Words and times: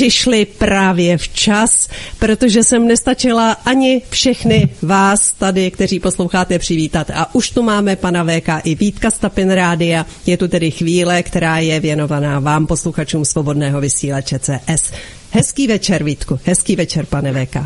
přišli 0.00 0.44
právě 0.44 1.18
včas, 1.18 1.88
protože 2.18 2.64
jsem 2.64 2.88
nestačila 2.88 3.52
ani 3.52 4.02
všechny 4.10 4.68
vás 4.82 5.32
tady, 5.32 5.70
kteří 5.70 6.00
posloucháte, 6.00 6.58
přivítat. 6.58 7.10
A 7.10 7.34
už 7.34 7.50
tu 7.50 7.62
máme 7.62 7.96
pana 7.96 8.24
VK 8.24 8.48
i 8.64 8.74
Vítka 8.74 9.10
Stapin 9.10 9.50
Rádia. 9.50 10.06
Je 10.26 10.36
tu 10.36 10.48
tedy 10.48 10.70
chvíle, 10.70 11.22
která 11.22 11.58
je 11.58 11.80
věnovaná 11.80 12.40
vám, 12.40 12.66
posluchačům 12.66 13.24
Svobodného 13.24 13.80
vysílače 13.80 14.38
CS. 14.38 14.92
Hezký 15.30 15.66
večer, 15.66 16.04
Vítku. 16.04 16.40
Hezký 16.44 16.76
večer, 16.76 17.06
pane 17.06 17.32
VK. 17.32 17.56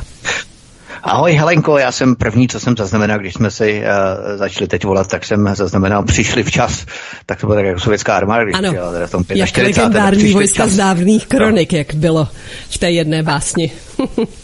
Ahoj 1.05 1.33
Helenko, 1.33 1.79
já 1.79 1.93
jsem 1.93 2.17
první, 2.17 2.49
co 2.49 2.61
jsem 2.61 2.77
zaznamenal, 2.77 3.19
když 3.19 3.35
jsme 3.35 3.51
si 3.51 3.83
uh, 3.83 4.39
začali 4.39 4.69
teď 4.69 4.85
volat, 4.85 5.07
tak 5.07 5.25
jsem 5.25 5.55
zaznamenal, 5.55 6.05
přišli 6.05 6.43
včas, 6.43 6.87
tak 7.27 7.41
to 7.41 7.47
bylo 7.47 7.57
tak 7.57 7.67
jako 7.67 7.81
sovětská 7.81 8.17
armáda, 8.17 8.45
když 8.45 8.55
ano, 8.55 8.69
přijela, 8.69 9.07
v 9.07 9.11
tom 9.11 9.25
45. 9.25 9.39
jak 9.39 9.57
legendární 9.77 10.33
vojska 10.33 10.67
z 10.69 10.77
dávných 10.77 11.27
kronik, 11.27 11.73
no. 11.73 11.79
jak 11.79 11.95
bylo 11.95 12.29
v 12.71 12.79
té 12.79 12.91
jedné 12.91 13.23
básni. 13.23 13.73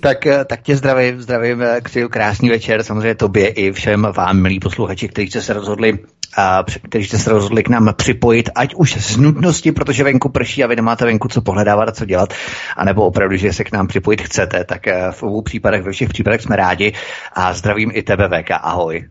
tak, 0.00 0.26
eh, 0.26 0.44
tak 0.44 0.62
tě 0.62 0.76
zdravím, 0.76 1.22
zdravím, 1.22 1.62
eh, 1.62 1.80
přeju 1.84 2.08
krásný 2.08 2.48
večer, 2.48 2.82
samozřejmě 2.82 3.14
tobě 3.14 3.48
i 3.48 3.72
všem 3.72 4.08
vám, 4.16 4.40
milí 4.40 4.60
posluchači, 4.60 5.08
kteří 5.08 5.30
jste 5.30 5.42
se 5.42 5.52
rozhodli 5.52 5.98
a 6.36 6.64
kteří 6.88 7.06
jste 7.06 7.18
se 7.18 7.30
rozhodli 7.30 7.62
k 7.62 7.68
nám 7.68 7.94
připojit, 7.96 8.50
ať 8.54 8.74
už 8.74 8.96
z 8.96 9.16
nutnosti, 9.16 9.72
protože 9.72 10.04
venku 10.04 10.28
prší 10.28 10.64
a 10.64 10.66
vy 10.66 10.76
nemáte 10.76 11.04
venku 11.04 11.28
co 11.28 11.42
pohledávat 11.42 11.88
a 11.88 11.92
co 11.92 12.04
dělat, 12.04 12.34
anebo 12.76 13.06
opravdu, 13.06 13.36
že 13.36 13.52
se 13.52 13.64
k 13.64 13.72
nám 13.72 13.86
připojit 13.86 14.22
chcete, 14.22 14.64
tak 14.64 14.86
eh, 14.86 15.12
v 15.12 15.22
obou 15.22 15.42
případech, 15.42 15.82
ve 15.82 15.92
všech 15.92 16.08
případech 16.08 16.42
jsme 16.42 16.56
rádi. 16.56 16.92
A 17.32 17.54
zdravím 17.54 17.90
i 17.94 18.02
tebe, 18.02 18.28
VK, 18.28 18.50
ahoj. 18.50 19.08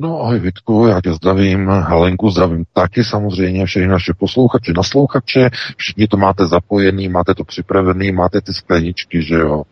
No 0.00 0.20
ahoj 0.20 0.38
Vitku, 0.38 0.86
já 0.86 1.00
tě 1.00 1.12
zdravím, 1.12 1.68
Helenku 1.68 2.30
zdravím 2.30 2.64
taky 2.72 3.04
samozřejmě, 3.04 3.66
všechny 3.66 3.88
naše 3.88 4.12
posluchače, 4.18 4.72
naslouchače, 4.76 5.50
všichni 5.76 6.06
to 6.06 6.16
máte 6.16 6.46
zapojený, 6.46 7.08
máte 7.08 7.34
to 7.34 7.44
připravený, 7.44 8.12
máte 8.12 8.40
ty 8.40 8.54
skleničky, 8.54 9.22
že 9.22 9.34
jo. 9.34 9.62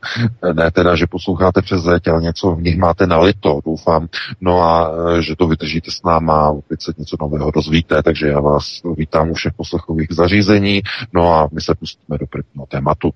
Ne 0.53 0.71
teda, 0.71 0.97
že 0.97 1.07
posloucháte 1.07 1.63
přes 1.63 1.83
zeď, 1.83 2.09
ale 2.09 2.23
něco 2.23 2.55
v 2.55 2.63
nich 2.63 2.79
máte 2.79 3.07
nalito, 3.07 3.61
doufám. 3.65 4.09
No 4.41 4.63
a 4.63 4.91
e, 5.19 5.23
že 5.23 5.37
to 5.37 5.47
vydržíte 5.47 5.91
s 5.91 6.03
náma, 6.03 6.51
opět 6.51 6.83
se 6.83 6.93
něco 6.99 7.17
nového 7.21 7.51
dozvíte, 7.51 8.03
takže 8.03 8.27
já 8.27 8.41
vás 8.41 8.65
vítám 8.97 9.31
u 9.31 9.35
všech 9.35 9.53
poslechových 9.57 10.09
zařízení, 10.11 10.83
no 11.13 11.35
a 11.35 11.49
my 11.53 11.61
se 11.61 11.75
pustíme 11.75 12.19
do 12.19 12.27
prvního 12.27 12.67
tématu. 12.67 13.11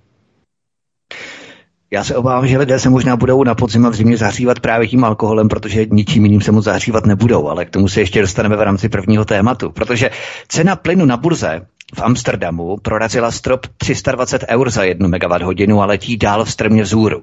Já 1.95 2.05
se 2.05 2.17
obávám, 2.17 2.47
že 2.47 2.59
lidé 2.59 2.79
se 2.79 2.91
možná 2.91 3.17
budou 3.17 3.45
na 3.45 3.55
podzim 3.55 3.87
a 3.87 3.89
v 3.89 3.95
zimě 3.95 4.17
zahřívat 4.17 4.61
právě 4.61 4.89
tím 4.89 5.05
alkoholem, 5.05 5.49
protože 5.49 5.87
ničím 5.91 6.25
jiným 6.25 6.41
se 6.41 6.53
moc 6.53 6.65
zahřívat 6.65 7.07
nebudou, 7.07 7.49
ale 7.49 7.65
k 7.65 7.71
tomu 7.71 7.89
se 7.89 8.01
ještě 8.01 8.21
dostaneme 8.21 8.57
v 8.57 8.63
rámci 8.63 8.89
prvního 8.89 9.25
tématu, 9.25 9.71
protože 9.71 10.11
cena 10.49 10.77
plynu 10.77 11.07
na 11.07 11.17
burze 11.17 11.61
v 11.95 12.03
Amsterdamu 12.03 12.77
prorazila 12.83 13.31
strop 13.31 13.67
320 13.77 14.45
eur 14.49 14.71
za 14.71 14.85
jednu 14.85 15.09
megawatt 15.09 15.45
hodinu 15.45 15.83
a 15.83 15.87
letí 15.87 16.17
dál 16.17 16.45
v 16.45 16.51
strmě 16.51 16.83
vzhůru. 16.83 17.23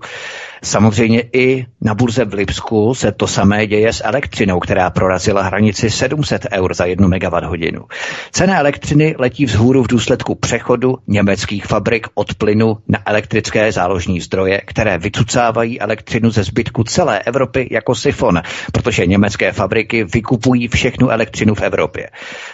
Samozřejmě 0.64 1.24
i 1.34 1.66
na 1.82 1.96
burze 1.96 2.26
v 2.26 2.34
Lipsku 2.34 2.96
se 2.96 3.12
to 3.12 3.28
samé 3.28 3.68
děje 3.68 3.94
s 3.94 4.04
elektřinou, 4.06 4.60
která 4.60 4.90
prorazila 4.90 5.42
hranici 5.42 5.90
700 5.90 6.48
eur 6.52 6.74
za 6.74 6.86
jednu 6.86 7.08
megawatt 7.08 7.48
hodinu. 7.48 7.86
Cena 8.32 8.60
elektřiny 8.60 9.16
letí 9.18 9.46
vzhůru 9.46 9.84
v 9.84 9.88
důsledku 9.88 10.36
přechodu 10.36 10.98
německých 11.08 11.66
fabrik 11.66 12.08
od 12.14 12.36
plynu 12.36 12.78
na 12.88 13.00
elektrické 13.06 13.72
záložní 13.72 14.22
zdroje, 14.22 14.62
které 14.66 14.98
vycucávají 14.98 15.82
elektřinu 15.82 16.32
ze 16.32 16.44
zbytku 16.44 16.84
celé 16.84 17.20
Evropy 17.20 17.68
jako 17.72 17.96
sifon, 17.96 18.42
protože 18.72 19.06
německé 19.06 19.52
fabriky 19.52 20.04
vykupují 20.04 20.68
všechnu 20.68 21.10
elektřinu 21.10 21.56
v 21.56 21.62
Evropě. 21.62 22.10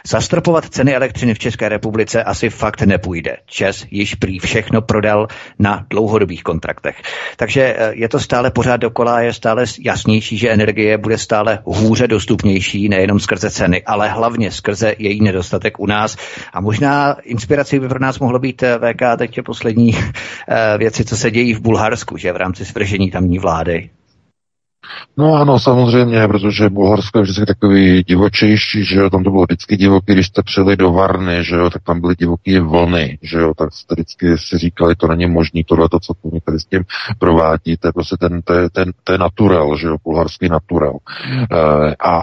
Zastropovat 0.08 0.70
ceny 0.70 0.96
elektřiny 0.96 1.34
v 1.34 1.40
České 1.40 1.70
republice 1.70 2.07
asi 2.16 2.50
fakt 2.50 2.82
nepůjde. 2.82 3.38
Čes 3.46 3.86
již 3.92 4.16
prý 4.16 4.40
všechno 4.40 4.82
prodal 4.82 5.28
na 5.60 5.86
dlouhodobých 5.90 6.44
kontraktech. 6.44 7.02
Takže 7.36 7.76
eh, 7.78 7.92
je 7.94 8.10
to 8.10 8.20
stále 8.20 8.52
pořád 8.52 8.78
dokola, 8.78 9.22
je 9.22 9.34
stále 9.34 9.66
jasnější, 9.80 10.38
že 10.38 10.50
energie 10.50 10.98
bude 10.98 11.18
stále 11.18 11.60
hůře 11.64 12.08
dostupnější, 12.08 12.90
nejenom 12.90 13.20
skrze 13.20 13.52
ceny, 13.52 13.84
ale 13.84 14.10
hlavně 14.10 14.52
skrze 14.52 14.96
její 14.98 15.22
nedostatek 15.22 15.80
u 15.80 15.86
nás. 15.86 16.18
A 16.54 16.62
možná 16.62 17.16
inspirací 17.24 17.80
by 17.80 17.88
pro 17.88 18.00
nás 18.00 18.20
mohlo 18.20 18.40
být 18.40 18.64
eh, 18.64 18.80
VK 18.80 19.02
teď 19.18 19.40
poslední 19.46 19.96
eh, 20.50 20.78
věci, 20.78 21.06
co 21.06 21.18
se 21.18 21.32
dějí 21.32 21.54
v 21.54 21.62
Bulharsku, 21.62 22.18
že 22.18 22.34
v 22.34 22.38
rámci 22.38 22.66
svržení 22.66 23.12
tamní 23.12 23.40
vlády. 23.40 23.90
No 25.18 25.34
ano, 25.34 25.60
samozřejmě, 25.60 26.28
protože 26.28 26.70
Bulharsko 26.70 27.18
je 27.18 27.22
vždycky 27.22 27.46
takový 27.46 28.04
divočejší, 28.04 28.84
že 28.84 29.00
jo, 29.00 29.10
tam 29.10 29.24
to 29.24 29.32
bylo 29.32 29.44
vždycky 29.44 29.78
divoký, 29.78 30.14
když 30.14 30.28
jste 30.28 30.44
přijeli 30.44 30.78
do 30.78 30.92
Varny, 30.92 31.44
že 31.44 31.56
jo, 31.56 31.70
tak 31.70 31.84
tam 31.84 32.02
byly 32.02 32.16
divoký 32.16 32.60
vlny, 32.60 33.18
že 33.22 33.38
jo, 33.38 33.54
tak 33.58 33.74
jste 33.74 33.96
vždycky 33.96 34.38
si 34.38 34.58
říkali, 34.58 34.96
to 34.96 35.08
není 35.08 35.26
možný, 35.26 35.64
tohle 35.64 35.90
to, 35.90 36.00
co 36.00 36.14
tu 36.14 36.40
tady 36.46 36.60
s 36.60 36.66
tím 36.66 36.84
provádí, 37.20 37.78
to 37.78 37.88
je 37.88 37.94
prostě 37.94 38.16
ten, 38.20 38.42
ten, 38.72 38.92
to 39.04 39.12
je 39.12 39.18
natural, 39.18 39.78
že 39.78 39.88
jo, 39.88 39.98
bulharský 40.04 40.50
natural. 40.50 40.98
E, 41.52 41.96
a 42.00 42.22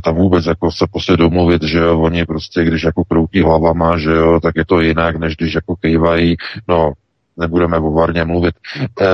tam 0.00 0.14
vůbec 0.14 0.46
jako 0.46 0.70
se 0.72 0.86
prostě 0.92 1.16
domluvit, 1.16 1.62
že 1.62 1.78
jo, 1.78 2.00
oni 2.00 2.26
prostě, 2.26 2.64
když 2.64 2.82
jako 2.82 3.04
kroutí 3.04 3.42
hlavama, 3.42 3.98
že 3.98 4.10
jo, 4.10 4.40
tak 4.40 4.56
je 4.56 4.64
to 4.64 4.80
jinak, 4.80 5.16
než 5.16 5.36
když 5.36 5.54
jako 5.54 5.76
kejvají, 5.76 6.36
no, 6.68 6.92
nebudeme 7.38 7.78
o 7.78 7.92
Varně 7.92 8.24
mluvit. 8.24 8.54
E, 9.00 9.06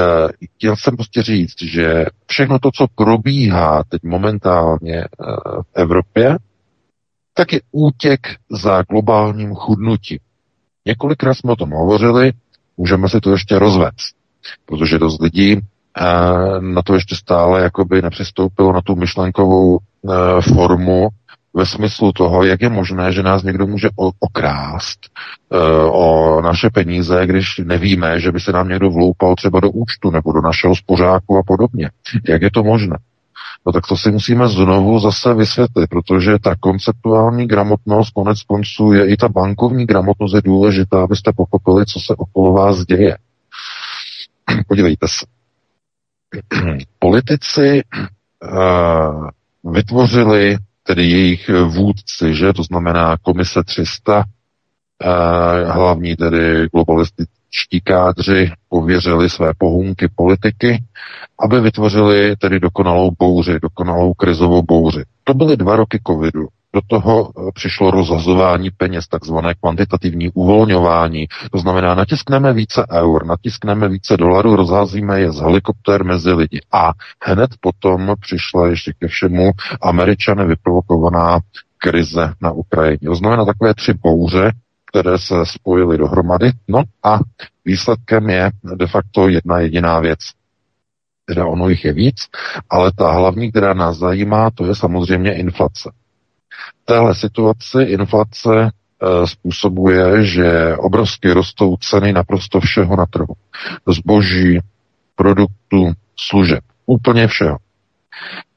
chtěl 0.56 0.76
jsem 0.76 0.96
prostě 0.96 1.22
říct, 1.22 1.62
že 1.62 2.04
všechno 2.26 2.58
to, 2.58 2.70
co 2.74 2.86
probíhá 2.94 3.84
teď 3.88 4.02
momentálně 4.02 4.96
e, 4.96 5.06
v 5.62 5.66
Evropě, 5.74 6.36
tak 7.34 7.52
je 7.52 7.60
útěk 7.72 8.20
za 8.50 8.82
globálním 8.82 9.54
chudnutím. 9.54 10.18
Několikrát 10.86 11.34
jsme 11.34 11.52
o 11.52 11.56
tom 11.56 11.70
hovořili, 11.70 12.32
můžeme 12.76 13.08
si 13.08 13.20
to 13.20 13.30
ještě 13.30 13.58
rozvést, 13.58 14.14
protože 14.66 14.98
dost 14.98 15.20
lidí 15.20 15.52
e, 15.52 15.60
na 16.60 16.82
to 16.82 16.94
ještě 16.94 17.16
stále 17.16 17.62
jakoby 17.62 18.02
nepřistoupilo 18.02 18.72
na 18.72 18.80
tu 18.80 18.96
myšlenkovou 18.96 19.78
formu 20.54 21.08
ve 21.54 21.66
smyslu 21.66 22.12
toho, 22.12 22.44
jak 22.44 22.62
je 22.62 22.69
možné, 22.69 23.12
že 23.12 23.22
nás 23.22 23.42
někdo 23.42 23.66
může 23.66 23.88
okrást 24.20 24.98
uh, 25.48 25.59
o 25.92 26.41
naše 26.41 26.70
peníze, 26.70 27.26
když 27.26 27.59
nevíme, 27.65 28.20
že 28.20 28.32
by 28.32 28.41
se 28.41 28.53
nám 28.53 28.69
někdo 28.69 28.91
vloupal 28.91 29.34
třeba 29.34 29.60
do 29.60 29.70
účtu 29.70 30.10
nebo 30.10 30.32
do 30.32 30.41
našeho 30.41 30.76
spořáku 30.76 31.38
a 31.38 31.42
podobně. 31.47 31.91
Jak 32.28 32.42
je 32.42 32.50
to 32.50 32.62
možné? 32.62 32.98
No 33.66 33.72
tak 33.72 33.87
to 33.87 33.97
si 33.97 34.10
musíme 34.10 34.48
znovu 34.48 35.00
zase 35.00 35.34
vysvětlit, 35.34 35.87
protože 35.91 36.38
ta 36.38 36.54
konceptuální 36.60 37.47
gramotnost 37.47 38.10
konec 38.10 38.42
konců 38.42 38.92
je 38.92 39.12
i 39.12 39.16
ta 39.16 39.28
bankovní 39.28 39.86
gramotnost 39.86 40.34
je 40.34 40.42
důležitá, 40.42 41.03
abyste 41.03 41.32
pochopili, 41.36 41.86
co 41.86 42.00
se 42.00 42.15
okolo 42.15 42.53
vás 42.53 42.84
děje. 42.84 43.16
Podívejte 44.69 45.06
se. 45.09 45.26
Politici 46.98 47.82
uh, 48.42 49.28
vytvořili 49.72 50.59
tedy 50.87 51.05
jejich 51.11 51.50
vůdci, 51.67 52.34
že 52.34 52.53
to 52.53 52.62
znamená 52.62 53.17
komise 53.22 53.65
300, 53.65 54.25
eh, 55.03 55.65
hlavní 55.65 56.17
tedy 56.17 56.69
globalističtí 56.72 57.81
kádři 57.84 58.50
pověřili 58.69 59.31
své 59.31 59.53
pohunky 59.59 60.09
politiky, 60.15 60.84
aby 61.41 61.61
vytvořili 61.61 62.37
tedy 62.37 62.61
dokonalou 62.61 63.11
bouři, 63.19 63.61
dokonalou 63.62 64.15
krizovou 64.15 64.62
bouři. 64.62 65.03
To 65.25 65.34
byly 65.34 65.56
dva 65.56 65.77
roky 65.77 66.00
covidu. 66.06 66.49
Do 66.74 66.80
toho 66.86 67.28
eh, 67.28 67.50
přišlo 67.54 67.91
rozhazování 67.91 68.71
peněz, 68.71 69.09
takzvané 69.09 69.54
kvantitativní 69.54 70.30
uvolňování. 70.34 71.26
To 71.53 71.59
znamená, 71.59 71.94
natiskneme 71.94 72.53
více 72.53 72.86
eur, 72.92 73.26
natiskneme 73.26 73.88
více 73.88 74.16
dolarů, 74.16 74.56
rozházíme 74.56 75.21
je 75.21 75.32
z 75.32 75.41
helikoptér 75.41 76.04
mezi 76.04 76.32
lidi. 76.32 76.60
A 76.72 76.92
hned 77.22 77.50
potom 77.60 78.15
přišla 78.21 78.68
ještě 78.68 78.92
ke 78.98 79.09
všemu 79.09 79.50
američany 79.82 80.47
vyprovokovaná 80.47 81.38
krize 81.78 82.32
na 82.41 82.50
Ukrajině. 82.50 83.06
To 83.06 83.15
znamená 83.15 83.44
takové 83.44 83.74
tři 83.74 83.94
bouře, 84.03 84.53
které 84.91 85.18
se 85.18 85.34
spojily 85.47 85.98
dohromady. 85.98 86.53
No 86.68 86.82
a 87.03 87.18
výsledkem 87.65 88.30
je 88.30 88.50
de 88.74 88.86
facto 88.86 89.28
jedna 89.28 89.59
jediná 89.59 90.00
věc. 90.00 90.18
Teda 91.27 91.47
ono 91.47 91.68
jich 91.68 91.84
je 91.84 91.92
víc, 91.92 92.16
ale 92.70 92.92
ta 92.92 93.12
hlavní, 93.12 93.50
která 93.50 93.74
nás 93.74 93.97
zajímá, 93.97 94.50
to 94.50 94.66
je 94.66 94.74
samozřejmě 94.74 95.34
inflace 95.34 95.91
téhle 96.84 97.15
situaci 97.15 97.83
inflace 97.83 98.51
e, 98.60 99.27
způsobuje, 99.27 100.24
že 100.24 100.77
obrovsky 100.77 101.33
rostou 101.33 101.77
ceny 101.77 102.12
naprosto 102.12 102.60
všeho 102.60 102.97
na 102.97 103.06
trhu. 103.06 103.34
Zboží, 103.89 104.60
produktů, 105.16 105.92
služeb, 106.16 106.65
úplně 106.86 107.27
všeho. 107.27 107.56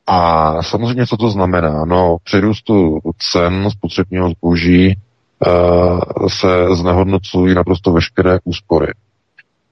A 0.07 0.63
samozřejmě, 0.63 1.07
co 1.07 1.17
to 1.17 1.29
znamená? 1.29 1.85
No, 1.85 2.17
při 2.23 2.39
růstu 2.39 2.99
cen 3.31 3.69
spotřebního 3.71 4.29
zboží 4.29 4.95
uh, 5.47 6.27
se 6.27 6.75
znehodnocují 6.75 7.55
naprosto 7.55 7.91
veškeré 7.91 8.37
úspory. 8.43 8.93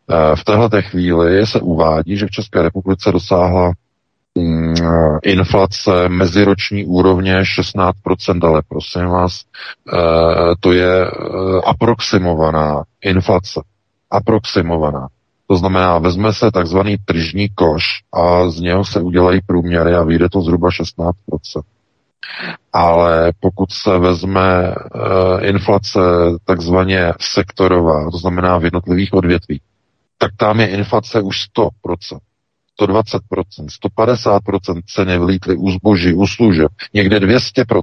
Uh, 0.08 0.36
v 0.36 0.44
této 0.44 0.82
chvíli 0.82 1.48
se 1.48 1.62
uvádí, 1.62 2.18
že 2.18 2.28
v 2.28 2.32
České 2.32 2.62
republice 2.62 3.12
dosáhla 3.12 3.72
inflace 5.24 6.10
meziroční 6.10 6.86
úrovně 6.86 7.42
16%, 7.42 8.48
ale 8.48 8.62
prosím 8.70 9.06
vás, 9.06 9.42
uh, 9.94 10.54
to 10.60 10.72
je 10.74 11.12
uh, 11.12 11.62
aproximovaná 11.66 12.84
inflace. 13.02 13.62
Aproximovaná. 14.12 15.08
To 15.48 15.56
znamená, 15.56 15.98
vezme 15.98 16.34
se 16.34 16.52
takzvaný 16.52 16.98
tržní 17.06 17.50
koš 17.50 17.84
a 18.14 18.50
z 18.50 18.60
něho 18.60 18.86
se 18.86 19.02
udělají 19.02 19.40
průměry 19.48 19.96
a 19.96 20.04
vyjde 20.04 20.30
to 20.30 20.42
zhruba 20.42 20.70
16%. 20.70 21.14
Ale 22.74 23.34
pokud 23.40 23.72
se 23.72 23.98
vezme 24.00 24.76
inflace 25.42 26.00
takzvaně 26.46 27.14
sektorová, 27.20 28.12
to 28.12 28.18
znamená 28.18 28.58
v 28.58 28.64
jednotlivých 28.64 29.14
odvětví, 29.14 29.62
tak 30.18 30.32
tam 30.38 30.60
je 30.60 30.68
inflace 30.68 31.22
už 31.22 31.38
100%, 31.58 31.70
120%, 32.82 33.20
150% 33.98 34.82
ceny 34.86 35.18
vlítly 35.18 35.56
u 35.56 35.72
zboží, 35.72 36.14
u 36.14 36.28
služeb, 36.28 36.72
někde 36.94 37.20
200%. 37.20 37.82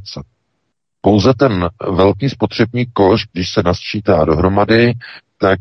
Pouze 1.01 1.35
ten 1.35 1.69
velký 1.91 2.31
spotřební 2.31 2.87
koš, 2.93 3.27
když 3.33 3.53
se 3.53 3.63
nasčítá 3.63 4.25
dohromady, 4.25 4.93
tak 5.39 5.61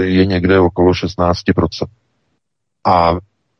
je 0.00 0.26
někde 0.26 0.60
okolo 0.60 0.92
16%. 0.92 1.86
A 2.86 3.14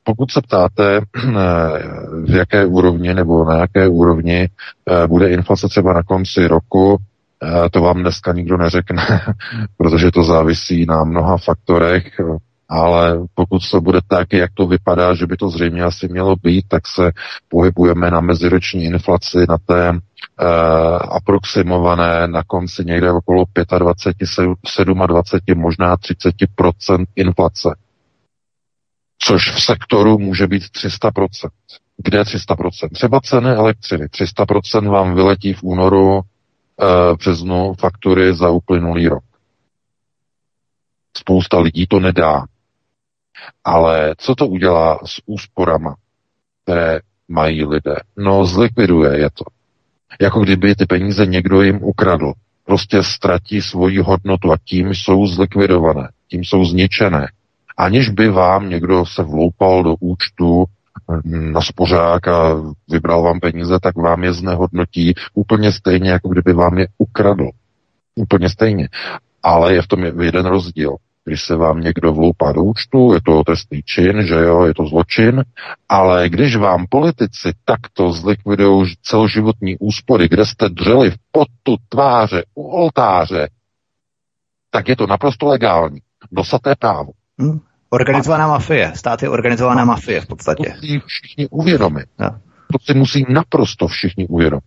pokud 0.04 0.30
se 0.30 0.40
ptáte, 0.40 1.00
v 2.24 2.34
jaké 2.34 2.66
úrovni 2.66 3.14
nebo 3.14 3.44
na 3.44 3.58
jaké 3.58 3.88
úrovni 3.88 4.48
eh, 4.48 5.06
bude 5.06 5.30
inflace 5.30 5.68
třeba 5.68 5.92
na 5.92 6.02
konci 6.02 6.46
roku, 6.46 6.98
eh, 7.42 7.70
to 7.70 7.80
vám 7.80 8.00
dneska 8.00 8.32
nikdo 8.32 8.56
neřekne, 8.56 9.20
protože 9.76 10.10
to 10.10 10.24
závisí 10.24 10.86
na 10.86 11.04
mnoha 11.04 11.36
faktorech, 11.36 12.20
ale 12.72 13.18
pokud 13.34 13.70
to 13.70 13.80
bude 13.80 14.00
tak, 14.08 14.32
jak 14.32 14.50
to 14.54 14.66
vypadá, 14.66 15.14
že 15.14 15.26
by 15.26 15.36
to 15.36 15.48
zřejmě 15.48 15.82
asi 15.82 16.08
mělo 16.08 16.36
být, 16.36 16.64
tak 16.68 16.82
se 16.86 17.10
pohybujeme 17.48 18.10
na 18.10 18.20
meziroční 18.20 18.84
inflaci 18.84 19.38
na 19.48 19.58
té 19.66 19.90
uh, 19.90 19.98
aproximované 21.16 22.28
na 22.28 22.42
konci 22.42 22.84
někde 22.84 23.12
okolo 23.12 23.44
25, 23.78 24.28
27, 25.06 25.60
možná 25.60 25.96
30% 25.96 27.04
inflace. 27.16 27.76
Což 29.18 29.54
v 29.54 29.62
sektoru 29.62 30.18
může 30.18 30.46
být 30.46 30.62
300% 30.62 31.48
Kde 31.96 32.22
300%? 32.22 32.88
Třeba 32.92 33.20
ceny 33.20 33.50
elektřiny. 33.50 34.06
300% 34.06 34.90
vám 34.90 35.14
vyletí 35.14 35.52
v 35.54 35.62
únoru, 35.62 36.14
uh, 36.16 36.22
březnu 37.16 37.74
faktury 37.80 38.34
za 38.34 38.50
uplynulý 38.50 39.08
rok. 39.08 39.24
Spousta 41.16 41.58
lidí 41.58 41.86
to 41.86 42.00
nedá. 42.00 42.44
Ale 43.64 44.14
co 44.18 44.34
to 44.34 44.46
udělá 44.46 44.98
s 45.06 45.20
úsporama, 45.26 45.94
které 46.62 47.00
mají 47.28 47.64
lidé? 47.64 47.96
No, 48.16 48.46
zlikviduje 48.46 49.18
je 49.18 49.30
to. 49.30 49.44
Jako 50.20 50.40
kdyby 50.40 50.74
ty 50.74 50.86
peníze 50.86 51.26
někdo 51.26 51.62
jim 51.62 51.78
ukradl. 51.82 52.32
Prostě 52.64 53.02
ztratí 53.02 53.62
svoji 53.62 53.98
hodnotu 53.98 54.52
a 54.52 54.56
tím 54.64 54.94
jsou 54.94 55.26
zlikvidované, 55.26 56.08
tím 56.28 56.44
jsou 56.44 56.64
zničené. 56.64 57.28
Aniž 57.76 58.08
by 58.08 58.28
vám 58.28 58.68
někdo 58.68 59.06
se 59.06 59.22
vloupal 59.22 59.82
do 59.82 59.94
účtu 60.00 60.64
hm, 61.24 61.52
na 61.52 61.60
spořák 61.60 62.28
a 62.28 62.62
vybral 62.90 63.22
vám 63.22 63.40
peníze, 63.40 63.78
tak 63.82 63.96
vám 63.96 64.24
je 64.24 64.32
znehodnotí 64.32 65.14
úplně 65.34 65.72
stejně, 65.72 66.10
jako 66.10 66.28
kdyby 66.28 66.52
vám 66.52 66.78
je 66.78 66.86
ukradl. 66.98 67.48
Úplně 68.14 68.48
stejně. 68.48 68.88
Ale 69.42 69.74
je 69.74 69.82
v 69.82 69.86
tom 69.86 70.04
jeden 70.04 70.46
rozdíl 70.46 70.96
když 71.24 71.42
se 71.42 71.56
vám 71.56 71.80
někdo 71.80 72.12
vloupá 72.12 72.52
do 72.52 72.62
účtu, 72.62 73.12
je 73.14 73.20
to 73.26 73.44
trestný 73.44 73.82
čin, 73.82 74.26
že 74.26 74.34
jo, 74.34 74.64
je 74.64 74.74
to 74.74 74.86
zločin, 74.86 75.44
ale 75.88 76.28
když 76.28 76.56
vám 76.56 76.86
politici 76.90 77.52
takto 77.64 78.12
zlikvidují 78.12 78.94
celoživotní 79.02 79.76
úspory, 79.80 80.28
kde 80.28 80.46
jste 80.46 80.68
dřeli 80.68 81.10
v 81.10 81.16
potu 81.32 81.76
tváře 81.88 82.42
u 82.54 82.68
oltáře, 82.68 83.48
tak 84.70 84.88
je 84.88 84.96
to 84.96 85.06
naprosto 85.06 85.46
legální. 85.46 86.00
Dosaté 86.32 86.74
právo. 86.78 87.10
Hmm. 87.38 87.60
Organizovaná 87.90 88.48
mafie. 88.48 88.92
Stát 88.94 89.22
je 89.22 89.28
organizovaná 89.28 89.84
mafie 89.84 90.20
v 90.20 90.26
podstatě. 90.26 90.70
To 90.70 90.86
si 90.86 91.00
všichni 91.06 91.48
uvědomit. 91.48 92.06
To 92.72 92.78
si 92.82 92.94
musí 92.94 93.26
naprosto 93.28 93.86
všichni 93.86 94.26
uvědomit 94.28 94.64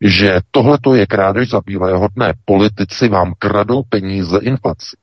že 0.00 0.40
tohle 0.50 0.78
je 0.94 1.06
krádež 1.06 1.50
za 1.50 1.60
bílé 1.66 1.92
hodné. 1.92 2.34
Politici 2.44 3.08
vám 3.08 3.34
kradou 3.38 3.82
peníze 3.82 4.38
inflaci. 4.42 4.96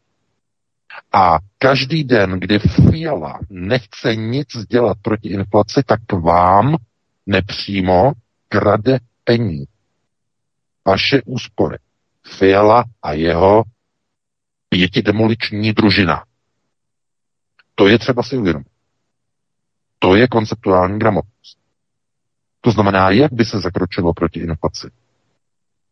A 1.14 1.38
každý 1.58 2.04
den, 2.04 2.40
kdy 2.40 2.60
Fiala 2.60 3.40
nechce 3.50 4.16
nic 4.16 4.48
dělat 4.70 4.98
proti 5.02 5.30
inflaci, 5.30 5.82
tak 5.86 6.00
vám 6.12 6.78
nepřímo 7.26 8.12
krade 8.50 9.00
peníze. 9.24 9.72
Vaše 10.88 11.22
úspory. 11.26 11.78
Fiala 12.38 12.84
a 13.04 13.14
jeho 13.14 13.64
pětidemoliční 14.70 15.74
družina. 15.74 16.24
To 17.76 17.88
je 17.88 18.00
třeba 18.00 18.24
si 18.24 18.38
uvědomit. 18.38 18.68
To 20.00 20.16
je 20.16 20.28
konceptuální 20.28 21.00
gramotnost. 21.00 21.58
To 22.62 22.72
znamená, 22.72 23.10
jak 23.10 23.34
by 23.34 23.46
se 23.46 23.60
zakročilo 23.60 24.14
proti 24.14 24.40
inflaci. 24.40 24.88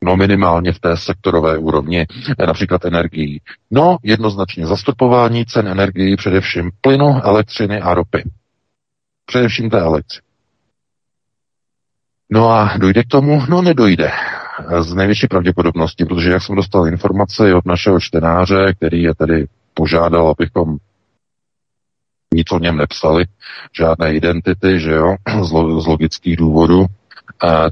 No 0.04 0.18
minimálně 0.18 0.72
v 0.72 0.80
té 0.80 0.98
sektorové 0.98 1.58
úrovni, 1.58 2.06
eh, 2.40 2.46
například 2.46 2.86
energií. 2.86 3.42
No 3.72 3.98
jednoznačně 4.04 4.66
zastropování 4.66 5.46
cen 5.46 5.68
energií, 5.68 6.16
především 6.16 6.72
plynu, 6.82 7.22
elektřiny 7.24 7.82
a 7.82 7.94
ropy. 7.94 8.24
Především 9.26 9.70
té 9.70 9.80
elektřiny. 9.80 10.24
No 12.30 12.50
a 12.50 12.78
dojde 12.78 13.04
k 13.04 13.08
tomu? 13.08 13.44
No 13.50 13.62
nedojde. 13.62 14.12
Z 14.80 14.94
největší 14.94 15.28
pravděpodobnosti, 15.28 16.06
protože 16.06 16.32
jak 16.32 16.44
jsem 16.44 16.56
dostal 16.56 16.88
informace 16.88 17.56
od 17.56 17.66
našeho 17.66 18.00
čtenáře, 18.00 18.74
který 18.78 19.04
je 19.04 19.16
tedy 19.16 19.46
požádal, 19.74 20.28
abychom 20.40 20.78
nic 22.34 22.52
o 22.52 22.60
něm 22.60 22.78
nepsali, 22.78 23.26
žádné 23.78 24.14
identity, 24.14 24.80
že 24.80 24.92
jo, 24.92 25.16
z 25.80 25.88
logických 25.88 26.38
důvodů, 26.38 26.86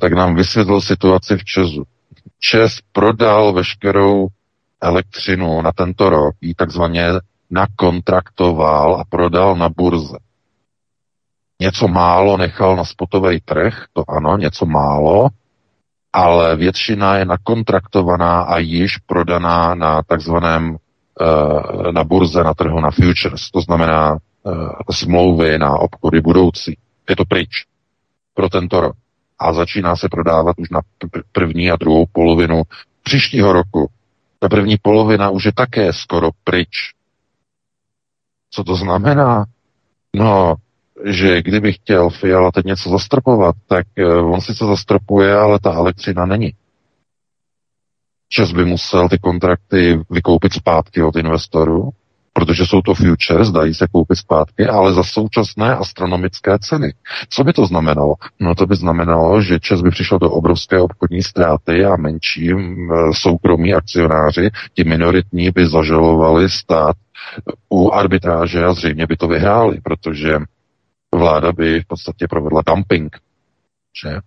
tak 0.01 0.13
nám 0.13 0.35
vysvětlil 0.35 0.81
situaci 0.81 1.37
v 1.37 1.43
Česu. 1.43 1.83
ČES 2.39 2.77
prodal 2.91 3.53
veškerou 3.53 4.27
elektřinu 4.81 5.61
na 5.61 5.71
tento 5.71 6.09
rok, 6.09 6.35
ji 6.41 6.53
takzvaně 6.55 7.07
nakontraktoval 7.49 8.99
a 8.99 9.03
prodal 9.09 9.55
na 9.55 9.69
burze. 9.69 10.17
Něco 11.61 11.87
málo 11.87 12.37
nechal 12.37 12.75
na 12.75 12.85
spotový 12.85 13.41
trh, 13.45 13.85
to 13.93 14.03
ano, 14.09 14.37
něco 14.37 14.65
málo, 14.65 15.27
ale 16.13 16.55
většina 16.55 17.17
je 17.17 17.25
nakontraktovaná 17.25 18.41
a 18.41 18.57
již 18.57 18.97
prodaná 18.97 19.75
na 19.75 20.01
takzvaném 20.03 20.77
eh, 21.21 21.91
na 21.91 22.03
burze, 22.03 22.43
na 22.43 22.53
trhu, 22.53 22.79
na 22.79 22.91
futures, 22.91 23.51
to 23.51 23.61
znamená 23.61 24.13
uh, 24.43 24.69
smlouvy 24.91 25.57
na 25.57 25.79
obchody 25.79 26.21
budoucí. 26.21 26.77
Je 27.09 27.15
to 27.15 27.25
pryč 27.25 27.49
pro 28.33 28.49
tento 28.49 28.81
rok 28.81 28.95
a 29.41 29.53
začíná 29.53 29.95
se 29.95 30.07
prodávat 30.11 30.55
už 30.59 30.69
na 30.69 30.81
první 31.31 31.71
a 31.71 31.75
druhou 31.75 32.05
polovinu 32.11 32.63
příštího 33.03 33.53
roku. 33.53 33.89
Ta 34.39 34.49
první 34.49 34.77
polovina 34.81 35.29
už 35.29 35.45
je 35.45 35.53
také 35.53 35.93
skoro 35.93 36.29
pryč. 36.43 36.69
Co 38.51 38.63
to 38.63 38.75
znamená? 38.75 39.45
No, 40.15 40.55
že 41.05 41.41
kdyby 41.41 41.73
chtěl 41.73 42.09
Fiala 42.09 42.51
teď 42.51 42.65
něco 42.65 42.89
zastropovat, 42.89 43.55
tak 43.67 43.87
eh, 43.97 44.05
on 44.05 44.41
sice 44.41 44.65
zastropuje, 44.65 45.35
ale 45.35 45.59
ta 45.59 45.73
elektřina 45.73 46.25
není. 46.25 46.53
Čes 48.29 48.51
by 48.51 48.65
musel 48.65 49.09
ty 49.09 49.17
kontrakty 49.17 49.99
vykoupit 50.09 50.53
zpátky 50.53 51.03
od 51.03 51.15
investorů 51.15 51.89
protože 52.33 52.65
jsou 52.65 52.81
to 52.81 52.93
futures, 52.93 53.51
dají 53.51 53.73
se 53.73 53.87
koupit 53.87 54.15
zpátky, 54.15 54.67
ale 54.67 54.93
za 54.93 55.03
současné 55.03 55.75
astronomické 55.75 56.59
ceny. 56.59 56.93
Co 57.29 57.43
by 57.43 57.53
to 57.53 57.65
znamenalo? 57.65 58.13
No 58.39 58.55
to 58.55 58.65
by 58.65 58.75
znamenalo, 58.75 59.41
že 59.41 59.59
Čes 59.59 59.81
by 59.81 59.89
přišel 59.89 60.19
do 60.19 60.31
obrovské 60.31 60.79
obchodní 60.79 61.23
ztráty 61.23 61.85
a 61.85 61.95
menší 61.95 62.51
soukromí 63.11 63.73
akcionáři, 63.73 64.49
ti 64.73 64.83
minoritní 64.83 65.51
by 65.51 65.67
zažalovali 65.67 66.49
stát 66.49 66.95
u 67.69 67.91
arbitráže 67.91 68.63
a 68.63 68.73
zřejmě 68.73 69.07
by 69.07 69.17
to 69.17 69.27
vyhráli, 69.27 69.81
protože 69.83 70.33
vláda 71.15 71.51
by 71.51 71.81
v 71.81 71.87
podstatě 71.87 72.27
provedla 72.27 72.61
dumping. 72.67 73.17
Že? 74.03 74.19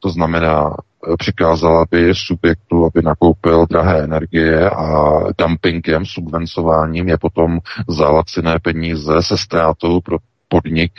To 0.00 0.10
znamená, 0.10 0.76
přikázala 1.18 1.84
by 1.90 2.14
subjektu, 2.14 2.84
aby 2.84 3.02
nakoupil 3.02 3.66
drahé 3.66 4.04
energie 4.04 4.70
a 4.70 5.18
dumpingem, 5.38 6.06
subvencováním 6.06 7.08
je 7.08 7.18
potom 7.18 7.58
za 7.88 8.10
laciné 8.10 8.58
peníze 8.62 9.22
se 9.22 9.38
ztrátou 9.38 10.00
pro 10.00 10.16
podnik 10.48 10.92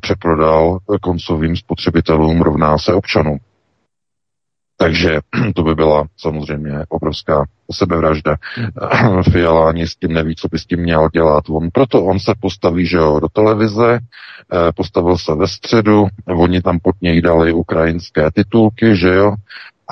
přeprodal 0.00 0.78
koncovým 1.02 1.56
spotřebitelům 1.56 2.42
rovná 2.42 2.78
se 2.78 2.94
občanům. 2.94 3.38
Takže 4.80 5.18
to 5.54 5.62
by 5.62 5.74
byla 5.74 6.04
samozřejmě 6.16 6.72
obrovská 6.88 7.44
sebevražda. 7.72 8.36
Fiala 9.32 9.68
ani 9.68 9.86
s 9.86 9.96
tím 9.96 10.12
neví, 10.12 10.36
co 10.36 10.48
by 10.48 10.58
s 10.58 10.66
tím 10.66 10.80
měl 10.80 11.08
dělat. 11.12 11.44
On, 11.50 11.68
proto 11.72 12.04
on 12.04 12.18
se 12.18 12.32
postaví 12.40 12.86
že 12.86 12.96
jo, 12.96 13.20
do 13.20 13.28
televize, 13.28 13.98
eh, 13.98 14.72
postavil 14.76 15.18
se 15.18 15.34
ve 15.34 15.48
středu, 15.48 16.06
oni 16.26 16.62
tam 16.62 16.78
pod 16.82 16.94
něj 17.02 17.22
dali 17.22 17.52
ukrajinské 17.52 18.30
titulky, 18.34 18.96
že 18.96 19.08
jo, 19.08 19.34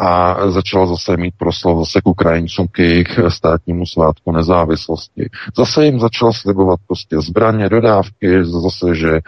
a 0.01 0.37
začal 0.51 0.87
zase 0.87 1.17
mít 1.17 1.35
proslov 1.39 1.79
zase 1.79 2.01
k 2.01 2.07
Ukrajincům 2.07 2.67
k 2.73 2.79
jejich 2.79 3.21
státnímu 3.29 3.87
svátku 3.87 4.33
nezávislosti. 4.33 5.29
Zase 5.57 5.85
jim 5.85 6.01
začal 6.01 6.33
slibovat 6.33 6.81
prostě 6.87 7.21
zbraně, 7.21 7.69
dodávky, 7.69 8.45
zase, 8.45 8.95
že 8.95 9.11
e, 9.11 9.21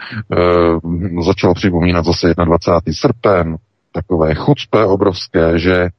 začal 1.23 1.53
připomínat 1.53 2.05
zase 2.05 2.33
21. 2.45 2.93
srpen, 2.93 3.57
takové 3.91 4.35
chucpe 4.35 4.85
obrovské, 4.85 5.59
že 5.59 5.89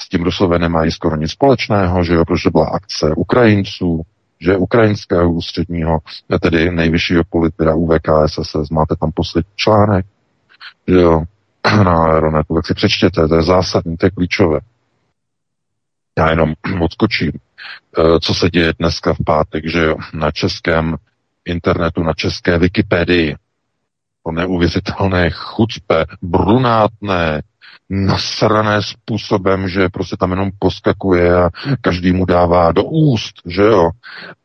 s 0.00 0.08
tím 0.08 0.22
Rusové 0.22 0.58
nemají 0.58 0.90
skoro 0.90 1.16
nic 1.16 1.30
společného, 1.30 2.04
že 2.04 2.14
jo, 2.14 2.24
protože 2.24 2.50
byla 2.50 2.66
akce 2.66 3.14
Ukrajinců, 3.16 4.02
že 4.40 4.56
ukrajinského 4.56 5.32
ústředního, 5.32 5.98
tedy 6.40 6.70
nejvyššího 6.70 7.22
politika 7.30 7.74
UVKSS, 7.74 8.70
máte 8.70 8.96
tam 8.96 9.12
poslední 9.12 9.52
článek, 9.56 10.06
že 10.88 10.94
jo, 10.94 11.22
na 11.84 12.04
Aeronetu, 12.04 12.54
tak 12.54 12.66
si 12.66 12.74
přečtěte, 12.74 13.28
to 13.28 13.34
je 13.34 13.42
zásadní, 13.42 13.96
to 13.96 14.06
je 14.06 14.10
klíčové. 14.10 14.60
Já 16.18 16.30
jenom 16.30 16.52
odskočím, 16.80 17.32
eh, 17.32 18.20
co 18.20 18.34
se 18.34 18.50
děje 18.50 18.72
dneska 18.78 19.14
v 19.14 19.24
pátek, 19.26 19.70
že 19.70 19.84
jo, 19.84 19.96
na 20.14 20.30
českém 20.30 20.96
internetu, 21.44 22.02
na 22.02 22.12
české 22.14 22.58
Wikipedii, 22.58 23.36
to 24.24 24.32
neuvěřitelné 24.32 25.30
chucpe, 25.30 26.04
brunátné, 26.22 27.42
nasrané 27.90 28.82
způsobem, 28.82 29.68
že 29.68 29.88
prostě 29.88 30.16
tam 30.16 30.30
jenom 30.30 30.50
poskakuje 30.58 31.36
a 31.36 31.50
každý 31.80 32.12
mu 32.12 32.24
dává 32.24 32.72
do 32.72 32.84
úst, 32.84 33.34
že 33.46 33.62
jo. 33.62 33.90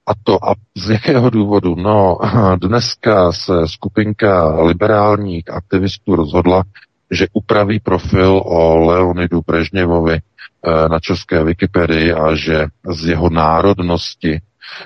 A 0.07 0.11
to 0.23 0.45
a 0.49 0.53
z 0.77 0.89
jakého 0.89 1.29
důvodu? 1.29 1.75
No, 1.75 2.17
dneska 2.61 3.31
se 3.31 3.53
skupinka 3.65 4.61
liberálních 4.61 5.51
aktivistů 5.51 6.15
rozhodla, 6.15 6.63
že 7.11 7.27
upraví 7.33 7.79
profil 7.79 8.41
o 8.45 8.77
Leonidu 8.77 9.41
Brežněvovi 9.47 10.17
eh, 10.17 10.89
na 10.89 10.99
české 10.99 11.43
Wikipedii 11.43 12.13
a 12.13 12.35
že 12.35 12.65
z 12.89 13.05
jeho 13.05 13.29
národnosti 13.29 14.41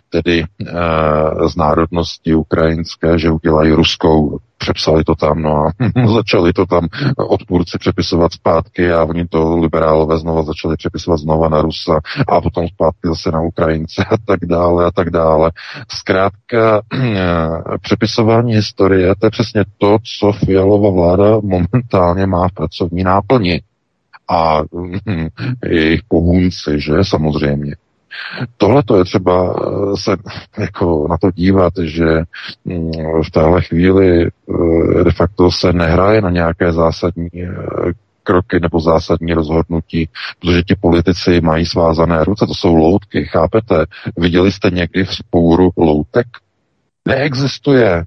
tedy 0.10 0.44
e, 0.44 0.46
z 1.50 1.56
národnosti 1.56 2.36
ukrajinské, 2.36 3.20
že 3.20 3.32
udělají 3.32 3.72
ruskou, 3.72 4.40
přepsali 4.58 5.04
to 5.04 5.16
tam, 5.16 5.42
no 5.42 5.66
a 5.66 5.72
začali 6.16 6.54
to 6.54 6.66
tam 6.66 6.88
odpůrci 7.18 7.78
přepisovat 7.78 8.34
zpátky 8.34 8.92
a 8.92 9.04
oni 9.04 9.28
to 9.28 9.58
liberálové 9.58 10.18
znova 10.18 10.44
začali 10.44 10.76
přepisovat 10.78 11.18
znova 11.18 11.50
na 11.50 11.62
Rusa 11.62 12.00
a 12.28 12.42
potom 12.42 12.68
zpátky 12.68 13.02
zase 13.04 13.32
na 13.32 13.42
Ukrajince 13.42 14.06
a 14.12 14.18
tak 14.26 14.40
dále 14.46 14.86
a 14.86 14.92
tak 14.92 15.10
dále. 15.10 15.52
Zkrátka 15.92 16.82
e, 16.94 17.18
přepisování 17.82 18.54
historie, 18.54 19.16
to 19.20 19.26
je 19.26 19.32
přesně 19.32 19.64
to, 19.78 19.98
co 20.20 20.32
Fialová 20.32 20.90
vláda 20.90 21.40
momentálně 21.44 22.26
má 22.26 22.48
v 22.48 22.52
pracovní 22.52 23.04
náplni 23.04 23.62
a 24.30 24.62
hm, 24.62 25.28
jejich 25.66 26.02
pohůnci, 26.08 26.80
že 26.80 26.94
samozřejmě. 27.04 27.76
Tohle 28.58 28.84
to 28.84 28.98
je 28.98 29.04
třeba 29.04 29.56
eh, 29.56 29.98
se 29.98 30.18
jako 30.58 31.08
na 31.10 31.18
to 31.18 31.32
dívat, 31.32 31.74
že 31.82 32.06
mm, 32.66 32.92
v 33.28 33.32
téhle 33.32 33.62
chvíli 33.62 34.28
eh, 34.28 35.04
de 35.04 35.12
facto 35.12 35.52
se 35.52 35.74
nehraje 35.74 36.22
na 36.22 36.30
nějaké 36.30 36.72
zásadní 36.72 37.30
eh, 37.36 37.48
kroky 38.24 38.60
nebo 38.60 38.80
zásadní 38.80 39.34
rozhodnutí, 39.34 40.10
protože 40.40 40.64
ti 40.64 40.76
politici 40.76 41.42
mají 41.42 41.66
svázané 41.66 42.24
ruce, 42.24 42.46
to 42.46 42.54
jsou 42.54 42.76
loutky, 42.76 43.26
chápete? 43.26 43.86
Viděli 44.18 44.52
jste 44.52 44.70
někdy 44.70 45.04
v 45.04 45.16
spouru 45.16 45.72
loutek? 45.78 46.28
Neexistuje. 47.08 48.06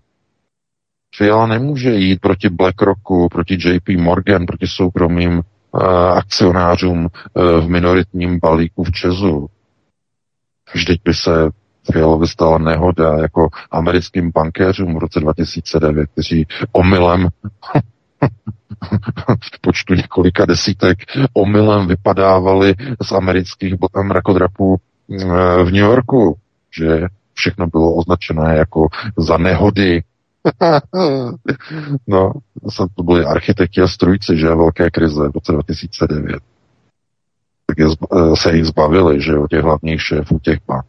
Fiala 1.16 1.46
nemůže 1.46 1.94
jít 1.94 2.20
proti 2.20 2.48
BlackRocku, 2.48 3.28
proti 3.28 3.54
JP 3.54 3.88
Morgan, 3.88 4.46
proti 4.46 4.66
soukromým 4.66 5.32
uh, 5.72 5.82
akcionářům 6.18 7.06
uh, 7.06 7.42
v 7.44 7.68
minoritním 7.68 8.38
balíku 8.42 8.84
v 8.84 8.92
Česu. 8.92 9.48
Vždyť 10.74 11.00
by 11.04 11.14
se 11.14 11.50
Fialovi 11.92 12.28
stala 12.28 12.58
nehoda 12.58 13.18
jako 13.18 13.48
americkým 13.70 14.30
bankéřům 14.34 14.94
v 14.94 14.98
roce 14.98 15.20
2009, 15.20 16.10
kteří 16.12 16.46
omylem 16.72 17.28
v 19.40 19.60
počtu 19.60 19.94
několika 19.94 20.46
desítek 20.46 20.98
omylem 21.32 21.86
vypadávali 21.86 22.74
z 23.02 23.12
amerických 23.12 23.74
mrakodrapů 24.02 24.76
eh, 24.76 25.16
v 25.64 25.64
New 25.64 25.74
Yorku, 25.74 26.36
že 26.78 27.06
všechno 27.34 27.66
bylo 27.66 27.94
označené 27.94 28.56
jako 28.56 28.88
za 29.18 29.36
nehody. 29.36 30.02
no, 32.06 32.32
to 32.96 33.02
byli 33.02 33.24
architekti 33.24 33.80
a 33.80 33.88
strujci, 33.88 34.36
že 34.36 34.48
velké 34.48 34.90
krize 34.90 35.28
v 35.28 35.34
roce 35.34 35.52
2009 35.52 36.42
tak 37.72 37.78
je, 37.78 37.86
eh, 37.86 38.36
se 38.36 38.56
jich 38.56 38.64
zbavili, 38.64 39.20
že 39.20 39.32
jo, 39.32 39.46
těch 39.48 39.62
hlavních 39.62 40.02
šéfů 40.02 40.38
těch 40.38 40.58
bank. 40.68 40.84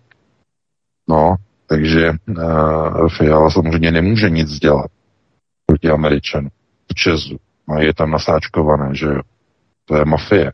No, 1.10 1.36
takže 1.68 2.12
uh, 2.30 3.10
Fiala 3.10 3.50
samozřejmě 3.50 3.92
nemůže 3.92 4.30
nic 4.30 4.50
dělat 4.60 4.92
proti 5.66 5.90
Američanům 5.90 6.50
v 6.92 6.96
Česu. 6.96 7.38
A 7.68 7.80
je 7.80 7.94
tam 7.94 8.12
nasáčkované, 8.12 8.96
že 8.96 9.06
jo. 9.06 9.22
To 9.86 9.96
je 9.96 10.06
mafie. 10.06 10.52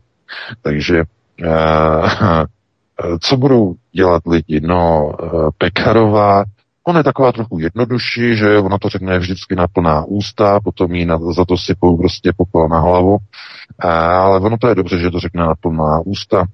Takže 0.62 1.02
uh, 1.44 2.44
co 3.20 3.36
budou 3.36 3.74
dělat 3.92 4.22
lidi? 4.26 4.60
No, 4.60 5.12
Pekarová, 5.58 6.44
on 6.86 6.96
je 6.96 7.04
taková 7.04 7.32
trochu 7.32 7.58
jednodušší, 7.58 8.36
že 8.36 8.58
ona 8.58 8.78
to 8.78 8.88
řekne 8.88 9.18
vždycky 9.18 9.56
na 9.56 9.66
plná 9.68 10.04
ústa, 10.04 10.60
potom 10.60 10.94
jí 10.94 11.06
na, 11.06 11.18
za 11.18 11.44
to 11.44 11.56
sypou 11.56 11.96
prostě 11.96 12.32
popel 12.36 12.68
na 12.68 12.80
hlavu 12.80 13.18
ale 13.78 14.40
ono 14.40 14.58
to 14.58 14.68
je 14.68 14.74
dobře, 14.74 14.98
že 14.98 15.10
to 15.10 15.20
řekne 15.20 15.42
na 15.42 15.54
plná 15.60 16.00
ústa, 16.04 16.44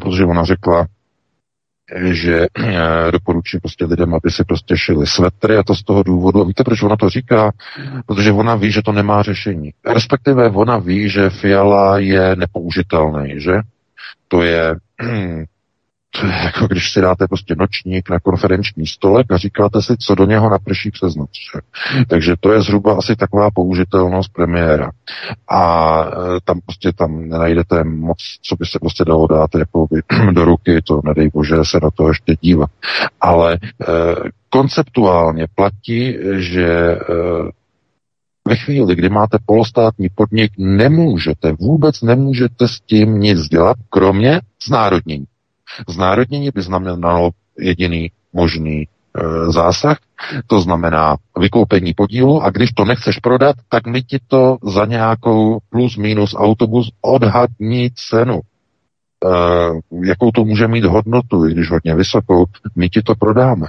protože 0.00 0.24
ona 0.24 0.44
řekla, 0.44 0.86
že 2.10 2.46
doporučí 3.10 3.58
prostě 3.58 3.84
lidem, 3.84 4.14
aby 4.14 4.30
si 4.30 4.44
prostě 4.44 4.76
šili 4.76 5.06
svetry 5.06 5.56
a 5.56 5.62
to 5.62 5.74
z 5.74 5.82
toho 5.82 6.02
důvodu. 6.02 6.40
A 6.40 6.44
víte, 6.44 6.64
proč 6.64 6.82
ona 6.82 6.96
to 6.96 7.08
říká? 7.08 7.52
Protože 8.06 8.32
ona 8.32 8.54
ví, 8.54 8.72
že 8.72 8.82
to 8.82 8.92
nemá 8.92 9.22
řešení. 9.22 9.70
Respektive 9.86 10.50
ona 10.50 10.78
ví, 10.78 11.08
že 11.08 11.30
Fiala 11.30 11.98
je 11.98 12.36
nepoužitelný, 12.36 13.40
že? 13.40 13.52
To 14.28 14.42
je 14.42 14.74
to 16.10 16.26
je 16.26 16.32
jako 16.32 16.66
když 16.66 16.92
si 16.92 17.00
dáte 17.00 17.26
prostě 17.28 17.54
nočník 17.58 18.10
na 18.10 18.20
konferenční 18.20 18.86
stolek 18.86 19.32
a 19.32 19.36
říkáte 19.36 19.82
si, 19.82 19.96
co 19.96 20.14
do 20.14 20.24
něho 20.24 20.50
naprší 20.50 20.90
přes 20.90 21.14
noc. 21.14 21.30
Že? 21.54 21.60
Takže 22.08 22.34
to 22.40 22.52
je 22.52 22.62
zhruba 22.62 22.98
asi 22.98 23.16
taková 23.16 23.50
použitelnost 23.50 24.32
premiéra. 24.32 24.90
A 25.48 26.02
e, 26.04 26.40
tam 26.44 26.60
prostě 26.66 26.92
tam 26.92 27.28
nenajdete 27.28 27.84
moc, 27.84 28.18
co 28.42 28.56
by 28.56 28.66
se 28.66 28.78
prostě 28.78 29.04
dalo 29.04 29.26
dát 29.26 29.50
jako 29.58 29.86
by 29.90 30.00
do 30.32 30.44
ruky, 30.44 30.82
to 30.82 31.00
nedej 31.04 31.30
bože 31.34 31.56
se 31.62 31.78
na 31.82 31.90
to 31.90 32.08
ještě 32.08 32.36
dívat. 32.40 32.70
Ale 33.20 33.54
e, 33.54 33.58
konceptuálně 34.48 35.46
platí, 35.54 36.16
že 36.38 36.66
e, 36.66 36.98
ve 38.48 38.56
chvíli, 38.56 38.96
kdy 38.96 39.08
máte 39.08 39.38
polostátní 39.46 40.08
podnik, 40.14 40.52
nemůžete, 40.58 41.52
vůbec 41.60 42.02
nemůžete 42.02 42.68
s 42.68 42.80
tím 42.80 43.20
nic 43.20 43.40
dělat, 43.40 43.76
kromě 43.90 44.40
znárodnění. 44.66 45.26
Znárodnění 45.88 46.50
by 46.54 46.62
znamenalo 46.62 47.30
jediný 47.58 48.10
možný 48.32 48.82
e, 48.82 48.86
zásah, 49.52 49.98
to 50.46 50.60
znamená 50.60 51.16
vykoupení 51.38 51.94
podílu 51.94 52.42
a 52.42 52.50
když 52.50 52.70
to 52.70 52.84
nechceš 52.84 53.18
prodat, 53.18 53.56
tak 53.68 53.86
my 53.86 54.02
ti 54.02 54.18
to 54.28 54.56
za 54.62 54.84
nějakou 54.84 55.58
plus 55.70 55.96
minus 55.96 56.34
autobus 56.38 56.90
odhadní 57.00 57.90
cenu. 57.90 58.40
E, 58.40 58.40
jakou 60.08 60.30
to 60.30 60.44
může 60.44 60.68
mít 60.68 60.84
hodnotu, 60.84 61.46
i 61.46 61.52
když 61.52 61.70
hodně 61.70 61.94
vysokou, 61.94 62.44
my 62.76 62.88
ti 62.88 63.02
to 63.02 63.14
prodáme. 63.14 63.66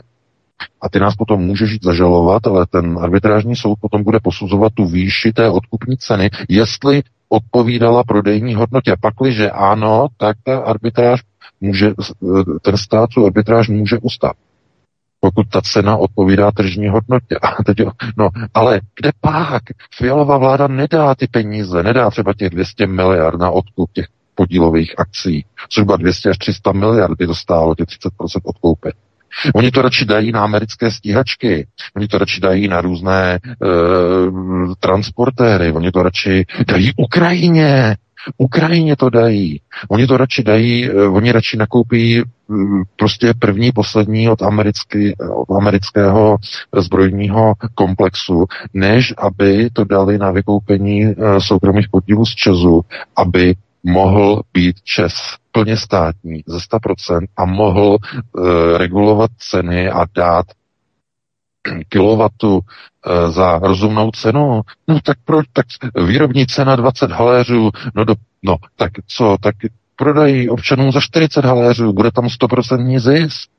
A 0.81 0.89
ty 0.89 0.99
nás 0.99 1.15
potom 1.15 1.41
můžeš 1.41 1.71
jít 1.71 1.83
zažalovat, 1.83 2.47
ale 2.47 2.65
ten 2.65 2.97
arbitrážní 3.01 3.55
soud 3.55 3.77
potom 3.81 4.03
bude 4.03 4.19
posuzovat 4.23 4.73
tu 4.73 4.85
výši 4.85 5.33
té 5.33 5.49
odkupní 5.49 5.97
ceny, 5.97 6.29
jestli 6.49 7.03
odpovídala 7.29 8.03
prodejní 8.03 8.55
hodnotě. 8.55 8.95
Pakliže 9.01 9.51
ano, 9.51 10.07
tak 10.17 10.37
ta 10.43 10.59
arbitráž 10.59 11.21
může, 11.61 11.93
ten 12.61 12.77
stát 12.77 13.09
tu 13.09 13.25
arbitráž 13.25 13.69
může 13.69 13.97
ustát. 13.97 14.35
Pokud 15.19 15.49
ta 15.49 15.61
cena 15.61 15.97
odpovídá 15.97 16.51
tržní 16.51 16.87
hodnotě. 16.87 17.35
A 17.41 17.63
teď, 17.63 17.77
no, 18.17 18.29
ale 18.53 18.81
kde 18.99 19.11
pak? 19.21 19.63
Fialová 19.95 20.37
vláda 20.37 20.67
nedá 20.67 21.15
ty 21.15 21.27
peníze, 21.27 21.83
nedá 21.83 22.09
třeba 22.09 22.33
těch 22.33 22.49
200 22.49 22.87
miliard 22.87 23.39
na 23.39 23.49
odkup 23.49 23.91
těch 23.91 24.05
podílových 24.35 24.99
akcí. 24.99 25.45
Zhruba 25.73 25.97
200 25.97 26.29
až 26.29 26.37
300 26.37 26.71
miliard 26.71 27.17
by 27.17 27.27
to 27.27 27.35
stálo, 27.35 27.75
těch 27.75 27.87
30% 27.87 28.41
odkoupit. 28.43 28.95
Oni 29.55 29.71
to 29.71 29.81
radši 29.81 30.05
dají 30.05 30.31
na 30.31 30.43
americké 30.43 30.91
stíhačky, 30.91 31.67
oni 31.95 32.07
to 32.07 32.17
radši 32.17 32.41
dají 32.41 32.67
na 32.67 32.81
různé 32.81 33.33
e, 33.33 33.39
transportéry, 34.79 35.71
oni 35.71 35.91
to 35.91 36.03
radši 36.03 36.45
dají 36.67 36.91
Ukrajině, 36.97 37.95
Ukrajině 38.37 38.95
to 38.95 39.09
dají. 39.09 39.61
Oni 39.89 40.07
to 40.07 40.17
radši 40.17 40.43
dají, 40.43 40.89
eh, 40.89 41.07
oni 41.07 41.31
radši 41.31 41.57
nakoupí 41.57 42.21
mm, 42.47 42.81
prostě 42.95 43.33
první, 43.39 43.71
poslední 43.71 44.29
od, 44.29 44.41
americký, 44.41 45.13
od 45.35 45.55
amerického 45.55 46.37
zbrojního 46.77 47.53
komplexu, 47.75 48.45
než 48.73 49.13
aby 49.17 49.69
to 49.73 49.83
dali 49.85 50.17
na 50.17 50.31
vykoupení 50.31 51.05
eh, 51.05 51.15
soukromých 51.41 51.89
podílů 51.91 52.25
z 52.25 52.35
Česu, 52.35 52.81
aby 53.15 53.55
mohl 53.83 54.41
být 54.53 54.75
Čes 54.83 55.13
plně 55.51 55.77
státní 55.77 56.43
ze 56.47 56.57
100% 56.57 57.25
a 57.37 57.45
mohl 57.45 57.97
uh, 57.97 58.77
regulovat 58.77 59.31
ceny 59.37 59.89
a 59.89 60.05
dát 60.15 60.45
kilowatu 61.89 62.59
e, 62.59 63.31
za 63.31 63.59
rozumnou 63.59 64.11
cenu, 64.11 64.61
no 64.87 64.99
tak 65.03 65.17
proč, 65.25 65.45
tak 65.53 65.65
výrobní 66.07 66.47
cena 66.47 66.75
20 66.75 67.11
haléřů, 67.11 67.71
no, 67.95 68.05
do, 68.05 68.15
no 68.43 68.57
tak 68.75 68.91
co, 69.07 69.37
tak 69.41 69.55
prodají 69.95 70.49
občanům 70.49 70.91
za 70.91 71.01
40 71.01 71.45
haléřů, 71.45 71.93
bude 71.93 72.11
tam 72.11 72.25
100% 72.25 72.99
zisk. 72.99 73.49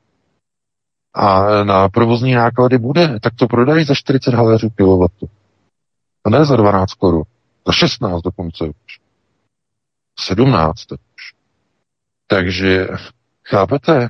A 1.15 1.63
na 1.63 1.89
provozní 1.89 2.33
náklady 2.33 2.77
bude, 2.77 3.19
tak 3.19 3.33
to 3.35 3.47
prodají 3.47 3.85
za 3.85 3.95
40 3.95 4.33
haléřů 4.33 4.69
kilowatu. 4.69 5.29
A 6.25 6.29
ne 6.29 6.45
za 6.45 6.55
12 6.55 6.93
korun, 6.93 7.23
za 7.67 7.73
16 7.73 8.21
dokonce 8.21 8.63
už. 8.63 8.99
17 10.19 10.91
už. 10.91 11.33
Takže, 12.27 12.87
chápete, 13.43 14.09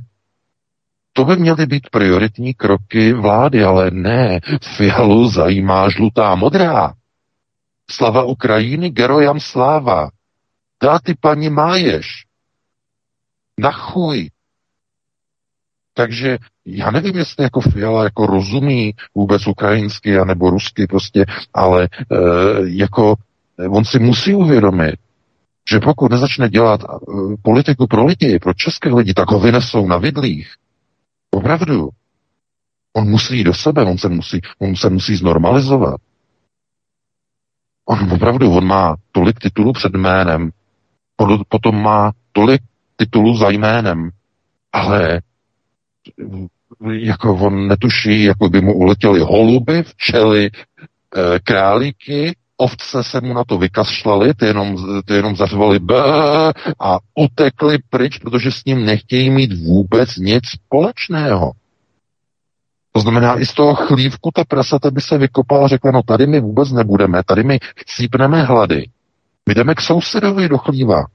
to 1.13 1.25
by 1.25 1.36
měly 1.36 1.65
být 1.65 1.89
prioritní 1.89 2.53
kroky 2.53 3.13
vlády, 3.13 3.63
ale 3.63 3.91
ne. 3.91 4.39
Fialu 4.75 5.29
zajímá 5.29 5.89
žlutá 5.89 6.36
modrá. 6.36 6.93
Slava 7.91 8.24
Ukrajiny, 8.24 8.89
gerojam 8.89 9.39
sláva. 9.39 10.10
Dá 10.84 11.00
ty 11.00 11.15
paní 11.22 11.50
máješ. 11.50 12.08
Na 13.60 13.72
chuj. 13.72 14.29
Takže 15.93 16.38
já 16.65 16.91
nevím, 16.91 17.17
jestli 17.17 17.43
jako 17.43 17.62
Fiala 17.62 18.03
jako 18.03 18.25
rozumí 18.25 18.93
vůbec 19.15 19.48
ukrajinsky 19.48 20.17
nebo 20.25 20.50
rusky 20.50 20.88
prostě, 20.88 21.25
ale 21.53 21.84
e, 21.84 21.88
jako 22.63 23.15
on 23.70 23.86
si 23.86 24.00
musí 24.00 24.34
uvědomit, 24.36 24.96
že 25.72 25.79
pokud 25.79 26.12
nezačne 26.12 26.50
dělat 26.50 26.82
e, 26.84 26.88
politiku 27.41 27.88
pro 27.88 28.05
lidi, 28.05 28.39
pro 28.39 28.53
české 28.53 28.89
lidi, 28.89 29.13
tak 29.13 29.32
ho 29.32 29.39
vynesou 29.39 29.88
na 29.88 29.98
vidlích. 29.98 30.48
Opravdu. 31.33 31.89
On 32.93 33.09
musí 33.09 33.37
jít 33.37 33.43
do 33.43 33.53
sebe, 33.53 33.83
on 33.83 33.97
se 33.97 34.09
musí, 34.09 34.41
on 34.59 34.75
se 34.75 34.89
musí 34.89 35.15
znormalizovat. 35.15 36.01
On 37.85 38.11
opravdu, 38.11 38.51
on 38.51 38.65
má 38.65 38.95
tolik 39.11 39.39
titulů 39.39 39.73
před 39.73 39.93
jménem, 39.93 40.51
potom 41.49 41.83
má 41.83 42.11
tolik 42.31 42.61
titulů 42.95 43.37
za 43.37 43.49
jménem, 43.49 44.09
ale 44.73 45.21
jako 46.91 47.35
on 47.35 47.67
netuší, 47.67 48.23
jako 48.23 48.49
by 48.49 48.61
mu 48.61 48.73
uletěly 48.73 49.19
holuby, 49.19 49.83
včely, 49.83 50.45
e, 50.45 50.51
králíky, 51.39 52.35
ovce 52.57 53.03
se 53.03 53.22
mu 53.22 53.33
na 53.33 53.43
to 53.43 53.57
vykašlali, 53.57 54.33
ty 54.33 54.45
jenom, 54.45 54.77
ty 55.05 55.13
jenom 55.13 55.36
zařvali 55.36 55.79
b 55.79 55.95
a 56.79 56.98
utekli 57.15 57.77
pryč, 57.89 58.17
protože 58.17 58.51
s 58.51 58.65
ním 58.65 58.86
nechtějí 58.86 59.29
mít 59.29 59.53
vůbec 59.53 60.15
nic 60.17 60.43
společného. 60.48 61.51
To 62.91 63.00
znamená, 63.00 63.39
i 63.39 63.45
z 63.45 63.53
toho 63.53 63.75
chlívku 63.75 64.31
ta 64.36 64.43
prasata 64.43 64.91
by 64.91 65.01
se 65.01 65.17
vykopala 65.17 65.65
a 65.65 65.67
řekla, 65.67 65.91
no 65.91 66.01
tady 66.03 66.27
my 66.27 66.39
vůbec 66.41 66.72
nebudeme, 66.72 67.22
tady 67.25 67.43
my 67.43 67.60
chcípneme 67.75 68.43
hlady. 68.43 68.89
My 69.50 69.55
jdeme 69.55 69.75
k 69.75 69.81
sousedovi 69.81 70.50
do 70.50 70.57
chlíva. 70.57 71.05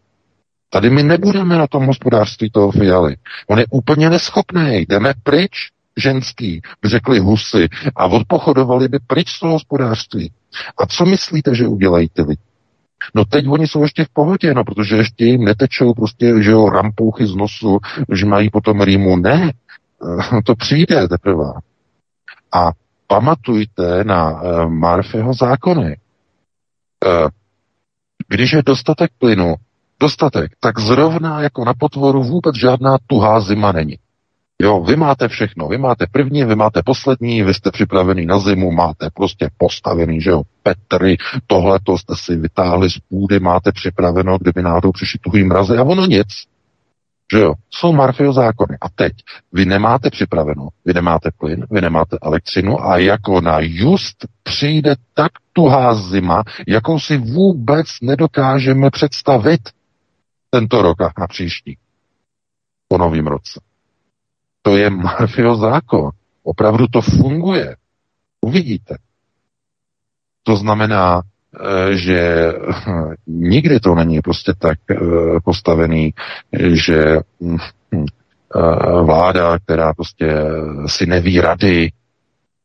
Tady 0.71 0.90
my 0.90 1.02
nebudeme 1.02 1.59
na 1.59 1.66
tom 1.66 1.87
hospodářství 1.87 2.50
toho 2.50 2.71
fialy. 2.71 3.16
On 3.47 3.58
je 3.58 3.67
úplně 3.71 4.10
neschopný. 4.10 4.86
Jdeme 4.89 5.15
pryč, 5.23 5.50
ženský, 5.97 6.60
by 6.82 6.89
řekli 6.89 7.19
husy, 7.19 7.69
a 7.97 8.06
odpochodovali 8.06 8.89
by 8.89 8.99
pryč 9.06 9.30
z 9.30 9.41
toho 9.41 9.52
hospodářství. 9.52 10.32
A 10.78 10.87
co 10.87 11.06
myslíte, 11.06 11.54
že 11.54 11.67
udělají 11.67 12.08
ty 12.08 12.23
lidi? 12.23 12.43
No 13.15 13.25
teď 13.25 13.49
oni 13.49 13.67
jsou 13.67 13.82
ještě 13.82 14.04
v 14.04 14.08
pohodě, 14.08 14.54
no, 14.54 14.65
protože 14.65 14.97
ještě 14.97 15.25
jim 15.25 15.45
netečou 15.45 15.95
prostě, 15.95 16.43
že 16.43 16.50
jo, 16.50 16.69
rampouchy 16.69 17.26
z 17.26 17.34
nosu, 17.34 17.78
že 18.13 18.26
mají 18.26 18.50
potom 18.50 18.80
rýmu. 18.80 19.17
Ne, 19.17 19.52
to 20.45 20.54
přijde 20.54 21.08
teprve. 21.08 21.45
A 22.52 22.71
pamatujte 23.06 24.04
na 24.04 24.43
uh, 24.43 24.71
Marfeho 24.71 25.34
zákony. 25.34 25.97
Uh, 27.06 27.28
když 28.28 28.52
je 28.52 28.63
dostatek 28.63 29.11
plynu, 29.19 29.54
dostatek, 30.00 30.52
tak 30.61 30.78
zrovna 30.78 31.43
jako 31.43 31.65
na 31.65 31.75
potvoru 31.75 32.23
vůbec 32.23 32.56
žádná 32.56 32.97
tuhá 33.06 33.41
zima 33.41 33.73
není. 33.73 33.99
Jo, 34.62 34.80
vy 34.80 34.97
máte 34.97 35.28
všechno, 35.28 35.68
vy 35.68 35.78
máte 35.78 36.06
první, 36.12 36.44
vy 36.44 36.56
máte 36.56 36.82
poslední, 36.84 37.42
vy 37.42 37.54
jste 37.54 37.71
připravený 37.71 38.26
na 38.26 38.38
zimu, 38.38 38.73
máte 38.73 39.10
prostě 39.14 39.50
postavený, 39.56 40.21
že 40.21 40.30
jo, 40.30 40.42
Petry, 40.62 41.16
tohle 41.47 41.80
to 41.82 41.99
jste 41.99 42.16
si 42.16 42.36
vytáhli 42.36 42.90
z 42.90 42.99
půdy, 42.99 43.40
máte 43.40 43.73
připraveno, 43.73 44.38
kdyby 44.38 44.62
náhodou 44.62 44.92
přišli 44.92 45.18
tuhý 45.18 45.44
mrazy 45.44 45.76
a 45.76 45.82
ono 45.82 46.06
nic. 46.06 46.28
Že 47.32 47.38
jo, 47.38 47.52
jsou 47.71 47.92
Marfio 47.92 48.32
zákony. 48.32 48.76
A 48.80 48.88
teď, 48.88 49.12
vy 49.52 49.66
nemáte 49.66 50.10
připraveno, 50.10 50.68
vy 50.84 50.94
nemáte 50.94 51.30
plyn, 51.38 51.66
vy 51.71 51.80
nemáte 51.80 52.18
elektřinu 52.23 52.84
a 52.84 52.99
jako 52.99 53.40
na 53.40 53.58
just 53.60 54.26
přijde 54.42 54.94
tak 55.14 55.32
tuhá 55.52 55.94
zima, 55.94 56.42
jakou 56.66 57.00
si 57.00 57.16
vůbec 57.16 57.86
nedokážeme 58.02 58.90
představit 58.90 59.60
tento 60.50 60.82
rok 60.82 61.00
a 61.00 61.12
na 61.18 61.26
příští. 61.26 61.78
Po 62.88 62.99
novým 62.99 63.26
roce. 63.26 63.60
To 64.62 64.76
je 64.76 64.90
Marfio 64.90 65.56
zákon. 65.56 66.10
Opravdu 66.42 66.86
to 66.86 67.00
funguje. 67.00 67.76
Uvidíte. 68.40 68.97
To 70.42 70.56
znamená, 70.56 71.23
eh, 71.23 71.97
že 71.97 72.52
nikdy 73.26 73.80
to 73.80 73.94
není 73.94 74.21
prostě 74.21 74.52
tak 74.58 74.78
eh, 74.90 74.97
postavený, 75.44 76.14
že 76.73 77.16
hm, 77.40 77.56
hm, 77.94 78.04
eh, 78.04 79.02
vláda, 79.02 79.58
která 79.58 79.94
prostě 79.94 80.34
si 80.86 81.06
neví 81.06 81.40
rady, 81.40 81.92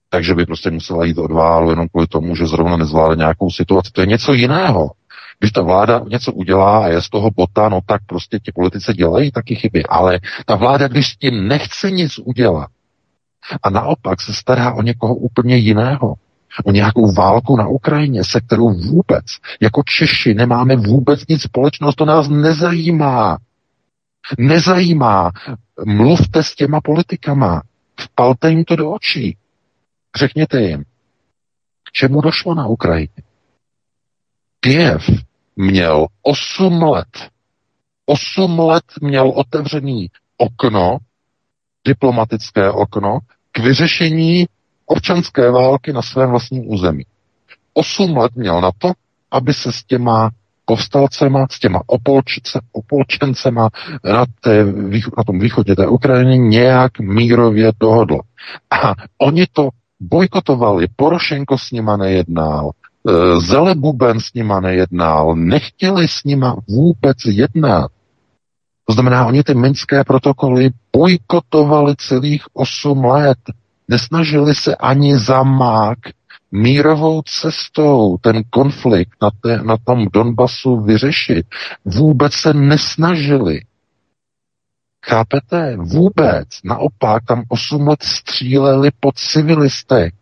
takže 0.09 0.35
by 0.35 0.45
prostě 0.45 0.71
musela 0.71 1.05
jít 1.05 1.17
od 1.17 1.31
válu 1.31 1.69
jenom 1.69 1.87
kvůli 1.87 2.07
tomu, 2.07 2.35
že 2.35 2.45
zrovna 2.45 2.77
nezvládne 2.77 3.15
nějakou 3.15 3.49
situaci. 3.49 3.91
To 3.93 4.01
je 4.01 4.07
něco 4.07 4.33
jiného. 4.33 4.91
Když 5.43 5.51
ta 5.51 5.61
vláda 5.61 6.01
něco 6.07 6.33
udělá 6.33 6.85
a 6.85 6.87
je 6.87 7.01
z 7.01 7.09
toho 7.09 7.31
bota, 7.31 7.69
no 7.69 7.79
tak 7.85 8.01
prostě 8.05 8.39
ti 8.39 8.51
politici 8.51 8.93
dělají 8.93 9.31
taky 9.31 9.55
chyby. 9.55 9.83
Ale 9.83 10.19
ta 10.45 10.55
vláda, 10.55 10.87
když 10.87 11.07
s 11.07 11.17
tím 11.17 11.47
nechce 11.47 11.91
nic 11.91 12.19
udělat 12.19 12.67
a 13.63 13.69
naopak 13.69 14.21
se 14.21 14.33
stará 14.33 14.73
o 14.73 14.81
někoho 14.81 15.15
úplně 15.15 15.57
jiného, 15.57 16.15
o 16.65 16.71
nějakou 16.71 17.13
válku 17.13 17.57
na 17.57 17.67
Ukrajině, 17.67 18.23
se 18.23 18.41
kterou 18.41 18.69
vůbec, 18.69 19.25
jako 19.61 19.83
Češi, 19.85 20.33
nemáme 20.33 20.75
vůbec 20.75 21.27
nic 21.29 21.41
společného, 21.41 21.93
to 21.93 22.05
nás 22.05 22.29
nezajímá. 22.29 23.37
Nezajímá. 24.37 25.31
Mluvte 25.85 26.43
s 26.43 26.55
těma 26.55 26.81
politikama. 26.81 27.61
Vpalte 27.99 28.49
jim 28.49 28.63
to 28.63 28.75
do 28.75 28.91
očí. 28.91 29.37
Řekněte 30.15 30.61
jim, 30.61 30.83
k 31.83 31.91
čemu 31.91 32.21
došlo 32.21 32.55
na 32.55 32.67
Ukrajině. 32.67 33.23
Kiev 34.59 35.32
měl 35.55 36.05
8 36.21 36.83
let. 36.83 37.29
8 38.05 38.59
let 38.59 38.83
měl 39.01 39.29
otevřený 39.29 40.07
okno, 40.37 40.97
diplomatické 41.85 42.71
okno, 42.71 43.19
k 43.51 43.59
vyřešení 43.59 44.45
občanské 44.85 45.51
války 45.51 45.93
na 45.93 46.01
svém 46.01 46.29
vlastním 46.29 46.71
území. 46.71 47.05
8 47.73 48.17
let 48.17 48.31
měl 48.35 48.61
na 48.61 48.71
to, 48.77 48.91
aby 49.31 49.53
se 49.53 49.71
s 49.71 49.83
těma 49.83 50.29
povstalcema, 50.65 51.47
s 51.51 51.59
těma 51.59 51.81
opolčice, 51.87 52.59
opolčencema 52.71 53.69
na, 54.03 54.25
té, 54.41 54.65
na 55.17 55.23
tom 55.23 55.39
východě 55.39 55.75
té 55.75 55.87
Ukrajiny 55.87 56.37
nějak 56.37 56.99
mírově 56.99 57.71
dohodl. 57.79 58.19
A 58.83 58.93
oni 59.17 59.47
to 59.53 59.69
bojkotovali, 59.99 60.87
Porošenko 60.95 61.57
s 61.57 61.71
nima 61.71 61.97
nejednal, 61.97 62.71
Eh, 63.09 63.39
Zelebuben 63.39 64.19
s 64.19 64.33
nima 64.33 64.59
nejednal, 64.59 65.35
nechtěli 65.35 66.07
s 66.07 66.23
nima 66.23 66.55
vůbec 66.67 67.17
jednat. 67.25 67.91
To 68.85 68.93
znamená, 68.93 69.25
oni 69.25 69.43
ty 69.43 69.55
minské 69.55 70.03
protokoly 70.03 70.69
bojkotovali 70.93 71.95
celých 71.97 72.43
8 72.53 73.05
let. 73.05 73.37
Nesnažili 73.87 74.55
se 74.55 74.75
ani 74.75 75.17
za 75.17 75.43
mák 75.43 75.97
mírovou 76.51 77.21
cestou 77.21 78.17
ten 78.21 78.43
konflikt 78.49 79.11
na, 79.21 79.29
té, 79.41 79.63
na 79.63 79.77
tom 79.77 80.07
Donbasu 80.13 80.81
vyřešit. 80.81 81.45
Vůbec 81.85 82.33
se 82.33 82.53
nesnažili. 82.53 83.61
Chápete? 85.05 85.77
Vůbec. 85.77 86.47
Naopak, 86.63 87.23
tam 87.25 87.43
8 87.47 87.87
let 87.87 88.03
stříleli 88.03 88.89
po 88.99 89.11
civilistech. 89.15 90.13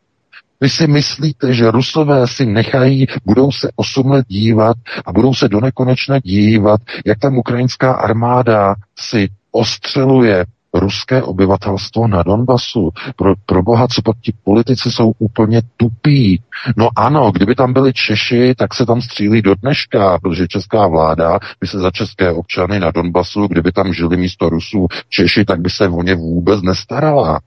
Vy 0.62 0.69
si 0.69 0.88
myslíte, 0.88 1.54
že 1.54 1.71
Rusové 1.71 2.28
si 2.28 2.45
nechají, 2.45 3.08
budou 3.26 3.52
se 3.52 3.69
8 3.76 4.12
let 4.12 4.26
dívat 4.28 4.78
a 5.06 5.13
budou 5.13 5.34
se 5.34 5.50
do 5.50 5.62
nekonečna 5.62 6.19
dívat, 6.19 6.82
jak 7.06 7.19
tam 7.19 7.38
ukrajinská 7.38 7.93
armáda 7.93 8.76
si 9.00 9.30
ostřeluje 9.52 10.45
ruské 10.74 11.24
obyvatelstvo 11.24 12.08
na 12.08 12.24
Donbasu. 12.24 12.89
Pro, 13.15 13.34
pro 13.45 13.63
boha, 13.63 13.88
co 13.88 14.02
pak 14.02 14.17
ti 14.21 14.34
politici 14.43 14.91
jsou 14.91 15.13
úplně 15.19 15.62
tupí. 15.78 16.41
No 16.78 16.89
ano, 16.95 17.32
kdyby 17.32 17.56
tam 17.56 17.74
byli 17.74 17.93
Češi, 17.93 18.56
tak 18.58 18.74
se 18.74 18.86
tam 18.86 19.02
střílí 19.02 19.41
do 19.41 19.56
dneška, 19.56 20.19
protože 20.19 20.47
česká 20.47 20.88
vláda 20.88 21.39
by 21.62 21.67
se 21.67 21.80
za 21.80 21.91
české 21.91 22.32
občany 22.32 22.80
na 22.80 22.91
Donbasu, 22.91 23.47
kdyby 23.47 23.71
tam 23.71 23.93
žili 23.93 24.17
místo 24.17 24.50
Rusů 24.50 24.88
Češi, 25.10 25.45
tak 25.45 25.62
by 25.62 25.69
se 25.69 25.88
o 25.88 26.04
ně 26.04 26.15
vůbec 26.15 26.62
nestarala. 26.62 27.39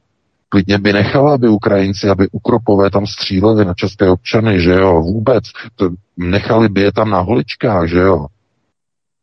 Klidně 0.54 0.78
by 0.78 0.92
nechala, 0.92 1.34
aby 1.34 1.48
Ukrajinci, 1.48 2.08
aby 2.08 2.28
Ukropové 2.32 2.90
tam 2.90 3.06
stříleli 3.06 3.64
na 3.64 3.74
české 3.74 4.10
občany, 4.10 4.60
že 4.60 4.70
jo, 4.70 5.02
vůbec. 5.02 5.44
To, 5.74 5.90
nechali 6.16 6.68
by 6.68 6.80
je 6.80 6.92
tam 6.92 7.10
na 7.10 7.20
holičkách, 7.20 7.88
že 7.88 7.98
jo. 7.98 8.26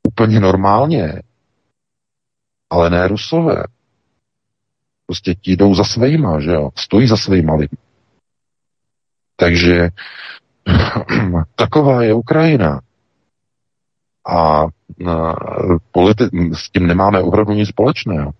Úplně 0.08 0.40
normálně. 0.40 1.22
Ale 2.70 2.90
ne 2.90 3.08
Rusové. 3.08 3.64
Prostě 5.06 5.36
ti 5.36 5.56
jdou 5.56 5.76
za 5.76 5.84
svýma, 5.84 6.40
že 6.40 6.52
jo? 6.52 6.70
Stojí 6.76 7.08
za 7.08 7.18
svýma 7.18 7.56
lidmi. 7.56 7.78
Takže 9.36 9.90
taková 11.56 12.04
je 12.04 12.14
Ukrajina. 12.14 12.82
A 14.28 14.66
politi- 15.92 16.54
s 16.54 16.72
tím 16.72 16.88
nemáme 16.88 17.22
opravdu 17.22 17.54
nic 17.54 17.70
společného. 17.70 18.32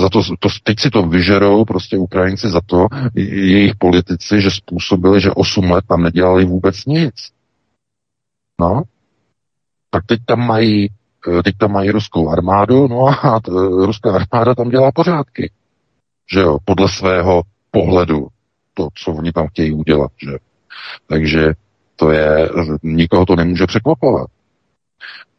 Za 0.00 0.08
to, 0.08 0.22
to, 0.38 0.48
teď 0.62 0.80
si 0.80 0.90
to 0.90 1.02
vyžerou 1.02 1.64
prostě 1.64 1.98
Ukrajinci 1.98 2.48
za 2.48 2.60
to, 2.66 2.86
jejich 3.14 3.74
politici, 3.76 4.40
že 4.40 4.50
způsobili, 4.50 5.20
že 5.20 5.30
8 5.30 5.70
let 5.70 5.84
tam 5.88 6.02
nedělali 6.02 6.44
vůbec 6.44 6.84
nic. 6.86 7.14
No, 8.60 8.82
tak 9.90 10.06
teď 10.06 10.20
tam 10.26 10.46
mají 10.46 10.88
Eh, 11.28 11.42
teď 11.42 11.56
tam 11.58 11.72
mají 11.72 11.90
ruskou 11.90 12.28
armádu, 12.28 12.88
no 12.88 13.06
a 13.06 13.40
t, 13.40 13.50
ruská 13.86 14.12
armáda 14.14 14.54
tam 14.54 14.68
dělá 14.68 14.92
pořádky. 14.92 15.50
Že 16.32 16.40
jo, 16.40 16.58
podle 16.64 16.88
svého 16.88 17.42
pohledu, 17.70 18.28
to, 18.74 18.88
co 18.94 19.12
oni 19.12 19.32
tam 19.32 19.46
chtějí 19.46 19.72
udělat, 19.72 20.10
že 20.22 20.38
Takže 21.06 21.52
to 21.96 22.10
je, 22.10 22.50
nikoho 22.82 23.26
to 23.26 23.36
nemůže 23.36 23.66
překvapovat. 23.66 24.30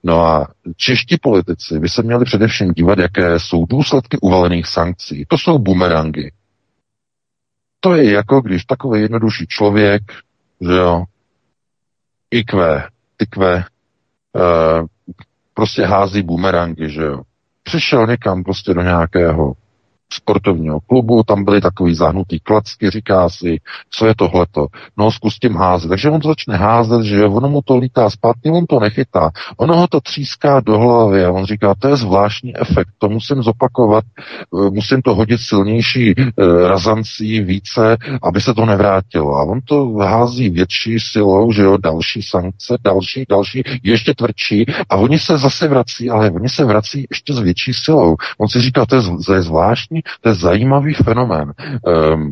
No 0.03 0.25
a 0.25 0.47
čeští 0.75 1.17
politici 1.17 1.79
by 1.79 1.89
se 1.89 2.03
měli 2.03 2.25
především 2.25 2.73
dívat, 2.73 2.99
jaké 2.99 3.39
jsou 3.39 3.65
důsledky 3.65 4.17
uvalených 4.21 4.67
sankcí. 4.67 5.25
To 5.27 5.37
jsou 5.37 5.59
bumerangy. 5.59 6.31
To 7.79 7.95
je 7.95 8.11
jako 8.11 8.41
když 8.41 8.65
takový 8.65 9.01
jednodušší 9.01 9.47
člověk, 9.47 10.01
že 10.61 10.73
jo, 10.73 11.03
IQ, 12.31 12.83
tykve, 13.17 13.65
uh, 14.35 14.87
prostě 15.53 15.85
hází 15.85 16.21
bumerangy, 16.21 16.89
že 16.89 17.01
jo. 17.01 17.21
Přišel 17.63 18.07
někam 18.07 18.43
prostě 18.43 18.73
do 18.73 18.81
nějakého 18.81 19.53
sportovního 20.13 20.79
klubu, 20.79 21.23
tam 21.23 21.45
byly 21.45 21.61
takový 21.61 21.95
zahnutý 21.95 22.39
klacky, 22.39 22.89
říká 22.89 23.29
si, 23.29 23.59
co 23.89 24.05
je 24.05 24.15
tohleto, 24.15 24.67
no 24.97 25.11
zkus 25.11 25.39
tím 25.39 25.55
házet. 25.55 25.89
Takže 25.89 26.09
on 26.09 26.21
začne 26.21 26.57
házet, 26.57 27.03
že 27.03 27.25
ono 27.25 27.49
mu 27.49 27.61
to 27.61 27.77
lítá 27.77 28.09
zpátky, 28.09 28.49
on 28.49 28.65
to 28.65 28.79
nechytá. 28.79 29.31
Ono 29.57 29.75
ho 29.75 29.87
to 29.87 30.01
tříská 30.01 30.59
do 30.59 30.79
hlavy 30.79 31.25
a 31.25 31.31
on 31.31 31.45
říká, 31.45 31.75
to 31.79 31.87
je 31.87 31.95
zvláštní 31.95 32.57
efekt, 32.57 32.89
to 32.97 33.09
musím 33.09 33.43
zopakovat, 33.43 34.03
eh, 34.19 34.69
musím 34.69 35.01
to 35.01 35.15
hodit 35.15 35.37
silnější 35.41 36.13
eh, 36.17 36.33
razancí 36.67 37.41
více, 37.41 37.97
aby 38.23 38.41
se 38.41 38.53
to 38.53 38.65
nevrátilo. 38.65 39.35
A 39.35 39.43
on 39.43 39.61
to 39.61 39.93
hází 39.93 40.49
větší 40.49 40.99
silou, 40.99 41.51
že 41.51 41.61
jo, 41.61 41.77
další 41.77 42.21
sankce, 42.21 42.77
další, 42.83 43.25
další, 43.29 43.63
ještě 43.83 44.13
tvrdší 44.13 44.65
a 44.89 44.95
oni 44.95 45.19
se 45.19 45.37
zase 45.37 45.67
vrací, 45.67 46.09
ale 46.09 46.31
oni 46.31 46.49
se 46.49 46.65
vrací 46.65 47.05
ještě 47.09 47.33
s 47.33 47.39
větší 47.39 47.73
silou. 47.73 48.15
On 48.37 48.47
si 48.47 48.61
říká, 48.61 48.85
to 48.85 48.95
je, 48.95 49.01
to 49.25 49.33
je 49.33 49.41
zvláštní, 49.41 50.01
to 50.21 50.29
je 50.29 50.35
zajímavý 50.35 50.93
fenomén. 50.93 51.53
Um, 51.87 52.31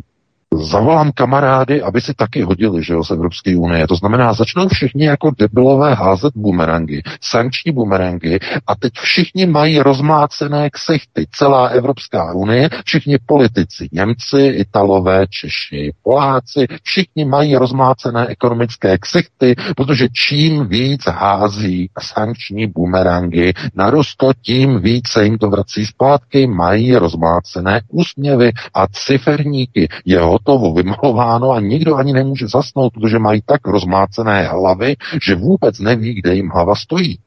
zavolám 0.56 1.12
kamarády, 1.12 1.82
aby 1.82 2.00
si 2.00 2.14
taky 2.14 2.42
hodili, 2.42 2.84
že 2.84 2.94
jo, 2.94 3.04
z 3.04 3.10
Evropské 3.10 3.56
unie. 3.56 3.86
To 3.86 3.96
znamená, 3.96 4.32
začnou 4.32 4.68
všichni 4.68 5.04
jako 5.04 5.30
debilové 5.38 5.94
házet 5.94 6.32
bumerangy, 6.36 7.02
sankční 7.20 7.72
bumerangy 7.72 8.38
a 8.66 8.74
teď 8.74 8.92
všichni 8.92 9.46
mají 9.46 9.78
rozmácené 9.78 10.70
ksichty. 10.70 11.26
Celá 11.32 11.66
Evropská 11.66 12.34
unie, 12.34 12.68
všichni 12.84 13.18
politici, 13.26 13.88
Němci, 13.92 14.40
Italové, 14.40 15.26
Češi, 15.26 15.92
Poláci, 16.02 16.66
všichni 16.82 17.24
mají 17.24 17.56
rozmácené 17.56 18.26
ekonomické 18.26 18.98
ksichty, 18.98 19.54
protože 19.76 20.08
čím 20.28 20.66
víc 20.66 21.02
hází 21.06 21.90
sankční 22.00 22.66
bumerangy 22.66 23.52
na 23.74 23.90
Rusko, 23.90 24.32
tím 24.42 24.80
více 24.80 25.24
jim 25.24 25.38
to 25.38 25.48
vrací 25.48 25.86
zpátky, 25.86 26.46
mají 26.46 26.96
rozmácené 26.96 27.80
úsměvy 27.88 28.52
a 28.74 28.86
ciferníky. 28.86 29.88
Jeho 30.04 30.38
hotovo, 30.42 30.72
vymalováno 30.74 31.50
a 31.50 31.60
nikdo 31.60 31.96
ani 31.96 32.12
nemůže 32.12 32.48
zasnout, 32.48 32.92
protože 32.92 33.18
mají 33.18 33.42
tak 33.46 33.66
rozmácené 33.66 34.42
hlavy, 34.48 34.96
že 35.26 35.34
vůbec 35.34 35.78
neví, 35.78 36.14
kde 36.14 36.34
jim 36.34 36.48
hlava 36.48 36.74
stojí. 36.74 37.18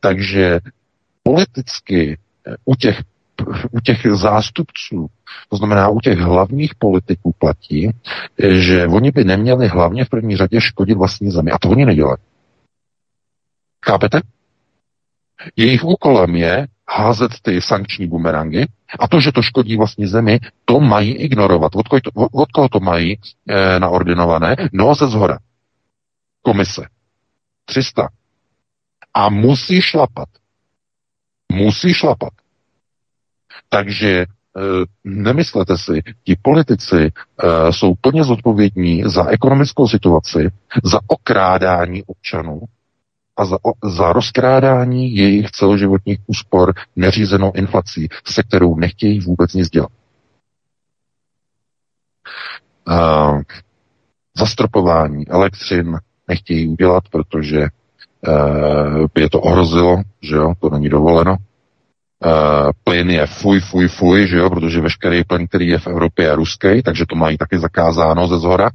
Takže 0.00 0.60
politicky 1.22 2.18
eh, 2.46 2.54
u 2.64 2.74
těch, 2.74 3.02
u 3.70 3.80
těch 3.80 4.06
zástupců, 4.12 5.06
to 5.48 5.56
znamená 5.56 5.88
u 5.88 6.00
těch 6.00 6.18
hlavních 6.18 6.74
politiků 6.74 7.34
platí, 7.38 7.90
eh, 7.90 8.54
že 8.54 8.86
oni 8.86 9.10
by 9.10 9.24
neměli 9.24 9.68
hlavně 9.68 10.04
v 10.04 10.08
první 10.08 10.36
řadě 10.36 10.60
škodit 10.60 10.98
vlastní 10.98 11.30
zemi. 11.30 11.50
A 11.50 11.58
to 11.58 11.68
oni 11.68 11.86
nedělají. 11.86 12.18
Chápete? 13.86 14.20
Jejich 15.56 15.84
úkolem 15.84 16.36
je 16.36 16.66
házet 16.92 17.32
ty 17.42 17.60
sankční 17.60 18.06
bumerangy 18.06 18.66
a 18.98 19.08
to, 19.08 19.20
že 19.20 19.32
to 19.32 19.42
škodí 19.42 19.76
vlastní 19.76 20.06
zemi, 20.06 20.40
to 20.64 20.80
mají 20.80 21.12
ignorovat. 21.12 21.76
Od 21.76 21.88
to, 21.88 22.10
od 22.32 22.52
koho 22.52 22.68
to 22.68 22.80
mají 22.80 23.18
e, 23.48 23.80
naordinované? 23.80 24.56
No 24.72 24.94
ze 24.94 25.06
zhora. 25.06 25.38
Komise. 26.42 26.82
300. 27.64 28.08
A 29.14 29.28
musí 29.28 29.80
šlapat. 29.80 30.28
Musí 31.52 31.94
šlapat. 31.94 32.32
Takže 33.68 34.10
e, 34.10 34.26
nemyslete 35.04 35.78
si, 35.78 36.02
ti 36.24 36.36
politici 36.42 36.96
e, 36.96 37.10
jsou 37.72 37.94
plně 37.94 38.24
zodpovědní 38.24 39.02
za 39.06 39.26
ekonomickou 39.26 39.88
situaci, 39.88 40.50
za 40.84 41.00
okrádání 41.06 42.02
občanů, 42.02 42.60
a 43.42 43.44
za, 43.44 43.58
za 43.84 44.12
rozkrádání 44.12 45.16
jejich 45.16 45.50
celoživotních 45.50 46.18
úspor 46.26 46.74
neřízenou 46.96 47.52
inflací, 47.54 48.08
se 48.24 48.42
kterou 48.42 48.76
nechtějí 48.76 49.20
vůbec 49.20 49.54
nic 49.54 49.68
dělat. 49.68 49.90
Uh, 52.88 53.40
zastropování 54.36 55.28
elektřin 55.28 55.98
nechtějí 56.28 56.68
udělat, 56.68 57.04
protože 57.10 57.66
by 59.14 59.20
je 59.22 59.30
to 59.30 59.40
ohrozilo, 59.40 60.02
že 60.22 60.36
jo, 60.36 60.52
to 60.60 60.70
není 60.70 60.88
dovoleno. 60.88 61.36
Uh, 61.36 62.70
plyn 62.84 63.10
je 63.10 63.26
fuj, 63.26 63.60
fuj, 63.60 63.88
fuj, 63.88 64.26
že 64.28 64.36
jo, 64.36 64.50
protože 64.50 64.80
veškerý 64.80 65.24
plyn, 65.24 65.48
který 65.48 65.68
je 65.68 65.78
v 65.78 65.86
Evropě, 65.86 66.24
je 66.24 66.36
ruský, 66.36 66.82
takže 66.82 67.04
to 67.08 67.16
mají 67.16 67.38
taky 67.38 67.58
zakázáno 67.58 68.28
ze 68.28 68.38
zhora. 68.38 68.70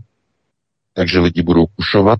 Takže 0.93 1.19
lidi 1.19 1.43
budou 1.43 1.65
kušovat, 1.65 2.19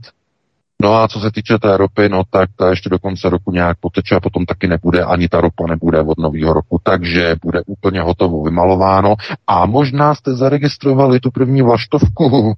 No 0.82 0.94
a 0.96 1.08
co 1.08 1.20
se 1.20 1.32
týče 1.32 1.58
té 1.58 1.78
ropy, 1.78 2.10
no 2.10 2.24
tak 2.30 2.50
ta 2.56 2.70
ještě 2.70 2.90
do 2.90 3.00
konce 3.00 3.30
roku 3.30 3.52
nějak 3.52 3.78
poteče 3.80 4.16
a 4.16 4.20
potom 4.20 4.46
taky 4.46 4.68
nebude, 4.68 5.04
ani 5.04 5.30
ta 5.30 5.42
ropa 5.42 5.68
nebude 5.68 6.02
od 6.02 6.18
nového 6.18 6.54
roku, 6.54 6.80
takže 6.84 7.36
bude 7.42 7.62
úplně 7.68 8.02
hotovo 8.02 8.44
vymalováno 8.44 9.16
a 9.48 9.66
možná 9.66 10.16
jste 10.16 10.34
zaregistrovali 10.34 11.20
tu 11.20 11.32
první 11.32 11.62
vlaštovku. 11.62 12.54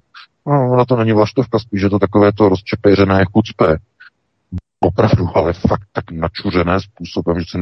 No, 0.46 0.72
ona 0.72 0.84
to 0.84 0.96
není 0.96 1.12
vlaštovka, 1.12 1.58
spíš 1.58 1.82
je 1.82 1.90
to 1.90 1.98
takové 1.98 2.32
to 2.32 2.48
rozčepejřené 2.48 3.24
chucpe. 3.32 3.76
Opravdu, 4.80 5.28
ale 5.34 5.52
fakt 5.52 5.88
tak 5.92 6.10
načuřené 6.10 6.80
způsobem, 6.80 7.40
že 7.40 7.44
si 7.48 7.58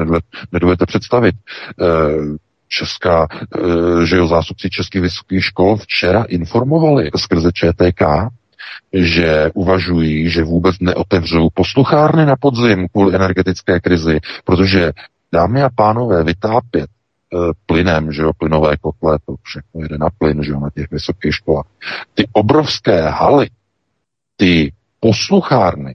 nedovedete 0.53 0.87
představit. 0.87 1.35
E, 1.35 1.85
česká, 2.69 3.27
e, 3.33 4.07
že 4.07 4.17
jo, 4.17 4.27
zástupci 4.27 4.71
českých 4.71 5.03
vysokých 5.03 5.45
škol 5.45 5.77
včera 5.77 6.23
informovali 6.23 7.11
skrze 7.17 7.51
ČTK, 7.53 8.03
že 8.93 9.51
uvažují, 9.55 10.31
že 10.31 10.45
vůbec 10.45 10.77
neotevřou 10.81 11.49
posluchárny 11.55 12.27
na 12.27 12.37
podzim 12.37 12.89
kvůli 12.89 13.15
energetické 13.15 13.81
krizi, 13.81 14.19
protože 14.45 14.93
dámy 15.33 15.63
a 15.63 15.69
pánové, 15.75 16.25
vytápět 16.25 16.91
e, 16.91 17.37
plynem, 17.67 18.13
že 18.13 18.23
jo, 18.23 18.31
plynové 18.39 18.77
kotle, 18.77 19.19
to 19.27 19.35
všechno 19.43 19.81
jede 19.83 19.99
na 19.99 20.09
plyn, 20.19 20.43
že 20.43 20.51
jo, 20.51 20.61
na 20.61 20.71
těch 20.71 20.91
vysokých 20.91 21.35
školách. 21.35 21.67
Ty 22.15 22.29
obrovské 22.33 23.09
haly, 23.09 23.51
ty 24.37 24.73
posluchárny, 25.01 25.95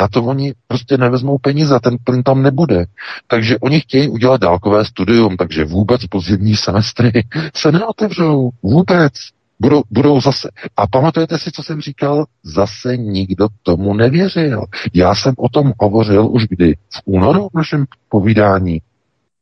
Na 0.00 0.08
to 0.08 0.24
oni 0.24 0.54
prostě 0.66 0.96
nevezmou 0.96 1.38
peníze, 1.38 1.80
ten 1.82 1.96
plyn 2.04 2.22
tam 2.22 2.42
nebude. 2.42 2.84
Takže 3.26 3.58
oni 3.58 3.80
chtějí 3.80 4.08
udělat 4.08 4.40
dálkové 4.40 4.84
studium, 4.84 5.36
takže 5.36 5.64
vůbec 5.64 6.06
pozimní 6.06 6.56
semestry 6.56 7.12
se 7.54 7.72
neotevřou. 7.72 8.50
Vůbec. 8.62 9.12
Budou, 9.60 9.82
budou 9.90 10.20
zase. 10.20 10.48
A 10.76 10.86
pamatujete 10.86 11.38
si, 11.38 11.50
co 11.52 11.62
jsem 11.62 11.80
říkal? 11.80 12.24
Zase 12.42 12.96
nikdo 12.96 13.48
tomu 13.62 13.94
nevěřil. 13.94 14.64
Já 14.94 15.14
jsem 15.14 15.34
o 15.38 15.48
tom 15.48 15.72
hovořil 15.80 16.28
už 16.30 16.46
kdy? 16.46 16.74
V 16.74 17.02
únoru 17.04 17.48
v 17.48 17.56
našem 17.56 17.84
povídání. 18.08 18.80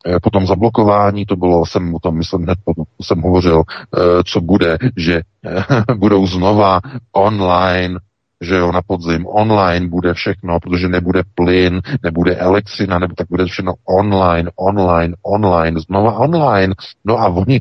Eh, 0.07 0.21
potom 0.23 0.47
zablokování, 0.47 1.27
to 1.27 1.37
bylo, 1.37 1.67
jsem 1.67 1.95
o 1.95 1.99
tom 1.99 2.17
myslím 2.17 2.43
hned 2.43 2.59
potom, 2.65 2.85
jsem 3.03 3.21
hovořil, 3.21 3.63
eh, 3.69 4.01
co 4.25 4.41
bude, 4.41 4.79
že 4.97 5.23
budou 5.97 6.27
znova 6.27 6.81
online 7.13 7.99
že 8.41 8.55
jo, 8.55 8.73
na 8.73 8.83
podzim 8.83 9.27
online 9.27 9.89
bude 9.89 10.15
všechno, 10.15 10.61
protože 10.61 10.89
nebude 10.89 11.23
plyn, 11.35 11.81
nebude 12.03 12.37
elektřina, 12.37 12.99
nebo 12.99 13.15
tak 13.15 13.29
bude 13.29 13.45
všechno 13.45 13.75
online, 13.85 14.51
online, 14.57 15.15
online, 15.23 15.81
znova 15.81 16.19
online. 16.19 16.75
No 17.05 17.19
a 17.19 17.29
oni, 17.29 17.61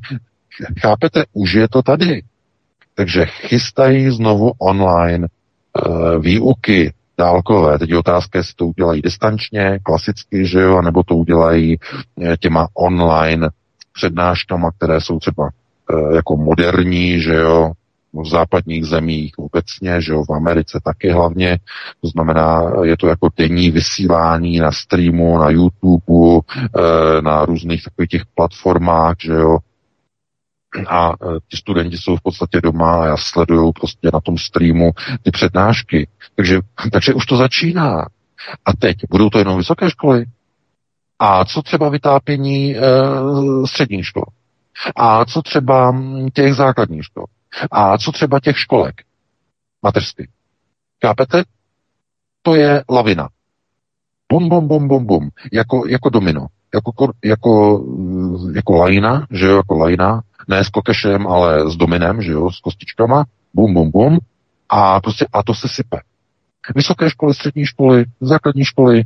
chápete, 0.82 1.24
už 1.34 1.54
je 1.54 1.68
to 1.70 1.82
tady. 1.82 2.22
Takže 2.96 3.26
chystají 3.26 4.10
znovu 4.10 4.52
online 4.58 5.28
uh, 5.28 6.24
výuky 6.24 6.94
dálkové. 7.18 7.80
Teď 7.80 7.90
je 7.90 7.98
otázka, 7.98 8.40
jestli 8.40 8.54
to 8.56 8.66
udělají 8.66 9.02
distančně, 9.02 9.80
klasicky, 9.84 10.48
že 10.48 10.62
jo, 10.62 10.82
nebo 10.82 11.04
to 11.04 11.16
udělají 11.16 11.78
eh, 12.22 12.38
těma 12.38 12.68
online 12.74 13.50
přednáškama, 13.94 14.72
které 14.72 15.02
jsou 15.02 15.20
třeba 15.20 15.44
uh, 15.44 16.16
jako 16.16 16.38
moderní, 16.38 17.22
že 17.22 17.36
jo, 17.36 17.72
v 18.14 18.30
západních 18.30 18.86
zemích 18.86 19.34
obecně, 19.38 20.02
že 20.02 20.14
jo, 20.14 20.24
v 20.24 20.34
Americe 20.34 20.80
taky 20.84 21.12
hlavně. 21.12 21.58
To 22.02 22.08
znamená, 22.08 22.72
je 22.84 22.98
to 22.98 23.08
jako 23.08 23.30
denní 23.38 23.72
vysílání 23.72 24.60
na 24.60 24.72
streamu, 24.72 25.38
na 25.38 25.50
YouTube, 25.50 26.40
na 27.22 27.46
různých 27.46 27.84
takových 27.84 28.10
těch 28.10 28.26
platformách, 28.36 29.16
že 29.20 29.34
jo, 29.34 29.58
a 30.88 31.10
e, 31.10 31.14
ti 31.50 31.58
studenti 31.58 31.98
jsou 31.98 32.16
v 32.16 32.22
podstatě 32.22 32.62
doma 32.62 33.02
a 33.02 33.06
já 33.06 33.18
sleduju 33.18 33.72
prostě 33.72 34.10
na 34.14 34.20
tom 34.20 34.38
streamu 34.38 34.92
ty 35.24 35.32
přednášky. 35.32 36.08
Takže, 36.36 36.60
takže 36.92 37.14
už 37.14 37.26
to 37.26 37.38
začíná. 37.38 38.06
A 38.66 38.74
teď 38.80 38.98
budou 39.10 39.30
to 39.30 39.40
jenom 39.40 39.58
vysoké 39.58 39.90
školy. 39.90 40.26
A 41.20 41.46
co 41.46 41.62
třeba 41.62 41.90
vytápění 41.90 42.78
e, 42.78 42.82
středních 43.66 44.06
škol? 44.06 44.26
A 44.96 45.26
co 45.26 45.42
třeba 45.42 45.96
těch 46.34 46.54
základních 46.54 47.06
škol? 47.06 47.26
A 47.72 47.98
co 47.98 48.12
třeba 48.12 48.40
těch 48.40 48.60
školek 48.60 48.96
mateřských? 49.84 50.28
Kápete? 51.00 51.44
To 52.42 52.56
je 52.56 52.84
lavina. 52.90 53.30
Bum, 54.32 54.50
bum, 54.50 54.68
bum, 54.68 54.88
bum, 54.88 55.06
bum. 55.06 55.30
Jako, 55.52 55.88
jako 55.88 56.10
domino. 56.10 56.48
Jako, 56.74 57.14
jako, 57.24 57.84
jako 58.56 58.76
lajna, 58.78 59.28
že 59.32 59.46
jo, 59.46 59.58
jako 59.58 59.78
lajna 59.78 60.22
ne 60.48 60.64
s 60.64 60.70
kokešem, 60.70 61.28
ale 61.28 61.72
s 61.72 61.76
dominem, 61.76 62.22
že 62.22 62.32
jo, 62.32 62.52
s 62.52 62.60
kostičkama, 62.60 63.26
bum, 63.54 63.74
bum, 63.74 63.92
bum, 63.92 64.20
a 64.70 65.02
prostě 65.02 65.26
a 65.34 65.44
to 65.44 65.54
se 65.54 65.68
sype. 65.68 65.98
Vysoké 66.76 67.10
školy, 67.10 67.34
střední 67.34 67.66
školy, 67.66 68.06
základní 68.22 68.66
školy, 68.66 69.00
e, 69.00 69.04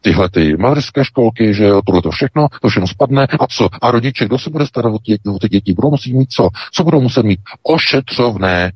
tyhle 0.00 0.30
ty 0.30 0.56
mateřské 0.56 1.04
školky, 1.04 1.54
že 1.54 1.64
jo, 1.64 1.80
tohle 1.86 2.02
to 2.02 2.10
všechno, 2.10 2.46
to 2.62 2.68
všechno 2.68 2.86
spadne. 2.86 3.26
A 3.40 3.46
co? 3.46 3.68
A 3.82 3.90
rodiče, 3.90 4.24
kdo 4.24 4.38
se 4.38 4.50
bude 4.50 4.66
starat 4.66 4.94
o 4.94 4.98
ty, 4.98 5.18
o 5.34 5.38
ty 5.38 5.48
děti? 5.48 5.72
Budou 5.72 5.90
muset 5.90 6.12
mít 6.12 6.32
co? 6.32 6.48
Co 6.72 6.84
budou 6.84 7.00
muset 7.00 7.22
mít? 7.22 7.40
Ošetřovné, 7.62 8.72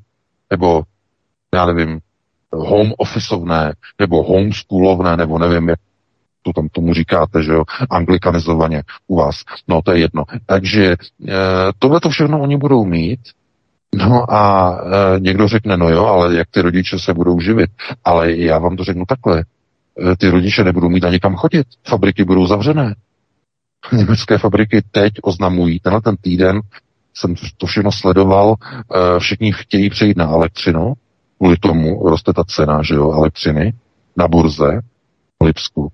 nebo 0.50 0.82
já 1.54 1.66
nevím, 1.66 2.00
home 2.52 2.92
officeovné, 2.98 3.72
nebo 3.98 4.22
homeschoolovné, 4.22 5.16
nebo 5.16 5.38
nevím, 5.38 5.68
jak 5.68 5.78
to 6.46 6.60
tam 6.60 6.68
tomu 6.68 6.94
říkáte, 6.94 7.42
že 7.42 7.52
jo, 7.52 7.64
anglikanizovaně 7.90 8.82
u 9.06 9.16
vás. 9.16 9.36
No, 9.68 9.82
to 9.82 9.92
je 9.92 9.98
jedno. 9.98 10.24
Takže 10.46 10.84
e, 10.84 10.96
tohle 11.78 12.00
to 12.00 12.10
všechno 12.10 12.40
oni 12.40 12.56
budou 12.56 12.84
mít, 12.84 13.20
No 13.96 14.34
a 14.34 14.74
e, 15.16 15.20
někdo 15.20 15.48
řekne, 15.48 15.76
no 15.76 15.88
jo, 15.88 16.04
ale 16.04 16.36
jak 16.36 16.48
ty 16.50 16.62
rodiče 16.62 16.98
se 16.98 17.14
budou 17.14 17.40
živit? 17.40 17.70
Ale 18.04 18.32
já 18.36 18.58
vám 18.58 18.76
to 18.76 18.84
řeknu 18.84 19.04
takhle. 19.08 19.40
E, 19.40 20.16
ty 20.16 20.28
rodiče 20.28 20.64
nebudou 20.64 20.88
mít 20.88 21.04
ani 21.04 21.20
kam 21.20 21.36
chodit. 21.36 21.66
Fabriky 21.88 22.24
budou 22.24 22.46
zavřené. 22.46 22.94
Německé 23.92 24.38
fabriky 24.38 24.82
teď 24.90 25.12
oznamují, 25.22 25.80
tenhle 25.80 26.00
ten 26.00 26.16
týden 26.16 26.60
jsem 27.14 27.34
to 27.56 27.66
všechno 27.66 27.92
sledoval, 27.92 28.54
e, 28.54 29.20
všichni 29.20 29.52
chtějí 29.52 29.90
přejít 29.90 30.16
na 30.16 30.28
elektřinu, 30.30 30.92
kvůli 31.38 31.56
tomu 31.56 32.08
roste 32.08 32.32
ta 32.32 32.44
cena, 32.44 32.82
že 32.82 32.94
jo, 32.94 33.12
elektřiny 33.12 33.72
na 34.16 34.28
burze 34.28 34.80
v 35.42 35.44
Lipsku. 35.44 35.92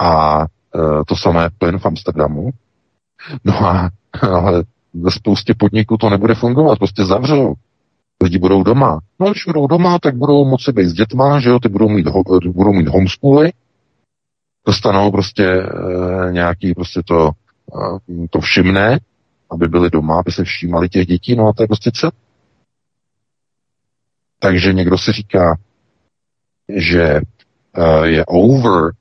A 0.00 0.42
e, 0.42 1.04
to 1.06 1.16
samé 1.16 1.48
plyn 1.58 1.78
v 1.78 1.86
Amsterdamu. 1.86 2.50
No 3.44 3.66
a 3.66 3.90
ale 4.22 4.64
ve 4.94 5.10
spoustě 5.10 5.54
podniků 5.58 5.96
to 5.96 6.10
nebude 6.10 6.34
fungovat, 6.34 6.78
prostě 6.78 7.04
zavřou. 7.04 7.54
Lidi 8.22 8.38
budou 8.38 8.62
doma. 8.62 8.98
No, 9.20 9.30
když 9.30 9.44
budou 9.44 9.66
doma, 9.66 9.98
tak 9.98 10.16
budou 10.16 10.44
moci 10.44 10.72
být 10.72 10.86
s 10.86 10.92
dětma, 10.92 11.40
že 11.40 11.50
jo, 11.50 11.58
ty 11.60 11.68
budou 11.68 11.88
mít, 11.88 12.06
budou 12.46 12.72
mít 12.72 12.88
homeschooly, 12.88 13.52
dostanou 14.66 15.10
prostě 15.10 15.46
e, 15.46 16.32
nějaký 16.32 16.74
prostě 16.74 17.02
to, 17.06 17.30
e, 17.30 18.28
to 18.30 18.40
všimné, 18.40 18.98
aby 19.50 19.68
byli 19.68 19.90
doma, 19.90 20.18
aby 20.18 20.32
se 20.32 20.44
všímali 20.44 20.88
těch 20.88 21.06
dětí, 21.06 21.36
no 21.36 21.48
a 21.48 21.52
to 21.52 21.62
je 21.62 21.66
prostě 21.66 21.90
celé. 21.94 22.12
Takže 24.38 24.72
někdo 24.72 24.98
si 24.98 25.12
říká, 25.12 25.58
že 26.76 27.20
uh, 27.78 28.04
je 28.04 28.24
over 28.26 28.92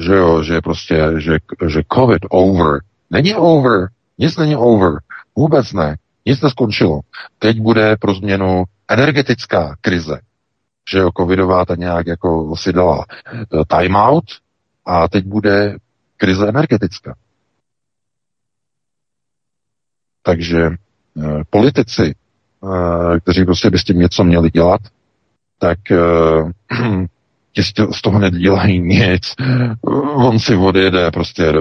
že 0.00 0.14
jo, 0.14 0.42
že 0.42 0.60
prostě, 0.60 1.12
že, 1.18 1.38
že 1.66 1.82
covid 1.92 2.18
over. 2.30 2.80
Není 3.10 3.34
over, 3.34 3.88
nic 4.18 4.36
není 4.36 4.56
over, 4.56 4.92
vůbec 5.36 5.72
ne, 5.72 5.96
nic 6.26 6.40
neskončilo. 6.40 7.00
Teď 7.38 7.60
bude 7.60 7.96
pro 7.96 8.14
změnu 8.14 8.64
energetická 8.88 9.76
krize, 9.80 10.20
že 10.92 10.98
jo, 10.98 11.10
covidová 11.16 11.64
ta 11.64 11.74
nějak 11.74 12.06
jako 12.06 12.56
si 12.56 12.72
dala 12.72 13.04
eh, 13.34 13.64
timeout 13.78 14.24
a 14.86 15.08
teď 15.08 15.24
bude 15.24 15.76
krize 16.16 16.48
energetická. 16.48 17.14
Takže 20.22 20.60
e, 20.60 20.74
politici, 21.50 22.02
e, 22.02 23.20
kteří 23.20 23.44
prostě 23.44 23.70
by 23.70 23.78
s 23.78 23.84
tím 23.84 23.98
něco 23.98 24.24
měli 24.24 24.50
dělat, 24.50 24.80
tak 25.58 25.78
e, 25.90 25.96
ti 27.52 27.62
z 27.92 28.02
toho 28.02 28.18
nedělají 28.18 28.80
nic. 28.80 29.34
On 30.14 30.38
si 30.38 30.56
odjede 30.56 31.10
prostě, 31.10 31.52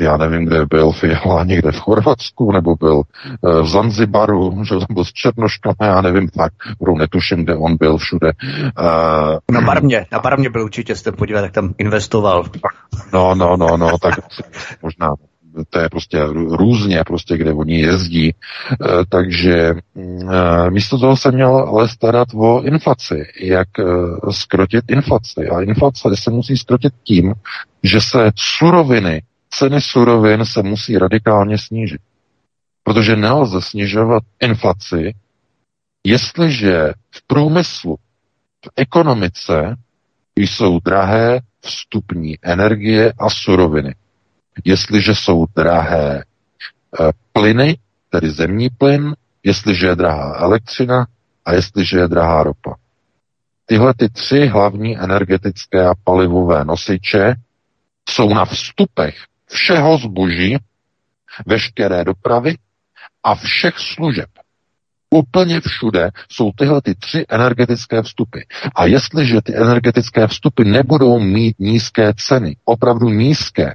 já 0.00 0.16
nevím, 0.16 0.44
kde 0.44 0.66
byl 0.66 0.92
Fiala, 0.92 1.44
někde 1.44 1.72
v 1.72 1.78
Chorvatsku, 1.78 2.52
nebo 2.52 2.76
byl 2.76 3.02
eh, 3.26 3.62
v 3.62 3.68
Zanzibaru, 3.68 4.64
že 4.64 4.74
tam 4.74 4.94
byl 4.94 5.04
s 5.04 5.12
Černoškama, 5.12 5.74
já 5.80 6.00
nevím, 6.00 6.28
tak 6.28 6.52
budou 6.78 6.98
netuším, 6.98 7.44
kde 7.44 7.56
on 7.56 7.76
byl 7.76 7.98
všude. 7.98 8.32
Uh, 8.80 9.54
na 9.54 9.60
Barmě, 9.60 10.06
na 10.12 10.18
Barmě 10.18 10.50
byl 10.50 10.64
určitě, 10.64 10.96
jste 10.96 11.12
podívat, 11.12 11.40
jak 11.40 11.52
tam 11.52 11.74
investoval. 11.78 12.44
No, 13.12 13.34
no, 13.34 13.56
no, 13.56 13.76
no, 13.76 13.98
tak 13.98 14.14
možná 14.82 15.14
to 15.70 15.78
je 15.78 15.88
prostě 15.88 16.24
různě, 16.50 17.04
prostě, 17.06 17.36
kde 17.36 17.52
oni 17.52 17.80
jezdí. 17.80 18.28
E, 18.28 18.34
takže 19.08 19.54
e, 19.56 20.70
místo 20.70 20.98
toho 20.98 21.16
se 21.16 21.32
měl 21.32 21.56
ale 21.56 21.88
starat 21.88 22.28
o 22.34 22.62
inflaci, 22.62 23.26
jak 23.40 23.68
e, 23.78 23.82
skrotit 24.30 24.84
inflaci. 24.90 25.48
A 25.48 25.60
inflace 25.60 26.08
se 26.14 26.30
musí 26.30 26.56
skrotit 26.56 26.94
tím, 27.04 27.34
že 27.82 28.00
se 28.00 28.30
suroviny, 28.36 29.22
ceny 29.50 29.80
surovin 29.80 30.44
se 30.44 30.62
musí 30.62 30.98
radikálně 30.98 31.58
snížit. 31.58 32.00
Protože 32.82 33.16
nelze 33.16 33.60
snižovat 33.60 34.22
inflaci, 34.40 35.14
jestliže 36.04 36.92
v 37.10 37.26
průmyslu, 37.26 37.96
v 38.64 38.68
ekonomice 38.76 39.76
jsou 40.36 40.80
drahé 40.80 41.40
vstupní 41.60 42.38
energie 42.42 43.12
a 43.18 43.30
suroviny 43.30 43.94
jestliže 44.64 45.14
jsou 45.14 45.46
drahé 45.56 46.18
eh, 46.20 47.12
plyny, 47.32 47.78
tedy 48.10 48.30
zemní 48.30 48.68
plyn, 48.70 49.14
jestliže 49.42 49.86
je 49.86 49.96
drahá 49.96 50.34
elektřina 50.38 51.06
a 51.44 51.52
jestliže 51.52 51.98
je 51.98 52.08
drahá 52.08 52.42
ropa. 52.42 52.74
Tyhle 53.66 53.94
ty 53.94 54.08
tři 54.08 54.46
hlavní 54.46 54.98
energetické 54.98 55.86
a 55.86 55.94
palivové 56.04 56.64
nosiče 56.64 57.34
jsou 58.08 58.34
na 58.34 58.44
vstupech 58.44 59.14
všeho 59.50 59.98
zboží, 59.98 60.56
veškeré 61.46 62.04
dopravy 62.04 62.54
a 63.22 63.34
všech 63.34 63.78
služeb. 63.78 64.28
Úplně 65.10 65.60
všude 65.60 66.10
jsou 66.28 66.50
tyhle 66.56 66.82
ty 66.82 66.94
tři 66.94 67.24
energetické 67.28 68.02
vstupy. 68.02 68.40
A 68.74 68.86
jestliže 68.86 69.42
ty 69.42 69.56
energetické 69.56 70.26
vstupy 70.26 70.64
nebudou 70.64 71.18
mít 71.18 71.58
nízké 71.58 72.12
ceny, 72.16 72.56
opravdu 72.64 73.08
nízké, 73.08 73.74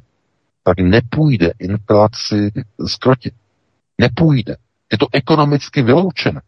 tak 0.68 0.80
nepůjde 0.80 1.52
inflaci 1.60 2.52
skrotit. 2.86 3.34
Nepůjde. 4.02 4.56
Je 4.92 4.98
to 4.98 5.08
ekonomicky 5.14 5.82
vyloučené. 5.82 6.42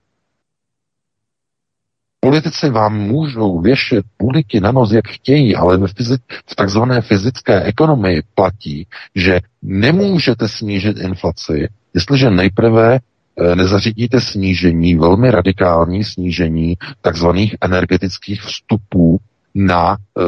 Politici 2.20 2.70
vám 2.70 2.98
můžou 2.98 3.62
věšet 3.62 4.06
buliky 4.20 4.60
na 4.60 4.72
nos, 4.72 4.92
jak 4.92 5.08
chtějí, 5.08 5.56
ale 5.56 5.78
fyzi- 5.78 6.18
v 6.46 6.56
takzvané 6.56 7.02
fyzické 7.02 7.64
ekonomii 7.64 8.22
platí, 8.36 8.88
že 9.16 9.40
nemůžete 9.62 10.48
snížit 10.48 10.98
inflaci, 10.98 11.68
jestliže 11.94 12.30
nejprve 12.30 12.96
eh, 13.00 13.56
nezařídíte 13.56 14.22
snížení, 14.22 14.96
velmi 14.96 15.32
radikální 15.32 16.04
snížení 16.04 16.78
takzvaných 17.02 17.56
energetických 17.62 18.42
vstupů 18.42 19.20
na 19.58 19.98
e, 19.98 20.22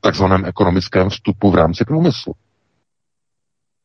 takzvaném 0.00 0.44
ekonomickém 0.44 1.08
vstupu 1.08 1.50
v 1.50 1.54
rámci 1.54 1.84
průmyslu. 1.84 2.32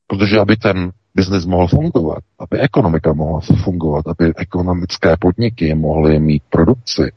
Protože 0.08 0.40
aby 0.40 0.58
ten 0.58 0.92
biznis 1.16 1.46
mohl 1.46 1.68
fungovat, 1.68 2.24
aby 2.40 2.60
ekonomika 2.60 3.14
mohla 3.14 3.40
fungovat, 3.64 4.08
aby 4.08 4.34
ekonomické 4.36 5.18
podniky 5.20 5.76
mohly 5.76 6.20
mít 6.20 6.44
produkci, 6.50 7.12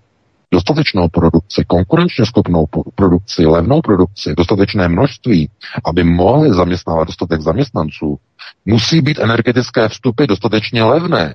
dostatečnou 0.51 1.09
produkci, 1.09 1.65
konkurenčně 1.67 2.27
schopnou 2.27 2.67
produkci, 2.95 3.47
levnou 3.47 3.81
produkci, 3.81 4.35
dostatečné 4.35 4.89
množství, 4.89 5.51
aby 5.85 6.05
mohli 6.05 6.55
zaměstnávat 6.55 7.05
dostatek 7.05 7.41
zaměstnanců, 7.41 8.19
musí 8.65 9.01
být 9.01 9.19
energetické 9.19 9.89
vstupy 9.89 10.27
dostatečně 10.27 10.85
levné. 10.85 11.35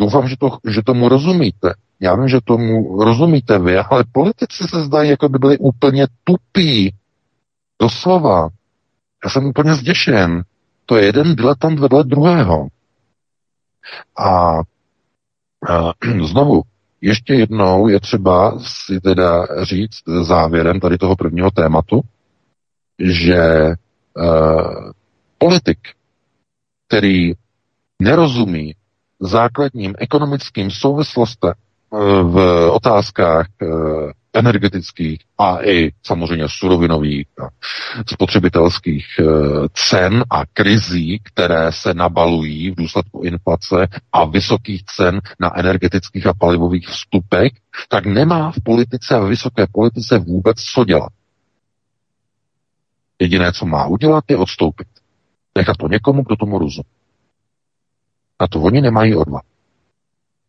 Doufám, 0.00 0.28
že, 0.28 0.36
to, 0.36 0.58
že 0.68 0.82
tomu 0.82 1.08
rozumíte. 1.08 1.74
Já 2.00 2.14
vím, 2.16 2.28
že 2.28 2.38
tomu 2.44 3.04
rozumíte 3.04 3.58
vy, 3.58 3.78
ale 3.78 4.04
politici 4.12 4.64
se 4.68 4.84
zdají, 4.84 5.10
jako 5.10 5.28
by 5.28 5.38
byli 5.38 5.58
úplně 5.58 6.06
tupí. 6.24 6.94
Doslova. 7.80 8.48
Já 9.24 9.30
jsem 9.30 9.46
úplně 9.46 9.74
zděšen. 9.74 10.42
To 10.86 10.96
je 10.96 11.04
jeden 11.06 11.36
diletant 11.36 11.78
vedle 11.78 12.04
druhého. 12.04 12.68
A, 14.18 14.58
a 15.68 15.92
znovu, 16.24 16.62
ještě 17.00 17.34
jednou 17.34 17.88
je 17.88 18.00
třeba 18.00 18.58
si 18.58 19.00
teda 19.00 19.46
říct 19.62 20.02
závěrem 20.22 20.80
tady 20.80 20.98
toho 20.98 21.16
prvního 21.16 21.50
tématu, 21.50 22.00
že 22.98 23.66
uh, 24.16 24.90
politik, 25.38 25.78
který 26.88 27.32
nerozumí 28.02 28.74
základním 29.20 29.94
ekonomickým 29.98 30.70
souvislostem 30.70 31.52
v 32.22 32.68
otázkách 32.70 33.46
eh, 33.62 33.66
energetických 34.32 35.20
a 35.38 35.64
i 35.64 35.90
samozřejmě 36.02 36.44
surovinových 36.48 37.26
a 37.40 37.48
spotřebitelských 38.12 39.06
eh, 39.20 39.24
cen 39.74 40.24
a 40.30 40.46
krizí, 40.46 41.20
které 41.24 41.72
se 41.72 41.94
nabalují 41.94 42.70
v 42.70 42.74
důsledku 42.74 43.22
inflace 43.22 43.88
a 44.12 44.24
vysokých 44.24 44.84
cen 44.84 45.20
na 45.40 45.58
energetických 45.58 46.26
a 46.26 46.34
palivových 46.34 46.88
vstupech, 46.88 47.52
tak 47.88 48.06
nemá 48.06 48.52
v 48.52 48.60
politice 48.64 49.14
a 49.14 49.24
vysoké 49.24 49.66
politice 49.72 50.18
vůbec 50.18 50.62
co 50.62 50.84
dělat. 50.84 51.12
Jediné, 53.18 53.52
co 53.52 53.66
má 53.66 53.86
udělat, 53.86 54.24
je 54.30 54.36
odstoupit. 54.36 54.88
Nechat 55.56 55.76
to 55.76 55.88
někomu, 55.88 56.22
kdo 56.22 56.36
tomu 56.36 56.58
rozumí. 56.58 56.84
A 58.38 58.48
to 58.48 58.60
oni 58.60 58.80
nemají 58.80 59.14
odvahu. 59.14 59.42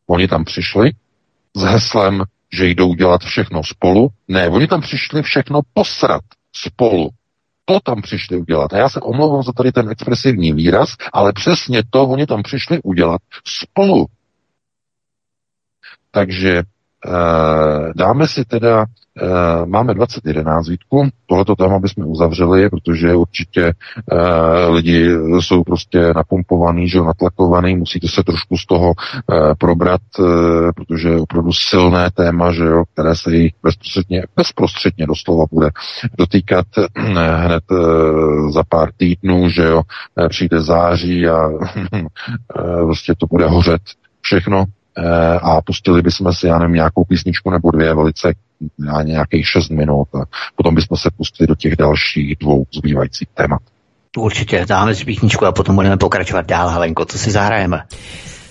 Oni 0.07 0.27
tam 0.27 0.43
přišli, 0.43 0.91
s 1.55 1.61
heslem, 1.61 2.23
že 2.53 2.67
jdou 2.67 2.93
dělat 2.93 3.21
všechno 3.21 3.63
spolu. 3.63 4.09
Ne, 4.27 4.49
oni 4.49 4.67
tam 4.67 4.81
přišli 4.81 5.21
všechno 5.21 5.59
posrat 5.73 6.21
spolu. 6.55 7.09
To 7.65 7.79
tam 7.79 8.01
přišli 8.01 8.38
udělat. 8.38 8.73
A 8.73 8.77
já 8.77 8.89
se 8.89 8.99
omlouvám 8.99 9.43
za 9.43 9.51
tady 9.51 9.71
ten 9.71 9.89
expresivní 9.89 10.53
výraz, 10.53 10.89
ale 11.13 11.33
přesně 11.33 11.83
to 11.89 12.03
oni 12.03 12.27
tam 12.27 12.43
přišli 12.43 12.79
udělat 12.83 13.21
spolu. 13.45 14.05
Takže 16.12 16.57
e, 16.57 16.63
dáme 17.95 18.27
si 18.27 18.45
teda 18.45 18.85
máme 19.65 19.93
2011 19.93 20.67
Vítku, 20.67 21.08
tohleto 21.25 21.55
téma 21.55 21.79
bychom 21.79 22.08
uzavřeli, 22.08 22.69
protože 22.69 23.15
určitě 23.15 23.73
uh, 24.12 24.75
lidi 24.75 25.10
jsou 25.39 25.63
prostě 25.63 26.13
napumpovaný, 26.15 26.89
že 26.89 26.99
natlakovaný, 26.99 27.75
musíte 27.75 28.08
se 28.08 28.23
trošku 28.23 28.58
z 28.58 28.65
toho 28.65 28.88
uh, 28.88 29.53
probrat, 29.58 30.01
protože 30.75 31.10
je 31.10 31.21
opravdu 31.21 31.51
silné 31.53 32.12
téma, 32.12 32.51
že 32.51 32.63
jo, 32.63 32.84
které 32.93 33.15
se 33.15 33.36
jich 33.36 33.53
bezprostředně, 33.63 34.23
bezprostředně 34.36 35.08
doslova 35.08 35.45
bude 35.51 35.69
dotýkat 36.17 36.65
hned 36.95 37.63
za 38.49 38.63
pár 38.69 38.89
týdnů, 38.97 39.49
že 39.49 39.63
jo, 39.63 39.82
přijde 40.29 40.62
září 40.62 41.27
a 41.27 41.49
prostě 42.86 43.13
to 43.17 43.27
bude 43.27 43.47
hořet 43.47 43.82
všechno 44.21 44.65
a 45.41 45.62
pustili 45.62 46.01
bychom 46.01 46.33
si, 46.33 46.47
já 46.47 46.59
nevím, 46.59 46.75
nějakou 46.75 47.03
písničku 47.03 47.49
nebo 47.49 47.71
dvě 47.71 47.93
velice 47.93 48.33
na 48.79 49.01
nějakých 49.01 49.47
6 49.47 49.69
minut 49.69 50.07
a 50.15 50.25
potom 50.55 50.75
bychom 50.75 50.97
se 50.97 51.09
pustili 51.17 51.47
do 51.47 51.55
těch 51.55 51.75
dalších 51.75 52.35
dvou 52.35 52.65
zbývajících 52.73 53.27
témat. 53.33 53.62
Určitě, 54.17 54.65
dáme 54.69 54.95
si 54.95 55.05
písničku 55.05 55.45
a 55.45 55.51
potom 55.51 55.75
budeme 55.75 55.97
pokračovat 55.97 56.45
dál. 56.45 56.69
Helenko, 56.69 57.05
co 57.05 57.17
si 57.17 57.31
zahrajeme? 57.31 57.81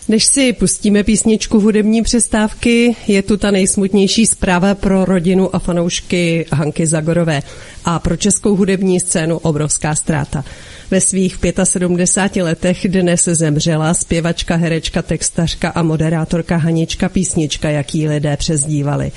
Než 0.09 0.25
si 0.25 0.53
pustíme 0.53 1.05
písničku 1.05 1.61
hudební 1.61 2.03
přestávky, 2.03 2.97
je 3.07 3.23
tu 3.23 3.37
ta 3.37 3.51
nejsmutnější 3.51 4.27
zpráva 4.27 4.75
pro 4.75 5.05
rodinu 5.05 5.57
a 5.57 5.59
fanoušky 5.59 6.47
Hanky 6.53 6.87
Zagorové 6.87 7.43
a 7.85 7.99
pro 7.99 8.17
českou 8.17 8.57
hudební 8.57 9.01
scénu 9.01 9.39
obrovská 9.39 9.95
ztráta. 9.95 10.45
Ve 10.91 11.01
svých 11.01 11.39
75 11.65 12.43
letech 12.43 12.89
dnes 12.89 13.25
zemřela 13.25 13.95
zpěvačka, 13.95 14.57
herečka, 14.57 15.03
textařka 15.03 15.69
a 15.69 15.83
moderátorka 15.83 16.57
Hanička 16.57 17.09
Písnička, 17.09 17.71
jaký 17.71 18.09
lidé 18.09 18.37
přezdívali. 18.37 19.13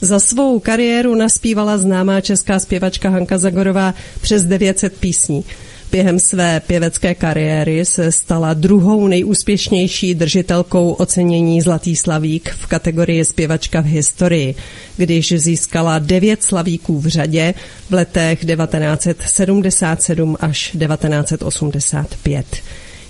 Za 0.00 0.20
svou 0.20 0.60
kariéru 0.60 1.14
naspívala 1.14 1.78
známá 1.78 2.20
česká 2.20 2.58
zpěvačka 2.58 3.08
Hanka 3.08 3.38
Zagorová 3.38 3.94
přes 4.20 4.44
900 4.44 4.96
písní. 4.96 5.44
Během 5.92 6.20
své 6.20 6.60
pěvecké 6.60 7.14
kariéry 7.14 7.84
se 7.84 8.12
stala 8.12 8.54
druhou 8.54 9.08
nejúspěšnější 9.08 10.14
držitelkou 10.14 10.92
ocenění 10.92 11.60
Zlatý 11.60 11.96
slavík 11.96 12.50
v 12.50 12.66
kategorii 12.66 13.24
zpěvačka 13.24 13.80
v 13.80 13.86
historii, 13.86 14.54
když 14.96 15.32
získala 15.36 15.98
devět 15.98 16.42
slavíků 16.42 17.00
v 17.00 17.06
řadě 17.06 17.54
v 17.90 17.94
letech 17.94 18.44
1977 18.44 20.36
až 20.40 20.70
1985. 20.70 22.46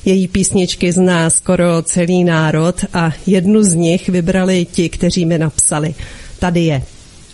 Její 0.04 0.28
písničky 0.28 0.92
zná 0.92 1.30
skoro 1.30 1.82
celý 1.82 2.24
národ 2.24 2.84
a 2.94 3.12
jednu 3.26 3.62
z 3.62 3.74
nich 3.74 4.08
vybrali 4.08 4.66
ti, 4.72 4.88
kteří 4.88 5.26
mi 5.26 5.38
napsali– 5.38 5.94
Tady 6.42 6.60
je 6.60 6.82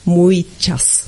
můj 0.07 0.45
čas. 0.59 1.08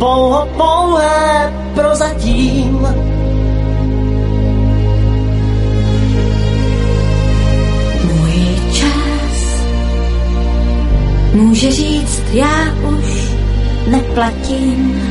pouho 0.00 0.48
pouhé 0.56 1.52
prozatím. 1.74 2.88
Můj 8.04 8.34
čas 8.72 9.38
může 11.32 11.70
říct, 11.70 12.22
já 12.32 12.74
už 12.88 13.32
neplatím. 13.86 15.02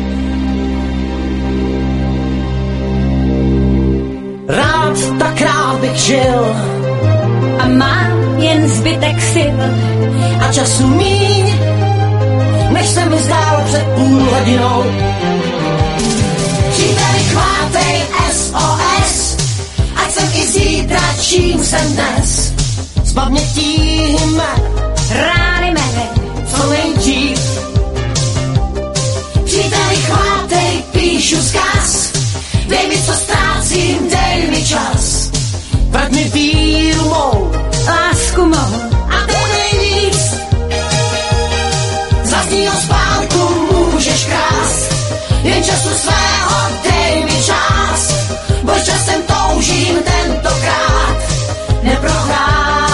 Rád 4.48 4.98
tak 5.20 5.42
rád 5.42 5.80
bych 5.82 5.96
žil 5.96 6.56
a 7.60 7.68
mám 7.68 8.40
jen 8.40 8.68
zbytek 8.68 9.22
sil 9.34 9.60
a 10.42 10.54
času 10.54 10.88
míň 10.88 11.79
se 12.90 13.06
mi 13.06 13.20
zdálo 13.20 13.62
před 13.66 13.86
půl 13.96 14.20
hodinou. 14.20 14.84
Příteli 16.72 17.24
chvátej 17.32 18.02
SOS, 18.32 19.38
ať 19.96 20.12
jsem 20.12 20.30
i 20.34 20.48
zítra, 20.48 21.02
čím 21.22 21.64
jsem 21.64 21.94
dnes. 21.94 22.54
Zbav 23.04 23.30
mě 23.30 23.42
tím, 23.42 24.42
rány 25.10 25.72
mé, 25.72 26.10
co 26.46 26.70
nejdřív. 26.70 27.40
Příteli 29.46 29.96
chvátej, 29.96 30.84
píšu 30.92 31.42
zkaz, 31.42 32.12
dej 32.68 32.88
mi, 32.88 33.02
co 33.06 33.14
ztrácím, 33.14 34.10
dej 34.10 34.52
mi 34.52 34.66
čas. 34.66 35.30
Vrať 35.90 36.12
mi 36.12 36.24
víru 36.24 37.04
mou, 37.04 37.52
lásku 37.88 38.46
mou, 38.46 38.99
Vlastního 42.60 42.82
spánku 42.82 43.40
můžeš 43.74 44.26
krást, 44.26 44.94
jen 45.44 45.64
času 45.64 45.90
svého 45.90 46.70
dej 46.84 47.24
mi 47.24 47.44
čas. 47.44 48.14
Bož 48.64 48.84
časem 48.84 49.22
toužím 49.22 49.96
tentokrát 49.96 51.18
neprohrát. 51.84 52.90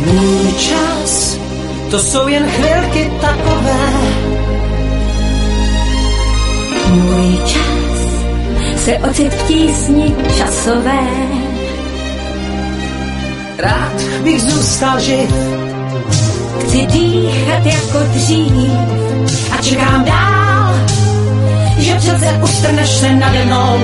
Můj 0.00 0.52
čas, 0.52 1.38
to 1.90 1.98
jsou 1.98 2.28
jen 2.28 2.50
chvilky 2.50 3.10
takové. 3.20 3.90
Můj 6.88 7.38
čas 7.46 8.00
se 8.84 8.98
ocit 8.98 9.34
v 9.34 9.46
tísni 9.48 10.16
časové. 10.38 11.06
Rád 13.58 14.02
bych 14.22 14.42
zůstal 14.42 15.00
živ, 15.00 15.30
Chci 16.70 16.86
dýchat 16.86 17.66
jako 17.66 17.98
dřív 18.14 18.70
a 19.50 19.62
čekám 19.62 20.04
dál, 20.04 20.74
že 21.78 21.94
přece 21.94 22.40
ustrneš 22.42 22.88
se 22.88 23.14
nade 23.14 23.44
mnou. 23.44 23.80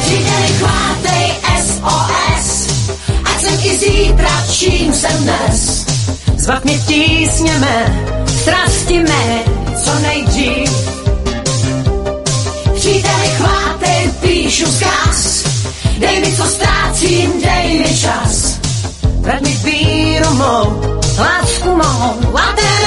Příteli, 0.00 0.48
chvátej 0.58 1.32
SOS, 1.62 2.68
ať 3.24 3.40
jsem 3.40 3.54
i 3.62 3.76
zítra, 3.76 4.46
čím 4.50 4.92
jsem 4.92 5.16
dnes. 5.22 5.86
Zbav 6.36 6.64
mě 6.64 6.78
tísně 6.78 7.58
mé, 7.58 8.06
strasti 8.42 8.98
mé, 8.98 9.38
co 9.84 9.98
nejdřív. 10.02 10.70
Příteli, 12.74 13.28
chvátej, 13.36 14.10
píšu 14.20 14.66
zkaz, 14.66 15.44
dej 15.98 16.20
mi, 16.20 16.36
co 16.36 16.44
ztrácím, 16.44 17.32
dej 17.42 17.78
mi 17.78 17.98
čas. 17.98 18.51
Vrať 19.22 19.40
mi 19.46 19.54
víru 19.62 20.30
mou, 20.34 20.66
lásku 21.14 21.70
mou, 21.70 22.10
a 22.34 22.46
ten 22.58 22.81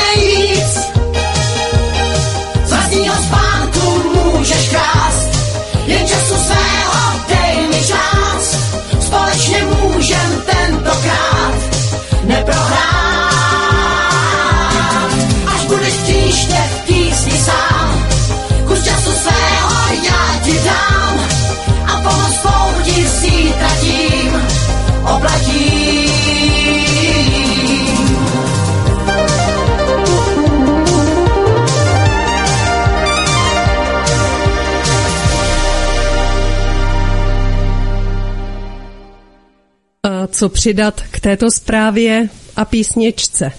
co 40.35 40.49
přidat 40.49 41.01
k 41.11 41.19
této 41.19 41.51
zprávě 41.51 42.29
a 42.55 42.65
písničce? 42.65 43.51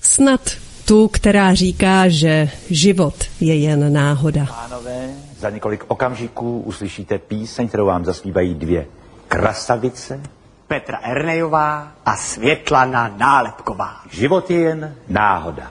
Snad 0.00 0.50
tu, 0.84 1.08
která 1.08 1.54
říká, 1.54 2.08
že 2.08 2.50
život 2.70 3.14
je 3.40 3.56
jen 3.56 3.92
náhoda. 3.92 4.46
Pánové, 4.46 5.08
za 5.38 5.50
několik 5.50 5.84
okamžiků 5.88 6.60
uslyšíte 6.60 7.18
píseň, 7.18 7.68
kterou 7.68 7.86
vám 7.86 8.04
zaspívají 8.04 8.54
dvě 8.54 8.86
krasavice. 9.28 10.20
Petra 10.66 10.98
Ernejová 11.02 11.92
a 12.06 12.16
Světlana 12.16 13.14
Nálepková. 13.18 13.96
Život 14.10 14.50
je 14.50 14.60
jen 14.60 14.94
náhoda. 15.08 15.70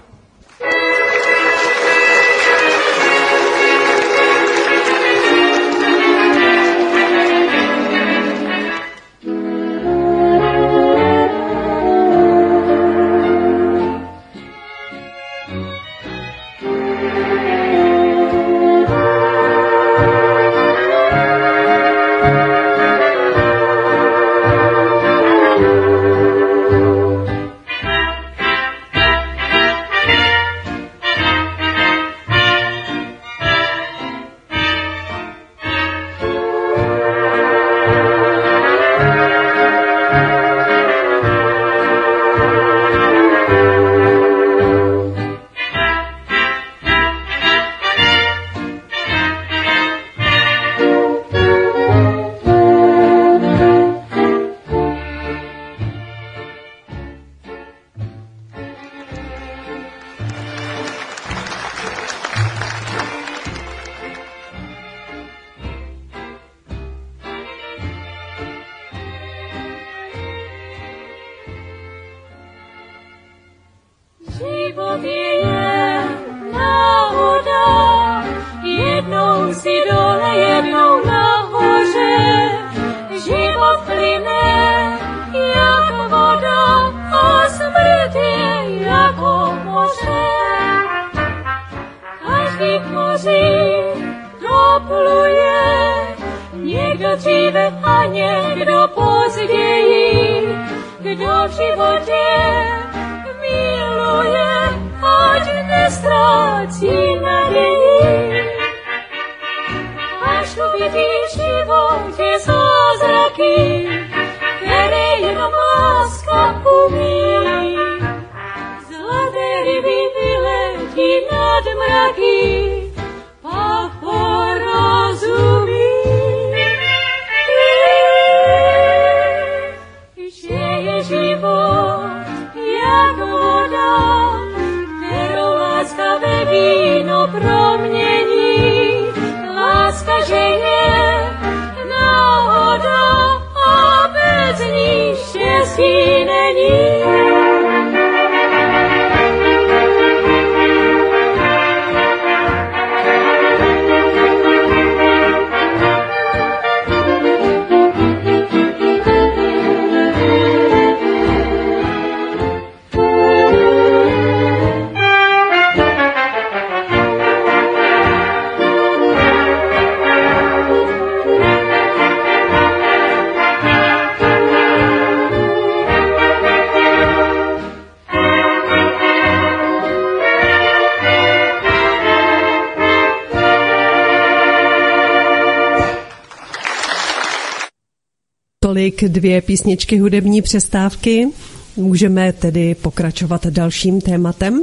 Dvě 189.07 189.41
písničky 189.41 189.97
hudební 189.97 190.41
přestávky. 190.41 191.27
Můžeme 191.75 192.33
tedy 192.33 192.75
pokračovat 192.75 193.47
dalším 193.47 194.01
tématem. 194.01 194.61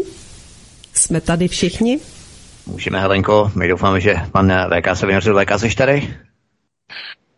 Jsme 0.95 1.20
tady 1.20 1.49
všichni? 1.49 1.99
Můžeme, 2.66 3.01
Helenko. 3.01 3.53
My 3.55 3.68
doufáme, 3.68 4.01
že 4.01 4.14
pan 4.32 4.53
VK 4.68 4.97
se 4.97 5.07
vynořil. 5.07 5.41
VK, 5.45 5.59
jsi 5.59 5.76
tady? 5.76 6.14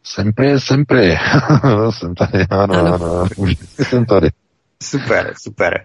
Sempre, 0.02 0.60
sempre. 0.60 1.16
jsem 1.90 2.14
tady, 2.14 2.46
ano, 2.50 2.74
ano. 2.74 2.94
ano. 2.94 3.28
Už 3.36 3.56
jsem 3.88 4.06
tady. 4.06 4.28
Super, 4.82 5.34
super. 5.42 5.84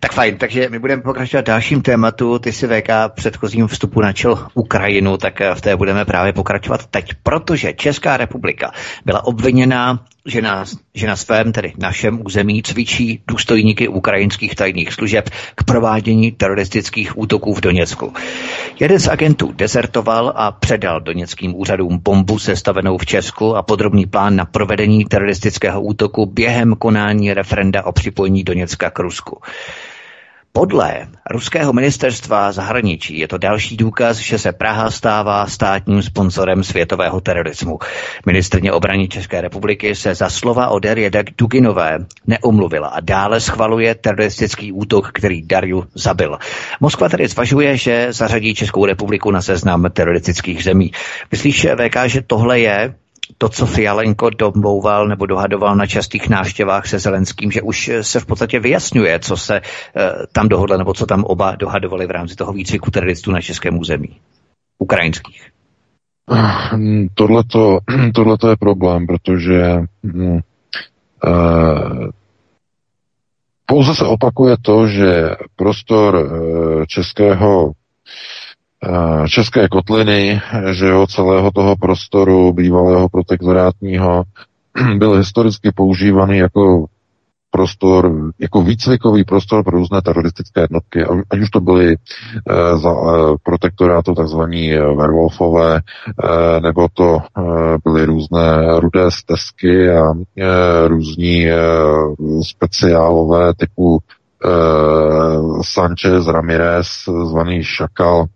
Tak 0.00 0.12
fajn, 0.12 0.36
takže 0.38 0.68
my 0.68 0.78
budeme 0.78 1.02
pokračovat 1.02 1.46
dalším 1.46 1.82
tématu. 1.82 2.38
Ty 2.38 2.52
si 2.52 2.66
VK 2.66 2.88
předchozím 3.14 3.66
vstupu 3.66 4.00
načel 4.00 4.48
Ukrajinu, 4.54 5.16
tak 5.16 5.40
v 5.54 5.60
té 5.60 5.76
budeme 5.76 6.04
právě 6.04 6.32
pokračovat 6.32 6.86
teď, 6.86 7.10
protože 7.22 7.72
Česká 7.72 8.16
republika 8.16 8.72
byla 9.04 9.24
obviněna 9.24 10.04
že 10.26 10.42
na, 10.42 10.64
že 10.94 11.06
na 11.06 11.16
svém, 11.16 11.52
tedy 11.52 11.72
našem 11.78 12.26
území, 12.26 12.62
cvičí 12.62 13.22
důstojníky 13.28 13.88
ukrajinských 13.88 14.54
tajných 14.54 14.92
služeb 14.92 15.30
k 15.54 15.64
provádění 15.64 16.32
teroristických 16.32 17.18
útoků 17.18 17.54
v 17.54 17.60
Doněcku. 17.60 18.12
Jeden 18.80 18.98
z 18.98 19.08
agentů 19.08 19.52
dezertoval 19.52 20.32
a 20.36 20.52
předal 20.52 21.00
doněckým 21.00 21.56
úřadům 21.56 21.98
bombu 21.98 22.38
sestavenou 22.38 22.98
v 22.98 23.06
Česku 23.06 23.56
a 23.56 23.62
podrobný 23.62 24.06
plán 24.06 24.36
na 24.36 24.44
provedení 24.44 25.04
teroristického 25.04 25.82
útoku 25.82 26.26
během 26.26 26.74
konání 26.76 27.34
referenda 27.34 27.84
o 27.84 27.92
připojení 27.92 28.44
Doněcka 28.44 28.90
k 28.90 28.98
Rusku. 28.98 29.40
Podle 30.56 31.08
ruského 31.30 31.72
ministerstva 31.72 32.52
zahraničí 32.52 33.18
je 33.18 33.28
to 33.28 33.38
další 33.38 33.76
důkaz, 33.76 34.16
že 34.16 34.38
se 34.38 34.52
Praha 34.52 34.90
stává 34.90 35.46
státním 35.46 36.02
sponzorem 36.02 36.64
světového 36.64 37.20
terorismu. 37.20 37.78
Ministrně 38.26 38.72
obraní 38.72 39.08
České 39.08 39.40
republiky 39.40 39.94
se 39.94 40.14
za 40.14 40.30
slova 40.30 40.68
o 40.68 40.78
Derjedek 40.78 41.30
Duginové 41.38 41.98
neumluvila 42.26 42.88
a 42.88 43.00
dále 43.00 43.40
schvaluje 43.40 43.94
teroristický 43.94 44.72
útok, 44.72 45.10
který 45.12 45.42
Darju 45.42 45.84
zabil. 45.94 46.38
Moskva 46.80 47.08
tedy 47.08 47.28
zvažuje, 47.28 47.76
že 47.76 48.12
zařadí 48.12 48.54
Českou 48.54 48.86
republiku 48.86 49.30
na 49.30 49.42
seznam 49.42 49.90
teroristických 49.92 50.64
zemí. 50.64 50.92
Myslíš, 51.30 51.66
VK, 51.76 51.96
že 52.06 52.22
tohle 52.22 52.60
je 52.60 52.94
to, 53.38 53.48
co 53.48 53.66
Fialenko 53.66 54.30
domlouval 54.30 55.08
nebo 55.08 55.26
dohadoval 55.26 55.76
na 55.76 55.86
častých 55.86 56.28
návštěvách 56.28 56.86
se 56.86 56.98
Zelenským, 56.98 57.50
že 57.50 57.62
už 57.62 57.90
se 58.00 58.20
v 58.20 58.26
podstatě 58.26 58.60
vyjasňuje, 58.60 59.18
co 59.18 59.36
se 59.36 59.60
uh, 59.60 60.02
tam 60.32 60.48
dohodlo, 60.48 60.78
nebo 60.78 60.94
co 60.94 61.06
tam 61.06 61.24
oba 61.24 61.56
dohadovali 61.56 62.06
v 62.06 62.10
rámci 62.10 62.36
toho 62.36 62.52
výcviku 62.52 62.90
teroristů 62.90 63.32
na 63.32 63.40
českém 63.40 63.78
území. 63.78 64.20
Ukrajinských. 64.78 65.50
Tohle 67.14 67.42
to 68.40 68.48
je 68.48 68.56
problém, 68.56 69.06
protože 69.06 69.76
uh, 70.14 70.40
pouze 73.66 73.94
se 73.94 74.04
opakuje 74.04 74.56
to, 74.62 74.86
že 74.86 75.30
prostor 75.56 76.14
uh, 76.14 76.84
českého 76.84 77.72
Eh, 77.72 78.43
české 79.28 79.68
kotliny, 79.68 80.40
že 80.70 80.86
jo, 80.86 81.06
celého 81.06 81.50
toho 81.50 81.76
prostoru 81.76 82.52
bývalého 82.52 83.08
protektorátního 83.08 84.22
byl 84.98 85.12
historicky 85.12 85.72
používaný 85.72 86.38
jako 86.38 86.86
prostor, 87.54 88.12
jako 88.38 88.62
výcvikový 88.62 89.24
prostor 89.24 89.64
pro 89.64 89.78
různé 89.78 90.02
teroristické 90.02 90.60
jednotky, 90.60 91.04
ať 91.30 91.38
už 91.40 91.50
to 91.50 91.60
byly 91.60 91.94
e, 91.94 91.96
za 92.76 92.90
e, 92.90 93.34
protektorátu 93.42 94.14
takzvaní 94.14 94.70
werwolfové, 94.72 95.76
e, 95.76 96.60
nebo 96.60 96.88
to 96.92 97.18
e, 97.18 97.42
byly 97.84 98.04
různé 98.04 98.80
rudé 98.80 99.10
stezky 99.10 99.90
a 99.90 100.02
e, 100.10 100.88
různí 100.88 101.46
e, 101.46 101.56
speciálové 102.42 103.54
typu 103.54 103.98
e, 103.98 104.48
Sanchez 105.62 106.26
Ramirez, 106.26 106.88
zvaný 107.30 107.62
Šakal, 107.64 108.26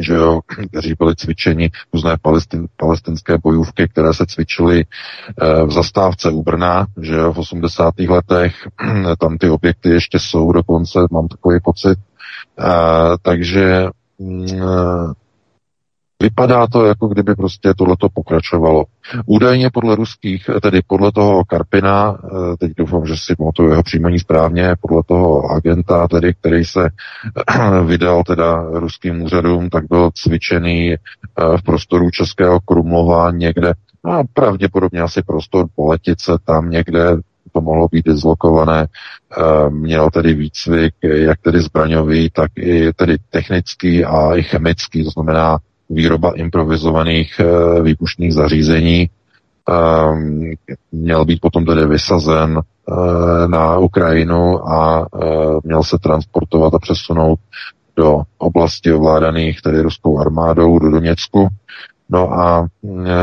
že 0.00 0.14
jo, 0.14 0.40
kteří 0.70 0.94
byli 0.98 1.16
cvičeni, 1.16 1.70
různé 1.92 2.16
palestin, 2.22 2.66
palestinské 2.76 3.38
bojůvky, 3.38 3.88
které 3.88 4.14
se 4.14 4.26
cvičily 4.26 4.80
e, 4.80 5.64
v 5.64 5.70
zastávce 5.70 6.30
u 6.30 6.42
Brna, 6.42 6.86
že 7.02 7.14
jo, 7.14 7.32
v 7.32 7.38
80. 7.38 7.94
letech, 8.08 8.54
tam 9.18 9.38
ty 9.38 9.50
objekty 9.50 9.88
ještě 9.88 10.18
jsou 10.18 10.52
dokonce, 10.52 10.98
mám 11.10 11.28
takový 11.28 11.58
pocit, 11.64 11.98
e, 11.98 12.64
takže 13.22 13.86
mm, 14.18 14.46
Vypadá 16.24 16.66
to, 16.66 16.84
jako 16.84 17.08
kdyby 17.08 17.34
prostě 17.34 17.74
tohleto 17.74 18.08
pokračovalo. 18.08 18.84
Údajně 19.26 19.70
podle 19.70 19.96
ruských, 19.96 20.50
tedy 20.62 20.80
podle 20.86 21.12
toho 21.12 21.44
Karpina, 21.44 22.18
eh, 22.24 22.56
teď 22.56 22.72
doufám, 22.76 23.06
že 23.06 23.14
si 23.16 23.34
to 23.54 23.68
jeho 23.68 23.82
příjmení 23.82 24.18
správně, 24.18 24.74
podle 24.80 25.02
toho 25.06 25.50
agenta, 25.50 26.08
tedy, 26.08 26.34
který 26.34 26.64
se 26.64 26.88
vydal 27.86 28.22
teda 28.22 28.62
ruským 28.72 29.22
úřadům, 29.22 29.70
tak 29.70 29.84
byl 29.88 30.10
cvičený 30.14 30.92
eh, 30.92 30.98
v 31.56 31.62
prostoru 31.62 32.10
Českého 32.10 32.60
Krumlova 32.60 33.30
někde, 33.30 33.72
a 34.04 34.22
pravděpodobně 34.34 35.00
asi 35.00 35.22
prostor 35.22 35.66
Poletice, 35.74 36.32
tam 36.44 36.70
někde 36.70 37.16
to 37.52 37.60
mohlo 37.60 37.88
být 37.88 38.06
dislokované, 38.06 38.86
eh, 38.86 39.70
měl 39.70 40.10
tedy 40.10 40.34
výcvik, 40.34 40.94
jak 41.02 41.40
tedy 41.40 41.60
zbraňový, 41.60 42.30
tak 42.30 42.50
i 42.56 42.92
tedy 42.92 43.16
technický 43.30 44.04
a 44.04 44.34
i 44.34 44.42
chemický, 44.42 45.04
to 45.04 45.10
znamená 45.10 45.58
výroba 45.90 46.32
improvizovaných 46.36 47.40
eh, 47.40 47.82
výbušných 47.82 48.34
zařízení. 48.34 49.10
Ehm, 49.70 50.50
měl 50.92 51.24
být 51.24 51.40
potom 51.40 51.64
tedy 51.64 51.86
vysazen 51.86 52.60
eh, 52.60 52.92
na 53.48 53.78
Ukrajinu 53.78 54.68
a 54.68 55.06
eh, 55.22 55.26
měl 55.64 55.82
se 55.82 55.98
transportovat 55.98 56.74
a 56.74 56.78
přesunout 56.78 57.38
do 57.96 58.22
oblasti 58.38 58.92
ovládaných 58.92 59.62
tedy 59.62 59.80
ruskou 59.80 60.18
armádou 60.18 60.78
do 60.78 60.90
Doněcku. 60.90 61.48
No 62.08 62.32
a 62.40 62.66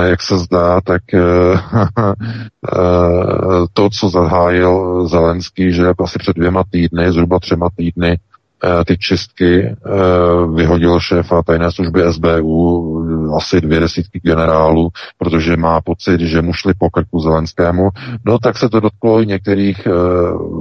jak 0.05 0.22
se 0.22 0.38
zdá, 0.38 0.82
tak 0.82 1.01
to, 3.74 3.89
co 3.89 4.09
zahájil 4.09 5.07
Zelenský, 5.07 5.74
že 5.74 5.88
asi 6.03 6.20
před 6.20 6.36
dvěma 6.36 6.64
týdny, 6.72 7.12
zhruba 7.12 7.39
třema 7.39 7.68
týdny, 7.76 8.18
Eh, 8.18 8.30
ty 8.86 8.97
čistky 8.97 9.66
eh, 9.66 9.76
vyhodil 10.55 10.99
šéfa 10.99 11.43
tajné 11.43 11.72
služby 11.72 12.01
SBU 12.14 13.36
asi 13.38 13.62
dvě 13.62 13.80
desítky 13.80 14.20
generálů, 14.24 14.89
protože 15.18 15.57
má 15.57 15.82
pocit, 15.82 16.22
že 16.22 16.41
mu 16.41 16.53
šli 16.53 16.74
po 16.78 16.89
krku 16.89 17.20
Zelenskému. 17.20 17.89
No 18.26 18.39
tak 18.39 18.57
se 18.57 18.70
to 18.70 18.80
dotklo 18.80 19.22
i 19.22 19.26
některých 19.26 19.88
eh, 19.88 19.91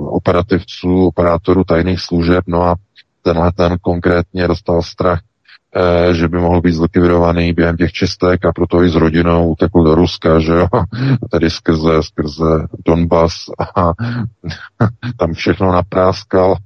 operativců, 0.09 1.07
operátorů 1.07 1.65
tajných 1.65 2.01
služeb, 2.01 2.45
no 2.47 2.63
a 2.63 2.75
tenhle 3.23 3.53
ten 3.53 3.77
konkrétně 3.81 4.49
dostal 4.49 4.83
strach, 4.83 5.21
že 6.13 6.29
by 6.29 6.39
mohl 6.39 6.61
být 6.61 6.73
zlikvidovaný 6.73 7.53
během 7.53 7.77
těch 7.77 7.93
čistek 7.93 8.45
a 8.45 8.53
proto 8.53 8.83
i 8.83 8.91
s 8.91 8.95
rodinou 8.95 9.49
utekl 9.49 9.85
do 9.85 9.95
Ruska, 9.95 10.41
že 10.41 10.53
jo, 10.53 10.67
tedy 11.31 11.51
skrze, 11.51 12.03
skrze 12.03 12.67
Donbass 12.87 13.35
a 13.77 13.93
tam 15.19 15.33
všechno 15.33 15.73
napráskal 15.73 16.57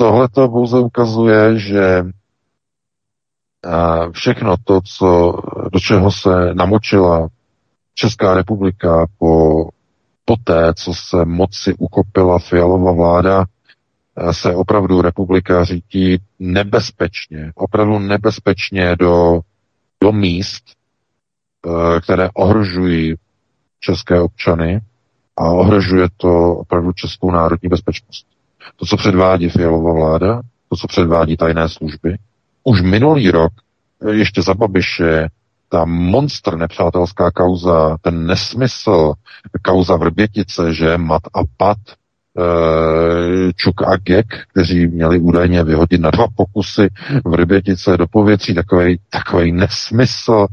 tohle 0.00 0.28
to 0.28 0.48
pouze 0.48 0.78
ukazuje, 0.78 1.58
že 1.58 2.02
všechno 4.12 4.56
to, 4.64 4.80
co, 4.80 5.32
do 5.72 5.80
čeho 5.80 6.12
se 6.12 6.54
namočila 6.54 7.28
Česká 7.94 8.34
republika 8.34 9.06
po, 9.18 9.64
po 10.24 10.36
té, 10.44 10.74
co 10.74 10.94
se 10.94 11.24
moci 11.24 11.74
ukopila 11.78 12.38
fialová 12.38 12.92
vláda, 12.92 13.44
se 14.30 14.54
opravdu 14.54 15.02
republika 15.02 15.64
řídí 15.64 16.18
nebezpečně, 16.38 17.52
opravdu 17.54 17.98
nebezpečně 17.98 18.96
do, 18.96 19.40
do 20.02 20.12
míst, 20.12 20.64
e, 20.66 22.00
které 22.00 22.28
ohrožují 22.34 23.14
české 23.80 24.20
občany 24.20 24.80
a 25.36 25.44
ohrožuje 25.50 26.08
to 26.16 26.54
opravdu 26.54 26.92
českou 26.92 27.30
národní 27.30 27.68
bezpečnost. 27.68 28.39
To, 28.76 28.86
co 28.86 28.96
předvádí 28.96 29.48
Fialová 29.48 29.92
vláda, 29.92 30.40
to, 30.68 30.76
co 30.76 30.86
předvádí 30.86 31.36
tajné 31.36 31.68
služby. 31.68 32.16
Už 32.64 32.82
minulý 32.82 33.30
rok, 33.30 33.52
ještě 34.10 34.42
za 34.42 34.54
Babiše, 34.54 35.28
ta 35.68 35.84
monstr 35.84 36.56
nepřátelská 36.56 37.30
kauza, 37.30 37.96
ten 38.02 38.26
nesmysl, 38.26 39.12
kauza 39.62 39.96
Vrbětice, 39.96 40.74
že 40.74 40.98
Mat 40.98 41.22
a 41.34 41.40
Pat, 41.56 41.78
e, 41.88 43.52
Čuk 43.52 43.82
a 43.82 43.96
Gek, 43.96 44.26
kteří 44.52 44.86
měli 44.86 45.18
údajně 45.18 45.64
vyhodit 45.64 46.00
na 46.00 46.10
dva 46.10 46.26
pokusy 46.36 46.88
v 47.24 47.30
Vrbětice 47.30 47.96
do 47.96 48.06
povětří, 48.06 48.54
takový, 48.54 49.00
takový 49.10 49.52
nesmysl, 49.52 50.46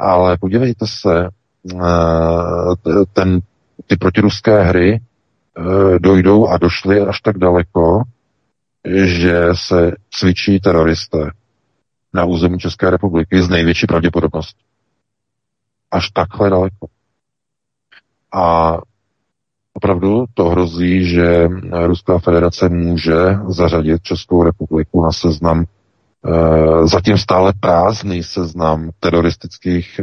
ale 0.00 0.38
podívejte 0.40 0.86
se, 0.86 1.24
e, 1.24 1.28
ten, 3.12 3.40
ty 3.86 3.96
protiruské 3.96 4.62
hry 4.62 5.00
Eh, 5.00 5.07
dojdou 5.98 6.48
a 6.48 6.58
došli 6.58 7.00
až 7.00 7.20
tak 7.20 7.38
daleko, 7.38 8.02
že 9.04 9.48
se 9.52 9.92
cvičí 10.10 10.60
teroristé 10.60 11.30
na 12.14 12.24
území 12.24 12.58
České 12.58 12.90
republiky 12.90 13.42
z 13.42 13.48
největší 13.48 13.86
pravděpodobnost. 13.86 14.56
Až 15.90 16.10
takhle 16.10 16.50
daleko. 16.50 16.86
A 18.34 18.76
opravdu 19.72 20.24
to 20.34 20.44
hrozí, 20.44 21.04
že 21.04 21.48
Ruská 21.86 22.18
federace 22.18 22.68
může 22.68 23.14
zařadit 23.48 24.02
Českou 24.02 24.42
republiku 24.42 25.02
na 25.02 25.12
seznam 25.12 25.64
zatím 26.84 27.18
stále 27.18 27.52
prázdný 27.60 28.22
seznam 28.22 28.90
teroristických 29.00 30.00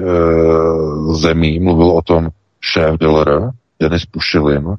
zemí. 1.12 1.60
Mluvil 1.60 1.90
o 1.90 2.02
tom 2.02 2.30
šéf 2.62 2.96
DLR, 3.00 3.52
Denis 3.80 4.06
Pušilin, 4.06 4.76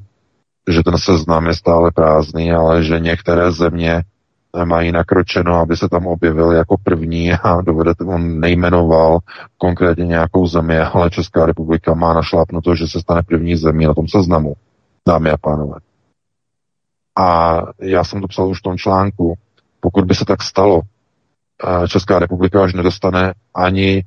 že 0.67 0.83
ten 0.83 0.97
seznam 0.97 1.47
je 1.47 1.53
stále 1.53 1.91
prázdný, 1.91 2.51
ale 2.51 2.83
že 2.83 2.99
některé 2.99 3.51
země 3.51 4.03
mají 4.65 4.91
nakročeno, 4.91 5.55
aby 5.55 5.77
se 5.77 5.89
tam 5.89 6.07
objevil 6.07 6.51
jako 6.51 6.75
první 6.83 7.31
a 7.31 7.61
dovedete, 7.61 8.03
on 8.03 8.39
nejmenoval 8.39 9.19
konkrétně 9.57 10.05
nějakou 10.05 10.47
zemi, 10.47 10.79
ale 10.79 11.09
Česká 11.09 11.45
republika 11.45 11.93
má 11.93 12.13
našlápnuto, 12.13 12.75
že 12.75 12.87
se 12.87 13.01
stane 13.01 13.21
první 13.23 13.55
zemí 13.55 13.85
na 13.85 13.93
tom 13.93 14.07
seznamu, 14.07 14.53
dámy 15.07 15.29
a 15.29 15.37
pánové. 15.37 15.79
A 17.17 17.57
já 17.81 18.03
jsem 18.03 18.21
to 18.21 18.27
psal 18.27 18.47
už 18.47 18.59
v 18.59 18.63
tom 18.63 18.77
článku, 18.77 19.33
pokud 19.79 20.05
by 20.05 20.15
se 20.15 20.25
tak 20.25 20.43
stalo, 20.43 20.81
Česká 21.87 22.19
republika 22.19 22.63
až 22.63 22.73
nedostane 22.73 23.33
ani 23.55 24.03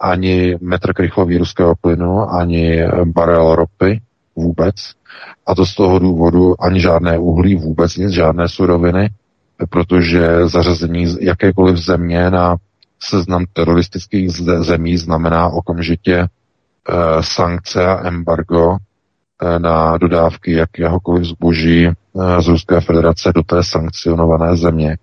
ani 0.00 0.56
metr 0.60 0.94
krychlový 0.94 1.38
ruského 1.38 1.74
plynu, 1.80 2.30
ani 2.30 2.84
barel 3.04 3.54
ropy 3.54 4.00
vůbec. 4.36 4.74
A 5.46 5.54
to 5.54 5.66
z 5.66 5.74
toho 5.74 5.98
důvodu 5.98 6.62
ani 6.62 6.80
žádné 6.80 7.18
uhlí, 7.18 7.54
vůbec 7.54 7.96
nic, 7.96 8.10
žádné 8.10 8.48
suroviny, 8.48 9.10
protože 9.70 10.48
zařazení 10.48 11.16
jakékoliv 11.20 11.76
země 11.76 12.30
na 12.30 12.56
seznam 13.00 13.44
teroristických 13.52 14.30
zemí 14.60 14.96
znamená 14.96 15.48
okamžitě 15.48 16.18
e, 16.18 16.28
sankce 17.20 17.86
a 17.86 18.06
embargo 18.06 18.76
e, 19.42 19.58
na 19.58 19.98
dodávky 19.98 20.52
jakéhokoliv 20.52 21.24
zboží 21.24 21.86
e, 21.86 21.92
z 22.42 22.48
Ruské 22.48 22.80
federace 22.80 23.32
do 23.34 23.42
té 23.42 23.64
sankcionované 23.64 24.56
země. 24.56 24.96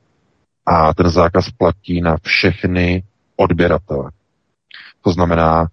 A 0.65 0.93
ten 0.93 1.09
zákaz 1.09 1.49
platí 1.57 2.01
na 2.01 2.17
všechny 2.21 3.03
odběratele. 3.35 4.11
To 5.01 5.11
znamená, 5.11 5.67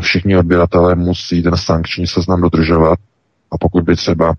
všichni 0.00 0.36
odběratelé 0.36 0.94
musí 0.94 1.42
ten 1.42 1.56
sankční 1.56 2.06
seznam 2.06 2.40
dodržovat. 2.40 2.98
A 3.52 3.58
pokud 3.60 3.84
by 3.84 3.96
třeba 3.96 4.34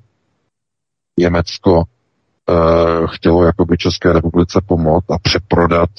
Německo 1.20 1.76
uh, 1.76 3.08
chtělo 3.08 3.44
jakoby 3.44 3.78
České 3.78 4.14
republice 4.14 4.62
pomoct 4.66 5.12
a 5.12 5.18
přeprodat 5.22 5.90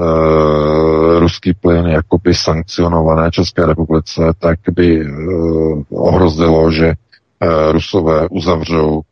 uh, 0.00 1.18
ruský 1.18 1.54
plyn 1.54 1.86
jakoby 1.86 2.34
sankcionované 2.34 3.30
České 3.30 3.66
republice, 3.66 4.22
tak 4.38 4.58
by 4.72 5.06
ohrozilo, 5.90 6.70
že 6.72 6.94
Rusové 7.70 8.28
uzavřou 8.28 9.02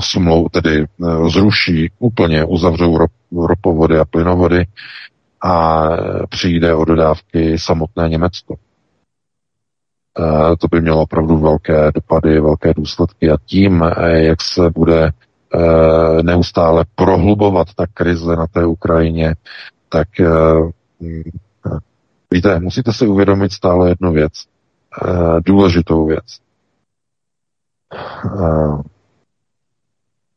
smlou, 0.00 0.48
tedy 0.48 0.84
zruší 1.28 1.90
úplně, 1.98 2.44
uzavřou 2.44 2.98
rop, 2.98 3.10
ropovody 3.46 3.98
a 3.98 4.04
plynovody 4.04 4.64
a 5.42 5.82
přijde 6.28 6.74
o 6.74 6.84
dodávky 6.84 7.58
samotné 7.58 8.08
Německo. 8.08 8.56
To 10.58 10.68
by 10.70 10.80
mělo 10.80 11.02
opravdu 11.02 11.38
velké 11.38 11.92
dopady, 11.94 12.40
velké 12.40 12.74
důsledky 12.74 13.30
a 13.30 13.36
tím, 13.46 13.84
jak 14.06 14.42
se 14.42 14.70
bude 14.70 15.12
Eh, 15.54 16.22
neustále 16.22 16.84
prohlubovat 16.94 17.74
ta 17.74 17.86
krize 17.86 18.36
na 18.36 18.46
té 18.46 18.66
Ukrajině, 18.66 19.34
tak 19.88 20.08
víte, 22.30 22.60
musíte 22.60 22.92
si 22.92 23.06
uvědomit 23.06 23.52
stále 23.52 23.88
jednu 23.88 24.12
věc, 24.12 24.32
důležitou 25.46 26.06
věc. 26.06 26.24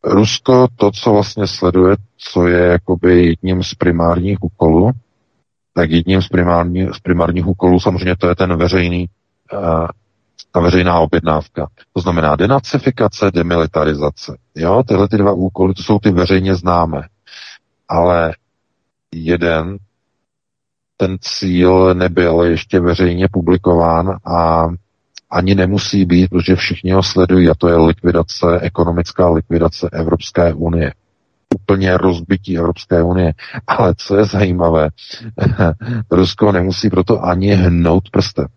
Rusko 0.03 0.67
to, 0.75 0.91
co 0.91 1.11
vlastně 1.13 1.47
sleduje, 1.47 1.95
co 2.17 2.47
je 2.47 2.67
jakoby 2.67 3.25
jedním 3.25 3.63
z 3.63 3.73
primárních 3.73 4.37
úkolů, 4.43 4.91
tak 5.73 5.91
jedním 5.91 6.21
z, 6.21 6.27
primární, 6.27 6.87
z 6.93 6.99
primárních 6.99 7.47
úkolů 7.47 7.79
samozřejmě 7.79 8.15
to 8.15 8.29
je 8.29 8.35
ten 8.35 8.57
veřejný 8.57 9.07
ta 10.51 10.59
veřejná 10.59 10.99
objednávka. 10.99 11.67
To 11.93 12.01
znamená 12.01 12.35
denacifikace, 12.35 13.31
demilitarizace. 13.31 14.37
Jo, 14.55 14.83
tyhle 14.87 15.07
ty 15.07 15.17
dva 15.17 15.31
úkoly, 15.31 15.73
to 15.73 15.83
jsou 15.83 15.99
ty 15.99 16.11
veřejně 16.11 16.55
známé. 16.55 17.07
Ale 17.89 18.33
jeden, 19.11 19.77
ten 20.97 21.17
cíl 21.21 21.93
nebyl 21.93 22.41
ještě 22.41 22.79
veřejně 22.79 23.27
publikován 23.31 24.17
a 24.35 24.67
ani 25.31 25.55
nemusí 25.55 26.05
být, 26.05 26.29
protože 26.29 26.55
všichni 26.55 26.91
ho 26.91 27.03
sledují 27.03 27.49
a 27.49 27.53
to 27.57 27.67
je 27.67 27.75
likvidace, 27.75 28.59
ekonomická 28.61 29.29
likvidace 29.29 29.89
Evropské 29.93 30.53
unie. 30.53 30.93
Úplně 31.55 31.97
rozbití 31.97 32.57
Evropské 32.57 33.03
unie. 33.03 33.33
Ale 33.67 33.93
co 33.97 34.15
je 34.17 34.25
zajímavé, 34.25 34.89
Rusko 36.11 36.51
nemusí 36.51 36.89
proto 36.89 37.23
ani 37.23 37.53
hnout 37.53 38.09
prstem 38.09 38.47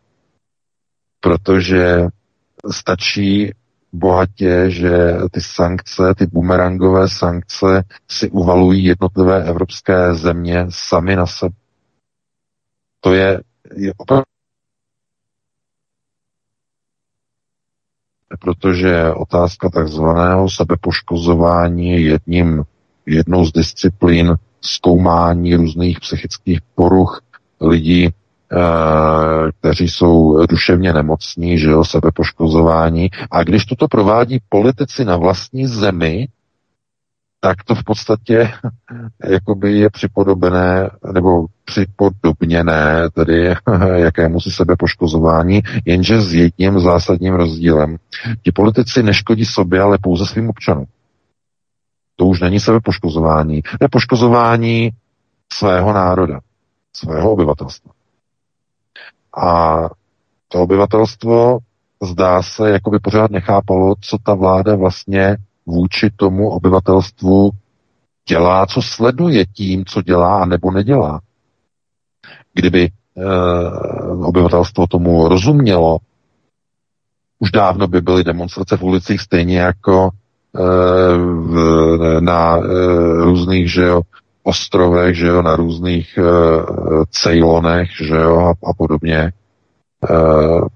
protože 1.25 2.07
stačí 2.71 3.53
bohatě, 3.93 4.71
že 4.71 5.13
ty 5.33 5.41
sankce, 5.41 6.15
ty 6.19 6.27
bumerangové 6.27 7.09
sankce 7.09 7.85
si 8.11 8.31
uvalují 8.31 8.85
jednotlivé 8.85 9.45
evropské 9.45 10.15
země 10.15 10.67
sami 10.69 11.17
na 11.17 11.27
sebe. 11.27 11.55
To 13.01 13.15
je, 13.15 13.41
je 13.77 13.93
opravdu 13.97 14.25
protože 18.41 19.13
otázka 19.13 19.69
takzvaného 19.71 20.51
sebepoškozování 20.51 21.91
je 21.91 22.01
jedním, 22.01 22.65
jednou 23.07 23.45
z 23.45 23.53
disciplín 23.53 24.35
zkoumání 24.61 25.55
různých 25.55 26.01
psychických 26.01 26.61
poruch 26.75 27.23
lidí, 27.61 28.11
Eh, 28.53 29.53
kteří 29.61 29.89
jsou 29.89 30.47
duševně 30.47 30.93
nemocní, 30.93 31.59
že 31.59 31.71
jo, 31.71 31.85
sebepoškozování. 31.85 33.11
A 33.31 33.43
když 33.43 33.65
toto 33.65 33.89
provádí 33.89 34.39
politici 34.49 35.05
na 35.05 35.17
vlastní 35.17 35.67
zemi, 35.67 36.29
tak 37.45 37.65
to 37.65 37.75
v 37.75 37.85
podstatě 37.85 38.51
jakoby 39.31 39.73
je 39.79 39.91
připodobené 39.91 40.91
nebo 41.13 41.47
připodobněné 41.65 43.11
tedy 43.15 43.55
jakému 43.95 44.41
si 44.41 44.51
sebepoškozování, 44.51 45.63
jenže 45.85 46.21
s 46.21 46.35
jedním 46.35 46.81
zásadním 46.81 47.35
rozdílem. 47.35 47.97
Ti 48.43 48.53
politici 48.53 49.03
neškodí 49.03 49.45
sobě, 49.45 49.81
ale 49.81 49.99
pouze 50.03 50.27
svým 50.27 50.49
občanům. 50.49 50.87
To 52.17 52.27
už 52.27 52.41
není 52.41 52.61
sebepoškozování. 52.61 53.63
To 53.63 53.85
je 53.85 53.89
poškozování 53.89 54.91
svého 55.53 55.93
národa, 55.93 56.41
svého 56.93 57.33
obyvatelstva. 57.33 57.93
A 59.37 59.79
to 60.49 60.59
obyvatelstvo 60.61 61.59
zdá 62.03 62.43
se, 62.43 62.71
jako 62.71 62.91
by 62.91 62.99
pořád 62.99 63.31
nechápalo, 63.31 63.95
co 64.01 64.19
ta 64.23 64.35
vláda 64.35 64.77
vlastně 64.77 65.37
vůči 65.67 66.11
tomu 66.17 66.51
obyvatelstvu 66.51 67.51
dělá, 68.29 68.67
co 68.67 68.83
sleduje 68.83 69.47
tím, 69.47 69.85
co 69.85 70.03
dělá 70.03 70.47
nebo 70.47 70.71
nedělá. 70.71 71.21
Kdyby 72.55 72.85
e, 72.85 72.91
obyvatelstvo 74.25 74.87
tomu 74.87 75.29
rozumělo, 75.29 75.99
už 77.39 77.51
dávno 77.51 77.87
by 77.87 78.01
byly 78.01 78.25
demonstrace 78.25 78.77
v 78.77 78.83
ulicích 78.83 79.21
stejně 79.21 79.59
jako 79.59 80.11
e, 80.57 82.21
na 82.21 82.57
e, 82.57 82.61
různých 83.25 83.73
že 83.73 83.83
jo, 83.83 84.03
ostrovech, 84.45 85.17
že 85.17 85.27
jo, 85.27 85.43
na 85.43 85.57
různých 85.57 86.19
uh, 86.19 87.05
Ceylonech, 87.11 87.91
že 88.09 88.15
jo, 88.17 88.39
a, 88.39 88.51
a 88.71 88.75
podobně, 88.77 89.33
uh, 90.11 90.69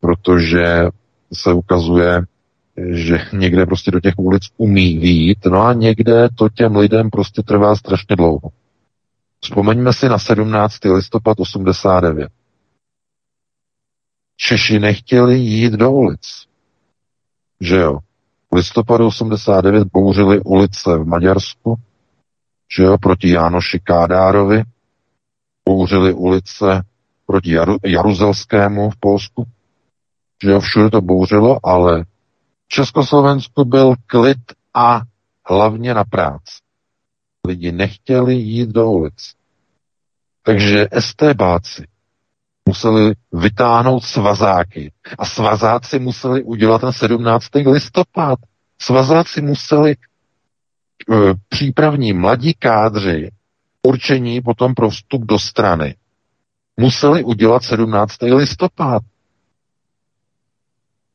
protože 0.00 0.88
se 1.32 1.52
ukazuje, 1.52 2.22
že 2.92 3.18
někde 3.32 3.66
prostě 3.66 3.90
do 3.90 4.00
těch 4.00 4.14
ulic 4.18 4.42
umí 4.56 4.98
výjít, 4.98 5.46
no 5.46 5.62
a 5.62 5.72
někde 5.72 6.28
to 6.34 6.48
těm 6.48 6.76
lidem 6.76 7.10
prostě 7.10 7.42
trvá 7.42 7.76
strašně 7.76 8.16
dlouho. 8.16 8.50
Vzpomeňme 9.40 9.92
si 9.92 10.08
na 10.08 10.18
17. 10.18 10.84
listopad 10.84 11.40
89. 11.40 12.28
Češi 14.36 14.78
nechtěli 14.78 15.38
jít 15.38 15.72
do 15.72 15.92
ulic. 15.92 16.46
Že 17.60 17.76
jo? 17.76 17.98
V 18.52 18.56
listopadu 18.56 19.06
89 19.06 19.88
bouřili 19.92 20.40
ulice 20.40 20.98
v 20.98 21.06
Maďarsku, 21.06 21.76
že 22.76 22.82
jo, 22.82 22.98
proti 22.98 23.30
Jánoši 23.30 23.80
Kádárovi, 23.80 24.62
bouřili 25.68 26.12
ulice 26.12 26.82
proti 27.26 27.52
Jaru, 27.52 27.76
Jaruzelskému 27.84 28.90
v 28.90 28.96
Polsku, 29.00 29.44
že 30.42 30.50
jo, 30.50 30.60
všude 30.60 30.90
to 30.90 31.00
bouřilo, 31.00 31.66
ale 31.66 32.04
Československu 32.68 33.64
byl 33.64 33.94
klid 34.06 34.38
a 34.74 35.00
hlavně 35.48 35.94
na 35.94 36.04
práci. 36.04 36.60
Lidi 37.46 37.72
nechtěli 37.72 38.34
jít 38.34 38.68
do 38.68 38.90
ulic. 38.90 39.34
Takže 40.42 40.88
STBáci 40.98 41.86
museli 42.68 43.14
vytáhnout 43.32 44.04
svazáky. 44.04 44.92
A 45.18 45.24
svazáci 45.24 45.98
museli 45.98 46.42
udělat 46.42 46.80
ten 46.80 46.92
17. 46.92 47.46
listopad. 47.54 48.38
Svazáci 48.78 49.42
museli 49.42 49.90
e, 49.92 49.96
přípravní 51.48 52.12
mladí 52.12 52.54
kádři 52.54 53.30
určení 53.82 54.40
potom 54.40 54.74
pro 54.74 54.90
vstup 54.90 55.24
do 55.24 55.38
strany 55.38 55.96
museli 56.76 57.24
udělat 57.24 57.62
17. 57.62 58.22
listopad. 58.22 59.02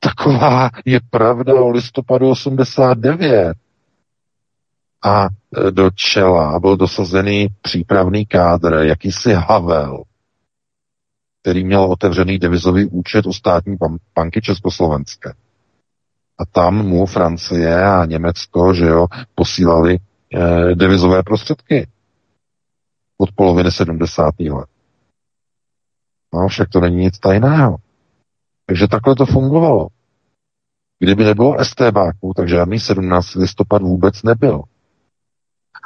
Taková 0.04 0.70
je 0.86 1.00
pravda 1.10 1.54
o 1.54 1.70
listopadu 1.70 2.30
89. 2.30 3.58
A 5.04 5.26
e, 5.26 5.72
do 5.72 5.90
čela 5.96 6.60
byl 6.60 6.78
dosazený 6.78 7.48
přípravný 7.62 8.26
kádr, 8.26 8.74
jakýsi 8.74 9.34
Havel, 9.34 10.04
který 11.42 11.64
měl 11.64 11.84
otevřený 11.84 12.40
devizový 12.40 12.86
účet 12.86 13.26
u 13.26 13.34
státní 13.34 13.78
banky 14.16 14.42
Československé. 14.42 15.34
A 16.38 16.46
tam 16.46 16.86
mu 16.88 17.06
Francie 17.06 17.86
a 17.86 18.06
Německo, 18.06 18.74
že 18.74 18.86
jo, 18.86 19.08
posílali 19.36 20.00
eh, 20.34 20.76
devizové 20.76 21.24
prostředky 21.24 21.88
od 23.18 23.32
poloviny 23.36 23.72
70. 23.72 24.40
let. 24.40 24.70
No, 26.34 26.48
však 26.48 26.70
to 26.70 26.80
není 26.80 26.96
nic 26.96 27.20
tajného. 27.20 27.78
Takže 28.72 28.88
takhle 28.88 29.16
to 29.16 29.26
fungovalo. 29.26 29.88
Kdyby 31.00 31.24
nebylo 31.24 31.64
STBáků, 31.64 32.34
tak 32.36 32.50
žádný 32.50 32.80
17. 32.80 33.36
listopad 33.36 33.82
vůbec 33.82 34.24
nebyl. 34.24 34.62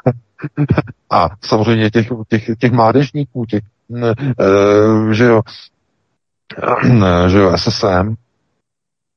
A 1.09 1.29
samozřejmě 1.43 1.91
těch, 1.91 2.07
těch, 2.27 2.49
těch 2.59 2.71
mládežníků, 2.71 3.45
těch, 3.45 3.63
e, 3.99 5.13
že 5.13 5.23
jo, 5.23 5.41
ne, 6.83 7.29
že 7.29 7.37
jo, 7.37 7.57
SSM, 7.57 8.15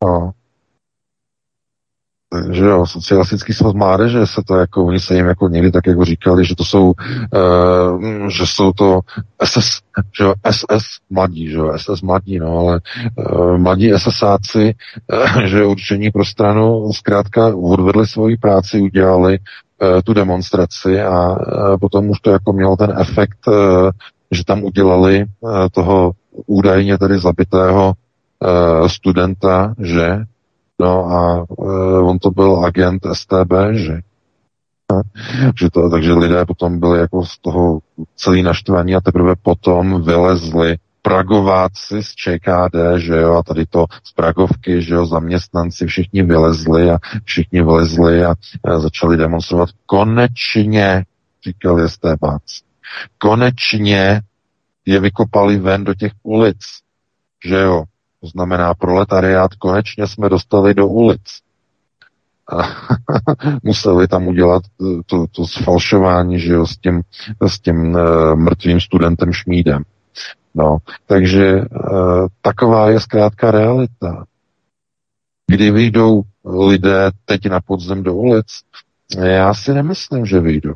no, 0.04 0.30
že 2.50 2.64
jo, 2.64 2.86
socialistický 2.86 3.52
svaz 3.52 3.74
mládeže 3.74 4.26
se 4.26 4.42
to 4.46 4.54
jako, 4.56 4.84
oni 4.84 5.00
se 5.00 5.14
jim 5.14 5.26
jako 5.26 5.48
někdy 5.48 5.70
tak 5.70 5.86
jako 5.86 6.04
říkali, 6.04 6.44
že 6.44 6.56
to 6.56 6.64
jsou, 6.64 6.86
uh, 6.86 8.28
že 8.28 8.46
jsou 8.46 8.72
to 8.72 9.00
SS, 9.44 9.80
že 10.18 10.24
jo, 10.24 10.34
SS 10.50 10.84
mladí, 11.10 11.50
že 11.50 11.56
jo, 11.56 11.72
SS 11.76 12.02
mladí, 12.02 12.38
no, 12.38 12.58
ale 12.58 12.80
uh, 13.16 13.58
mladí 13.58 13.92
SSáci, 13.96 14.74
uh, 15.12 15.42
že 15.42 15.64
určení 15.64 16.10
pro 16.10 16.24
stranu 16.24 16.92
zkrátka 16.92 17.56
odvedli 17.56 18.06
svoji 18.06 18.36
práci, 18.36 18.80
udělali 18.80 19.38
uh, 19.38 20.00
tu 20.04 20.14
demonstraci 20.14 21.00
a 21.00 21.28
uh, 21.28 21.36
potom 21.80 22.10
už 22.10 22.20
to 22.20 22.30
jako 22.30 22.52
mělo 22.52 22.76
ten 22.76 22.94
efekt, 22.98 23.46
uh, 23.46 23.90
že 24.30 24.44
tam 24.44 24.64
udělali 24.64 25.24
uh, 25.40 25.50
toho 25.72 26.12
údajně 26.46 26.98
tedy 26.98 27.18
zabitého 27.18 27.92
uh, 27.92 28.88
studenta, 28.88 29.74
že 29.78 30.24
No 30.80 31.04
a 31.06 31.36
e, 31.38 31.98
on 31.98 32.18
to 32.18 32.30
byl 32.30 32.64
agent 32.64 33.06
STB, 33.12 33.52
že? 33.72 34.00
že 35.60 35.70
to, 35.70 35.90
takže 35.90 36.12
lidé 36.12 36.46
potom 36.46 36.80
byli 36.80 36.98
jako 36.98 37.26
z 37.26 37.38
toho 37.38 37.78
celý 38.16 38.42
naštvaní 38.42 38.94
a 38.94 39.00
teprve 39.00 39.36
potom 39.42 40.02
vylezli 40.02 40.76
Pragováci 41.02 42.02
z 42.02 42.14
ČKD, 42.14 42.76
že 42.96 43.16
jo, 43.16 43.34
a 43.34 43.42
tady 43.42 43.66
to 43.66 43.86
z 44.04 44.12
Pragovky, 44.12 44.82
že 44.82 44.94
jo, 44.94 45.06
zaměstnanci 45.06 45.86
všichni 45.86 46.22
vylezli 46.22 46.90
a 46.90 46.98
všichni 47.24 47.62
vylezli 47.62 48.24
a, 48.24 48.34
a 48.64 48.78
začali 48.78 49.16
demonstrovat. 49.16 49.68
Konečně, 49.86 51.04
říkali 51.44 51.88
STBáci, 51.88 52.62
konečně 53.18 54.20
je 54.86 55.00
vykopali 55.00 55.56
ven 55.56 55.84
do 55.84 55.94
těch 55.94 56.12
ulic, 56.22 56.58
že 57.46 57.56
jo, 57.56 57.84
to 58.20 58.26
znamená 58.26 58.74
proletariát, 58.74 59.54
konečně 59.54 60.06
jsme 60.06 60.28
dostali 60.28 60.74
do 60.74 60.86
ulic. 60.86 61.22
A 62.52 62.56
museli 63.62 64.08
tam 64.08 64.26
udělat 64.26 64.62
to, 65.06 65.26
to 65.26 65.46
sfalšování, 65.46 66.40
že 66.40 66.52
jo, 66.52 66.66
s 66.66 66.76
tím, 66.76 67.02
s 67.46 67.60
tím 67.60 67.94
uh, 67.94 68.34
mrtvým 68.34 68.80
studentem 68.80 69.32
Šmídem. 69.32 69.82
No, 70.54 70.78
takže 71.06 71.60
uh, 71.60 72.26
taková 72.42 72.90
je 72.90 73.00
zkrátka 73.00 73.50
realita. 73.50 74.24
Kdy 75.46 75.70
vyjdou 75.70 76.22
lidé 76.44 77.10
teď 77.24 77.46
na 77.46 77.60
podzem 77.60 78.02
do 78.02 78.14
ulic, 78.14 78.46
já 79.22 79.54
si 79.54 79.74
nemyslím, 79.74 80.26
že 80.26 80.40
vyjdou. 80.40 80.74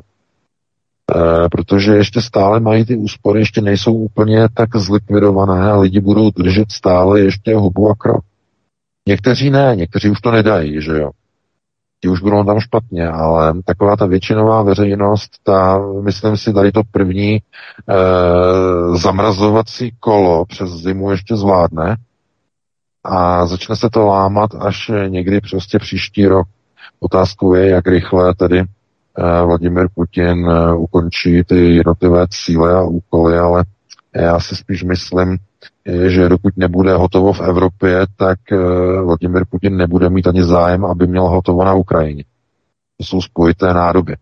Eh, 1.11 1.49
protože 1.49 1.95
ještě 1.95 2.21
stále 2.21 2.59
mají 2.59 2.85
ty 2.85 2.95
úspory, 2.95 3.39
ještě 3.39 3.61
nejsou 3.61 3.93
úplně 3.93 4.47
tak 4.53 4.75
zlikvidované 4.75 5.71
a 5.71 5.77
lidi 5.77 5.99
budou 5.99 6.31
držet 6.31 6.71
stále 6.71 7.19
ještě 7.19 7.55
hubu 7.55 7.89
a 7.89 7.95
krok. 7.95 8.23
Někteří 9.07 9.49
ne, 9.49 9.75
někteří 9.75 10.09
už 10.09 10.21
to 10.21 10.31
nedají, 10.31 10.81
že 10.81 10.91
jo. 10.91 11.11
Ti 12.01 12.09
už 12.09 12.21
budou 12.21 12.43
tam 12.43 12.59
špatně, 12.59 13.07
ale 13.07 13.53
taková 13.65 13.95
ta 13.95 14.05
většinová 14.05 14.63
veřejnost, 14.63 15.31
ta, 15.43 15.79
myslím 16.01 16.37
si, 16.37 16.53
tady 16.53 16.71
to 16.71 16.81
první 16.91 17.35
e, 17.35 17.41
zamrazovací 18.97 19.91
kolo 19.99 20.45
přes 20.45 20.69
zimu 20.69 21.11
ještě 21.11 21.35
zvládne 21.35 21.95
a 23.03 23.45
začne 23.45 23.75
se 23.75 23.89
to 23.89 24.05
lámat 24.05 24.51
až 24.59 24.91
někdy 25.07 25.41
prostě 25.41 25.79
příští 25.79 26.25
rok. 26.25 26.47
Otázkou 26.99 27.53
je, 27.53 27.69
jak 27.69 27.87
rychle 27.87 28.35
tedy 28.35 28.63
Vladimir 29.17 29.87
Putin 29.95 30.49
eh, 30.49 30.73
ukončí 30.73 31.43
ty 31.43 31.75
jednotlivé 31.75 32.25
cíle 32.29 32.73
a 32.73 32.81
úkoly, 32.81 33.37
ale 33.39 33.65
já 34.15 34.39
si 34.39 34.55
spíš 34.55 34.83
myslím, 34.83 35.37
eh, 35.85 36.09
že 36.09 36.29
dokud 36.29 36.57
nebude 36.57 36.93
hotovo 36.93 37.33
v 37.33 37.41
Evropě, 37.41 38.05
tak 38.15 38.39
Vladimir 39.05 39.45
Putin 39.49 39.77
nebude 39.77 40.09
mít 40.09 40.27
ani 40.27 40.43
zájem, 40.43 40.85
aby 40.85 41.07
měl 41.07 41.23
hotovo 41.27 41.65
na 41.65 41.73
Ukrajině. 41.73 42.23
To 42.97 43.03
jsou 43.05 43.21
spojité 43.21 43.73
nádoby. 43.73 44.15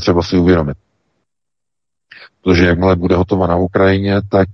Třeba 0.00 0.22
si 0.22 0.36
uvědomit. 0.38 0.76
Protože 2.42 2.66
jakmile 2.66 2.96
bude 2.96 3.16
hotova 3.16 3.46
na 3.46 3.56
Ukrajině, 3.56 4.22
tak 4.28 4.48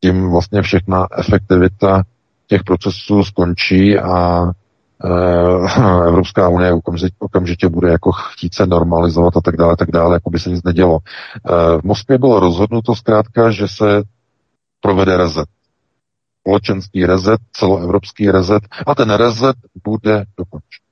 tím 0.00 0.30
vlastně 0.30 0.62
všechna 0.62 1.06
efektivita 1.18 2.02
těch 2.46 2.64
procesů 2.64 3.24
skončí 3.24 3.98
a 3.98 4.44
Eh, 4.46 4.67
Evropská 6.06 6.48
unie 6.48 6.72
okamžitě, 7.18 7.68
bude 7.68 7.90
jako 7.90 8.12
chtít 8.12 8.54
se 8.54 8.66
normalizovat 8.66 9.36
a 9.36 9.40
tak 9.40 9.56
dále, 9.56 9.76
tak 9.76 9.90
dále, 9.90 10.16
jako 10.16 10.30
by 10.30 10.38
se 10.38 10.50
nic 10.50 10.62
nedělo. 10.62 10.98
Eh, 11.36 11.80
v 11.80 11.82
Moskvě 11.84 12.18
bylo 12.18 12.40
rozhodnuto 12.40 12.94
zkrátka, 12.94 13.50
že 13.50 13.68
se 13.68 14.02
provede 14.80 15.16
rezet. 15.16 15.48
Společenský 16.40 17.06
rezet, 17.06 17.40
celoevropský 17.52 18.30
rezet 18.30 18.62
a 18.86 18.94
ten 18.94 19.10
rezet 19.10 19.56
bude 19.84 20.24
dokončen. 20.38 20.84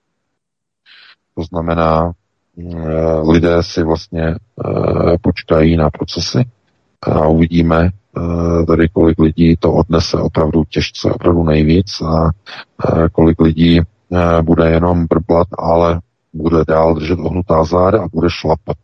To 1.35 1.43
znamená, 1.43 2.13
eh, 2.59 3.31
lidé 3.31 3.63
si 3.63 3.83
vlastně 3.83 4.35
počkají 5.23 5.77
na 5.77 5.91
procesy 5.91 6.45
a 7.03 7.27
uvidíme, 7.27 7.91
tady 8.67 8.89
kolik 8.89 9.19
lidí 9.19 9.57
to 9.57 9.73
odnese 9.73 10.17
opravdu 10.17 10.65
těžce, 10.65 11.11
opravdu 11.13 11.45
nejvíc 11.45 12.01
a 12.01 12.31
kolik 13.13 13.41
lidí 13.41 13.81
Eh, 13.81 13.96
bude 14.43 14.71
jenom 14.71 15.07
brblat, 15.07 15.49
ale 15.59 16.01
bude 16.33 16.65
dál 16.69 16.95
držet 16.95 17.19
ohnutá 17.19 17.65
záda 17.65 18.03
a 18.03 18.09
bude 18.13 18.29
šlapat. 18.31 18.77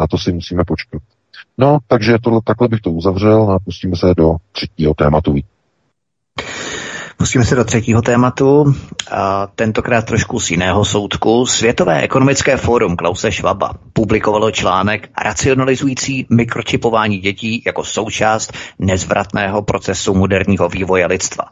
Na 0.00 0.06
to 0.06 0.18
si 0.18 0.32
musíme 0.32 0.64
počkat. 0.64 1.02
No, 1.58 1.78
takže 1.86 2.18
tohle, 2.22 2.40
takhle 2.44 2.68
bych 2.68 2.80
to 2.80 2.90
uzavřel 2.90 3.50
a 3.50 3.58
pustíme 3.58 3.96
se 3.96 4.14
do 4.16 4.36
třetího 4.52 4.94
tématu. 4.94 5.34
Pustíme 7.16 7.44
se 7.44 7.54
do 7.54 7.64
třetího 7.64 8.02
tématu, 8.02 8.74
a 9.10 9.46
tentokrát 9.46 10.04
trošku 10.04 10.40
z 10.40 10.50
jiného 10.50 10.84
soudku. 10.84 11.46
Světové 11.46 12.00
ekonomické 12.00 12.56
fórum 12.56 12.96
Klause 12.96 13.32
Schwaba 13.32 13.72
publikovalo 13.92 14.50
článek 14.50 15.08
racionalizující 15.24 16.26
mikročipování 16.30 17.18
dětí 17.18 17.62
jako 17.66 17.84
součást 17.84 18.52
nezvratného 18.78 19.62
procesu 19.62 20.14
moderního 20.14 20.68
vývoje 20.68 21.06
lidstva. 21.06 21.44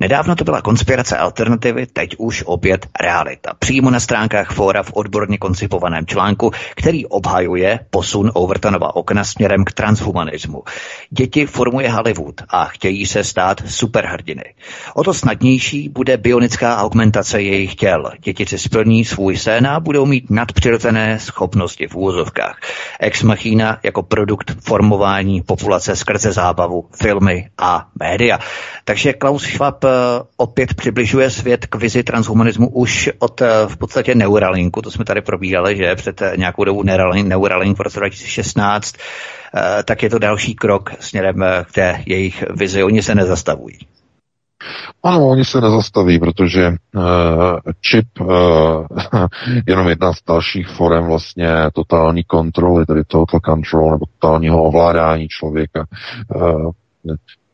Nedávno 0.00 0.34
to 0.34 0.44
byla 0.44 0.62
konspirace 0.62 1.16
alternativy, 1.16 1.86
teď 1.86 2.14
už 2.18 2.42
opět 2.46 2.86
realita. 3.00 3.52
Přímo 3.58 3.90
na 3.90 4.00
stránkách 4.00 4.50
fóra 4.50 4.82
v 4.82 4.92
odborně 4.94 5.38
koncipovaném 5.38 6.06
článku, 6.06 6.50
který 6.76 7.06
obhajuje 7.06 7.80
posun 7.90 8.30
Overtonova 8.34 8.96
okna 8.96 9.24
směrem 9.24 9.64
k 9.64 9.72
transhumanismu. 9.72 10.62
Děti 11.10 11.46
formuje 11.46 11.90
Hollywood 11.90 12.42
a 12.48 12.64
chtějí 12.64 13.06
se 13.06 13.24
stát 13.24 13.62
superhrdiny. 13.66 14.54
O 14.94 15.04
to 15.04 15.14
snadnější 15.14 15.88
bude 15.88 16.16
bionická 16.16 16.76
augmentace 16.76 17.42
jejich 17.42 17.74
těl. 17.74 18.10
Děti 18.20 18.46
si 18.46 18.58
splní 18.58 19.04
svůj 19.04 19.36
sen 19.36 19.66
a 19.66 19.80
budou 19.80 20.06
mít 20.06 20.30
nadpřirozené 20.30 21.18
schopnosti 21.18 21.86
v 21.86 21.94
úvozovkách. 21.94 22.58
Ex 23.00 23.22
machina 23.22 23.78
jako 23.82 24.02
produkt 24.02 24.56
formování 24.60 25.42
populace 25.42 25.96
skrze 25.96 26.32
zábavu, 26.32 26.88
filmy 27.02 27.50
a 27.58 27.86
média. 28.00 28.38
Takže 28.84 29.12
Klaus 29.12 29.42
Schwab 29.42 29.83
Eh, 29.84 30.22
opět 30.36 30.74
přibližuje 30.74 31.30
svět 31.30 31.66
k 31.66 31.74
vizi 31.74 32.02
transhumanismu 32.02 32.68
už 32.68 33.10
od 33.18 33.42
eh, 33.42 33.48
v 33.66 33.76
podstatě 33.76 34.14
Neuralinku, 34.14 34.82
to 34.82 34.90
jsme 34.90 35.04
tady 35.04 35.20
probírali, 35.20 35.76
že 35.76 35.94
před 35.94 36.22
eh, 36.22 36.32
nějakou 36.36 36.64
dobu 36.64 36.82
Neuralink, 36.82 37.28
Neuralink 37.28 37.78
v 37.78 37.80
roce 37.80 38.00
2016, 38.00 38.94
tak 39.84 40.02
je 40.02 40.10
to 40.10 40.18
další 40.18 40.54
krok 40.54 40.90
směrem 41.00 41.44
k 41.64 41.72
té 41.72 42.02
jejich 42.06 42.44
vizi. 42.50 42.82
Oni 42.82 43.02
se 43.02 43.14
nezastavují. 43.14 43.78
Ano, 45.02 45.28
oni 45.28 45.44
se 45.44 45.60
nezastaví, 45.60 46.18
protože 46.18 46.68
uh, 46.68 47.02
čip 47.80 48.06
jenom 49.66 49.88
jedna 49.88 50.12
z 50.12 50.16
dalších 50.28 50.68
forem 50.68 51.06
vlastně 51.06 51.48
totální 51.74 52.24
kontroly, 52.24 52.86
tedy 52.86 53.04
total 53.04 53.40
control 53.40 53.90
nebo 53.90 54.06
totálního 54.06 54.62
ovládání 54.62 55.28
člověka. 55.28 55.86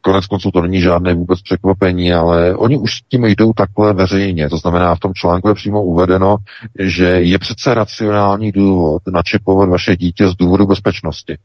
Konec 0.01 0.27
konců 0.27 0.51
to 0.51 0.63
není 0.63 0.81
žádné 0.81 1.15
vůbec 1.15 1.43
překvapení, 1.43 2.13
ale 2.13 2.57
oni 2.57 2.79
už 2.79 2.95
s 2.95 3.03
tím 3.09 3.25
jdou 3.25 3.53
takhle 3.53 3.93
veřejně. 3.93 4.49
To 4.49 4.57
znamená, 4.57 4.95
v 4.95 5.01
tom 5.01 5.15
článku 5.15 5.49
je 5.49 5.55
přímo 5.55 5.83
uvedeno, 5.85 6.37
že 6.79 7.07
je 7.07 7.39
přece 7.39 7.75
racionální 7.75 8.53
důvod 8.53 9.03
načipovat 9.13 9.69
vaše 9.69 9.97
dítě 9.97 10.29
z 10.29 10.35
důvodu 10.35 10.67
bezpečnosti 10.67 11.37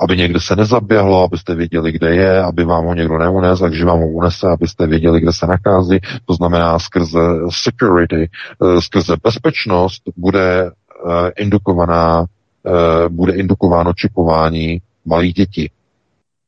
aby 0.00 0.16
někde 0.16 0.40
se 0.40 0.56
nezaběhlo, 0.56 1.24
abyste 1.24 1.54
věděli, 1.54 1.92
kde 1.92 2.14
je, 2.14 2.42
aby 2.42 2.64
vám 2.64 2.84
ho 2.86 2.94
někdo 2.94 3.18
neunes, 3.18 3.60
takže 3.60 3.84
vám 3.84 4.00
ho 4.00 4.08
unese, 4.08 4.48
abyste 4.48 4.86
věděli, 4.86 5.20
kde 5.20 5.32
se 5.32 5.46
nachází. 5.46 6.00
To 6.24 6.34
znamená, 6.34 6.78
skrze 6.78 7.20
security, 7.50 8.30
eh, 8.62 8.80
skrze 8.82 9.16
bezpečnost 9.22 10.02
bude 10.16 10.70
eh, 10.70 11.30
indukovaná, 11.36 12.24
eh, 12.66 13.08
bude 13.08 13.32
indukováno 13.32 13.92
čipování 13.92 14.80
malých 15.04 15.34
dětí. 15.34 15.70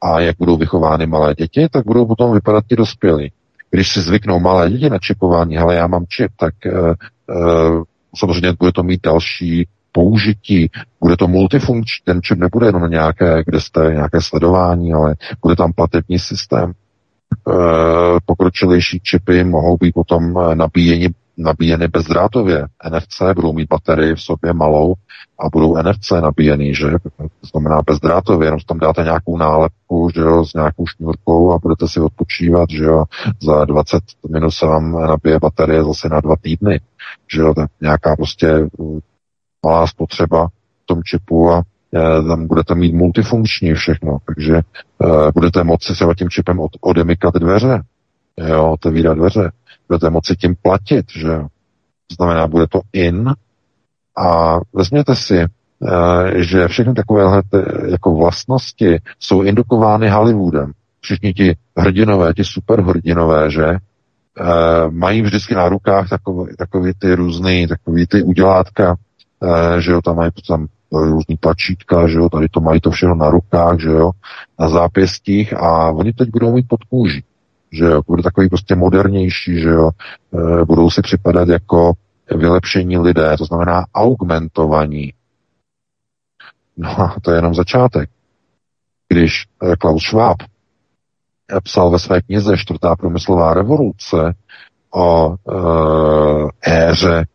A 0.02 0.20
jak 0.20 0.36
budou 0.38 0.56
vychovány 0.56 1.06
malé 1.06 1.34
děti, 1.34 1.68
tak 1.68 1.86
budou 1.86 2.06
potom 2.06 2.32
vypadat 2.32 2.64
ti 2.68 2.76
dospělí. 2.76 3.32
Když 3.70 3.92
si 3.92 4.00
zvyknou 4.00 4.40
malé 4.40 4.70
děti 4.70 4.90
na 4.90 4.98
čipování, 4.98 5.56
hele, 5.56 5.74
já 5.74 5.86
mám 5.86 6.04
čip, 6.08 6.30
tak 6.36 6.54
uh, 6.66 6.94
uh, 7.36 7.82
samozřejmě 8.16 8.52
bude 8.58 8.72
to 8.72 8.82
mít 8.82 9.00
další 9.02 9.68
použití, 9.96 10.70
bude 11.00 11.16
to 11.16 11.28
multifunkční, 11.28 12.04
ten 12.04 12.22
čip 12.22 12.38
nebude 12.38 12.66
jenom 12.66 12.90
nějaké, 12.90 13.42
kde 13.46 13.60
jste 13.60 13.80
nějaké 13.92 14.20
sledování, 14.20 14.92
ale 14.92 15.14
bude 15.42 15.56
tam 15.56 15.72
platební 15.72 16.18
systém. 16.18 16.70
E, 16.70 17.52
pokročilejší 18.26 19.00
čipy 19.00 19.44
mohou 19.44 19.76
být 19.76 19.92
potom 19.92 20.34
nabíjeni, 20.54 21.08
nabíjeny 21.36 21.88
bezdrátově. 21.88 22.66
NFC 22.90 23.22
budou 23.34 23.52
mít 23.52 23.68
baterii 23.68 24.14
v 24.14 24.20
sobě 24.20 24.52
malou 24.52 24.94
a 25.40 25.48
budou 25.48 25.82
NFC 25.82 26.10
nabíjený, 26.10 26.74
že? 26.74 26.86
To 27.16 27.46
znamená 27.50 27.82
bezdrátově, 27.86 28.46
jenom 28.46 28.60
tam 28.66 28.78
dáte 28.78 29.02
nějakou 29.02 29.36
nálepku, 29.36 30.08
že 30.14 30.20
jo, 30.20 30.44
s 30.44 30.54
nějakou 30.54 30.86
šňůrkou 30.86 31.52
a 31.52 31.58
budete 31.58 31.88
si 31.88 32.00
odpočívat, 32.00 32.70
že 32.70 32.84
jo, 32.84 33.04
za 33.42 33.64
20 33.64 34.02
minut 34.30 34.50
se 34.50 34.66
vám 34.66 34.92
nabije 34.92 35.38
baterie 35.38 35.84
zase 35.84 36.08
na 36.08 36.20
dva 36.20 36.34
týdny, 36.42 36.80
že 37.34 37.40
jo, 37.40 37.54
tak 37.54 37.70
nějaká 37.80 38.16
prostě 38.16 38.68
malá 39.66 39.86
spotřeba 39.86 40.48
v 40.82 40.86
tom 40.86 41.02
čipu 41.02 41.50
a 41.50 41.62
e, 41.94 42.22
tam 42.22 42.46
budete 42.46 42.74
mít 42.74 42.94
multifunkční 42.94 43.74
všechno, 43.74 44.18
takže 44.26 44.56
e, 44.56 44.62
budete 45.34 45.64
moci 45.64 45.94
se 45.94 46.04
tím 46.18 46.30
čipem 46.30 46.60
od, 46.60 46.70
odemykat 46.80 47.34
dveře, 47.34 47.82
jo, 48.48 48.70
otevírat 48.72 49.18
dveře, 49.18 49.50
budete 49.88 50.10
moci 50.10 50.36
tím 50.36 50.54
platit, 50.62 51.06
že. 51.10 51.38
To 52.08 52.14
znamená, 52.14 52.46
bude 52.46 52.66
to 52.66 52.80
in 52.92 53.34
a 54.16 54.58
vezměte 54.72 55.14
si, 55.14 55.38
e, 55.38 55.46
že 56.34 56.68
všechny 56.68 56.94
takovéhle 56.94 57.42
jako 57.90 58.14
vlastnosti 58.16 58.98
jsou 59.20 59.42
indukovány 59.42 60.08
Hollywoodem. 60.08 60.72
Všichni 61.00 61.32
ti 61.32 61.56
hrdinové, 61.76 62.34
ti 62.34 62.44
superhrdinové, 62.44 63.50
že, 63.50 63.76
mají 64.90 65.22
vždycky 65.22 65.54
na 65.54 65.68
rukách 65.68 66.08
takový, 66.08 66.56
takový 66.56 66.92
ty 66.98 67.14
různý, 67.14 67.66
takový 67.66 68.06
ty 68.06 68.22
udělátka, 68.22 68.96
Eh, 69.42 69.80
že 69.80 69.92
jo, 69.92 70.02
tam 70.02 70.16
mají 70.16 70.30
tam 70.48 70.66
různý 70.92 71.36
tlačítka, 71.36 72.08
že 72.08 72.18
jo, 72.18 72.28
tady 72.28 72.48
to 72.48 72.60
mají 72.60 72.80
to 72.80 72.90
všechno 72.90 73.14
na 73.14 73.30
rukách, 73.30 73.80
že 73.80 73.88
jo, 73.88 74.10
na 74.58 74.68
zápěstích 74.68 75.52
a 75.52 75.90
oni 75.90 76.12
teď 76.12 76.28
budou 76.30 76.52
mít 76.52 76.68
pod 76.68 76.84
kůží, 76.84 77.24
že 77.76 77.84
jo, 77.84 78.02
bude 78.06 78.22
takový 78.22 78.48
prostě 78.48 78.74
modernější, 78.74 79.60
že 79.60 79.68
jo, 79.68 79.90
e, 79.90 80.64
budou 80.64 80.90
si 80.90 81.02
připadat 81.02 81.48
jako 81.48 81.92
vylepšení 82.36 82.98
lidé, 82.98 83.36
to 83.38 83.44
znamená 83.44 83.84
augmentovaní. 83.94 85.12
No 86.76 87.00
a 87.00 87.16
to 87.22 87.30
je 87.30 87.38
jenom 87.38 87.54
začátek. 87.54 88.10
Když 89.08 89.44
eh, 89.62 89.76
Klaus 89.76 90.02
Schwab 90.02 90.36
psal 91.62 91.90
ve 91.90 91.98
své 91.98 92.22
knize 92.22 92.56
Čtvrtá 92.56 92.96
průmyslová 92.96 93.54
revoluce 93.54 94.34
o 94.94 95.34
e, 95.34 96.88
éře 96.88 97.26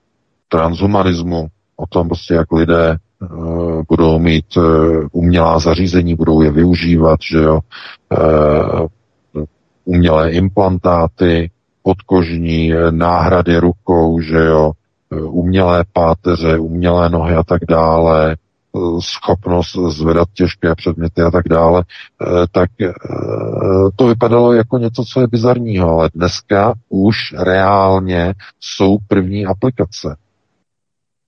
transhumanismu, 0.49 1.47
o 1.75 1.87
tom 1.87 2.07
prostě, 2.07 2.33
jak 2.33 2.51
lidé 2.51 2.97
uh, 3.21 3.81
budou 3.87 4.19
mít 4.19 4.57
uh, 4.57 4.63
umělá 5.11 5.59
zařízení, 5.59 6.15
budou 6.15 6.41
je 6.41 6.51
využívat, 6.51 7.19
že 7.31 7.37
jo, 7.37 7.59
uh, 8.11 8.87
umělé 9.85 10.31
implantáty, 10.31 11.51
podkožní 11.83 12.71
náhrady 12.89 13.57
rukou, 13.57 14.19
že 14.19 14.37
jo, 14.37 14.71
umělé 15.21 15.85
páteře, 15.93 16.59
umělé 16.59 17.09
nohy 17.09 17.35
a 17.35 17.43
tak 17.43 17.61
dále, 17.69 18.35
schopnost 18.99 19.75
zvedat 19.89 20.27
těžké 20.33 20.75
předměty 20.75 21.21
a 21.21 21.31
tak 21.31 21.47
dále, 21.49 21.83
tak 22.51 22.69
to 23.95 24.07
vypadalo 24.07 24.53
jako 24.53 24.77
něco, 24.77 25.03
co 25.05 25.21
je 25.21 25.27
bizarního, 25.27 25.89
ale 25.89 26.09
dneska 26.15 26.73
už 26.89 27.15
reálně 27.37 28.33
jsou 28.59 28.97
první 29.07 29.45
aplikace. 29.45 30.15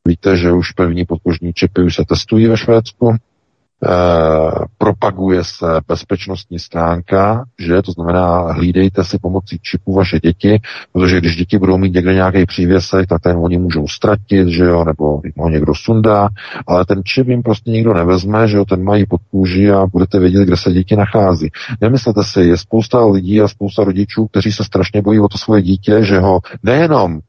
Víte, 0.08 0.38
že 0.38 0.52
už 0.52 0.72
první 0.72 1.06
podkožní 1.06 1.54
čipy 1.54 1.82
už 1.82 1.96
se 1.96 2.04
testují 2.08 2.48
ve 2.48 2.58
Švédsku. 2.58 3.16
E, 3.84 4.66
propaguje 4.78 5.44
se 5.44 5.66
bezpečnostní 5.88 6.60
stránka, 6.60 7.46
že 7.60 7.82
to 7.82 7.92
znamená, 7.92 8.52
hlídejte 8.52 9.04
si 9.04 9.18
pomocí 9.20 9.60
čipu 9.62 9.94
vaše 9.94 10.20
děti, 10.20 10.62
protože 10.92 11.18
když 11.18 11.36
děti 11.36 11.58
budou 11.58 11.78
mít 11.78 11.94
někde 11.94 12.14
nějaký 12.14 12.46
přívěsek, 12.46 13.08
tak 13.08 13.22
ten 13.22 13.38
oni 13.38 13.58
můžou 13.58 13.88
ztratit, 13.88 14.48
že 14.48 14.64
jo, 14.64 14.86
nebo 14.86 15.22
ho 15.38 15.50
někdo 15.50 15.76
sundá, 15.76 16.30
ale 16.68 16.86
ten 16.86 17.02
čip 17.04 17.28
jim 17.28 17.44
prostě 17.44 17.72
nikdo 17.72 17.94
nevezme, 17.94 18.48
že 18.48 18.58
jo, 18.58 18.66
ten 18.66 18.84
mají 18.84 19.06
pod 19.06 19.22
kůži 19.32 19.72
a 19.72 19.86
budete 19.86 20.20
vědět, 20.20 20.46
kde 20.46 20.58
se 20.58 20.72
děti 20.72 20.96
nachází. 20.96 21.50
Nemyslete 21.82 22.24
si, 22.24 22.42
je 22.42 22.58
spousta 22.58 23.06
lidí 23.06 23.42
a 23.42 23.48
spousta 23.48 23.84
rodičů, 23.84 24.28
kteří 24.28 24.52
se 24.52 24.64
strašně 24.64 25.02
bojí 25.02 25.20
o 25.20 25.28
to 25.28 25.38
svoje 25.38 25.62
dítě, 25.62 26.04
že 26.04 26.20
ho 26.20 26.40
nejenom 26.64 27.20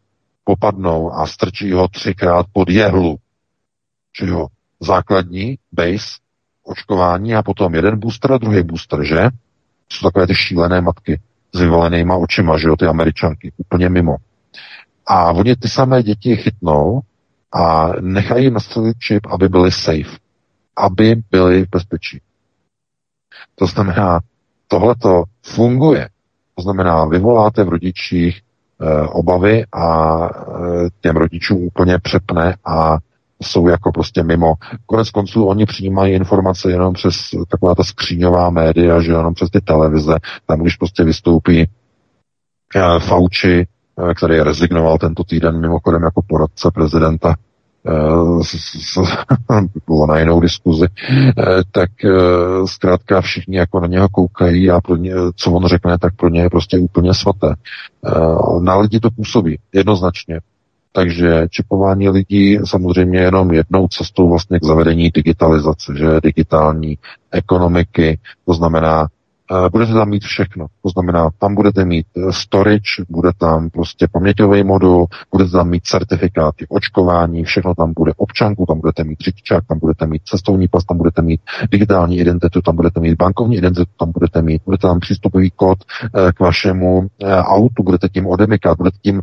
popadnou 0.45 1.13
a 1.13 1.27
strčí 1.27 1.73
ho 1.73 1.89
třikrát 1.89 2.47
pod 2.53 2.71
jehlu. 2.71 3.17
Že 4.21 4.27
jo, 4.27 4.47
základní, 4.81 5.59
base, 5.73 6.24
očkování 6.65 7.35
a 7.35 7.43
potom 7.43 7.75
jeden 7.75 7.99
booster 7.99 8.33
a 8.33 8.39
druhý 8.39 8.63
booster, 8.63 9.05
že? 9.05 9.29
Jsou 9.89 10.07
takové 10.07 10.27
ty 10.27 10.35
šílené 10.35 10.81
matky 10.81 11.21
s 11.53 11.61
vyvolenýma 11.61 12.17
očima, 12.17 12.59
že 12.59 12.69
jo, 12.69 12.77
ty 12.77 12.87
američanky, 12.87 13.53
úplně 13.57 13.89
mimo. 13.89 14.17
A 15.07 15.33
oni 15.33 15.57
ty 15.57 15.69
samé 15.69 16.03
děti 16.03 16.37
chytnou 16.37 17.01
a 17.53 17.93
nechají 18.01 18.51
nastavit 18.51 18.99
čip, 18.99 19.27
aby 19.27 19.49
byli 19.49 19.73
safe, 19.73 20.19
aby 20.77 21.17
byli 21.31 21.65
v 21.65 21.71
bezpečí. 21.71 22.21
To 23.55 23.67
znamená, 23.67 24.21
tohleto 24.69 25.25
funguje. 25.43 26.09
To 26.55 26.63
znamená, 26.63 27.05
vyvoláte 27.05 27.65
v 27.65 27.69
rodičích 27.69 28.43
Eh, 28.81 29.07
obavy 29.09 29.65
a 29.73 30.19
eh, 30.29 30.89
těm 31.01 31.17
rodičům 31.17 31.63
úplně 31.63 31.99
přepne 31.99 32.57
a 32.65 32.99
jsou 33.43 33.69
jako 33.69 33.93
prostě 33.93 34.23
mimo. 34.23 34.55
Konec 34.87 35.11
konců 35.11 35.47
oni 35.47 35.67
přijímají 35.67 36.15
informace 36.15 36.71
jenom 36.71 36.95
přes 36.95 37.15
taková 37.49 37.75
ta 37.75 37.85
skříňová 37.85 38.51
média, 38.51 39.01
že 39.01 39.13
jenom 39.13 39.35
přes 39.35 39.51
ty 39.51 39.61
televize, 39.61 40.15
tam 40.47 40.61
když 40.61 40.77
prostě 40.77 41.05
vystoupí 41.05 41.69
eh, 42.77 42.99
Fauci, 42.99 43.67
který 44.17 44.41
rezignoval 44.41 44.99
tento 44.99 45.25
týden 45.25 45.61
mimochodem 45.61 46.03
jako 46.03 46.23
poradce 46.29 46.71
prezidenta, 46.75 47.35
bylo 49.87 50.07
na 50.07 50.19
jinou 50.19 50.41
diskuzi, 50.41 50.87
tak 51.73 51.91
zkrátka 52.65 53.21
všichni 53.21 53.57
jako 53.57 53.81
na 53.81 53.87
něho 53.87 54.09
koukají 54.09 54.71
a 54.71 54.81
pro 54.81 54.97
ně, 54.97 55.13
co 55.37 55.53
on 55.53 55.67
řekne, 55.67 55.99
tak 55.99 56.17
pro 56.17 56.29
ně 56.29 56.41
je 56.41 56.51
prostě 56.51 56.79
úplně 56.79 57.15
svaté. 57.15 57.55
Na 58.61 58.77
lidi 58.77 59.01
to 59.01 59.11
působí 59.11 59.59
jednoznačně. 59.73 60.41
Takže 60.97 61.47
čipování 61.51 62.09
lidí 62.09 62.59
samozřejmě 62.65 63.19
jenom 63.19 63.53
jednou 63.53 63.89
cestou 63.89 64.29
vlastně 64.29 64.59
k 64.61 64.65
zavedení 64.65 65.11
digitalizace, 65.11 65.93
že? 65.99 66.07
Digitální 66.23 66.99
ekonomiky, 67.31 68.19
to 68.47 68.55
znamená 68.55 69.09
budete 69.73 69.93
tam 69.93 70.09
mít 70.09 70.25
všechno. 70.25 70.67
To 70.83 70.89
znamená, 70.89 71.31
tam 71.39 71.55
budete 71.55 71.85
mít 71.85 72.07
eh, 72.17 72.33
storage, 72.33 73.05
bude 73.09 73.31
tam 73.39 73.71
prostě 73.71 74.09
paměťový 74.13 74.65
modul, 74.65 75.07
budete 75.31 75.51
tam 75.51 75.69
mít 75.69 75.85
certifikáty 75.85 76.67
očkování, 76.69 77.45
všechno 77.45 77.75
tam 77.75 77.93
bude 77.97 78.13
občanku, 78.17 78.67
tam 78.67 78.81
budete 78.81 79.05
mít 79.05 79.21
řidičák, 79.21 79.65
tam 79.69 79.79
budete 79.79 80.07
mít 80.07 80.23
cestovní 80.25 80.69
pas, 80.69 80.85
tam 80.85 80.99
budete 80.99 81.23
mít 81.23 81.41
digitální 81.71 82.19
identitu, 82.19 82.63
tam 82.63 82.77
budete 82.77 83.01
mít 83.01 83.15
bankovní 83.15 83.57
identitu, 83.57 83.91
tam 83.99 84.13
budete 84.13 84.43
mít, 84.43 84.63
budete 84.65 84.87
tam 84.89 85.01
přístupový 85.01 85.51
kód 85.51 85.79
eh, 86.05 86.33
k 86.33 86.41
vašemu 86.41 87.07
autu, 87.25 87.83
budete 87.83 88.09
tím 88.09 88.27
odemykat, 88.27 88.79
budete 88.79 88.99
tím 89.03 89.21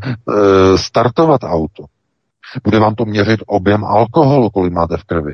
startovat 0.75 1.41
auto. 1.43 1.85
Bude 2.63 2.79
vám 2.79 2.95
to 2.95 3.05
měřit 3.05 3.39
objem 3.47 3.85
alkoholu, 3.85 4.49
kolik 4.49 4.73
máte 4.73 4.97
v 4.97 5.03
krvi. 5.03 5.33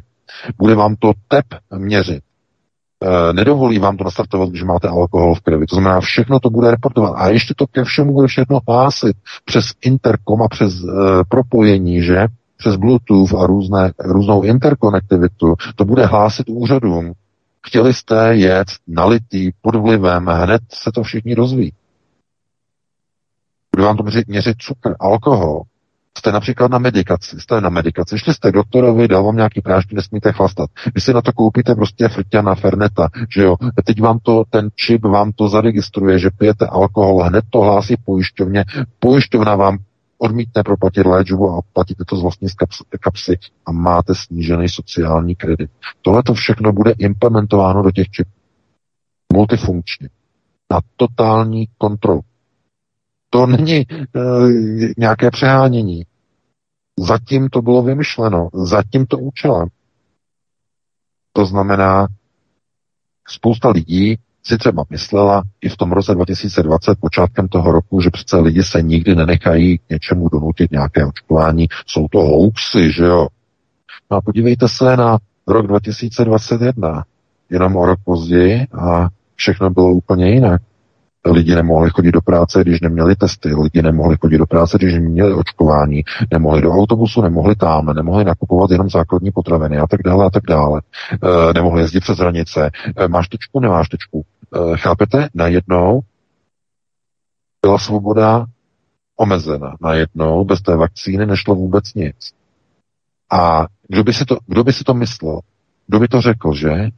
Bude 0.57 0.75
vám 0.75 0.95
to 0.95 1.11
tep 1.27 1.45
měřit. 1.77 2.23
E, 3.03 3.33
nedovolí 3.33 3.79
vám 3.79 3.97
to 3.97 4.03
nastartovat, 4.03 4.49
když 4.49 4.63
máte 4.63 4.87
alkohol 4.87 5.35
v 5.35 5.41
krvi. 5.41 5.65
To 5.65 5.75
znamená, 5.75 5.99
všechno 5.99 6.39
to 6.39 6.49
bude 6.49 6.71
reportovat. 6.71 7.13
A 7.17 7.29
ještě 7.29 7.53
to 7.57 7.67
ke 7.67 7.83
všemu 7.83 8.13
bude 8.13 8.27
všechno 8.27 8.59
hlásit 8.67 9.17
přes 9.45 9.65
interkom 9.81 10.41
a 10.41 10.47
přes 10.47 10.73
e, 10.73 10.87
propojení, 11.29 12.01
že? 12.01 12.27
Přes 12.57 12.75
Bluetooth 12.75 13.33
a 13.33 13.47
různé, 13.47 13.91
různou 13.99 14.41
interkonektivitu. 14.41 15.55
To 15.75 15.85
bude 15.85 16.05
hlásit 16.05 16.49
úřadům. 16.49 17.13
Chtěli 17.67 17.93
jste 17.93 18.35
jet 18.35 18.67
nalitý 18.87 19.51
pod 19.61 19.75
vlivem, 19.75 20.25
hned 20.25 20.61
se 20.73 20.91
to 20.91 21.03
všichni 21.03 21.35
rozví. 21.35 21.73
Bude 23.75 23.85
vám 23.85 23.97
to 23.97 24.03
měřit 24.27 24.57
cukr, 24.57 24.95
alkohol, 24.99 25.61
Jste 26.17 26.31
například 26.31 26.71
na 26.71 26.77
medikaci, 26.77 27.39
jste 27.39 27.61
na 27.61 27.69
medikaci, 27.69 28.17
šli 28.17 28.33
jste 28.33 28.51
doktorovi, 28.51 29.07
dal 29.07 29.23
vám 29.23 29.35
nějaký 29.35 29.61
prášky, 29.61 29.95
nesmíte 29.95 30.31
chlastat. 30.31 30.69
Vy 30.95 31.01
si 31.01 31.13
na 31.13 31.21
to 31.21 31.33
koupíte 31.33 31.75
prostě 31.75 32.07
frťana, 32.07 32.55
ferneta, 32.55 33.07
že 33.35 33.43
jo. 33.43 33.55
Teď 33.83 34.01
vám 34.01 34.19
to, 34.19 34.43
ten 34.49 34.69
čip 34.75 35.05
vám 35.05 35.31
to 35.31 35.49
zaregistruje, 35.49 36.19
že 36.19 36.29
pijete 36.37 36.65
alkohol, 36.65 37.23
hned 37.23 37.45
to 37.49 37.59
hlásí 37.59 37.95
pojišťovně, 38.05 38.65
pojišťovna 38.99 39.55
vám 39.55 39.77
odmítne 40.17 40.63
proplatit 40.63 41.05
léčbu 41.05 41.49
a 41.49 41.61
platíte 41.73 42.05
to 42.05 42.17
z 42.17 42.21
vlastní 42.21 42.47
kapsy 42.99 43.37
a 43.65 43.71
máte 43.71 44.15
snížený 44.15 44.69
sociální 44.69 45.35
kredit. 45.35 45.69
Tohle 46.01 46.23
to 46.23 46.33
všechno 46.33 46.73
bude 46.73 46.91
implementováno 46.97 47.83
do 47.83 47.91
těch 47.91 48.09
čipů. 48.09 48.31
Multifunkčně. 49.33 50.09
Na 50.71 50.79
totální 50.95 51.67
kontrolu. 51.77 52.21
To 53.29 53.45
není 53.47 53.77
e, 53.77 53.85
nějaké 54.97 55.31
přehánění. 55.31 56.03
Zatím 56.99 57.49
to 57.49 57.61
bylo 57.61 57.83
vymyšleno, 57.83 58.49
za 58.53 58.83
tímto 58.91 59.17
účelem. 59.17 59.67
To 61.33 61.45
znamená, 61.45 62.07
spousta 63.27 63.69
lidí 63.69 64.17
si 64.43 64.57
třeba 64.57 64.85
myslela 64.89 65.43
i 65.61 65.69
v 65.69 65.77
tom 65.77 65.91
roce 65.91 66.15
2020, 66.15 66.99
počátkem 66.99 67.47
toho 67.47 67.71
roku, 67.71 68.01
že 68.01 68.09
přece 68.09 68.37
lidi 68.37 68.63
se 68.63 68.81
nikdy 68.81 69.15
nenechají 69.15 69.77
k 69.77 69.89
něčemu 69.89 70.29
donutit 70.29 70.71
nějaké 70.71 71.05
očkování. 71.05 71.67
Jsou 71.85 72.07
to 72.07 72.19
hoaxy, 72.19 72.91
že 72.91 73.03
jo? 73.03 73.27
No 74.11 74.17
a 74.17 74.21
podívejte 74.21 74.67
se 74.67 74.97
na 74.97 75.17
rok 75.47 75.67
2021, 75.67 77.03
jenom 77.49 77.75
o 77.75 77.85
rok 77.85 77.99
později 78.05 78.67
a 78.81 79.09
všechno 79.35 79.69
bylo 79.69 79.91
úplně 79.91 80.29
jinak. 80.29 80.61
Lidi 81.31 81.55
nemohli 81.55 81.89
chodit 81.89 82.11
do 82.11 82.21
práce, 82.21 82.61
když 82.61 82.81
neměli 82.81 83.15
testy, 83.15 83.55
lidi 83.55 83.81
nemohli 83.81 84.17
chodit 84.21 84.37
do 84.37 84.45
práce, 84.45 84.77
když 84.77 84.93
neměli 84.93 85.33
očkování, 85.33 86.03
nemohli 86.31 86.61
do 86.61 86.71
autobusu, 86.71 87.21
nemohli 87.21 87.55
tam, 87.55 87.85
nemohli 87.85 88.25
nakupovat 88.25 88.71
jenom 88.71 88.89
základní 88.89 89.31
potraviny 89.31 89.77
a 89.77 89.87
tak 89.87 90.03
dále 90.03 90.25
a 90.25 90.29
tak 90.29 90.43
dále. 90.47 90.81
E, 91.11 91.53
nemohli 91.53 91.81
jezdit 91.81 91.99
přes 91.99 92.17
hranice. 92.17 92.69
E, 92.95 93.07
máš 93.07 93.27
tečku, 93.27 93.59
nemáš 93.59 93.89
tečku. 93.89 94.25
E, 94.55 94.77
chápete? 94.77 95.29
Najednou 95.33 96.01
byla 97.61 97.77
svoboda 97.77 98.45
omezena. 99.15 99.75
Najednou 99.81 100.45
bez 100.45 100.61
té 100.61 100.75
vakcíny 100.75 101.25
nešlo 101.25 101.55
vůbec 101.55 101.93
nic. 101.93 102.33
A 103.31 103.65
kdo 103.87 104.03
by 104.03 104.13
si 104.13 104.25
to, 104.25 104.37
kdo 104.47 104.63
by 104.63 104.73
si 104.73 104.83
to 104.83 104.93
myslel? 104.93 105.39
Kdo 105.87 105.99
by 105.99 106.07
to 106.07 106.21
řekl, 106.21 106.53
že? 106.53 106.89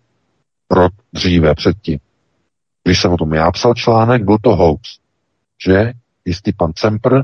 Rok 0.72 0.92
dříve, 1.14 1.56
předtím. 1.56 2.00
Když 2.84 3.02
jsem 3.02 3.12
o 3.14 3.18
tom 3.18 3.34
já 3.34 3.52
psal 3.52 3.74
článek, 3.74 4.24
byl 4.24 4.38
to 4.42 4.56
hoax. 4.56 4.82
Že 5.66 5.94
jistý 6.26 6.54
pan 6.54 6.74
Cempr 6.74 7.16
e, 7.16 7.22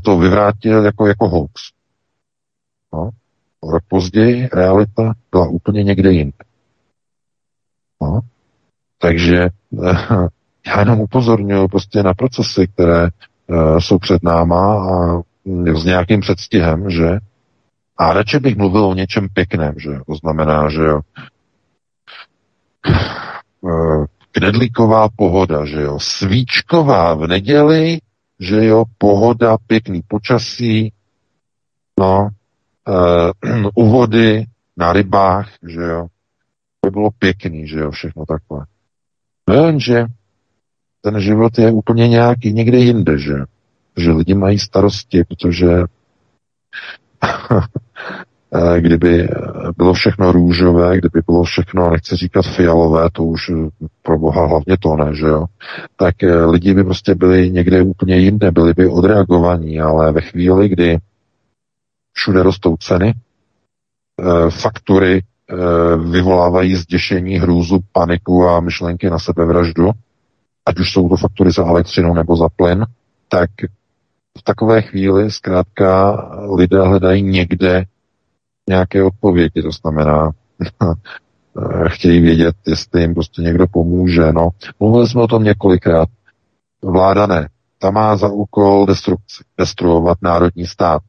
to 0.00 0.18
vyvrátil 0.18 0.84
jako, 0.84 1.06
jako 1.06 1.28
hoax. 1.28 1.52
No. 2.92 3.10
Rok 3.72 3.82
později 3.88 4.48
realita 4.52 5.12
byla 5.30 5.48
úplně 5.48 5.82
někde 5.84 6.12
jinde. 6.12 6.44
No. 8.02 8.20
Takže 8.98 9.36
e, 9.36 9.48
já 10.66 10.78
jenom 10.78 11.00
upozorňuji 11.00 11.68
prostě 11.68 12.02
na 12.02 12.14
procesy, 12.14 12.68
které 12.68 13.06
e, 13.06 13.10
jsou 13.80 13.98
před 13.98 14.22
náma 14.22 14.90
a 14.90 15.22
s 15.74 15.84
nějakým 15.84 16.20
předstihem, 16.20 16.90
že 16.90 17.18
a 17.96 18.12
radši 18.12 18.38
bych 18.38 18.56
mluvil 18.56 18.84
o 18.84 18.94
něčem 18.94 19.28
pěkném, 19.28 19.74
že 19.78 19.90
to 20.06 20.14
znamená, 20.14 20.68
že 20.68 20.82
knedlíková 24.32 25.08
pohoda, 25.16 25.64
že 25.64 25.80
jo, 25.80 25.98
svíčková 26.00 27.14
v 27.14 27.26
neděli, 27.26 27.98
že 28.40 28.64
jo, 28.64 28.84
pohoda, 28.98 29.56
pěkný 29.66 30.02
počasí, 30.08 30.92
no, 32.00 32.28
uh, 32.88 33.70
u 33.74 33.90
vody, 33.90 34.46
na 34.76 34.92
rybách, 34.92 35.48
že 35.68 35.80
jo, 35.80 36.06
to 36.80 36.86
by 36.86 36.90
bylo 36.90 37.10
pěkný, 37.10 37.68
že 37.68 37.78
jo, 37.78 37.90
všechno 37.90 38.24
takhle. 38.26 38.66
No 39.48 39.54
jenže 39.54 40.04
ten 41.00 41.20
život 41.20 41.58
je 41.58 41.72
úplně 41.72 42.08
nějaký 42.08 42.52
někde 42.52 42.78
jinde, 42.78 43.18
že? 43.18 43.34
Že 43.96 44.10
lidi 44.10 44.34
mají 44.34 44.58
starosti, 44.58 45.24
protože 45.24 45.66
kdyby 48.78 49.28
bylo 49.76 49.92
všechno 49.92 50.32
růžové, 50.32 50.98
kdyby 50.98 51.20
bylo 51.26 51.42
všechno, 51.42 51.90
nechci 51.90 52.16
říkat 52.16 52.42
fialové, 52.42 53.08
to 53.12 53.24
už 53.24 53.50
eh, 53.50 53.86
pro 54.02 54.18
boha 54.18 54.46
hlavně 54.46 54.76
to 54.80 54.96
ne, 54.96 55.14
že 55.14 55.26
jo, 55.26 55.44
tak 55.96 56.22
eh, 56.22 56.44
lidi 56.44 56.74
by 56.74 56.84
prostě 56.84 57.14
byli 57.14 57.50
někde 57.50 57.82
úplně 57.82 58.16
jinde, 58.16 58.50
byli 58.50 58.72
by 58.72 58.88
odreagovaní, 58.88 59.80
ale 59.80 60.12
ve 60.12 60.20
chvíli, 60.20 60.68
kdy 60.68 60.98
všude 62.12 62.42
rostou 62.42 62.76
ceny, 62.76 63.14
faktury 64.50 65.22
vyvolávají 66.10 66.76
zděšení, 66.76 67.38
hrůzu, 67.38 67.78
paniku 67.92 68.48
a 68.48 68.60
myšlenky 68.60 69.10
na 69.10 69.18
sebevraždu, 69.18 69.90
ať 70.66 70.78
už 70.78 70.92
jsou 70.92 71.08
to 71.08 71.16
faktury 71.16 71.50
za 71.52 71.66
elektřinu 71.66 72.14
nebo 72.14 72.36
za 72.36 72.48
plyn, 72.56 72.86
tak 73.28 73.50
v 74.38 74.42
takové 74.42 74.82
chvíli 74.82 75.30
zkrátka 75.30 76.16
lidé 76.56 76.80
hledají 76.80 77.22
někde 77.22 77.84
nějaké 78.70 79.04
odpovědi, 79.04 79.62
to 79.62 79.70
znamená, 79.70 80.30
chtějí 81.88 82.20
vědět, 82.20 82.56
jestli 82.66 83.00
jim 83.00 83.14
prostě 83.14 83.42
někdo 83.42 83.66
pomůže. 83.66 84.32
No, 84.32 84.48
mluvili 84.80 85.08
jsme 85.08 85.22
o 85.22 85.26
tom 85.26 85.44
několikrát. 85.44 86.08
Vláda 86.82 87.26
ne. 87.26 87.48
Ta 87.78 87.90
má 87.90 88.16
za 88.16 88.28
úkol 88.28 88.86
destrukci, 88.86 89.44
destruovat 89.58 90.18
národní 90.22 90.66
stát. 90.66 91.02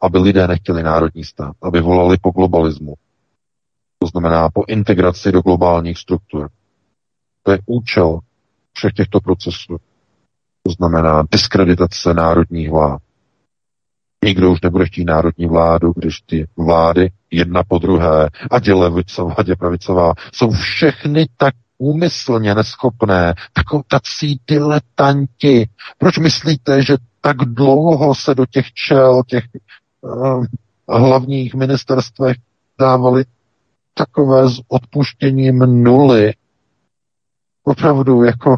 Aby 0.00 0.18
lidé 0.18 0.46
nechtěli 0.46 0.82
národní 0.82 1.24
stát, 1.24 1.52
aby 1.62 1.80
volali 1.80 2.16
po 2.22 2.30
globalismu. 2.30 2.94
To 3.98 4.06
znamená 4.06 4.48
po 4.50 4.64
integraci 4.68 5.32
do 5.32 5.40
globálních 5.40 5.98
struktur. 5.98 6.50
To 7.42 7.52
je 7.52 7.58
účel 7.66 8.20
všech 8.72 8.92
těchto 8.92 9.20
procesů. 9.20 9.76
To 10.62 10.72
znamená 10.72 11.24
diskreditace 11.32 12.14
národních 12.14 12.70
vlád. 12.70 13.02
Nikdo 14.24 14.52
už 14.52 14.60
nebude 14.60 14.86
chtít 14.86 15.04
národní 15.04 15.46
vládu, 15.46 15.92
když 15.96 16.20
ty 16.20 16.46
vlády 16.56 17.10
jedna 17.30 17.62
po 17.68 17.78
druhé, 17.78 18.28
ať 18.50 18.66
je 18.66 18.74
levicová, 18.74 19.34
ať 19.38 19.48
je 19.48 19.56
pravicová, 19.56 20.14
jsou 20.32 20.50
všechny 20.50 21.26
tak 21.36 21.54
úmyslně 21.78 22.54
neschopné, 22.54 23.34
takový 23.52 23.82
tací 23.88 24.40
diletanti. 24.48 25.68
Proč 25.98 26.18
myslíte, 26.18 26.82
že 26.82 26.96
tak 27.20 27.36
dlouho 27.36 28.14
se 28.14 28.34
do 28.34 28.46
těch 28.46 28.72
čel, 28.72 29.22
těch 29.26 29.44
uh, 30.00 30.44
hlavních 30.88 31.54
ministerstvech 31.54 32.36
dávali 32.80 33.24
takové 33.94 34.48
s 34.50 34.60
odpuštěním 34.68 35.58
nuly? 35.58 36.32
Opravdu, 37.64 38.22
jako 38.24 38.56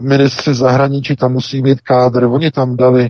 ministři 0.00 0.54
zahraničí 0.54 1.16
tam 1.16 1.32
musí 1.32 1.62
mít 1.62 1.80
kádr, 1.80 2.24
oni 2.24 2.50
tam 2.50 2.76
dali 2.76 3.08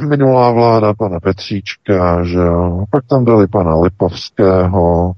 minulá 0.00 0.50
vláda 0.50 0.94
pana 0.94 1.20
Petříčka, 1.20 2.24
že 2.24 2.38
jo, 2.38 2.84
pak 2.90 3.04
tam 3.06 3.24
dali 3.24 3.46
pana 3.46 3.80
Lipovského. 3.80 5.12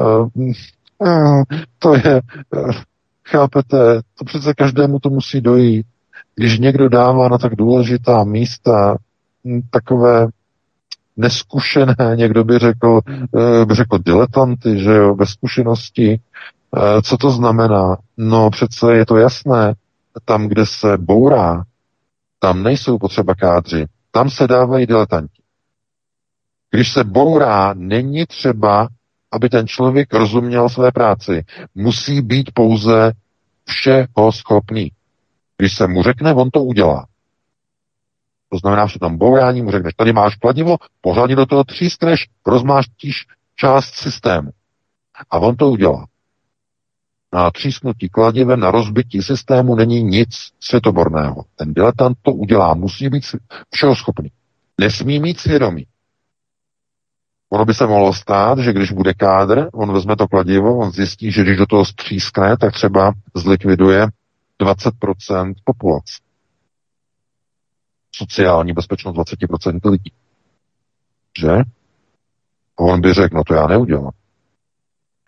A, 0.00 0.02
a, 1.08 1.42
to 1.78 1.94
je, 1.94 2.20
chápete, 3.28 4.00
to 4.18 4.24
přece 4.24 4.54
každému 4.54 4.98
to 4.98 5.10
musí 5.10 5.40
dojít. 5.40 5.86
Když 6.36 6.58
někdo 6.58 6.88
dává 6.88 7.28
na 7.28 7.38
tak 7.38 7.56
důležitá 7.56 8.24
místa 8.24 8.96
takové 9.70 10.26
neskušené, 11.16 11.96
někdo 12.14 12.44
by 12.44 12.58
řekl, 12.58 13.00
by 13.64 13.74
řekl 13.74 13.98
diletanty, 13.98 14.78
že 14.78 14.92
jo, 14.92 15.14
bez 15.14 15.28
zkušenosti, 15.28 16.20
co 17.02 17.16
to 17.16 17.30
znamená? 17.30 17.96
No 18.16 18.50
přece 18.50 18.94
je 18.94 19.06
to 19.06 19.16
jasné. 19.16 19.74
Tam, 20.24 20.48
kde 20.48 20.66
se 20.66 20.98
bourá, 20.98 21.64
tam 22.38 22.62
nejsou 22.62 22.98
potřeba 22.98 23.34
kádři. 23.34 23.86
Tam 24.10 24.30
se 24.30 24.46
dávají 24.46 24.86
diletanti. 24.86 25.42
Když 26.70 26.92
se 26.92 27.04
bourá, 27.04 27.74
není 27.74 28.26
třeba, 28.26 28.88
aby 29.32 29.48
ten 29.48 29.66
člověk 29.66 30.14
rozuměl 30.14 30.68
své 30.68 30.92
práci. 30.92 31.44
Musí 31.74 32.22
být 32.22 32.50
pouze 32.54 33.12
všeho 33.64 34.32
schopný. 34.32 34.92
Když 35.58 35.76
se 35.76 35.86
mu 35.86 36.02
řekne, 36.02 36.34
on 36.34 36.50
to 36.50 36.64
udělá. 36.64 37.06
To 38.48 38.58
znamená, 38.58 38.86
že 38.86 38.98
tam 38.98 39.18
bourání 39.18 39.62
mu 39.62 39.70
řekneš, 39.70 39.94
tady 39.94 40.12
máš 40.12 40.36
kladivo, 40.36 40.76
pořádně 41.00 41.36
do 41.36 41.46
toho 41.46 41.64
třískneš, 41.64 42.28
rozmáštíš 42.46 43.16
část 43.56 43.94
systému. 43.94 44.50
A 45.30 45.38
on 45.38 45.56
to 45.56 45.70
udělá. 45.70 46.06
Na 47.34 47.50
třísknutí 47.50 48.08
kladivem, 48.08 48.60
na 48.60 48.70
rozbití 48.70 49.22
systému 49.22 49.74
není 49.74 50.02
nic 50.02 50.28
světoborného. 50.60 51.44
Ten 51.56 51.74
diletant 51.74 52.18
to 52.22 52.32
udělá, 52.32 52.74
musí 52.74 53.08
být 53.08 53.24
všeho 53.70 53.96
schopný. 53.96 54.30
Nesmí 54.80 55.20
mít 55.20 55.40
svědomí. 55.40 55.86
Ono 57.50 57.64
by 57.64 57.74
se 57.74 57.86
mohlo 57.86 58.14
stát, 58.14 58.58
že 58.58 58.72
když 58.72 58.92
bude 58.92 59.14
kádr, 59.14 59.68
on 59.72 59.92
vezme 59.92 60.16
to 60.16 60.28
kladivo, 60.28 60.78
on 60.78 60.90
zjistí, 60.90 61.32
že 61.32 61.42
když 61.42 61.56
do 61.56 61.66
toho 61.66 61.84
střískne, 61.84 62.56
tak 62.56 62.72
třeba 62.72 63.12
zlikviduje 63.34 64.06
20% 64.62 65.54
populace. 65.64 66.14
Sociální 68.14 68.72
bezpečnost 68.72 69.16
20% 69.16 69.90
lidí. 69.90 70.12
Že? 71.38 71.50
A 72.78 72.80
on 72.80 73.00
by 73.00 73.12
řekl, 73.12 73.36
no 73.36 73.44
to 73.44 73.54
já 73.54 73.66
neudělám. 73.66 74.12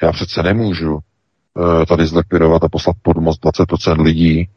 Já 0.03 0.13
přece 0.13 0.43
nemůžu 0.43 0.99
tady 1.89 2.07
zlikvidovat 2.07 2.65
a 2.65 2.69
poslat 2.69 2.97
pod 3.03 3.17
most 3.17 3.45
20% 3.45 4.03
lidí, 4.03 4.49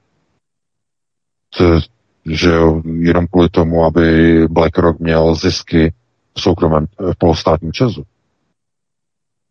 to, 1.58 1.80
že 2.26 2.50
jo, 2.50 2.82
jenom 2.86 3.28
kvůli 3.28 3.50
tomu, 3.50 3.86
aby 3.86 4.48
BlackRock 4.48 5.00
měl 5.00 5.36
zisky 5.36 5.94
v 6.38 6.42
soukromém, 6.42 6.86
v 7.00 7.18
polostátním 7.18 7.72
Česu. 7.72 8.04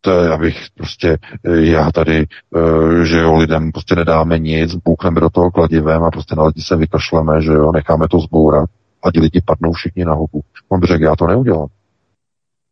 To 0.01 0.11
je, 0.11 0.29
abych 0.29 0.65
prostě, 0.77 1.17
já 1.59 1.91
tady, 1.91 2.25
že 3.03 3.17
jo, 3.17 3.37
lidem 3.37 3.71
prostě 3.71 3.95
nedáme 3.95 4.39
nic, 4.39 4.75
bůkneme 4.75 5.21
do 5.21 5.29
toho 5.29 5.51
kladivem 5.51 6.03
a 6.03 6.11
prostě 6.11 6.35
na 6.35 6.43
lidi 6.43 6.61
se 6.61 6.75
vykašleme, 6.75 7.41
že 7.41 7.51
jo, 7.51 7.71
necháme 7.71 8.07
to 8.07 8.19
zbourat 8.19 8.69
a 9.03 9.11
ti 9.11 9.19
lidi 9.19 9.41
padnou 9.45 9.73
všichni 9.73 10.05
na 10.05 10.13
hubu. 10.13 10.41
On 10.69 10.79
by 10.79 10.87
řekl, 10.87 11.03
já 11.03 11.15
to 11.15 11.27
neudělám. 11.27 11.67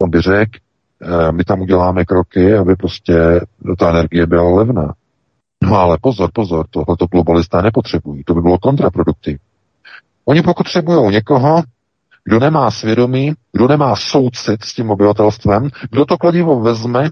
On 0.02 0.10
by 0.10 0.22
řekl, 0.22 0.60
my 1.32 1.44
tam 1.44 1.62
uděláme 1.62 2.06
kroky, 2.06 2.56
aby 2.56 2.76
prostě 2.76 3.42
ta 3.78 3.90
energie 3.90 4.26
byla 4.26 4.56
levná. 4.56 4.94
No 5.64 5.76
ale 5.76 5.98
pozor, 6.02 6.30
pozor, 6.34 6.68
tohleto 6.70 7.06
globalisté 7.06 7.62
nepotřebují. 7.62 8.24
To 8.24 8.34
by 8.34 8.42
bylo 8.42 8.58
kontraproduktivní. 8.58 9.40
Oni 10.26 10.42
potřebují 10.42 11.12
někoho, 11.12 11.64
kdo 12.24 12.40
nemá 12.40 12.72
svědomí, 12.72 13.34
kdo 13.52 13.68
nemá 13.68 13.96
soucit 13.96 14.64
s 14.64 14.74
tím 14.74 14.92
obyvatelstvem, 14.92 15.70
kdo 15.92 16.06
to 16.06 16.18
kladivo 16.18 16.60
vezme 16.60 17.10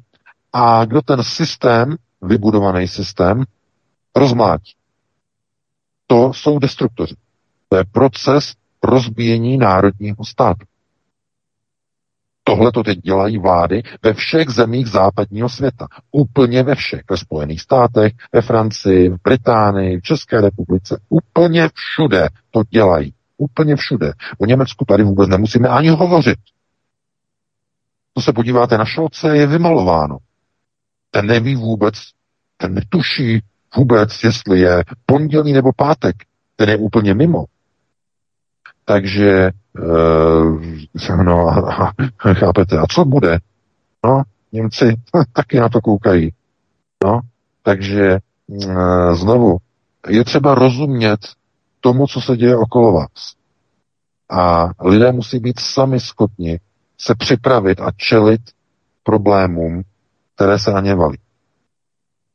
a 0.53 0.85
kdo 0.85 1.01
ten 1.01 1.23
systém, 1.23 1.95
vybudovaný 2.21 2.87
systém, 2.87 3.43
rozmlátí. 4.15 4.71
To 6.07 6.33
jsou 6.33 6.59
destruktoři. 6.59 7.15
To 7.69 7.77
je 7.77 7.83
proces 7.91 8.53
rozbíjení 8.83 9.57
národního 9.57 10.25
státu. 10.25 10.65
Tohle 12.47 12.71
to 12.71 12.83
teď 12.83 12.99
dělají 12.99 13.37
vlády 13.37 13.83
ve 14.03 14.13
všech 14.13 14.49
zemích 14.49 14.87
západního 14.87 15.49
světa. 15.49 15.87
Úplně 16.11 16.63
ve 16.63 16.75
všech. 16.75 17.01
Ve 17.09 17.17
Spojených 17.17 17.61
státech, 17.61 18.13
ve 18.33 18.41
Francii, 18.41 19.09
v 19.09 19.17
Británii, 19.23 19.99
v 19.99 20.03
České 20.03 20.41
republice. 20.41 21.01
Úplně 21.09 21.69
všude 21.73 22.27
to 22.51 22.61
dělají. 22.69 23.13
Úplně 23.37 23.75
všude. 23.75 24.13
O 24.37 24.45
Německu 24.45 24.85
tady 24.85 25.03
vůbec 25.03 25.29
nemusíme 25.29 25.69
ani 25.69 25.89
hovořit. 25.89 26.39
To 28.13 28.21
se 28.21 28.33
podíváte 28.33 28.77
na 28.77 28.85
Šolce, 28.85 29.37
je 29.37 29.47
vymalováno. 29.47 30.17
Ten 31.11 31.25
neví 31.25 31.55
vůbec, 31.55 31.95
ten 32.57 32.73
netuší 32.73 33.41
vůbec, 33.75 34.23
jestli 34.23 34.59
je 34.59 34.83
pondělí 35.05 35.53
nebo 35.53 35.69
pátek. 35.75 36.15
Ten 36.55 36.69
je 36.69 36.77
úplně 36.77 37.13
mimo. 37.13 37.45
Takže, 38.85 39.51
uh, 39.79 41.23
no, 41.23 41.47
a, 41.47 41.91
a, 42.23 42.33
chápete, 42.33 42.79
a 42.79 42.85
co 42.89 43.05
bude? 43.05 43.39
No, 44.05 44.21
Němci 44.51 44.95
taky 45.33 45.59
na 45.59 45.69
to 45.69 45.81
koukají. 45.81 46.33
No, 47.03 47.19
takže 47.63 48.17
uh, 48.47 49.15
znovu, 49.15 49.57
je 50.09 50.23
třeba 50.23 50.55
rozumět 50.55 51.19
tomu, 51.79 52.07
co 52.07 52.21
se 52.21 52.37
děje 52.37 52.57
okolo 52.57 52.93
vás. 52.93 53.33
A 54.29 54.69
lidé 54.81 55.11
musí 55.11 55.39
být 55.39 55.59
sami 55.59 55.99
schopni 55.99 56.59
se 56.97 57.15
připravit 57.15 57.81
a 57.81 57.91
čelit 57.97 58.41
problémům, 59.03 59.81
které 60.35 60.59
se 60.59 60.71
na 60.71 60.81
ně 60.81 60.95
valí. 60.95 61.17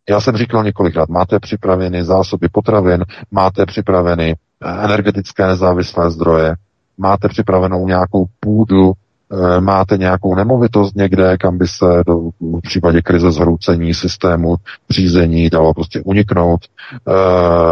Já 0.08 0.20
jsem 0.20 0.36
říkal 0.36 0.64
několikrát, 0.64 1.08
máte 1.08 1.40
připraveny 1.40 2.04
zásoby 2.04 2.48
potravin, 2.48 3.04
máte 3.30 3.66
připraveny 3.66 4.36
energetické 4.64 5.46
nezávislé 5.46 6.10
zdroje, 6.10 6.54
máte 6.98 7.28
připravenou 7.28 7.86
nějakou 7.86 8.26
půdu, 8.40 8.92
eh, 9.32 9.60
máte 9.60 9.96
nějakou 9.96 10.34
nemovitost 10.34 10.96
někde, 10.96 11.36
kam 11.38 11.58
by 11.58 11.68
se 11.68 11.86
do, 12.06 12.30
v 12.40 12.60
případě 12.62 13.02
krize 13.02 13.30
zhroucení 13.32 13.94
systému 13.94 14.56
řízení 14.90 15.50
dalo 15.50 15.74
prostě 15.74 16.00
uniknout 16.04 16.60
e, 16.64 16.70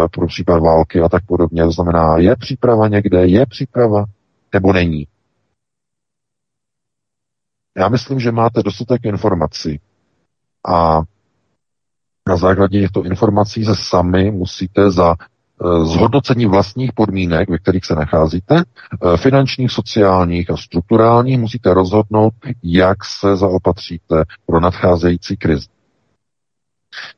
pro 0.09 0.27
případ 0.27 0.59
války 0.59 1.01
a 1.01 1.09
tak 1.09 1.27
podobně. 1.27 1.65
To 1.65 1.71
znamená, 1.71 2.19
je 2.19 2.37
příprava 2.37 2.89
někde, 2.89 3.27
je 3.27 3.47
příprava 3.47 4.05
nebo 4.55 4.73
není. 4.73 5.07
Já 7.79 7.89
myslím, 7.89 8.21
že 8.21 8.33
máte 8.33 8.63
dostatek 8.63 9.05
informací 9.05 9.81
a 10.69 11.01
na 12.29 12.37
základě 12.37 12.81
těchto 12.81 13.03
informací 13.05 13.65
se 13.65 13.77
sami 13.77 14.31
musíte 14.31 14.91
za 14.91 15.15
zhodnocení 15.85 16.47
vlastních 16.47 16.93
podmínek, 16.93 17.51
ve 17.51 17.59
kterých 17.59 17.85
se 17.85 17.95
nacházíte, 17.95 18.63
eh, 18.63 19.17
finančních, 19.17 19.73
sociálních 19.73 20.51
a 20.51 20.57
strukturálních, 20.57 21.39
musíte 21.39 21.75
rozhodnout, 21.75 22.33
jak 22.63 23.05
se 23.05 23.37
zaopatříte 23.37 24.25
pro 24.47 24.61
nadcházející 24.61 25.37
krizi. 25.37 25.67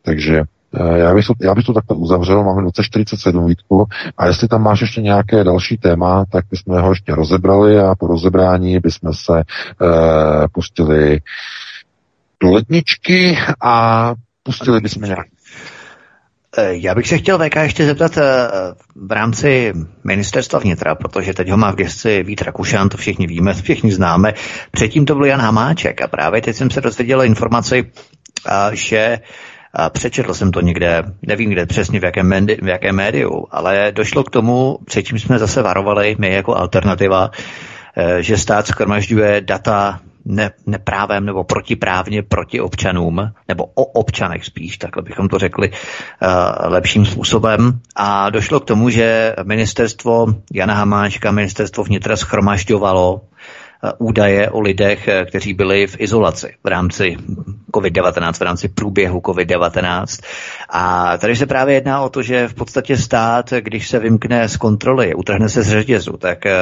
Takže 0.03 0.43
eh, 0.75 0.99
já 0.99 1.15
bych, 1.15 1.27
to, 1.27 1.33
já 1.41 1.55
bych 1.55 1.65
to 1.65 1.73
takto 1.73 1.95
uzavřel, 1.95 2.45
máme 2.45 2.63
2047 2.63 3.47
výtku 3.47 3.87
a 4.17 4.27
jestli 4.27 4.49
tam 4.49 4.63
máš 4.63 4.81
ještě 4.81 5.03
nějaké 5.03 5.45
další 5.45 5.77
téma, 5.77 6.25
tak 6.33 6.45
bychom 6.51 6.83
ho 6.83 6.91
ještě 6.91 7.15
rozebrali 7.15 7.81
a 7.81 7.95
po 7.95 8.07
rozebrání 8.07 8.79
bychom 8.79 9.15
se 9.15 9.41
e, 9.41 9.45
pustili 10.53 11.21
do 12.43 12.51
ledničky 12.51 13.39
a 13.61 14.15
pustili 14.43 14.81
bychom 14.81 15.03
nějaký 15.03 15.31
Eh, 15.31 15.80
já 16.59 16.95
bych 16.95 17.09
se 17.09 17.19
chtěl 17.19 17.39
VK 17.39 17.57
ještě 17.57 17.87
zeptat 17.87 18.19
eh, 18.19 18.23
v 18.97 19.13
rámci 19.13 19.73
ministerstva 20.05 20.59
vnitra, 20.59 20.95
protože 20.95 21.35
teď 21.35 21.51
ho 21.51 21.57
má 21.57 21.71
v 21.71 21.75
gesci 21.75 22.23
Vít 22.23 22.43
Rakušan, 22.43 22.89
to 22.89 22.97
všichni 22.97 23.27
víme, 23.27 23.55
všichni 23.55 23.93
známe. 23.93 24.35
Předtím 24.71 25.07
to 25.07 25.15
byl 25.15 25.25
Jan 25.25 25.41
Hamáček 25.41 26.03
a 26.03 26.09
právě 26.09 26.43
teď 26.43 26.57
jsem 26.57 26.71
se 26.71 26.81
dozvěděl 26.81 27.23
informaci, 27.23 27.91
že 28.73 29.19
přečetl 29.93 30.35
jsem 30.35 30.51
to 30.51 30.61
někde, 30.61 31.03
nevím 31.23 31.51
kde 31.51 31.67
přesně 31.67 32.01
v 32.01 32.05
jakém, 32.05 32.29
médi, 32.29 32.59
v 32.63 32.69
jakém 32.69 32.97
médiu, 32.97 33.47
ale 33.51 33.93
došlo 33.95 34.25
k 34.25 34.31
tomu, 34.31 34.79
předtím 34.85 35.19
jsme 35.19 35.39
zase 35.39 35.63
varovali, 35.63 36.17
my 36.19 36.33
jako 36.35 36.57
alternativa, 36.57 37.31
eh, 37.97 38.23
že 38.23 38.39
stát 38.39 38.67
schromažďuje 38.67 39.41
data 39.41 40.01
ne, 40.25 40.51
neprávem 40.67 41.27
nebo 41.27 41.45
protiprávně 41.45 42.23
proti 42.23 42.61
občanům, 42.61 43.33
nebo 43.49 43.65
o 43.65 43.85
občanech 43.85 44.45
spíš, 44.45 44.79
takhle 44.79 45.03
bychom 45.03 45.29
to 45.29 45.39
řekli 45.39 45.71
uh, 45.71 45.77
lepším 46.73 47.07
způsobem. 47.07 47.81
A 47.97 48.31
došlo 48.31 48.61
k 48.61 48.65
tomu, 48.65 48.91
že 48.91 49.35
ministerstvo 49.43 50.27
Jana 50.55 50.75
Hamáčka, 50.75 51.31
ministerstvo 51.31 51.85
vnitra 51.85 52.17
schromažďovalo 52.17 53.21
Eh, 53.40 53.40
údaje 53.99 54.51
o 54.51 54.61
lidech, 54.61 55.09
eh, 55.09 55.25
kteří 55.25 55.55
byli 55.55 55.87
v 55.87 56.01
izolaci 56.01 56.55
v 56.65 56.69
rámci 56.69 57.17
COVID-19, 57.75 58.33
v 58.33 58.43
rámci 58.43 58.69
průběhu 58.69 59.21
COVID-19. 59.21 60.23
A 60.69 61.17
tady 61.19 61.37
se 61.37 61.47
právě 61.47 61.75
jedná 61.75 62.03
o 62.03 62.09
to, 62.09 62.23
že 62.23 62.49
v 62.49 62.55
podstatě 62.55 62.97
stát, 62.97 63.53
když 63.61 63.89
se 63.89 63.99
vymkne 63.99 64.49
z 64.49 64.57
kontroly, 64.57 65.15
utrhne 65.15 65.49
se 65.49 65.63
z 65.63 65.69
řetězu, 65.69 66.13
tak 66.13 66.47
eh, 66.47 66.53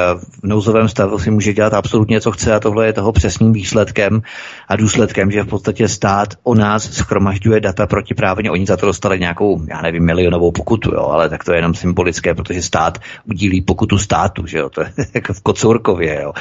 v 0.43 0.43
nouzovém 0.43 0.89
stavu 0.89 1.19
si 1.19 1.31
může 1.31 1.53
dělat 1.53 1.73
absolutně, 1.73 2.21
co 2.21 2.31
chce 2.31 2.53
a 2.53 2.59
tohle 2.59 2.85
je 2.85 2.93
toho 2.93 3.11
přesným 3.11 3.53
výsledkem 3.53 4.21
a 4.67 4.75
důsledkem, 4.75 5.31
že 5.31 5.43
v 5.43 5.47
podstatě 5.47 5.87
stát 5.87 6.33
o 6.43 6.55
nás 6.55 6.83
schromažďuje 6.83 7.59
data 7.61 7.87
protiprávně. 7.87 8.51
Oni 8.51 8.65
za 8.65 8.77
to 8.77 8.85
dostali 8.85 9.19
nějakou, 9.19 9.61
já 9.69 9.81
nevím, 9.81 10.05
milionovou 10.05 10.51
pokutu, 10.51 10.91
jo, 10.93 11.03
ale 11.03 11.29
tak 11.29 11.43
to 11.43 11.51
je 11.51 11.57
jenom 11.57 11.73
symbolické, 11.73 12.35
protože 12.35 12.61
stát 12.61 12.97
udílí 13.25 13.61
pokutu 13.61 13.97
státu, 13.97 14.45
že 14.45 14.57
jo, 14.57 14.69
to 14.69 14.81
je 14.81 14.93
jako 15.13 15.33
v 15.33 15.41
Kocourkově, 15.41 16.21
jo. 16.21 16.33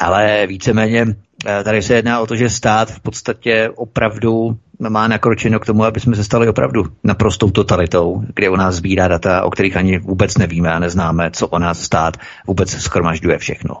Ale 0.00 0.46
víceméně 0.46 1.06
eh, 1.46 1.64
tady 1.64 1.82
se 1.82 1.94
jedná 1.94 2.20
o 2.20 2.26
to, 2.26 2.36
že 2.36 2.50
stát 2.50 2.90
v 2.90 3.00
podstatě 3.00 3.70
opravdu 3.76 4.58
má 4.88 5.08
nakročeno 5.08 5.58
k 5.58 5.66
tomu, 5.66 5.84
aby 5.84 6.00
jsme 6.00 6.16
se 6.16 6.24
stali 6.24 6.48
opravdu 6.48 6.84
naprostou 7.04 7.50
totalitou, 7.50 8.24
kde 8.34 8.50
o 8.50 8.56
nás 8.56 8.74
sbírá 8.74 9.08
data, 9.08 9.42
o 9.42 9.50
kterých 9.50 9.76
ani 9.76 9.98
vůbec 9.98 10.38
nevíme 10.38 10.72
a 10.72 10.78
neznáme, 10.78 11.30
co 11.30 11.48
o 11.48 11.58
nás 11.58 11.82
stát 11.82 12.16
vůbec 12.46 12.70
schromažďuje 12.70 13.38
všechno. 13.38 13.76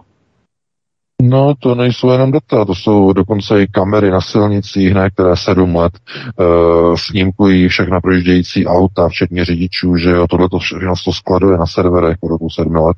No, 1.20 1.54
to 1.58 1.74
nejsou 1.74 2.10
jenom 2.10 2.32
data, 2.32 2.64
to 2.64 2.74
jsou 2.74 3.12
dokonce 3.12 3.62
i 3.62 3.66
kamery 3.66 4.10
na 4.10 4.20
silnicích, 4.20 4.94
ne, 4.94 5.10
které 5.10 5.36
sedm 5.36 5.76
let 5.76 5.92
uh, 6.36 6.94
snímkují 6.96 7.68
všechna 7.68 8.00
projíždějící 8.00 8.66
auta, 8.66 9.08
včetně 9.08 9.44
řidičů, 9.44 9.96
že 9.96 10.10
jo, 10.10 10.26
tohle 10.26 10.48
to 10.48 10.58
všechno 10.58 10.94
to 11.04 11.12
skladuje 11.12 11.58
na 11.58 11.66
serverech 11.66 12.16
po 12.20 12.28
dobu 12.28 12.50
sedmi 12.50 12.78
let. 12.78 12.96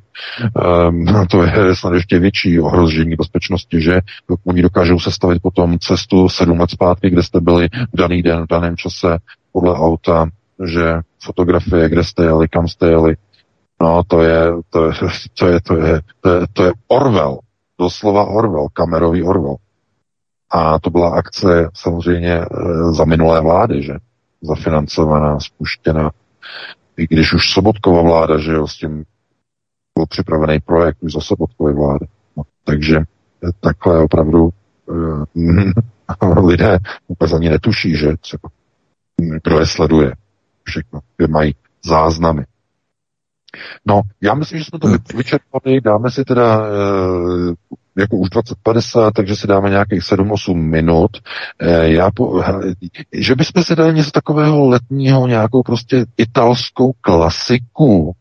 Um, 0.89 1.27
to 1.31 1.43
je 1.43 1.53
snad 1.75 1.95
ještě 1.95 2.19
větší 2.19 2.61
ohrožení 2.61 3.17
bezpečnosti, 3.17 3.81
že 3.81 4.01
oni 4.45 4.63
dokážou 4.63 4.99
sestavit 4.99 5.43
potom 5.43 5.79
cestu 5.79 6.29
sedm 6.29 6.61
let 6.61 6.71
zpátky, 6.71 7.11
kde 7.11 7.23
jste 7.23 7.41
byli 7.41 7.69
v 7.93 7.97
daný 7.97 8.23
den, 8.23 8.43
v 8.43 8.49
daném 8.49 8.77
čase 8.77 9.19
podle 9.53 9.75
auta, 9.75 10.27
že 10.67 11.01
fotografie, 11.25 11.89
kde 11.89 12.05
jste 12.05 12.25
jeli, 12.25 12.49
kam 12.49 12.69
jste 12.69 12.87
jeli, 12.89 13.17
No, 13.83 14.03
to 14.07 14.23
je, 14.23 14.53
to 14.71 14.87
je, 14.87 14.93
to 15.39 15.47
je, 15.47 15.61
to 15.61 15.77
je, 15.77 16.01
to 16.21 16.31
je, 16.31 16.47
to 16.53 16.65
je 16.65 16.73
Orwell 16.89 17.39
doslova 17.83 18.25
Orwell, 18.25 18.69
kamerový 18.73 19.23
Orwell. 19.23 19.57
A 20.51 20.79
to 20.79 20.91
byla 20.91 21.11
akce 21.11 21.71
samozřejmě 21.75 22.33
e, 22.33 22.47
za 22.93 23.05
minulé 23.05 23.41
vlády, 23.41 23.83
že? 23.83 23.95
Zafinancovaná, 24.43 25.41
spuštěna. 25.41 26.11
I 26.97 27.07
když 27.07 27.33
už 27.33 27.53
Sobotkova 27.53 28.03
vláda, 28.03 28.39
že 28.39 28.53
jo, 28.53 28.67
s 28.67 28.77
tím 28.77 29.05
byl 29.99 30.07
připravený 30.07 30.61
projekt 30.61 30.99
už 31.01 31.13
za 31.13 31.21
Sobotkové 31.21 31.73
vlády. 31.73 32.07
No, 32.37 32.43
takže 32.65 32.97
e, 32.97 33.03
takhle 33.61 34.05
opravdu 34.05 34.49
e, 34.49 36.41
lidé 36.41 36.79
vůbec 37.09 37.33
ani 37.33 37.49
netuší, 37.49 37.97
že 37.97 38.17
třeba 38.21 38.49
kdo 39.43 39.59
je 39.59 39.67
sleduje 39.67 40.13
všechno, 40.65 41.01
kde 41.17 41.27
mají 41.27 41.55
záznamy. 41.85 42.45
No, 43.87 44.01
já 44.21 44.35
myslím, 44.35 44.59
že 44.59 44.65
jsme 44.65 44.79
to 44.79 44.89
vyčerpali, 45.17 45.81
dáme 45.81 46.11
si 46.11 46.25
teda 46.25 46.67
e, 46.67 48.01
jako 48.01 48.17
už 48.17 48.31
2050, 48.31 49.11
takže 49.11 49.37
si 49.37 49.47
dáme 49.47 49.71
nějakých 49.71 50.01
7-8 50.01 50.55
minut. 50.55 51.11
E, 51.59 51.93
já 51.93 52.11
po, 52.11 52.43
že 53.13 53.35
bychom 53.35 53.63
si 53.63 53.77
dali 53.77 53.95
něco 53.95 54.11
takového 54.11 54.69
letního, 54.69 55.27
nějakou 55.27 55.63
prostě 55.63 56.05
italskou 56.17 56.93
klasiku, 57.01 58.13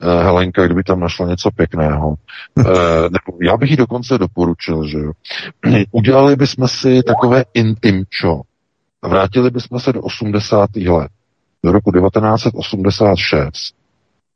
e, 0.00 0.22
Helenka, 0.22 0.66
kdyby 0.66 0.82
tam 0.82 1.00
našla 1.00 1.26
něco 1.26 1.50
pěkného. 1.50 2.14
Nebo 3.02 3.38
já 3.42 3.56
bych 3.56 3.70
ji 3.70 3.76
dokonce 3.76 4.18
doporučil, 4.18 4.88
že 4.88 4.98
jo. 4.98 5.12
Udělali 5.90 6.36
bychom 6.36 6.68
si 6.68 7.02
takové 7.02 7.44
intimčo. 7.54 8.40
Vrátili 9.04 9.50
bychom 9.50 9.80
se 9.80 9.92
do 9.92 10.02
80. 10.02 10.76
let, 10.76 11.10
do 11.64 11.72
roku 11.72 11.92
1986 11.92 13.85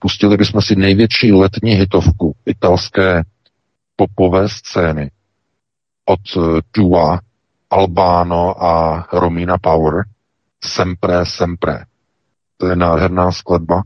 Pustili 0.02 0.36
bychom 0.36 0.62
si 0.62 0.76
největší 0.76 1.32
letní 1.32 1.70
hitovku 1.70 2.34
italské 2.46 3.22
popové 3.96 4.48
scény 4.48 5.10
od 6.04 6.20
eh, 6.36 6.60
Dua, 6.76 7.20
Albano 7.70 8.64
a 8.64 9.06
Romina 9.12 9.58
Power 9.58 10.04
Sempre, 10.64 11.26
Sempre. 11.26 11.84
To 12.56 12.66
je 12.66 12.76
nádherná 12.76 13.32
skladba 13.32 13.82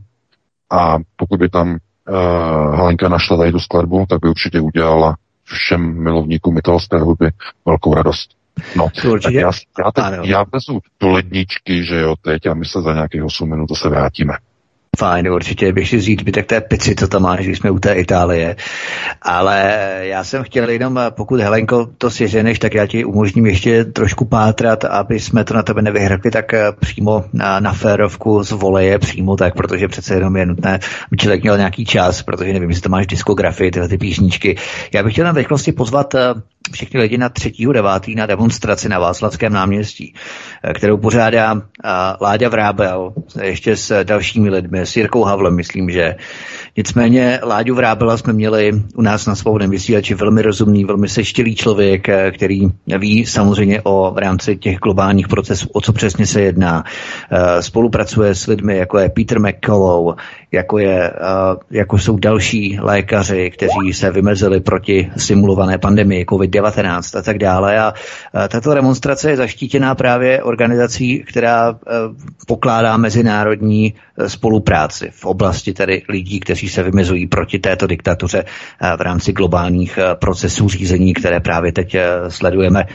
a 0.69 0.97
pokud 1.15 1.39
by 1.39 1.49
tam 1.49 1.69
uh, 1.69 2.75
Helenka 2.75 3.09
našla 3.09 3.37
tady 3.37 3.51
tu 3.51 3.59
skladbu, 3.59 4.05
tak 4.09 4.19
by 4.21 4.29
určitě 4.29 4.61
udělala 4.61 5.17
všem 5.43 6.03
milovníkům 6.03 6.57
italské 6.57 6.97
hudby 6.97 7.31
velkou 7.65 7.93
radost. 7.93 8.29
No, 8.75 8.89
tak 9.23 9.33
já, 9.33 9.51
já, 9.79 9.91
teď, 9.91 10.03
já 10.23 10.45
vezu 10.53 10.79
do 10.99 11.09
ledničky, 11.09 11.83
že 11.85 11.99
jo, 11.99 12.15
teď 12.21 12.45
a 12.45 12.53
my 12.53 12.65
se 12.65 12.81
za 12.81 12.93
nějakých 12.93 13.23
8 13.23 13.49
minut 13.49 13.77
se 13.77 13.89
vrátíme. 13.89 14.33
Fajn, 14.97 15.27
určitě 15.27 15.73
bych 15.73 15.89
si 15.89 15.97
vzít 15.97 16.21
zbytek 16.21 16.45
té 16.45 16.61
pici, 16.61 16.95
co 16.95 17.07
tam 17.07 17.21
máš, 17.21 17.45
když 17.45 17.57
jsme 17.57 17.71
u 17.71 17.79
té 17.79 17.93
Itálie. 17.93 18.55
Ale 19.21 19.79
já 20.01 20.23
jsem 20.23 20.43
chtěl 20.43 20.69
jenom, 20.69 20.99
pokud 21.09 21.39
Helenko 21.39 21.87
to 21.97 22.11
sježeneš, 22.11 22.59
tak 22.59 22.73
já 22.73 22.87
ti 22.87 23.05
umožním 23.05 23.45
ještě 23.45 23.85
trošku 23.85 24.25
pátrat, 24.25 24.85
aby 24.85 25.19
jsme 25.19 25.43
to 25.43 25.53
na 25.53 25.63
tebe 25.63 25.81
nevyhrkli 25.81 26.31
tak 26.31 26.53
eh, 26.53 26.71
přímo 26.79 27.25
na, 27.33 27.59
na 27.59 27.73
férovku 27.73 28.43
z 28.43 28.51
voleje, 28.51 28.99
přímo 28.99 29.35
tak, 29.35 29.53
protože 29.55 29.87
přece 29.87 30.13
jenom 30.13 30.35
je 30.35 30.45
nutné, 30.45 30.79
aby 31.07 31.17
člověk 31.17 31.41
měl 31.41 31.57
nějaký 31.57 31.85
čas, 31.85 32.21
protože 32.21 32.53
nevím, 32.53 32.69
jestli 32.69 32.81
to 32.81 32.89
máš 32.89 33.07
diskografii, 33.07 33.71
tyhle 33.71 33.87
ty 33.87 33.97
písničky. 33.97 34.55
Já 34.93 35.03
bych 35.03 35.13
chtěl 35.13 35.25
na 35.25 35.31
rychlosti 35.31 35.71
pozvat 35.71 36.15
eh, 36.15 36.33
všechny 36.71 36.99
lidi 36.99 37.17
na 37.17 37.29
3.9. 37.29 38.15
na 38.15 38.25
demonstraci 38.25 38.89
na 38.89 38.99
Václavském 38.99 39.53
náměstí, 39.53 40.13
eh, 40.63 40.73
kterou 40.73 40.97
pořádá 40.97 41.61
Láďa 42.21 42.49
Vrábel 42.49 43.13
ještě 43.41 43.77
s 43.77 44.03
dalšími 44.03 44.49
lidmi, 44.49 44.79
s 44.79 44.97
Jirkou 44.97 45.23
Havlem, 45.23 45.55
myslím, 45.55 45.89
že. 45.89 46.15
Nicméně 46.77 47.39
Láďu 47.43 47.75
Vrábela 47.75 48.17
jsme 48.17 48.33
měli 48.33 48.83
u 48.95 49.01
nás 49.01 49.25
na 49.25 49.35
svobodném 49.35 49.69
vysílači 49.69 50.15
velmi 50.15 50.41
rozumný, 50.41 50.85
velmi 50.85 51.09
seštělý 51.09 51.55
člověk, 51.55 52.09
eh, 52.09 52.31
který 52.31 52.67
ví 52.97 53.25
samozřejmě 53.25 53.81
o 53.83 54.11
v 54.11 54.17
rámci 54.17 54.57
těch 54.57 54.77
globálních 54.77 55.27
procesů, 55.27 55.69
o 55.73 55.81
co 55.81 55.93
přesně 55.93 56.25
se 56.25 56.41
jedná. 56.41 56.83
Eh, 57.31 57.61
spolupracuje 57.61 58.35
s 58.35 58.47
lidmi, 58.47 58.77
jako 58.77 58.99
je 58.99 59.09
Peter 59.09 59.39
McCullough, 59.39 60.17
jako, 60.51 60.77
je, 60.77 61.13
jako 61.71 61.97
jsou 61.97 62.17
další 62.17 62.79
lékaři, 62.81 63.51
kteří 63.51 63.93
se 63.93 64.11
vymezili 64.11 64.59
proti 64.59 65.11
simulované 65.17 65.77
pandemii 65.77 66.25
COVID-19 66.25 67.19
a 67.19 67.21
tak 67.21 67.37
dále. 67.37 67.79
A 67.79 67.93
tato 68.47 68.73
demonstrace 68.73 69.29
je 69.29 69.37
zaštítěná 69.37 69.95
právě 69.95 70.43
organizací, 70.43 71.23
která 71.27 71.79
pokládá 72.47 72.97
mezinárodní 72.97 73.93
spolupráci 74.27 75.09
v 75.11 75.25
oblasti 75.25 75.73
tedy 75.73 76.01
lidí, 76.09 76.39
kteří 76.39 76.64
se 76.69 76.83
vymezují 76.83 77.27
proti 77.27 77.59
této 77.59 77.87
diktatuře 77.87 78.45
v 78.97 79.01
rámci 79.01 79.33
globálních 79.33 79.97
e, 79.97 80.15
procesů 80.15 80.69
řízení, 80.69 81.13
které 81.13 81.39
právě 81.39 81.71
teď 81.71 81.95
e, 81.95 82.05
sledujeme 82.29 82.85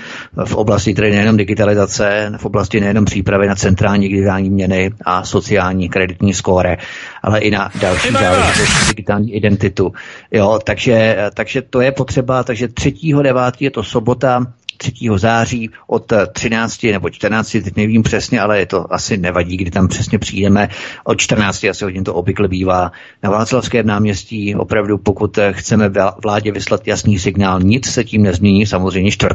v 0.45 0.55
oblasti 0.55 0.95
tedy 0.95 1.11
nejenom 1.11 1.37
digitalizace, 1.37 2.33
v 2.37 2.45
oblasti 2.45 2.81
nejenom 2.81 3.05
přípravy 3.05 3.49
na 3.49 3.55
centrální 3.55 4.09
digitální 4.09 4.51
měny 4.51 4.91
a 5.05 5.25
sociální 5.25 5.89
kreditní 5.89 6.35
skóre, 6.35 6.77
ale 7.23 7.39
i 7.39 7.51
na 7.51 7.71
další 7.81 8.13
záležitosti 8.13 8.87
digitální 8.89 9.35
identitu. 9.35 9.93
Jo, 10.31 10.59
takže, 10.65 11.17
takže 11.35 11.63
to 11.63 11.81
je 11.81 11.93
potřeba, 11.93 12.45
takže 12.45 12.67
3.9. 12.67 13.53
je 13.61 13.71
to 13.71 13.83
sobota, 13.83 14.47
3. 14.81 14.93
září 15.17 15.71
od 15.87 16.13
13 16.33 16.83
nebo 16.83 17.11
14, 17.11 17.51
teď 17.51 17.77
nevím 17.77 18.03
přesně, 18.03 18.41
ale 18.41 18.59
je 18.59 18.67
to 18.67 18.93
asi 18.93 19.17
nevadí, 19.17 19.57
kdy 19.57 19.71
tam 19.71 19.89
přesně 19.89 20.19
přijdeme. 20.19 20.69
Od 21.05 21.15
14 21.15 21.65
asi 21.65 21.85
hodin 21.85 22.05
to 22.05 22.15
obvykle 22.15 22.49
bývá 22.49 22.93
na 23.23 23.31
Václavském 23.31 23.87
náměstí. 23.87 24.55
Opravdu, 24.55 24.99
pokud 24.99 25.39
chceme 25.51 25.91
vládě 26.23 26.53
vyslat 26.53 26.89
jasný 26.89 27.19
signál, 27.19 27.61
nic 27.61 27.91
se 27.91 28.05
tím 28.05 28.23
nezmění. 28.23 28.67
Samozřejmě 28.67 29.11
4. 29.11 29.35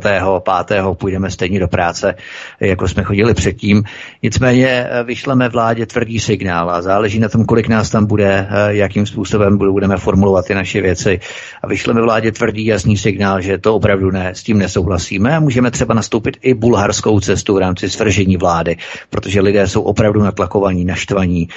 5. 0.67 0.84
půjdeme 0.93 1.31
stejně 1.31 1.59
do 1.59 1.67
práce, 1.67 2.15
jako 2.59 2.88
jsme 2.88 3.03
chodili 3.03 3.34
předtím. 3.34 3.84
Nicméně 4.23 4.67
eh, 4.67 5.03
vyšleme 5.03 5.49
vládě 5.49 5.85
tvrdý 5.85 6.19
signál 6.19 6.72
a 6.72 6.81
záleží 6.81 7.19
na 7.19 7.30
tom, 7.30 7.45
kolik 7.45 7.67
nás 7.67 7.89
tam 7.89 8.05
bude, 8.05 8.47
eh, 8.49 8.76
jakým 8.76 9.05
způsobem 9.05 9.57
budeme 9.57 9.97
formulovat 9.97 10.45
ty 10.45 10.55
naše 10.55 10.81
věci. 10.81 11.19
A 11.63 11.67
vyšleme 11.67 12.01
vládě 12.01 12.31
tvrdý 12.31 12.65
jasný 12.65 12.97
signál, 12.97 13.41
že 13.41 13.57
to 13.57 13.76
opravdu 13.76 14.11
ne, 14.11 14.35
s 14.35 14.43
tím 14.43 14.57
nesouhlasíme 14.57 15.34
můžeme 15.39 15.71
třeba 15.71 15.93
nastoupit 15.93 16.37
i 16.41 16.53
bulharskou 16.53 17.19
cestu 17.19 17.55
v 17.55 17.57
rámci 17.57 17.89
svržení 17.89 18.37
vlády, 18.37 18.77
protože 19.09 19.41
lidé 19.41 19.67
jsou 19.67 19.81
opravdu 19.81 20.23
natlakovaní, 20.23 20.85
naštvaní 20.85 21.49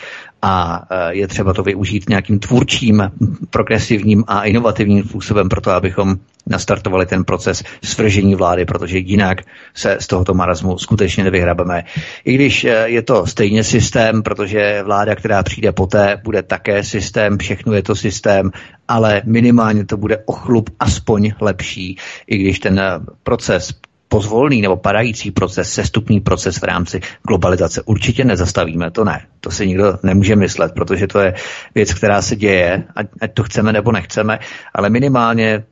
a 0.42 0.86
e, 0.90 1.14
je 1.14 1.28
třeba 1.28 1.52
to 1.52 1.62
využít 1.62 2.08
nějakým 2.08 2.38
tvůrčím, 2.38 3.10
progresivním 3.50 4.24
a 4.26 4.44
inovativním 4.44 5.04
způsobem 5.04 5.48
pro 5.48 5.60
to, 5.60 5.70
abychom 5.70 6.16
nastartovali 6.46 7.06
ten 7.06 7.24
proces 7.24 7.62
svržení 7.84 8.34
vlády, 8.34 8.64
protože 8.64 8.98
jinak 8.98 9.38
se 9.74 9.96
z 10.00 10.06
tohoto 10.06 10.34
marazmu 10.34 10.78
skutečně 10.78 11.24
nevyhrabeme. 11.24 11.84
I 12.24 12.34
když 12.34 12.64
e, 12.64 12.88
je 12.88 13.02
to 13.02 13.26
stejně 13.26 13.64
systém, 13.64 14.22
protože 14.22 14.82
vláda, 14.82 15.14
která 15.14 15.42
přijde 15.42 15.72
poté, 15.72 16.20
bude 16.24 16.42
také 16.42 16.84
systém, 16.84 17.38
všechno 17.38 17.72
je 17.72 17.82
to 17.82 17.94
systém, 17.94 18.50
ale 18.88 19.22
minimálně 19.24 19.86
to 19.86 19.96
bude 19.96 20.18
ochlup 20.26 20.70
aspoň 20.80 21.32
lepší, 21.40 21.96
i 22.26 22.38
když 22.38 22.58
ten 22.58 22.78
e, 22.78 23.00
proces 23.22 23.72
pozvolný 24.08 24.62
nebo 24.62 24.76
padající 24.76 25.30
proces, 25.30 25.72
sestupný 25.72 26.20
proces 26.20 26.56
v 26.56 26.62
rámci 26.62 27.00
globalizace. 27.28 27.82
Určitě 27.82 28.24
nezastavíme, 28.24 28.90
to 28.90 29.04
ne. 29.04 29.26
To 29.40 29.50
si 29.50 29.66
nikdo 29.66 29.98
nemůže 30.02 30.36
myslet, 30.36 30.72
protože 30.74 31.06
to 31.06 31.18
je 31.20 31.34
věc, 31.74 31.94
která 31.94 32.22
se 32.22 32.36
děje, 32.36 32.84
ať, 32.96 33.34
to 33.34 33.42
chceme 33.42 33.72
nebo 33.72 33.92
nechceme, 33.92 34.38
ale 34.74 34.90
minimálně, 34.90 35.64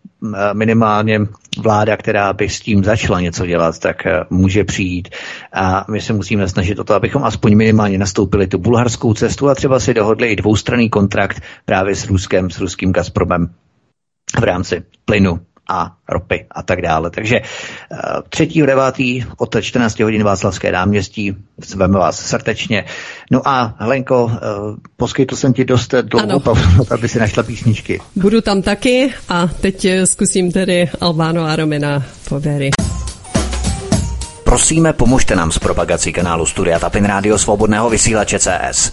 minimálně 0.53 1.21
vláda, 1.59 1.97
která 1.97 2.33
by 2.33 2.49
s 2.49 2.61
tím 2.61 2.85
začala 2.85 3.21
něco 3.21 3.47
dělat, 3.47 3.79
tak 3.79 4.07
eh, 4.07 4.25
může 4.31 4.65
přijít. 4.65 5.09
A 5.53 5.85
my 5.91 6.01
se 6.01 6.13
musíme 6.13 6.49
snažit 6.49 6.79
o 6.79 6.85
to, 6.85 6.95
abychom 6.95 7.25
aspoň 7.25 7.57
minimálně 7.57 7.99
nastoupili 7.99 8.47
tu 8.47 8.59
bulharskou 8.59 9.15
cestu 9.15 9.49
a 9.49 9.55
třeba 9.55 9.81
si 9.81 9.95
dohodli 9.95 10.29
i 10.29 10.37
dvoustranný 10.37 10.91
kontrakt 10.91 11.43
právě 11.65 11.97
s 11.97 12.07
Ruskem, 12.07 12.51
s 12.51 12.61
ruským 12.61 12.93
Gazpromem 12.93 13.49
v 14.41 14.45
rámci 14.45 14.83
plynu 15.05 15.41
a 15.69 15.93
ropy 16.09 16.47
a 16.51 16.63
tak 16.63 16.83
dále. 16.83 17.11
Takže 17.11 17.41
uh, 17.41 17.99
třetí 18.29 18.63
devátý 18.63 19.25
od 19.37 19.57
14 19.61 20.01
hodin 20.01 20.25
Václavské 20.25 20.73
náměstí, 20.73 21.37
zveme 21.65 21.99
vás 21.99 22.27
srdečně. 22.27 22.85
No 23.31 23.49
a 23.49 23.75
Helenko, 23.79 24.25
uh, 24.25 24.31
poskytl 24.97 25.37
jsem 25.37 25.53
ti 25.53 25.65
dost 25.65 25.95
dlouhou 26.03 26.41
pauzu, 26.41 26.87
aby 26.91 27.09
si 27.09 27.19
našla 27.19 27.43
písničky. 27.43 28.01
Budu 28.17 28.41
tam 28.41 28.63
taky 28.63 29.15
a 29.29 29.47
teď 29.47 29.85
eh, 29.85 30.07
zkusím 30.07 30.53
tedy 30.53 30.91
Albano 31.01 31.45
a 31.45 31.57
Romina 31.57 32.03
Povery. 32.29 32.71
Prosíme, 34.45 34.93
pomožte 34.93 35.37
nám 35.37 35.53
s 35.53 35.59
propagací 35.59 36.13
kanálu 36.13 36.47
Studia 36.47 36.79
Tapin 36.79 37.05
Rádio 37.05 37.39
Svobodného 37.39 37.91
vysílače 37.91 38.39
CS. 38.39 38.93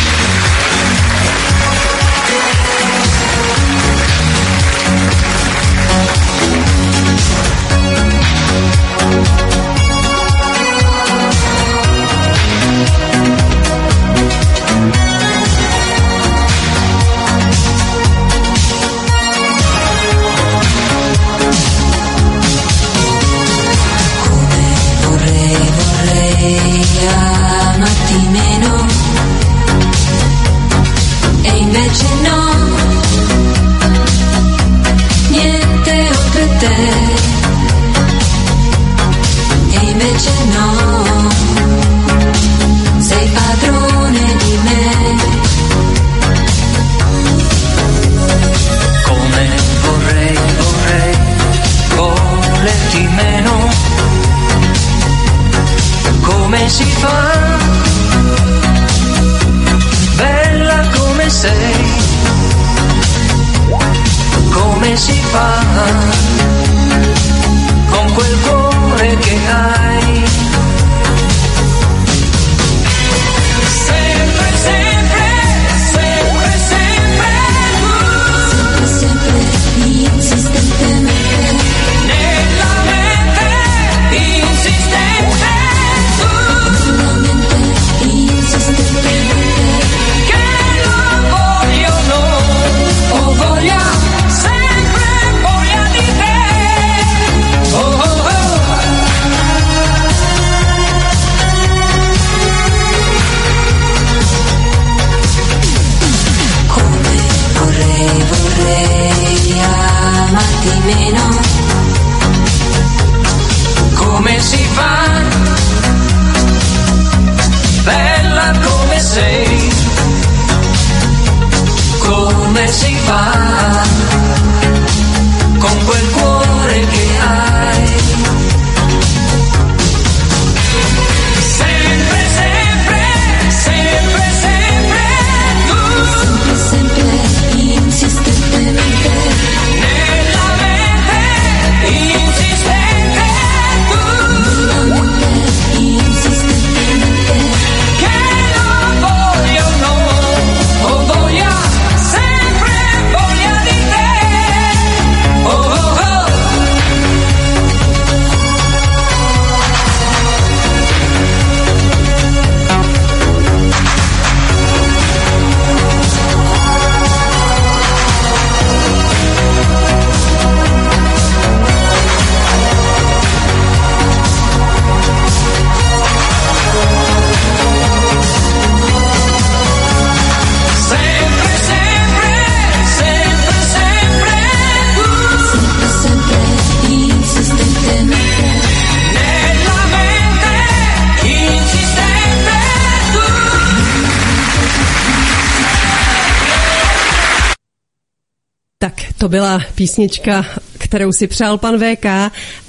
byla 199.31 199.61
písnička, 199.75 200.45
kterou 200.91 201.11
si 201.11 201.27
přál 201.27 201.57
pan 201.57 201.79
VK 201.79 202.05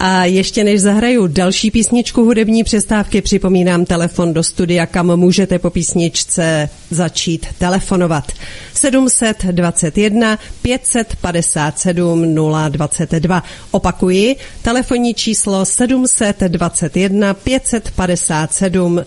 a 0.01 0.25
ještě 0.25 0.65
než 0.65 0.81
zahraju 0.81 1.27
další 1.27 1.71
písničku 1.71 2.25
hudební 2.25 2.65
přestávky, 2.65 3.23
připomínám 3.23 3.85
telefon 3.85 4.33
do 4.33 4.43
studia, 4.43 4.87
kam 4.87 5.17
můžete 5.17 5.59
po 5.59 5.71
písničce 5.71 6.69
začít 6.91 7.47
telefonovat. 7.59 8.33
721 8.75 10.39
557 10.63 12.35
022. 12.69 13.43
Opakuji, 13.71 14.37
telefonní 14.63 15.15
číslo 15.15 15.65
721 15.65 17.35
557 17.35 19.01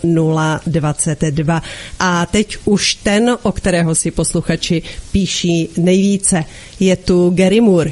022. 0.66 1.62
A 2.00 2.26
teď 2.26 2.58
už 2.66 2.96
ten, 2.96 3.38
o 3.42 3.52
kterého 3.52 3.96
si 3.96 4.12
posluchači 4.12 4.82
píší 5.12 5.70
nejvíce. 5.78 6.44
Je 6.80 6.96
tu 6.96 7.30
Gary 7.36 7.62
Moore. 7.62 7.92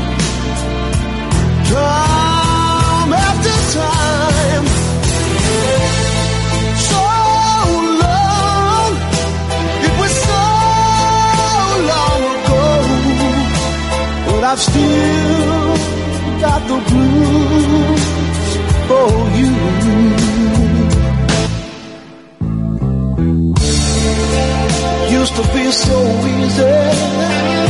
time 1.71 3.13
after 3.27 3.57
time. 3.79 4.65
So 6.87 7.01
long, 8.03 8.91
it 9.87 9.93
was 9.99 10.13
so 10.29 10.43
long 11.91 12.21
ago, 12.35 12.65
but 14.25 14.41
I've 14.51 14.61
still 14.69 15.71
got 16.43 16.61
the 16.71 16.77
blues 16.89 18.05
for 18.87 19.09
you. 19.39 19.51
Used 25.19 25.35
to 25.35 25.43
be 25.53 25.71
so 25.71 25.97
easy. 26.35 27.60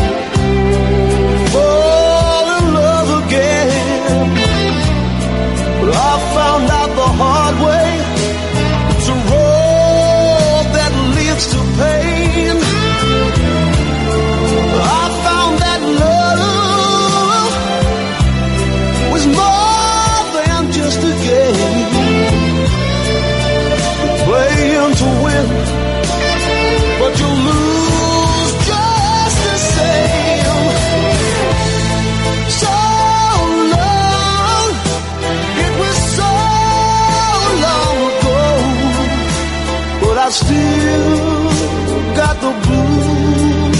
I 40.24 40.30
still 40.30 42.16
got 42.16 42.36
the 42.42 42.52
blues 42.64 43.80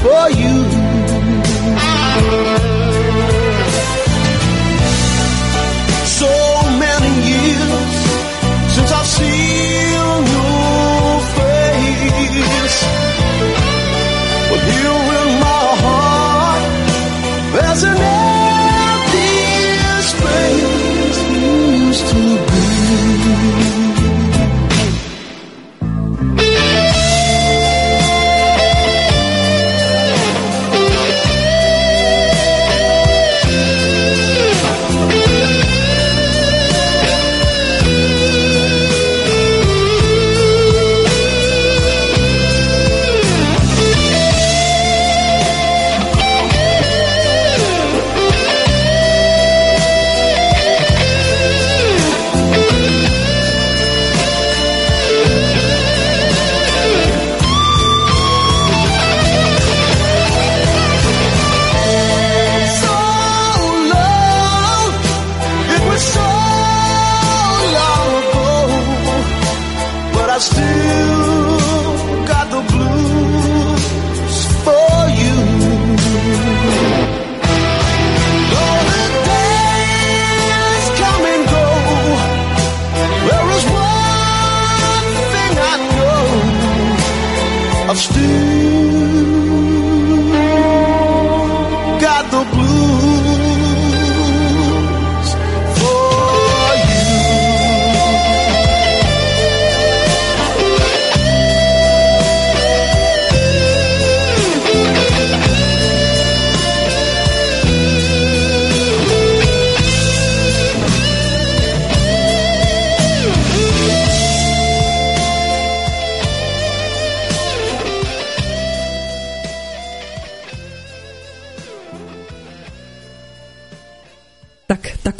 for 0.00 0.30
you. 0.40 0.56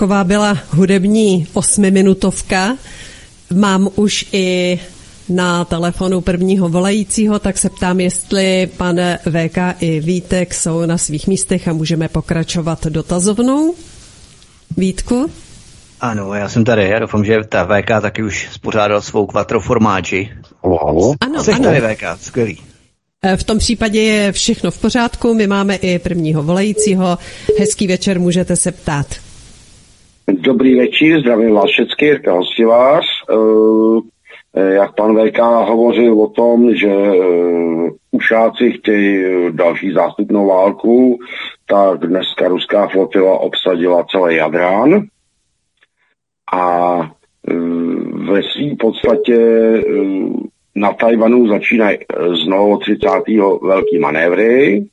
Taková 0.06 0.24
byla 0.24 0.58
hudební 0.70 1.46
osmiminutovka. 1.52 2.76
Mám 3.54 3.88
už 3.94 4.26
i 4.32 4.80
na 5.28 5.64
telefonu 5.64 6.20
prvního 6.20 6.68
volajícího, 6.68 7.38
tak 7.38 7.58
se 7.58 7.70
ptám, 7.70 8.00
jestli 8.00 8.68
pan 8.76 8.96
VK 9.22 9.58
i 9.80 10.00
Vítek 10.00 10.54
jsou 10.54 10.86
na 10.86 10.98
svých 10.98 11.26
místech 11.26 11.68
a 11.68 11.72
můžeme 11.72 12.08
pokračovat 12.08 12.86
dotazovnou. 12.86 13.74
Vítku? 14.76 15.30
Ano, 16.00 16.34
já 16.34 16.48
jsem 16.48 16.64
tady. 16.64 16.88
Já 16.88 16.98
doufám, 16.98 17.24
že 17.24 17.38
ta 17.48 17.64
VK 17.64 17.88
taky 18.02 18.22
už 18.22 18.48
spořádal 18.52 19.02
svou 19.02 19.26
quattroformáči. 19.26 20.30
Halo, 20.64 20.78
halo? 20.84 21.14
Ano, 21.20 21.44
Jsi 21.44 21.52
ano. 21.52 21.64
tady 21.64 21.80
VK, 21.80 22.02
skvělý. 22.20 22.58
E, 23.22 23.36
V 23.36 23.44
tom 23.44 23.58
případě 23.58 24.02
je 24.02 24.32
všechno 24.32 24.70
v 24.70 24.78
pořádku, 24.78 25.34
my 25.34 25.46
máme 25.46 25.76
i 25.76 25.98
prvního 25.98 26.42
volajícího. 26.42 27.18
Hezký 27.58 27.86
večer, 27.86 28.20
můžete 28.20 28.56
se 28.56 28.72
ptát. 28.72 29.25
Dobrý 30.32 30.74
večer, 30.74 31.20
zdravím 31.20 31.54
vás 31.54 31.70
všechny, 31.70 32.08
Jirka 32.08 32.32
Hostivář. 32.32 33.04
Eh, 33.30 34.74
Jak 34.74 34.94
pan 34.94 35.16
VK 35.16 35.38
hovořil 35.38 36.20
o 36.20 36.28
tom, 36.28 36.74
že 36.74 36.88
eh, 36.90 37.90
ušáci 38.10 38.72
chtějí 38.72 39.24
eh, 39.24 39.52
další 39.52 39.92
zástupnou 39.92 40.46
válku, 40.46 41.18
tak 41.68 42.00
dneska 42.00 42.48
ruská 42.48 42.88
flotila 42.88 43.38
obsadila 43.38 44.04
celý 44.04 44.36
Jadrán 44.36 45.02
a 46.52 46.98
eh, 47.48 47.54
ve 48.32 48.42
svým 48.42 48.76
podstatě 48.76 49.36
eh, 49.36 49.82
na 50.74 50.92
Tajvanu 50.92 51.48
začínají 51.48 51.98
eh, 51.98 52.36
znovu 52.44 52.76
30. 52.78 53.08
velký 53.62 53.98
manévry 53.98 54.86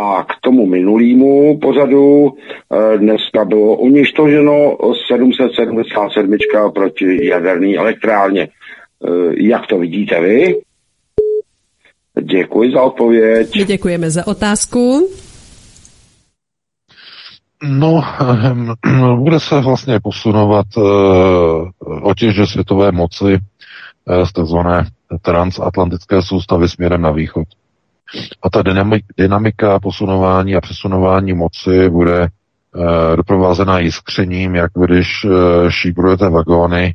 a 0.00 0.24
k 0.24 0.40
tomu 0.40 0.66
minulýmu 0.66 1.58
pořadu 1.58 2.32
eh, 2.32 2.98
dneska 2.98 3.44
bylo 3.44 3.76
uništoženo 3.76 4.76
777 5.08 6.72
proti 6.74 7.26
jaderné 7.26 7.76
elektrárně. 7.76 8.42
Eh, 8.42 9.08
Jak 9.36 9.66
to 9.66 9.78
vidíte 9.78 10.20
vy? 10.20 10.54
Děkuji 12.22 12.72
za 12.72 12.82
odpověď. 12.82 13.56
My 13.56 13.64
děkujeme 13.64 14.10
za 14.10 14.26
otázku. 14.26 15.08
No, 17.62 18.02
ehm, 18.20 18.74
bude 19.22 19.40
se 19.40 19.60
vlastně 19.60 20.00
posunovat 20.00 20.66
eh, 20.78 20.80
otěže 22.02 22.46
světové 22.46 22.92
moci 22.92 23.38
z 24.24 24.32
tzv. 24.32 24.56
transatlantické 25.22 26.22
soustavy 26.22 26.68
směrem 26.68 27.02
na 27.02 27.10
východ. 27.10 27.48
A 28.42 28.50
ta 28.50 28.62
dynamika 29.16 29.80
posunování 29.80 30.56
a 30.56 30.60
přesunování 30.60 31.32
moci 31.32 31.88
bude 31.90 32.22
e, 32.22 32.28
doprovázená 33.16 33.78
jiskřením, 33.78 34.54
jak 34.54 34.70
když 34.74 35.24
e, 35.24 35.28
šíbrujete 35.70 36.28
vagóny 36.28 36.94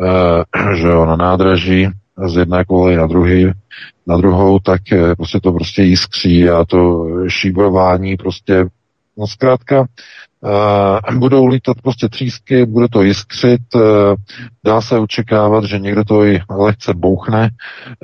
e, 0.00 0.76
že 0.76 0.88
jo, 0.88 1.04
na 1.04 1.16
nádraží 1.16 1.88
z 2.26 2.36
jedné 2.36 2.64
koleje 2.64 2.98
na 2.98 3.06
druhý, 3.06 3.52
na 4.06 4.16
druhou, 4.16 4.58
tak 4.58 4.92
e, 4.92 5.14
prostě 5.16 5.40
to 5.40 5.52
prostě 5.52 5.82
jiskří 5.82 6.50
a 6.50 6.64
to 6.64 7.06
šíbrování 7.28 8.16
prostě, 8.16 8.66
no 9.18 9.26
zkrátka, 9.26 9.86
Uh, 10.44 11.18
budou 11.18 11.46
lítat 11.46 11.76
prostě 11.82 12.08
třísky, 12.08 12.66
bude 12.66 12.88
to 12.88 13.02
jiskřit, 13.02 13.60
uh, 13.74 13.82
dá 14.64 14.80
se 14.80 14.98
očekávat, 14.98 15.64
že 15.64 15.78
někdo 15.78 16.04
to 16.04 16.24
i 16.24 16.40
lehce 16.50 16.94
bouchne. 16.94 17.50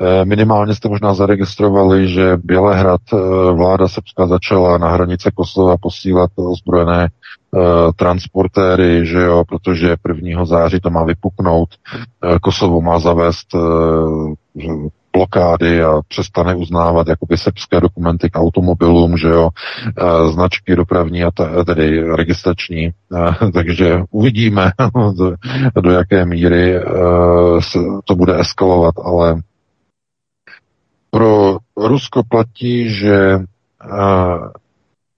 Uh, 0.00 0.24
minimálně 0.24 0.74
jste 0.74 0.88
možná 0.88 1.14
zaregistrovali, 1.14 2.08
že 2.08 2.36
Bělehrad, 2.44 3.00
vláda 3.52 3.88
Srbska 3.88 4.26
začala 4.26 4.78
na 4.78 4.90
hranice 4.90 5.30
Kosova 5.34 5.76
posílat 5.80 6.30
ozbrojené 6.34 7.08
transportéry, 7.96 9.06
že 9.06 9.20
jo, 9.20 9.44
protože 9.48 9.96
1. 10.22 10.44
září 10.44 10.80
to 10.80 10.90
má 10.90 11.04
vypuknout. 11.04 11.68
Kosovo 12.42 12.80
má 12.80 12.98
zavést 12.98 13.46
blokády 15.12 15.82
a 15.82 16.00
přestane 16.08 16.54
uznávat 16.54 17.08
jakoby 17.08 17.38
srbské 17.38 17.80
dokumenty 17.80 18.30
k 18.30 18.38
automobilům, 18.38 19.16
že 19.16 19.28
jo, 19.28 19.48
e, 19.86 20.32
značky 20.32 20.76
dopravní 20.76 21.24
a 21.24 21.30
t- 21.30 21.64
tedy 21.64 22.14
registrační, 22.16 22.84
e, 22.84 22.92
takže 23.54 24.00
uvidíme, 24.10 24.72
do, 25.82 25.90
jaké 25.90 26.24
míry 26.24 26.76
e, 26.76 26.82
to 28.04 28.14
bude 28.14 28.40
eskalovat, 28.40 28.94
ale 29.04 29.40
pro 31.10 31.58
Rusko 31.76 32.22
platí, 32.28 32.88
že 32.88 33.38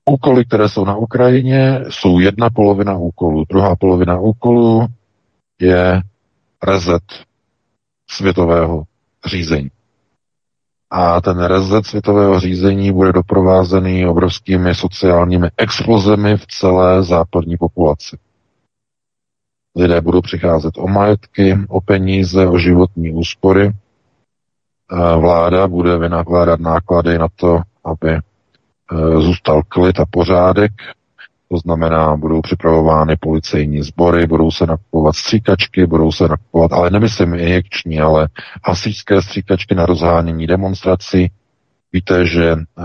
úkoly, 0.05 0.45
které 0.45 0.69
jsou 0.69 0.85
na 0.85 0.97
Ukrajině, 0.97 1.81
jsou 1.89 2.19
jedna 2.19 2.51
polovina 2.51 2.97
úkolů. 2.97 3.45
Druhá 3.51 3.77
polovina 3.77 4.21
úkolů 4.21 4.87
je 5.61 6.01
rezet 6.63 7.03
světového 8.11 8.83
řízení. 9.27 9.71
A 10.95 11.21
ten 11.21 11.39
rezet 11.45 11.87
světového 11.87 12.41
řízení 12.41 12.93
bude 12.93 13.13
doprovázený 13.13 14.07
obrovskými 14.07 14.75
sociálními 14.75 15.49
explozemi 15.57 16.37
v 16.37 16.47
celé 16.47 17.03
západní 17.03 17.57
populaci. 17.57 18.19
Lidé 19.77 20.01
budou 20.01 20.21
přicházet 20.21 20.79
o 20.79 20.89
majetky, 20.89 21.59
o 21.69 21.81
peníze, 21.81 22.47
o 22.47 22.59
životní 22.59 23.13
úspory. 23.13 23.73
Vláda 25.17 25.69
bude 25.69 25.99
vynakládat 25.99 26.61
náklady 26.61 27.19
na 27.19 27.29
to, 27.37 27.61
aby 27.85 28.11
e, 28.11 28.21
zůstal 29.21 29.63
klid 29.69 30.01
a 30.01 30.05
pořádek 30.11 30.73
to 31.53 31.59
znamená, 31.59 32.17
budou 32.17 32.41
připravovány 32.41 33.17
policejní 33.17 33.83
sbory, 33.83 34.27
budou 34.27 34.51
se 34.51 34.67
nakupovat 34.67 35.17
stříkačky, 35.17 35.87
budou 35.87 36.13
se 36.13 36.29
nakupovat, 36.29 36.73
ale 36.73 36.91
nemyslím 36.91 37.35
injekční, 37.35 38.01
ale 38.01 38.29
hasičské 38.65 39.23
stříkačky 39.23 39.75
na 39.75 39.87
rozhánění 39.87 40.47
demonstrací. 40.47 41.31
Víte, 41.93 42.27
že 42.27 42.53
uh, 42.55 42.85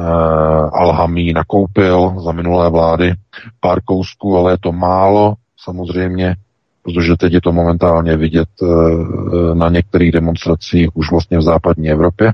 Alhamí 0.74 1.34
nakoupil 1.34 2.16
za 2.20 2.32
minulé 2.32 2.70
vlády 2.70 3.14
pár 3.60 3.82
kousků, 3.82 4.38
ale 4.38 4.54
je 4.54 4.58
to 4.58 4.72
málo, 4.72 5.34
samozřejmě, 5.64 6.36
protože 6.84 7.16
teď 7.18 7.34
je 7.34 7.42
to 7.42 7.52
momentálně 7.52 8.18
vidět 8.18 8.50
uh, 8.62 9.56
na 9.56 9.70
některých 9.70 10.12
demonstracích 10.12 10.90
už 10.94 11.12
vlastně 11.12 11.38
v 11.38 11.42
západní 11.42 11.90
Evropě 11.90 12.34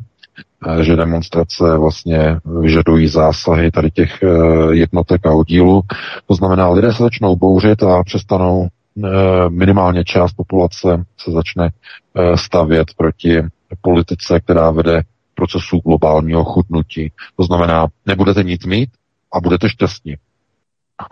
že 0.81 0.95
demonstrace 0.95 1.77
vlastně 1.77 2.37
vyžadují 2.61 3.07
zásahy 3.07 3.71
tady 3.71 3.91
těch 3.91 4.23
eh, 4.23 4.27
jednotek 4.75 5.25
a 5.25 5.31
oddílů. 5.31 5.81
To 6.27 6.33
znamená, 6.35 6.69
lidé 6.69 6.93
se 6.93 7.03
začnou 7.03 7.35
bouřit 7.35 7.83
a 7.83 8.03
přestanou 8.03 8.67
eh, 8.67 9.09
minimálně 9.49 10.03
část 10.03 10.33
populace 10.33 11.03
se 11.17 11.31
začne 11.31 11.69
eh, 11.69 12.37
stavět 12.37 12.87
proti 12.97 13.41
politice, 13.81 14.39
která 14.39 14.71
vede 14.71 15.01
procesu 15.35 15.79
globálního 15.79 16.43
chudnutí. 16.43 17.11
To 17.37 17.43
znamená, 17.43 17.87
nebudete 18.05 18.43
nic 18.43 18.65
mít 18.65 18.89
a 19.33 19.39
budete 19.39 19.69
šťastní. 19.69 20.15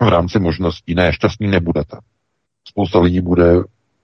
V 0.02 0.08
rámci 0.08 0.38
možností. 0.38 0.94
Ne, 0.94 1.12
šťastní 1.12 1.48
nebudete. 1.48 1.96
Spousta 2.68 3.00
lidí 3.00 3.20
bude 3.20 3.54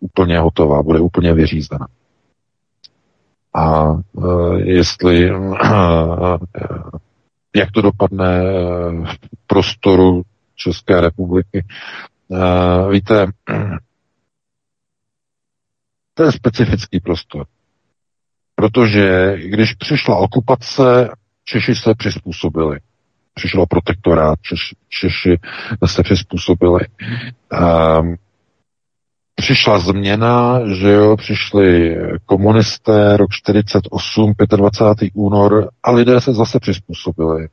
úplně 0.00 0.38
hotová, 0.38 0.82
bude 0.82 1.00
úplně 1.00 1.34
vyřízena 1.34 1.86
a 3.54 3.84
e, 3.92 3.98
jestli, 4.60 5.30
e, 5.30 5.34
jak 7.56 7.70
to 7.70 7.82
dopadne 7.82 8.42
v 9.04 9.46
prostoru 9.46 10.22
České 10.56 11.00
republiky. 11.00 11.64
Víte, 12.90 13.26
to 16.14 16.22
je 16.22 16.32
specifický 16.32 17.00
prostor. 17.00 17.46
Protože 18.54 19.36
když 19.38 19.74
přišla 19.74 20.16
okupace, 20.16 21.10
Češi 21.44 21.74
se 21.74 21.94
přizpůsobili. 21.94 22.78
Přišlo 23.34 23.66
protektorát, 23.66 24.38
Češi, 24.42 24.76
Češi 24.88 25.38
se 25.86 26.02
přizpůsobili. 26.02 26.80
Um, 27.52 28.16
přišla 29.38 29.78
změna, 29.78 30.60
že 30.74 30.88
jo, 30.92 31.16
přišli 31.16 31.96
komunisté, 32.26 33.16
rok 33.16 33.30
48, 33.30 34.32
25. 34.56 35.10
únor 35.14 35.68
a 35.82 35.90
lidé 35.90 36.20
se 36.20 36.32
zase 36.34 36.60
přizpůsobili. 36.60 37.48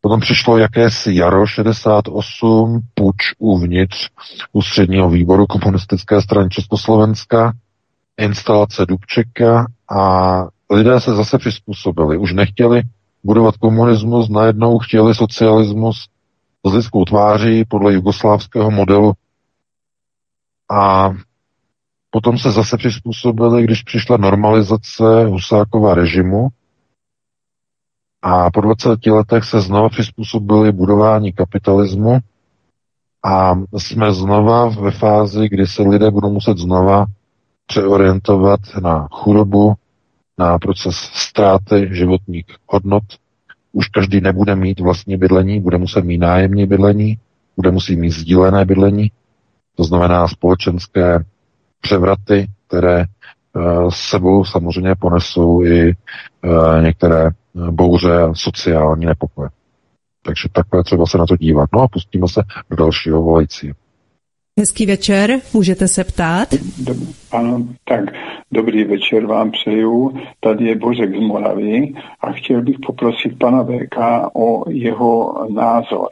Potom 0.00 0.20
přišlo 0.20 0.58
jakési 0.58 1.14
jaro 1.14 1.46
68, 1.46 2.80
puč 2.94 3.16
uvnitř 3.38 4.08
ústředního 4.52 5.10
výboru 5.10 5.46
komunistické 5.46 6.22
strany 6.22 6.48
Československa, 6.48 7.52
instalace 8.16 8.86
Dubčeka 8.86 9.66
a 9.96 10.42
lidé 10.70 11.00
se 11.00 11.14
zase 11.14 11.38
přizpůsobili. 11.38 12.18
Už 12.18 12.32
nechtěli 12.32 12.82
budovat 13.24 13.56
komunismus, 13.56 14.28
najednou 14.28 14.78
chtěli 14.78 15.14
socialismus 15.14 16.08
s 16.66 16.72
lidskou 16.72 17.04
tváří 17.04 17.64
podle 17.64 17.92
jugoslávského 17.92 18.70
modelu 18.70 19.12
a 20.70 21.10
potom 22.10 22.38
se 22.38 22.50
zase 22.50 22.76
přizpůsobili, 22.76 23.64
když 23.64 23.82
přišla 23.82 24.16
normalizace 24.16 25.24
Husákova 25.26 25.94
režimu. 25.94 26.48
A 28.22 28.50
po 28.50 28.60
20 28.60 29.06
letech 29.06 29.44
se 29.44 29.60
znova 29.60 29.88
přizpůsobili 29.88 30.72
budování 30.72 31.32
kapitalismu. 31.32 32.18
A 33.24 33.54
jsme 33.76 34.12
znova 34.12 34.68
ve 34.68 34.90
fázi, 34.90 35.48
kdy 35.48 35.66
se 35.66 35.82
lidé 35.82 36.10
budou 36.10 36.32
muset 36.32 36.58
znova 36.58 37.06
přeorientovat 37.66 38.60
na 38.82 39.08
chudobu, 39.10 39.74
na 40.38 40.58
proces 40.58 40.96
ztráty 40.96 41.88
životních 41.92 42.46
hodnot. 42.66 43.02
Už 43.72 43.88
každý 43.88 44.20
nebude 44.20 44.56
mít 44.56 44.80
vlastní 44.80 45.16
bydlení, 45.16 45.60
bude 45.60 45.78
muset 45.78 46.04
mít 46.04 46.18
nájemní 46.18 46.66
bydlení, 46.66 47.18
bude 47.56 47.70
muset 47.70 47.96
mít 47.96 48.10
sdílené 48.10 48.64
bydlení 48.64 49.10
to 49.78 49.84
znamená 49.84 50.28
společenské 50.28 51.24
převraty, 51.80 52.46
které 52.66 53.04
s 53.88 53.96
sebou 54.10 54.44
samozřejmě 54.44 54.94
ponesou 54.94 55.62
i 55.64 55.92
některé 56.82 57.30
bouře 57.70 58.22
a 58.22 58.34
sociální 58.34 59.06
nepokoje. 59.06 59.48
Takže 60.22 60.48
takhle 60.52 60.84
třeba 60.84 61.06
se 61.06 61.18
na 61.18 61.26
to 61.26 61.36
dívat. 61.36 61.68
No 61.74 61.80
a 61.80 61.88
pustíme 61.88 62.28
se 62.28 62.42
do 62.70 62.76
dalšího 62.76 63.22
volajícího. 63.22 63.74
Hezký 64.58 64.86
večer, 64.86 65.40
můžete 65.54 65.88
se 65.88 66.04
ptát? 66.04 66.48
Do, 66.78 66.94
ano, 67.32 67.66
tak 67.88 68.00
dobrý 68.52 68.84
večer 68.84 69.26
vám 69.26 69.50
přeju. 69.50 70.18
Tady 70.40 70.64
je 70.64 70.76
Božek 70.76 71.16
z 71.16 71.20
Moravy 71.20 71.94
a 72.20 72.32
chtěl 72.32 72.62
bych 72.62 72.76
poprosit 72.86 73.38
pana 73.38 73.64
VK 73.64 73.96
o 74.34 74.70
jeho 74.70 75.34
názor. 75.54 76.08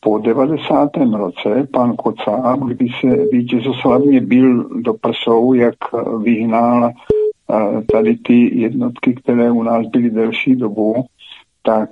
Po 0.00 0.18
90. 0.18 0.90
roce 1.12 1.68
pan 1.72 1.96
Kocáb, 1.96 2.60
kdy 2.60 2.86
se 3.00 3.08
vítězoslavně 3.32 4.20
byl 4.20 4.68
do 4.82 4.94
prsou, 4.94 5.52
jak 5.52 5.74
vyhnal 6.22 6.90
tady 7.92 8.16
ty 8.16 8.60
jednotky, 8.60 9.14
které 9.14 9.50
u 9.50 9.62
nás 9.62 9.86
byly 9.86 10.10
delší 10.10 10.56
dobu, 10.56 11.04
tak 11.62 11.90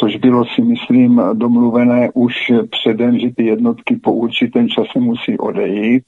což 0.00 0.16
bylo 0.16 0.44
si 0.44 0.62
myslím 0.62 1.22
domluvené 1.32 2.10
už 2.14 2.34
předem, 2.70 3.18
že 3.18 3.30
ty 3.36 3.44
jednotky 3.44 3.96
po 3.96 4.12
určitém 4.12 4.68
čase 4.68 4.98
musí 5.00 5.38
odejít, 5.38 6.04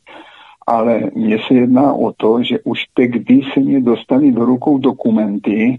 ale 0.66 1.00
mně 1.14 1.38
se 1.46 1.54
jedná 1.54 1.92
o 1.92 2.12
to, 2.12 2.42
že 2.42 2.58
už 2.64 2.84
tehdy 2.94 3.40
se 3.54 3.60
mě 3.60 3.80
dostali 3.80 4.32
do 4.32 4.44
rukou 4.44 4.78
dokumenty, 4.78 5.78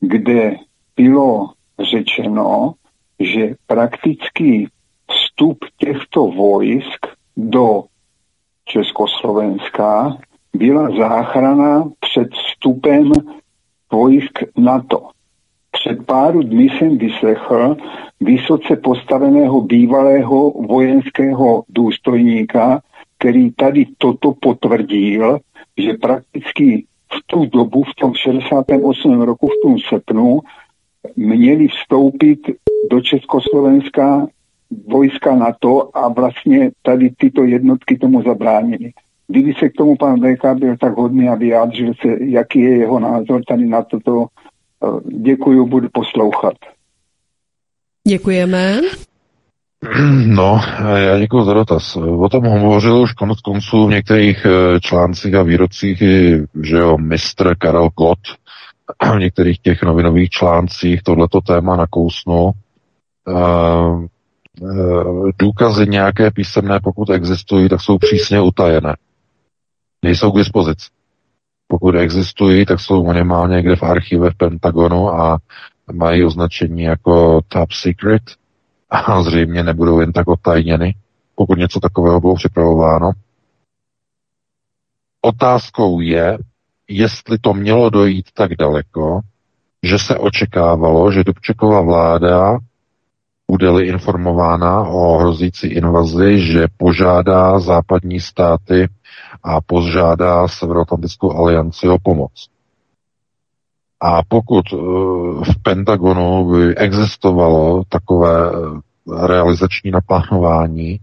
kde 0.00 0.56
bylo 0.96 1.50
řečeno, 1.90 2.74
že 3.20 3.54
praktický 3.66 4.68
vstup 5.10 5.58
těchto 5.76 6.26
vojsk 6.26 7.06
do 7.36 7.84
Československa 8.64 10.18
byla 10.54 10.90
záchrana 10.98 11.84
před 12.00 12.28
vstupem 12.32 13.12
vojsk 13.92 14.38
NATO. 14.56 15.08
Před 15.70 16.06
pár 16.06 16.34
dny 16.34 16.64
jsem 16.64 16.98
vyslechl 16.98 17.76
vysoce 18.20 18.76
postaveného 18.76 19.60
bývalého 19.60 20.50
vojenského 20.50 21.64
důstojníka, 21.68 22.80
který 23.18 23.52
tady 23.52 23.86
toto 23.98 24.32
potvrdil, 24.40 25.38
že 25.76 25.92
prakticky 25.94 26.86
v 27.12 27.26
tu 27.26 27.46
dobu, 27.46 27.82
v 27.82 27.94
tom 28.00 28.14
68. 28.14 29.22
roku, 29.22 29.48
v 29.48 29.62
tom 29.62 29.78
srpnu, 29.78 30.40
měli 31.16 31.68
vstoupit 31.68 32.38
do 32.90 33.00
Československa 33.00 34.26
vojska 34.88 35.36
NATO 35.36 35.96
a 35.96 36.08
vlastně 36.08 36.70
tady 36.82 37.10
tyto 37.18 37.44
jednotky 37.44 37.98
tomu 37.98 38.22
zabránili. 38.22 38.90
Kdyby 39.28 39.54
se 39.54 39.68
k 39.68 39.72
tomu 39.72 39.96
pan 39.96 40.20
VK 40.20 40.44
byl 40.58 40.76
tak 40.76 40.96
hodný 40.96 41.28
a 41.28 41.34
vyjádřil 41.34 41.92
se, 41.94 42.08
jaký 42.24 42.60
je 42.60 42.76
jeho 42.76 43.00
názor 43.00 43.40
tady 43.48 43.66
na 43.66 43.82
toto, 43.82 44.26
eh, 44.84 45.10
děkuju, 45.22 45.66
budu 45.66 45.88
poslouchat. 45.92 46.54
Děkujeme. 48.08 48.80
No, 50.26 50.60
já 50.96 51.18
děkuji 51.18 51.44
za 51.44 51.54
dotaz. 51.54 51.96
O 51.96 52.28
tom 52.28 52.44
hovořil 52.44 52.98
už 53.02 53.12
konec 53.12 53.40
konců 53.40 53.86
v 53.86 53.90
některých 53.90 54.46
eh, 54.46 54.80
článcích 54.80 55.34
a 55.34 55.42
výrocích 55.42 56.02
i, 56.02 56.42
že 56.62 56.76
jo, 56.76 56.98
mistr 56.98 57.54
Karel 57.58 57.88
Gott 57.96 58.18
v 59.14 59.18
některých 59.18 59.58
těch 59.58 59.82
novinových 59.82 60.30
článcích 60.30 61.02
tohleto 61.02 61.40
téma 61.40 61.76
nakousnul. 61.76 62.52
Uh, 63.28 64.04
uh, 64.60 65.30
důkazy 65.38 65.86
nějaké 65.86 66.30
písemné, 66.30 66.80
pokud 66.80 67.10
existují, 67.10 67.68
tak 67.68 67.80
jsou 67.80 67.98
přísně 67.98 68.40
utajené. 68.40 68.96
Nejsou 70.04 70.32
k 70.32 70.38
dispozici. 70.38 70.88
Pokud 71.68 71.94
existují, 71.94 72.66
tak 72.66 72.80
jsou 72.80 73.06
minimálně 73.06 73.56
někde 73.56 73.76
v 73.76 73.82
archivech 73.82 74.34
Pentagonu 74.34 75.08
a 75.08 75.38
mají 75.92 76.24
označení 76.24 76.82
jako 76.82 77.40
top 77.48 77.72
secret 77.72 78.22
a 78.90 79.22
zřejmě 79.22 79.62
nebudou 79.62 80.00
jen 80.00 80.12
tak 80.12 80.28
otajněny, 80.28 80.94
pokud 81.34 81.58
něco 81.58 81.80
takového 81.80 82.20
bylo 82.20 82.34
připravováno. 82.34 83.10
Otázkou 85.22 86.00
je, 86.00 86.38
jestli 86.88 87.38
to 87.38 87.54
mělo 87.54 87.90
dojít 87.90 88.26
tak 88.34 88.54
daleko, 88.54 89.20
že 89.82 89.98
se 89.98 90.18
očekávalo, 90.18 91.12
že 91.12 91.24
Dubčekova 91.24 91.80
vláda 91.80 92.58
bude-li 93.50 93.86
informována 93.86 94.82
o 94.82 95.18
hrozící 95.18 95.66
invazi, 95.66 96.40
že 96.40 96.66
požádá 96.76 97.58
západní 97.58 98.20
státy 98.20 98.88
a 99.42 99.60
požádá 99.60 100.48
Severoatlantickou 100.48 101.32
alianci 101.32 101.88
o 101.88 101.98
pomoc. 102.02 102.32
A 104.00 104.22
pokud 104.28 104.64
eh, 104.72 104.76
v 105.52 105.62
Pentagonu 105.62 106.50
by 106.50 106.76
existovalo 106.76 107.82
takové 107.88 108.50
eh, 108.50 109.26
realizační 109.26 109.90
naplánování, 109.90 111.00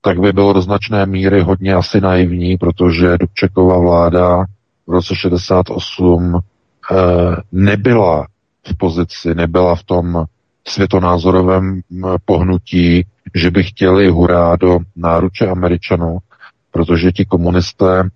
tak 0.00 0.20
by 0.20 0.32
bylo 0.32 0.52
do 0.52 0.62
značné 0.62 1.06
míry 1.06 1.40
hodně 1.40 1.74
asi 1.74 2.00
naivní, 2.00 2.56
protože 2.56 3.18
Dubčekova 3.18 3.78
vláda 3.78 4.44
v 4.88 4.90
roce 4.90 5.14
68 5.16 6.34
eh, 6.36 6.96
nebyla 7.52 8.26
v 8.66 8.76
pozici, 8.76 9.34
nebyla 9.34 9.74
v 9.74 9.82
tom 9.82 10.24
světonázorovém 10.68 11.80
pohnutí, 12.24 13.04
že 13.34 13.50
by 13.50 13.62
chtěli 13.64 14.08
hurá 14.08 14.56
do 14.56 14.78
náruče 14.96 15.46
Američanů, 15.46 16.18
protože 16.70 17.12
ti 17.12 17.24
komunisté, 17.24 18.08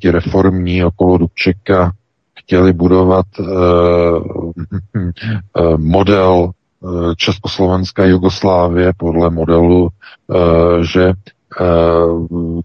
ti 0.00 0.10
reformní 0.10 0.84
okolo 0.84 1.18
Dubčeka 1.18 1.92
chtěli 2.38 2.72
budovat 2.72 3.26
model 5.76 6.50
Československá 7.16 8.04
Jugoslávie 8.04 8.92
podle 8.96 9.30
modelu, 9.30 9.88
že 10.82 11.12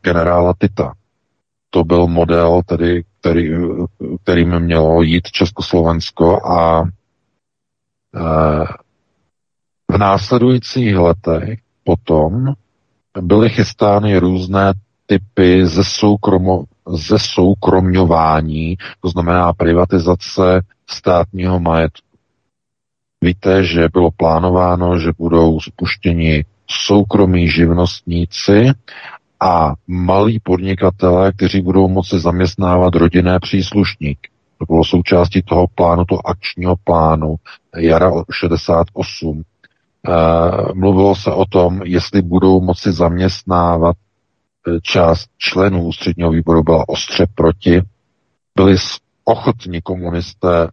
generála 0.01 0.53
Tita. 0.59 0.93
To 1.75 1.83
byl 1.83 2.07
model, 2.07 2.61
tedy, 2.65 3.03
který, 3.19 3.49
kterým 4.23 4.59
mělo 4.59 5.01
jít 5.01 5.27
Československo 5.31 6.45
a 6.47 6.83
v 9.91 9.97
následujících 9.97 10.95
letech 10.95 11.59
potom 11.83 12.53
byly 13.21 13.49
chystány 13.49 14.17
různé 14.17 14.73
typy 15.05 15.65
ze, 15.67 15.83
soukromo, 15.83 16.63
ze 16.87 17.19
soukromňování, 17.19 18.77
to 19.01 19.09
znamená 19.09 19.53
privatizace 19.53 20.61
státního 20.89 21.59
majetku. 21.59 22.07
Víte, 23.23 23.63
že 23.63 23.89
bylo 23.93 24.11
plánováno, 24.11 24.99
že 24.99 25.09
budou 25.17 25.59
spuštěni 25.59 26.45
soukromí 26.67 27.49
živnostníci 27.49 28.71
a 29.39 29.73
malí 29.87 30.39
podnikatelé, 30.39 31.31
kteří 31.33 31.61
budou 31.61 31.87
moci 31.87 32.19
zaměstnávat 32.19 32.95
rodinné 32.95 33.39
příslušníky. 33.39 34.29
To 34.57 34.65
bylo 34.65 34.83
součástí 34.83 35.41
toho 35.41 35.67
plánu, 35.75 36.05
toho 36.05 36.27
akčního 36.27 36.75
plánu 36.83 37.35
jara 37.77 38.11
68. 38.31 39.41
E, 39.41 39.43
eh, 40.11 40.73
mluvilo 40.73 41.15
se 41.15 41.31
o 41.31 41.45
tom, 41.45 41.81
jestli 41.83 42.21
budou 42.21 42.61
moci 42.61 42.91
zaměstnávat 42.91 43.95
eh, 44.67 44.81
část 44.81 45.29
členů 45.37 45.83
ústředního 45.83 46.31
výboru 46.31 46.63
byla 46.63 46.89
ostře 46.89 47.25
proti. 47.35 47.81
Byli 48.55 48.75
ochotní 49.23 49.81
komunisté, 49.81 50.67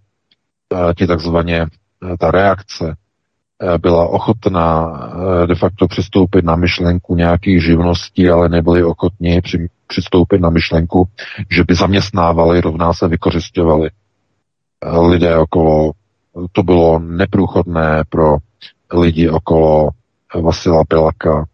eh, 0.74 0.94
ti 0.94 1.06
takzvaně, 1.06 1.66
ta 2.18 2.30
reakce 2.30 2.96
byla 3.78 4.08
ochotná 4.08 4.98
de 5.46 5.54
facto 5.54 5.88
přistoupit 5.88 6.44
na 6.44 6.56
myšlenku 6.56 7.14
nějakých 7.14 7.64
živností, 7.64 8.28
ale 8.28 8.48
nebyli 8.48 8.84
ochotní 8.84 9.40
při, 9.40 9.68
přistoupit 9.86 10.40
na 10.40 10.50
myšlenku, 10.50 11.08
že 11.50 11.64
by 11.64 11.74
zaměstnávali, 11.74 12.60
rovná 12.60 12.92
se 12.92 13.08
vykořišťovali 13.08 13.90
lidé 15.00 15.36
okolo. 15.36 15.92
To 16.52 16.62
bylo 16.62 16.98
neprůchodné 16.98 18.04
pro 18.08 18.36
lidi 18.92 19.28
okolo 19.28 19.90
Vasila 20.42 20.84
Pilaka, 20.88 21.44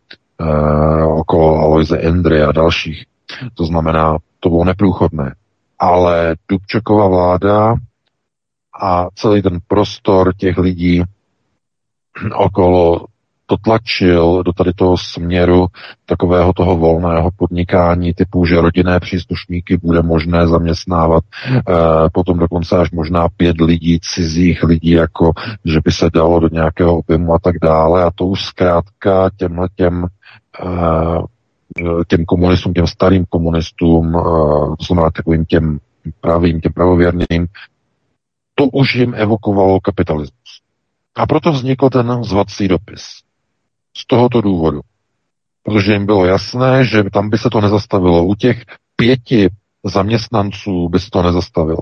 eh, 0.40 1.05
okolo 1.05 1.59
Aloise 1.59 1.98
Endry 1.98 2.43
a 2.43 2.52
dalších. 2.52 3.05
To 3.55 3.64
znamená, 3.64 4.18
to 4.40 4.48
bylo 4.48 4.64
neprůchodné. 4.64 5.35
Ale 5.78 6.36
Dubčekova 6.51 7.09
vláda 7.09 7.74
a 8.82 9.09
celý 9.14 9.43
ten 9.43 9.59
prostor 9.68 10.35
těch 10.36 10.59
lidí 10.59 11.02
okolo 12.35 13.06
to 13.51 13.56
tlačil 13.56 14.43
do 14.43 14.52
tady 14.52 14.72
toho 14.72 14.97
směru 14.97 15.66
takového 16.06 16.52
toho 16.52 16.76
volného 16.76 17.30
podnikání 17.36 18.14
typu, 18.14 18.47
že 18.47 18.60
rodinné 18.60 19.01
příslušníky 19.01 19.76
bude 19.76 20.02
možné 20.02 20.47
zaměstnávat 20.47 21.24
e, 21.48 21.60
potom 22.12 22.39
dokonce 22.39 22.76
až 22.76 22.90
možná 22.90 23.28
pět 23.36 23.60
lidí, 23.60 23.98
cizích 24.02 24.62
lidí, 24.62 24.90
jako 24.90 25.32
že 25.64 25.80
by 25.85 25.93
se 25.93 26.10
dalo 26.14 26.40
do 26.40 26.48
nějakého 26.52 26.98
objemu 26.98 27.35
a 27.35 27.39
tak 27.39 27.55
dále 27.62 28.05
a 28.05 28.10
to 28.14 28.26
už 28.26 28.44
zkrátka 28.44 29.30
těmhle 29.36 29.68
těm 29.76 30.05
e, 30.05 30.68
těm 32.09 32.24
komunistům, 32.24 32.74
těm 32.74 32.86
starým 32.86 33.24
komunistům, 33.28 34.16
e, 34.16 34.20
to 34.78 34.85
znamená 34.86 35.10
takovým 35.10 35.44
těm 35.44 35.78
pravým, 36.20 36.60
těm 36.60 36.72
pravověrným, 36.72 37.47
to 38.55 38.64
už 38.64 38.94
jim 38.94 39.14
evokovalo 39.14 39.80
kapitalismus. 39.80 40.38
A 41.19 41.27
proto 41.27 41.53
vznikl 41.53 41.89
ten 41.90 42.24
zvací 42.24 42.69
dopis. 42.69 43.03
Z 43.97 44.07
tohoto 44.07 44.40
důvodu. 44.40 44.81
Protože 45.62 45.93
jim 45.93 46.07
bylo 46.07 46.24
jasné, 46.27 46.85
že 46.85 47.05
tam 47.12 47.31
by 47.31 47.39
se 47.39 47.51
to 47.51 47.61
nezastavilo. 47.61 48.24
U 48.24 48.35
těch 48.35 48.65
pěti 48.97 49.49
zaměstnanců 49.85 50.89
by 50.89 51.01
se 51.01 51.11
to 51.12 51.23
nezastavilo. 51.23 51.78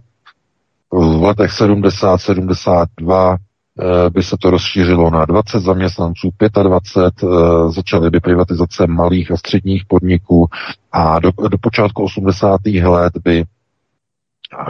V 0.93 1.23
letech 1.23 1.53
70, 1.53 2.19
72 2.19 3.37
eh, 3.37 4.11
by 4.11 4.23
se 4.23 4.37
to 4.41 4.51
rozšířilo 4.51 5.11
na 5.11 5.25
20 5.25 5.61
zaměstnanců, 5.61 6.31
25, 6.63 7.29
eh, 7.29 7.71
začaly 7.71 8.11
by 8.11 8.21
privatizace 8.21 8.87
malých 8.87 9.31
a 9.31 9.37
středních 9.37 9.85
podniků 9.89 10.49
a 10.93 11.21
do, 11.21 11.31
do 11.49 11.59
počátku 11.59 12.05
80. 12.05 12.61
let 12.67 13.13
by 13.25 13.45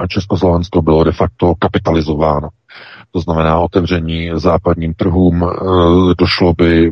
Československo 0.08 0.82
bylo 0.82 1.04
de 1.04 1.12
facto 1.12 1.54
kapitalizováno. 1.54 2.48
To 3.16 3.20
znamená 3.20 3.58
otevření 3.58 4.30
západním 4.34 4.94
trhům, 4.94 5.44
eh, 5.44 6.14
došlo 6.18 6.54
by 6.54 6.90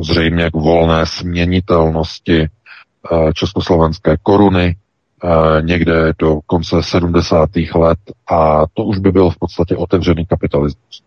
zřejmě 0.00 0.50
k 0.50 0.54
volné 0.54 1.06
směnitelnosti 1.06 2.40
eh, 2.42 3.32
československé 3.34 4.16
koruny 4.22 4.76
eh, 5.24 5.62
někde 5.62 6.12
do 6.18 6.40
konce 6.46 6.82
70. 6.82 7.50
let 7.74 7.98
a 8.30 8.64
to 8.74 8.84
už 8.84 8.98
by 8.98 9.12
byl 9.12 9.30
v 9.30 9.38
podstatě 9.38 9.76
otevřený 9.76 10.26
kapitalismus. 10.26 11.02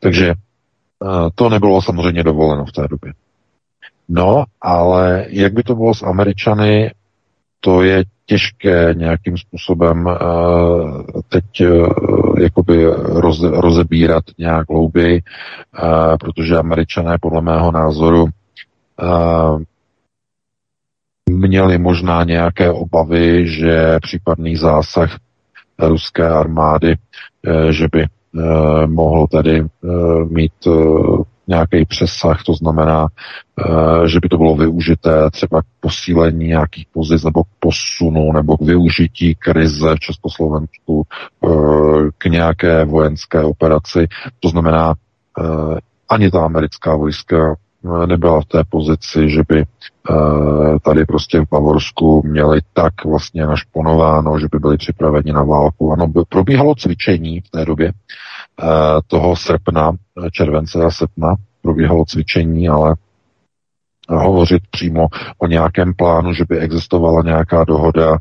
Takže 0.00 0.34
to 1.34 1.48
nebylo 1.48 1.82
samozřejmě 1.82 2.22
dovoleno 2.22 2.64
v 2.64 2.72
té 2.72 2.88
době. 2.88 3.12
No, 4.08 4.44
ale 4.60 5.26
jak 5.28 5.52
by 5.52 5.62
to 5.62 5.74
bylo 5.74 5.94
s 5.94 6.02
Američany, 6.02 6.90
to 7.60 7.82
je 7.82 8.04
těžké 8.26 8.94
nějakým 8.94 9.38
způsobem 9.38 10.04
teď 11.28 11.44
jakoby 12.38 12.86
roze, 12.96 13.50
rozebírat 13.50 14.24
nějak 14.38 14.68
hlouběji, 14.70 15.22
uh, 15.22 16.16
protože 16.20 16.58
američané 16.58 17.16
podle 17.20 17.42
mého 17.42 17.72
názoru 17.72 18.22
uh, 18.24 19.60
měli 21.30 21.78
možná 21.78 22.24
nějaké 22.24 22.70
obavy, 22.70 23.48
že 23.48 23.98
případný 24.02 24.56
zásah 24.56 25.18
ruské 25.78 26.28
armády, 26.28 26.94
uh, 27.46 27.70
že 27.70 27.86
by 27.92 28.06
mohl 28.86 29.26
tady 29.26 29.62
uh, 29.62 29.68
mít 30.30 30.66
nějaký 31.48 31.84
přesah, 31.84 32.42
to 32.42 32.54
znamená, 32.54 33.02
uh, 33.02 34.04
že 34.04 34.18
by 34.22 34.28
to 34.28 34.36
bylo 34.36 34.56
využité 34.56 35.30
třeba 35.30 35.62
k 35.62 35.66
posílení 35.80 36.46
nějakých 36.46 36.86
pozic 36.92 37.24
nebo 37.24 37.44
k 37.44 37.48
posunu 37.60 38.32
nebo 38.32 38.56
k 38.56 38.60
využití 38.60 39.34
krize 39.34 39.94
v 39.94 40.00
Československu 40.00 41.02
uh, 41.40 42.08
k 42.18 42.24
nějaké 42.24 42.84
vojenské 42.84 43.44
operaci. 43.44 44.06
To 44.40 44.48
znamená, 44.48 44.94
uh, 45.40 45.78
ani 46.08 46.30
ta 46.30 46.44
americká 46.44 46.96
vojska 46.96 47.54
nebyla 48.06 48.40
v 48.40 48.44
té 48.44 48.62
pozici, 48.68 49.30
že 49.30 49.40
by 49.48 49.64
tady 50.82 51.04
prostě 51.04 51.40
v 51.40 51.48
Bavorsku 51.50 52.22
měli 52.24 52.60
tak 52.72 53.04
vlastně 53.04 53.46
našponováno, 53.46 54.38
že 54.38 54.46
by 54.52 54.58
byli 54.58 54.76
připraveni 54.76 55.32
na 55.32 55.42
válku. 55.42 55.92
Ano, 55.92 56.12
probíhalo 56.28 56.74
cvičení 56.74 57.40
v 57.40 57.50
té 57.50 57.64
době 57.64 57.92
toho 59.06 59.36
srpna, 59.36 59.92
července 60.32 60.84
a 60.84 60.90
srpna, 60.90 61.34
probíhalo 61.62 62.04
cvičení, 62.04 62.68
ale 62.68 62.94
hovořit 64.08 64.62
přímo 64.70 65.06
o 65.38 65.46
nějakém 65.46 65.94
plánu, 65.94 66.32
že 66.32 66.44
by 66.48 66.58
existovala 66.58 67.22
nějaká 67.22 67.64
dohoda 67.64 68.18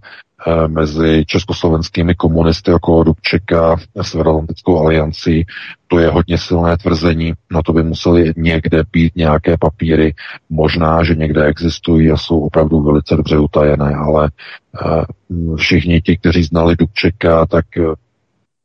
eh, 0.47 0.67
mezi 0.67 1.23
československými 1.27 2.15
komunisty 2.15 2.73
okolo 2.73 3.03
Dubčeka 3.03 3.75
a 3.99 4.03
Severoatlantickou 4.03 4.79
aliancí. 4.79 5.45
To 5.87 5.99
je 5.99 6.09
hodně 6.09 6.37
silné 6.37 6.77
tvrzení, 6.77 7.33
na 7.51 7.61
to 7.61 7.73
by 7.73 7.83
museli 7.83 8.33
někde 8.37 8.83
být 8.91 9.15
nějaké 9.15 9.57
papíry, 9.57 10.13
možná, 10.49 11.03
že 11.03 11.15
někde 11.15 11.45
existují 11.45 12.11
a 12.11 12.17
jsou 12.17 12.39
opravdu 12.39 12.81
velice 12.81 13.15
dobře 13.15 13.37
utajené, 13.37 13.95
ale 13.95 14.31
eh, 14.31 15.55
všichni 15.55 16.01
ti, 16.01 16.17
kteří 16.17 16.43
znali 16.43 16.75
Dubčeka, 16.75 17.45
tak 17.45 17.65
eh, 17.77 17.83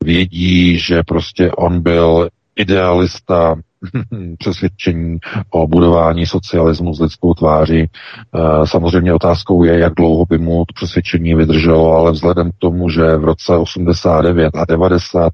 vědí, 0.05 0.79
že 0.79 1.03
prostě 1.03 1.51
on 1.53 1.83
byl 1.83 2.29
idealista, 2.57 3.57
přesvědčení 4.39 5.19
o 5.51 5.67
budování 5.67 6.27
socialismu 6.27 6.95
s 6.95 7.01
lidskou 7.01 7.35
tváří. 7.35 7.81
Eh, 7.85 8.67
samozřejmě 8.67 9.15
otázkou 9.15 9.65
je, 9.65 9.79
jak 9.79 9.95
dlouho 9.95 10.25
by 10.29 10.39
mu 10.39 10.65
to 10.65 10.73
přesvědčení 10.75 11.35
vydrželo, 11.35 11.93
ale 11.93 12.13
vzhledem 12.13 12.51
k 12.51 12.59
tomu, 12.59 12.91
že 12.91 13.17
v 13.17 13.25
roce 13.25 13.57
89 13.57 14.57
a 14.57 14.65
90, 14.65 15.33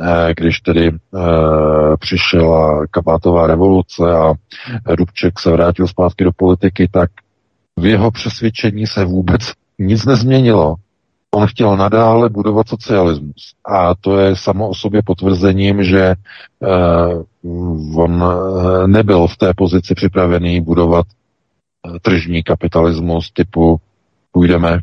eh, 0.00 0.34
když 0.36 0.60
tedy 0.60 0.90
eh, 0.90 1.20
přišla 2.00 2.86
kabátová 2.90 3.46
revoluce 3.46 4.02
a 4.12 4.34
Dubček 4.98 5.40
se 5.40 5.50
vrátil 5.50 5.88
zpátky 5.88 6.24
do 6.24 6.30
politiky, 6.36 6.88
tak 6.92 7.10
v 7.78 7.86
jeho 7.86 8.10
přesvědčení 8.10 8.86
se 8.86 9.04
vůbec 9.04 9.52
nic 9.78 10.04
nezměnilo. 10.04 10.74
On 11.36 11.46
chtěl 11.46 11.76
nadále 11.76 12.28
budovat 12.28 12.68
socialismus. 12.68 13.54
A 13.64 13.94
to 13.94 14.18
je 14.18 14.36
samo 14.36 14.68
o 14.68 14.74
sobě 14.74 15.02
potvrzením, 15.02 15.84
že 15.84 16.14
uh, 17.42 18.02
on 18.02 18.22
uh, 18.22 18.86
nebyl 18.86 19.26
v 19.26 19.36
té 19.36 19.54
pozici 19.56 19.94
připravený 19.94 20.60
budovat 20.60 21.06
uh, 21.86 21.96
tržní 22.02 22.42
kapitalismus 22.42 23.30
typu 23.32 23.80
půjdeme 24.32 24.78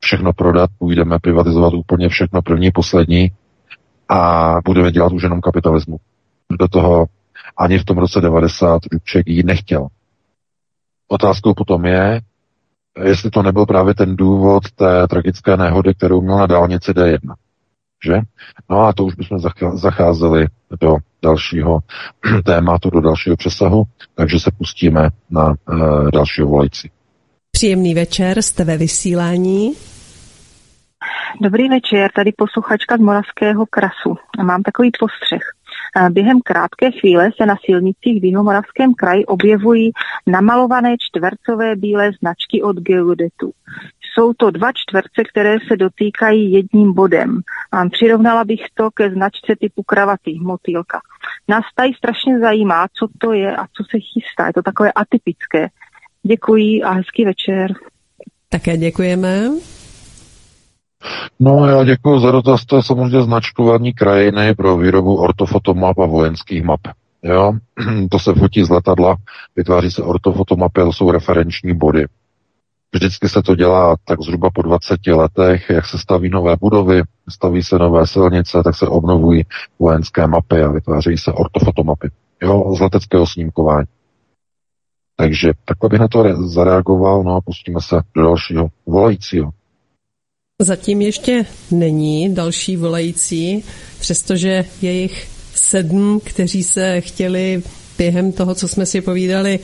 všechno 0.00 0.32
prodat, 0.32 0.70
půjdeme 0.78 1.18
privatizovat 1.18 1.74
úplně 1.74 2.08
všechno 2.08 2.42
první, 2.42 2.70
poslední 2.70 3.30
a 4.08 4.54
budeme 4.64 4.92
dělat 4.92 5.12
už 5.12 5.22
jenom 5.22 5.40
kapitalismu. 5.40 5.96
Do 6.58 6.68
toho 6.68 7.06
ani 7.56 7.78
v 7.78 7.84
tom 7.84 7.98
roce 7.98 8.20
90 8.20 8.82
Dubček 8.92 9.26
ji 9.28 9.42
nechtěl. 9.42 9.86
Otázkou 11.08 11.54
potom 11.54 11.84
je, 11.84 12.20
jestli 13.02 13.30
to 13.30 13.42
nebyl 13.42 13.66
právě 13.66 13.94
ten 13.94 14.16
důvod 14.16 14.70
té 14.70 15.06
tragické 15.08 15.56
nehody, 15.56 15.94
kterou 15.94 16.20
měl 16.20 16.36
na 16.36 16.46
dálnici 16.46 16.92
D1. 16.92 17.34
Že? 18.04 18.20
No 18.70 18.80
a 18.80 18.92
to 18.92 19.04
už 19.04 19.14
bychom 19.14 19.38
zacházeli 19.74 20.46
do 20.80 20.96
dalšího 21.22 21.78
tématu, 22.44 22.90
do 22.90 23.00
dalšího 23.00 23.36
přesahu, 23.36 23.84
takže 24.14 24.40
se 24.40 24.50
pustíme 24.58 25.08
na 25.30 25.46
uh, 25.46 26.10
dalšího 26.10 26.48
volající. 26.48 26.90
Příjemný 27.50 27.94
večer, 27.94 28.42
jste 28.42 28.64
ve 28.64 28.76
vysílání. 28.76 29.72
Dobrý 31.40 31.68
večer, 31.68 32.10
tady 32.16 32.32
posluchačka 32.36 32.96
z 32.96 33.00
Moravského 33.00 33.66
krasu. 33.66 34.16
Mám 34.44 34.62
takový 34.62 34.90
postřeh. 35.00 35.57
Během 36.10 36.40
krátké 36.40 36.90
chvíle 36.90 37.30
se 37.36 37.46
na 37.46 37.54
silnicích 37.64 38.22
v 38.22 38.24
Jihomoravském 38.24 38.94
kraji 38.94 39.26
objevují 39.26 39.92
namalované 40.26 40.96
čtvercové 40.98 41.76
bílé 41.76 42.10
značky 42.20 42.62
od 42.62 42.76
geodetu. 42.76 43.52
Jsou 44.14 44.32
to 44.32 44.50
dva 44.50 44.72
čtverce, 44.72 45.24
které 45.30 45.56
se 45.68 45.76
dotýkají 45.76 46.52
jedním 46.52 46.92
bodem. 46.92 47.40
Přirovnala 47.90 48.44
bych 48.44 48.60
to 48.74 48.90
ke 48.90 49.10
značce 49.10 49.56
typu 49.60 49.82
kravaty, 49.82 50.38
motýlka. 50.40 51.00
Nás 51.48 51.64
tady 51.74 51.92
strašně 51.94 52.38
zajímá, 52.38 52.86
co 52.98 53.08
to 53.18 53.32
je 53.32 53.56
a 53.56 53.66
co 53.66 53.84
se 53.90 53.98
chystá. 54.00 54.46
Je 54.46 54.52
to 54.52 54.62
takové 54.62 54.92
atypické. 54.92 55.68
Děkuji 56.22 56.82
a 56.82 56.90
hezký 56.90 57.24
večer. 57.24 57.74
Také 58.48 58.76
děkujeme. 58.76 59.50
No 61.40 61.66
já 61.66 61.84
děkuji 61.84 62.18
za 62.18 62.30
dotaz, 62.30 62.64
to 62.64 62.76
je 62.76 62.82
samozřejmě 62.82 63.22
značkování 63.22 63.92
krajiny 63.92 64.54
pro 64.54 64.76
výrobu 64.76 65.16
ortofotomap 65.16 65.98
a 65.98 66.06
vojenských 66.06 66.62
map. 66.62 66.80
Jo? 67.22 67.52
To 68.10 68.18
se 68.18 68.34
fotí 68.34 68.64
z 68.64 68.70
letadla, 68.70 69.16
vytváří 69.56 69.90
se 69.90 70.02
ortofotomapy, 70.02 70.80
to 70.80 70.92
jsou 70.92 71.10
referenční 71.10 71.74
body. 71.74 72.06
Vždycky 72.94 73.28
se 73.28 73.42
to 73.42 73.54
dělá 73.54 73.96
tak 74.04 74.22
zhruba 74.22 74.50
po 74.54 74.62
20 74.62 75.06
letech, 75.06 75.70
jak 75.70 75.86
se 75.86 75.98
staví 75.98 76.28
nové 76.30 76.56
budovy, 76.60 77.02
staví 77.28 77.62
se 77.62 77.78
nové 77.78 78.06
silnice, 78.06 78.62
tak 78.62 78.76
se 78.76 78.86
obnovují 78.86 79.42
vojenské 79.78 80.26
mapy 80.26 80.62
a 80.62 80.68
vytvářejí 80.68 81.18
se 81.18 81.32
ortofotomapy. 81.32 82.10
Jo, 82.42 82.74
z 82.76 82.80
leteckého 82.80 83.26
snímkování. 83.26 83.86
Takže 85.16 85.52
takhle 85.64 85.88
bych 85.88 86.00
na 86.00 86.08
to 86.08 86.48
zareagoval, 86.48 87.22
no 87.22 87.36
a 87.36 87.40
pustíme 87.40 87.80
se 87.80 88.00
do 88.16 88.22
dalšího 88.22 88.68
volajícího. 88.86 89.50
Zatím 90.62 91.00
ještě 91.00 91.46
není 91.70 92.34
další 92.34 92.76
volající, 92.76 93.64
přestože 94.00 94.64
je 94.82 94.92
jich 94.92 95.28
sedm, 95.54 96.20
kteří 96.20 96.62
se 96.62 97.00
chtěli 97.00 97.62
během 97.98 98.32
toho, 98.32 98.54
co 98.54 98.68
jsme 98.68 98.86
si 98.86 99.00
povídali, 99.00 99.60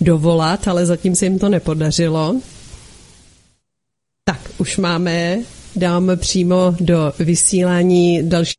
dovolat, 0.00 0.68
ale 0.68 0.86
zatím 0.86 1.14
se 1.14 1.26
jim 1.26 1.38
to 1.38 1.48
nepodařilo. 1.48 2.40
Tak, 4.24 4.40
už 4.58 4.76
máme, 4.76 5.38
dáme 5.76 6.16
přímo 6.16 6.74
do 6.80 7.12
vysílání 7.18 8.28
další. 8.28 8.54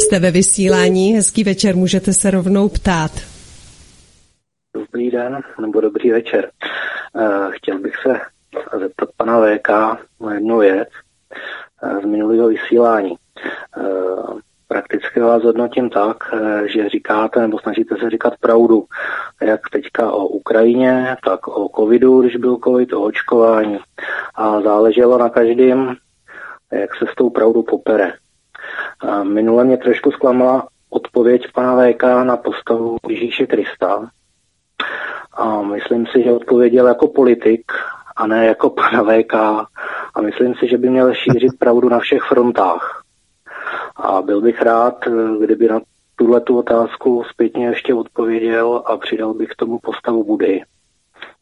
Jste 0.00 0.20
ve 0.20 0.30
vysílání, 0.30 1.14
hezký 1.14 1.44
večer, 1.44 1.76
můžete 1.76 2.12
se 2.12 2.30
rovnou 2.30 2.68
ptát. 2.68 3.12
Dobrý 4.74 5.10
den, 5.10 5.38
nebo 5.60 5.80
dobrý 5.80 6.10
večer. 6.10 6.50
Uh, 7.14 7.52
chtěl 7.52 7.78
bych 7.78 7.94
se 8.02 8.33
zeptat 8.78 9.08
pana 9.16 9.40
VK 9.40 9.68
na 10.20 10.34
jednu 10.34 10.58
věc 10.58 10.88
uh, 11.82 12.00
z 12.02 12.04
minulého 12.04 12.48
vysílání. 12.48 13.16
Uh, 13.76 14.38
prakticky 14.74 15.20
vás 15.20 15.42
hodnotím 15.42 15.90
tak, 15.90 16.16
eh, 16.32 16.68
že 16.68 16.88
říkáte 16.88 17.40
nebo 17.40 17.58
snažíte 17.58 17.96
se 17.96 18.10
říkat 18.10 18.34
pravdu, 18.40 18.84
jak 19.42 19.60
teďka 19.72 20.12
o 20.12 20.26
Ukrajině, 20.26 21.16
tak 21.24 21.48
o 21.48 21.68
covidu, 21.76 22.22
když 22.22 22.36
byl 22.36 22.58
covid, 22.64 22.92
o 22.92 23.02
očkování. 23.02 23.78
A 24.34 24.60
záleželo 24.60 25.18
na 25.18 25.28
každém, 25.28 25.94
jak 26.72 26.96
se 26.96 27.04
s 27.12 27.14
tou 27.14 27.30
pravdu 27.30 27.62
popere. 27.62 28.12
Minule 29.22 29.64
mě 29.64 29.76
trošku 29.76 30.10
zklamala 30.10 30.68
odpověď 30.90 31.52
pana 31.54 31.76
VK 31.76 32.02
na 32.02 32.36
postavu 32.36 32.96
Ježíše 33.08 33.46
Krista. 33.46 34.10
A 35.32 35.62
myslím 35.62 36.06
si, 36.06 36.22
že 36.22 36.32
odpověděl 36.32 36.86
jako 36.88 37.08
politik 37.08 37.72
a 38.16 38.26
ne 38.26 38.46
jako 38.46 38.70
pana 38.70 39.02
VK. 39.02 39.34
A 40.14 40.20
myslím 40.20 40.54
si, 40.54 40.68
že 40.70 40.78
by 40.78 40.90
měl 40.90 41.14
šířit 41.14 41.58
pravdu 41.58 41.88
na 41.88 41.98
všech 41.98 42.22
frontách. 42.22 43.02
A 43.96 44.22
byl 44.22 44.40
bych 44.40 44.62
rád, 44.62 44.94
kdyby 45.40 45.68
na 45.68 45.80
tuhle 46.16 46.40
tu 46.40 46.58
otázku 46.58 47.22
zpětně 47.30 47.66
ještě 47.66 47.94
odpověděl 47.94 48.82
a 48.86 48.96
přidal 48.96 49.34
bych 49.34 49.48
k 49.48 49.56
tomu 49.56 49.78
postavu 49.78 50.24
Budy. 50.24 50.60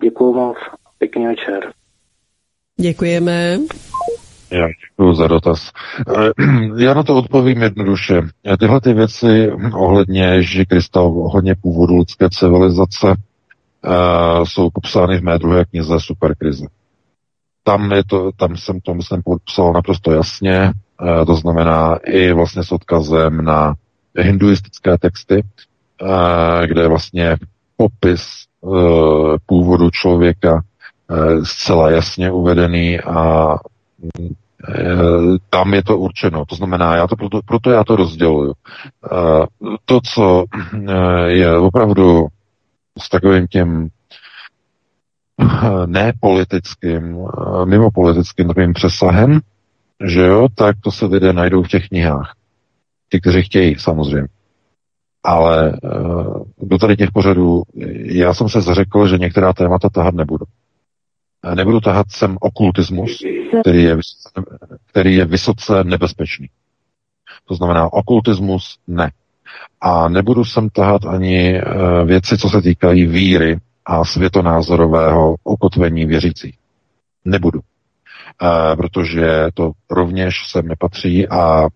Děkuji 0.03 0.35
moc, 0.35 0.57
pěkný 0.99 1.27
večer. 1.27 1.73
Děkujeme. 2.81 3.59
Já 4.51 4.67
děkuji 4.67 5.15
za 5.15 5.27
dotaz. 5.27 5.71
Eh, 6.09 6.31
já 6.85 6.95
na 6.95 7.03
to 7.03 7.17
odpovím 7.17 7.63
jednoduše. 7.63 8.21
Tyhle 8.59 8.81
ty 8.81 8.93
věci 8.95 9.51
ohledně 9.75 10.25
Ježíše 10.25 10.65
Krista, 10.65 11.01
ohledně 11.01 11.55
původu 11.63 11.99
lidské 11.99 12.29
civilizace, 12.31 13.15
uh, 13.85 14.45
jsou 14.45 14.71
popsány 14.71 15.19
v 15.19 15.23
mé 15.23 15.39
druhé 15.39 15.65
knize 15.65 16.01
Superkrize. 16.01 16.67
Tam, 17.65 17.93
je 17.93 18.05
to, 18.05 18.31
tam 18.37 18.57
jsem 18.57 18.81
to, 18.81 18.95
myslím, 18.95 19.23
popsal 19.23 19.73
naprosto 19.73 20.13
jasně 20.13 20.73
Eh, 21.03 21.25
to 21.27 21.35
znamená 21.35 21.99
i 22.07 22.33
vlastně 22.33 22.65
s 22.65 22.73
odkazem 22.73 23.45
na 23.45 23.75
hinduistické 24.19 24.99
texty, 24.99 25.45
eh, 26.03 26.67
kde 26.67 26.83
je 26.83 26.89
vlastně 26.89 27.37
popis 27.77 28.23
eh, 28.65 29.39
původu 29.47 29.91
člověka 29.91 30.63
zcela 31.43 31.91
jasně 31.91 32.31
uvedený 32.31 33.01
a 33.01 33.57
tam 35.51 35.75
je 35.75 35.85
to 35.85 35.99
určeno. 35.99 36.45
To 36.45 36.55
znamená, 36.57 36.97
já 36.97 37.07
to 37.07 37.17
proto, 37.17 37.41
proto 37.47 37.71
já 37.71 37.85
to 37.85 37.97
rozděluju. 37.97 38.53
To, 39.85 40.01
co 40.15 40.45
je 41.27 41.59
opravdu 41.59 42.27
s 42.99 43.09
takovým 43.09 43.47
tím 43.47 43.89
nepolitickým, 45.87 47.27
mimo 47.65 47.91
politickým 47.91 48.49
takovým 48.49 48.73
přesahem, 48.73 49.41
že 50.07 50.21
jo, 50.21 50.49
tak 50.55 50.77
to 50.81 50.91
se 50.91 51.07
lidé 51.07 51.33
najdou 51.33 51.63
v 51.63 51.69
těch 51.69 51.89
knihách. 51.89 52.35
Ti, 53.11 53.21
kteří 53.21 53.43
chtějí, 53.43 53.79
samozřejmě. 53.79 54.29
Ale 55.25 55.79
uh, 55.83 56.43
do 56.59 56.79
tady 56.79 56.97
těch 56.97 57.11
pořadů, 57.11 57.63
já 58.05 58.35
jsem 58.35 58.49
se 58.49 58.61
zařekl, 58.61 59.09
že 59.09 59.19
některá 59.19 59.53
témata 59.53 59.89
tahat 59.89 60.15
nebudu. 60.15 60.45
Nebudu 61.55 61.81
tahat 61.81 62.07
sem 62.11 62.37
okultismus, 62.41 63.23
který 63.61 63.83
je, 63.83 63.97
který 64.87 65.15
je 65.15 65.25
vysoce 65.25 65.85
nebezpečný. 65.85 66.49
To 67.45 67.55
znamená, 67.55 67.93
okultismus 67.93 68.79
ne. 68.87 69.11
A 69.81 70.09
nebudu 70.09 70.45
sem 70.45 70.69
tahat 70.69 71.07
ani 71.07 71.63
uh, 71.63 72.07
věci, 72.07 72.39
co 72.39 72.49
se 72.51 72.63
týkají 72.63 73.07
víry 73.07 73.59
a 73.87 74.05
světonázorového 74.05 75.35
ukotvení 75.45 76.07
věřících. 76.07 76.55
Nebudu 77.25 77.61
protože 78.77 79.47
to 79.55 79.73
rovněž 79.91 80.35
sem 80.51 80.69
nepatří 80.69 81.29
a 81.29 81.67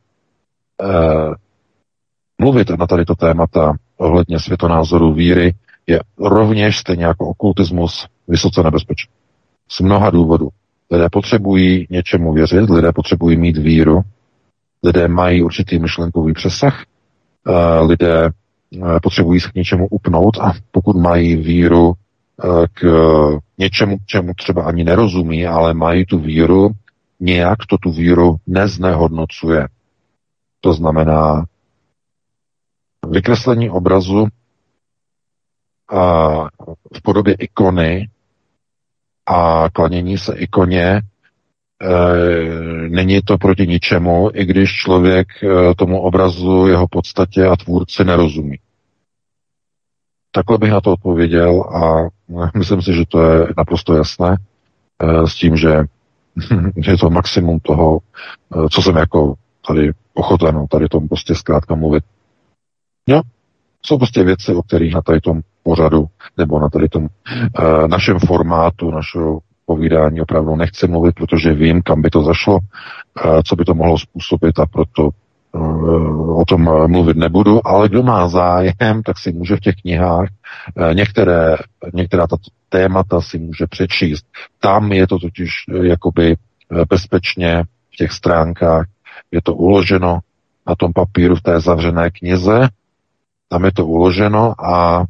mluvit 2.38 2.70
na 2.70 2.86
tady 2.86 3.04
to 3.04 3.14
témata 3.14 3.72
ohledně 3.96 4.38
světonázoru 4.40 5.12
víry 5.12 5.54
je 5.86 6.00
rovněž 6.18 6.78
stejně 6.78 7.04
jako 7.04 7.28
okultismus 7.28 8.06
vysoce 8.28 8.62
nebezpečný. 8.62 9.12
Z 9.70 9.80
mnoha 9.80 10.10
důvodů. 10.10 10.48
Lidé 10.90 11.08
potřebují 11.12 11.86
něčemu 11.90 12.32
věřit, 12.32 12.70
lidé 12.70 12.92
potřebují 12.92 13.36
mít 13.36 13.56
víru, 13.56 14.00
lidé 14.82 15.08
mají 15.08 15.42
určitý 15.42 15.78
myšlenkový 15.78 16.32
přesah, 16.32 16.84
lidé 17.80 18.30
potřebují 19.02 19.40
se 19.40 19.48
k 19.50 19.54
něčemu 19.54 19.88
upnout 19.88 20.38
a 20.40 20.52
pokud 20.70 20.96
mají 20.96 21.36
víru 21.36 21.92
k 22.72 22.84
něčemu, 23.58 23.96
čemu 24.06 24.32
třeba 24.36 24.64
ani 24.64 24.84
nerozumí, 24.84 25.46
ale 25.46 25.74
mají 25.74 26.06
tu 26.06 26.18
víru, 26.18 26.70
nějak 27.20 27.58
to 27.68 27.78
tu 27.78 27.90
víru 27.90 28.36
neznehodnocuje. 28.46 29.68
To 30.60 30.72
znamená 30.72 31.44
vykreslení 33.10 33.70
obrazu 33.70 34.26
a 35.92 36.28
v 36.96 37.02
podobě 37.02 37.34
ikony 37.34 38.08
a 39.26 39.70
klanění 39.72 40.18
se 40.18 40.36
ikoně 40.36 41.00
není 42.88 43.20
to 43.22 43.38
proti 43.38 43.66
ničemu, 43.66 44.30
i 44.34 44.44
když 44.44 44.70
člověk 44.72 45.28
e, 45.42 45.74
tomu 45.74 46.00
obrazu, 46.00 46.66
jeho 46.66 46.88
podstatě 46.88 47.46
a 47.46 47.56
tvůrci 47.56 48.04
nerozumí. 48.04 48.58
Takhle 50.32 50.58
bych 50.58 50.70
na 50.70 50.80
to 50.80 50.92
odpověděl 50.92 51.62
a 51.62 52.08
myslím 52.58 52.82
si, 52.82 52.94
že 52.94 53.04
to 53.08 53.22
je 53.22 53.46
naprosto 53.56 53.94
jasné 53.94 54.36
eh, 55.02 55.26
s 55.26 55.34
tím, 55.34 55.56
že 55.56 55.68
je 56.76 56.96
to 56.96 57.10
maximum 57.10 57.58
toho, 57.60 57.98
co 58.70 58.82
jsem 58.82 58.96
jako 58.96 59.34
tady 59.66 59.90
ochoten 60.14 60.66
tady 60.66 60.88
tomu 60.88 61.08
prostě 61.08 61.34
zkrátka 61.34 61.74
mluvit. 61.74 62.04
Jo, 63.06 63.20
jsou 63.82 63.98
prostě 63.98 64.24
věci, 64.24 64.54
o 64.54 64.62
kterých 64.62 64.94
na 64.94 65.02
tady 65.02 65.20
tom 65.20 65.40
pořadu 65.62 66.06
nebo 66.36 66.60
na 66.60 66.68
tady 66.68 66.88
tom 66.88 67.08
našem 67.86 68.18
formátu, 68.18 68.90
našeho 68.90 69.40
povídání 69.66 70.20
opravdu 70.20 70.56
nechci 70.56 70.88
mluvit, 70.88 71.14
protože 71.14 71.54
vím, 71.54 71.82
kam 71.82 72.02
by 72.02 72.10
to 72.10 72.22
zašlo, 72.22 72.54
uh, 72.54 73.40
co 73.44 73.56
by 73.56 73.64
to 73.64 73.74
mohlo 73.74 73.98
způsobit 73.98 74.58
a 74.58 74.66
proto 74.66 75.10
o 76.36 76.44
tom 76.44 76.90
mluvit 76.90 77.16
nebudu, 77.16 77.66
ale 77.66 77.88
kdo 77.88 78.02
má 78.02 78.28
zájem, 78.28 79.02
tak 79.04 79.18
si 79.18 79.32
může 79.32 79.56
v 79.56 79.60
těch 79.60 79.74
knihách 79.74 80.28
eh, 80.76 80.94
některé, 80.94 81.56
některá 81.94 82.26
ta 82.26 82.36
témata 82.68 83.20
si 83.20 83.38
může 83.38 83.66
přečíst. 83.66 84.26
Tam 84.60 84.92
je 84.92 85.06
to 85.06 85.18
totiž 85.18 85.50
eh, 85.68 85.86
jakoby 85.86 86.32
eh, 86.32 86.84
bezpečně 86.88 87.64
v 87.92 87.96
těch 87.96 88.12
stránkách, 88.12 88.86
je 89.30 89.42
to 89.42 89.54
uloženo 89.54 90.18
na 90.68 90.74
tom 90.74 90.92
papíru 90.92 91.36
v 91.36 91.42
té 91.42 91.60
zavřené 91.60 92.10
knize, 92.10 92.68
tam 93.48 93.64
je 93.64 93.72
to 93.72 93.86
uloženo 93.86 94.54
a 94.64 95.04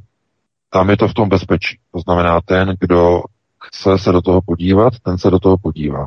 tam 0.71 0.91
je 0.91 0.97
to 0.97 1.09
v 1.09 1.15
tom 1.15 1.29
bezpečí. 1.29 1.79
To 1.93 2.01
znamená, 2.01 2.41
ten, 2.45 2.75
kdo 2.81 3.23
chce 3.67 3.99
se 3.99 4.13
do 4.13 4.23
toho 4.23 4.41
podívat, 4.47 4.93
ten 5.03 5.19
se 5.19 5.31
do 5.31 5.39
toho 5.39 5.57
podívá. 5.59 6.07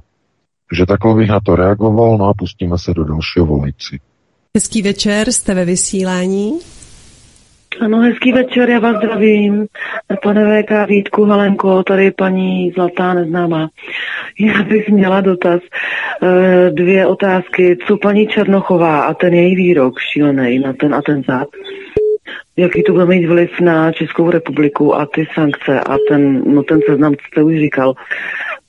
Takže 0.70 0.86
takhle 0.86 1.16
bych 1.16 1.30
na 1.30 1.40
to 1.40 1.56
reagoval, 1.56 2.18
no 2.18 2.26
a 2.26 2.34
pustíme 2.34 2.78
se 2.78 2.94
do 2.94 3.04
dalšího 3.04 3.46
volající. 3.46 4.00
Hezký 4.58 4.82
večer, 4.82 5.32
jste 5.32 5.54
ve 5.54 5.66
vysílání. 5.66 6.60
Ano, 7.82 8.00
hezký 8.00 8.32
večer, 8.32 8.70
já 8.70 8.80
vás 8.80 8.96
zdravím. 8.98 9.68
Pane 10.24 10.64
VK 10.64 10.88
Vítku 10.88 11.26
Halenko, 11.26 11.84
tady 11.84 12.12
paní 12.12 12.72
Zlatá 12.72 13.14
neznámá. 13.14 13.70
Já 14.40 14.64
bych 14.64 14.90
měla 14.90 15.22
dotaz, 15.22 15.62
eh, 16.24 16.70
dvě 16.72 17.08
otázky. 17.08 17.78
Co 17.88 17.98
paní 17.98 18.28
Černochová 18.28 19.02
a 19.02 19.14
ten 19.14 19.34
její 19.34 19.56
výrok 19.56 20.00
šílený 20.00 20.60
na 20.60 20.74
ten 20.74 20.96
atentát? 20.96 21.48
Jaký 22.60 22.84
to 22.84 22.94
bude 22.94 23.06
mít 23.06 23.26
vliv 23.26 23.60
na 23.60 23.92
Českou 23.92 24.32
republiku 24.32 24.96
a 24.96 25.06
ty 25.06 25.28
sankce 25.34 25.80
a 25.80 25.96
ten, 26.10 26.54
no 26.54 26.64
ten 26.64 26.80
seznam, 26.90 27.16
co 27.16 27.22
jste 27.28 27.44
už 27.44 27.56
říkal. 27.60 27.94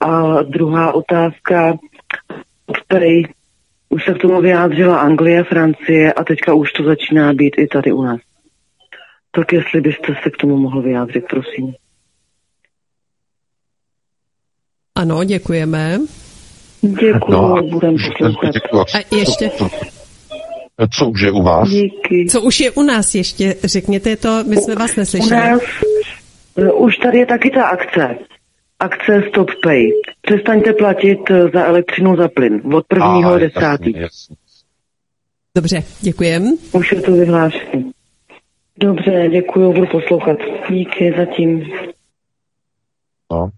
A 0.01 0.43
druhá 0.43 0.93
otázka, 0.93 1.79
který 2.87 3.23
už 3.89 4.05
se 4.05 4.15
k 4.15 4.19
tomu 4.19 4.41
vyjádřila 4.41 5.01
Anglie, 5.01 5.45
Francie 5.45 6.13
a 6.13 6.25
teďka 6.25 6.55
už 6.55 6.73
to 6.73 6.85
začíná 6.85 7.33
být 7.33 7.55
i 7.59 7.67
tady 7.67 7.93
u 7.93 8.03
nás. 8.03 8.21
Tak 9.31 9.53
jestli 9.53 9.81
byste 9.81 10.15
se 10.23 10.31
k 10.31 10.37
tomu 10.37 10.57
mohl 10.57 10.83
vyjádřit, 10.83 11.25
prosím. 11.31 11.75
Ano, 14.95 15.25
děkujeme. 15.25 15.99
Děkuji, 16.83 17.31
no, 17.31 17.63
budem 17.63 17.95
poslouchat. 17.95 18.55
A 18.95 19.17
ještě... 19.17 19.51
Co 20.89 21.09
už 21.09 21.21
je 21.21 21.31
u 21.31 21.43
vás? 21.43 21.69
Díky. 21.69 22.27
Co 22.31 22.41
už 22.41 22.61
je 22.61 22.71
u 22.71 22.83
nás 22.83 23.15
ještě? 23.15 23.55
Řekněte 23.65 24.17
to, 24.17 24.45
my 24.47 24.57
jsme 24.57 24.75
vás 24.75 24.97
neslyšeli. 24.97 25.41
U 25.41 25.45
nás, 25.45 25.61
eh, 26.59 26.73
už 26.73 26.97
tady 26.97 27.19
je 27.19 27.27
taky 27.27 27.51
ta 27.51 27.65
akce 27.65 28.19
akce 28.81 29.23
Stop 29.29 29.51
Pay. 29.63 29.91
Přestaňte 30.21 30.73
platit 30.73 31.19
eh, 31.31 31.49
za 31.55 31.65
elektřinu 31.65 32.17
za 32.17 32.29
plyn 32.29 32.63
od 32.75 32.87
prvního 32.87 33.39
desátý. 33.39 33.93
Dobře, 35.57 35.83
děkujem. 36.01 36.57
Už 36.73 36.93
je 36.93 37.01
to 37.01 37.13
vyhlášené. 37.13 37.85
Dobře, 38.77 39.29
děkuji, 39.31 39.73
budu 39.73 39.87
poslouchat. 39.87 40.39
Díky 40.71 41.15
zatím. 41.17 41.67
No. 43.33 43.49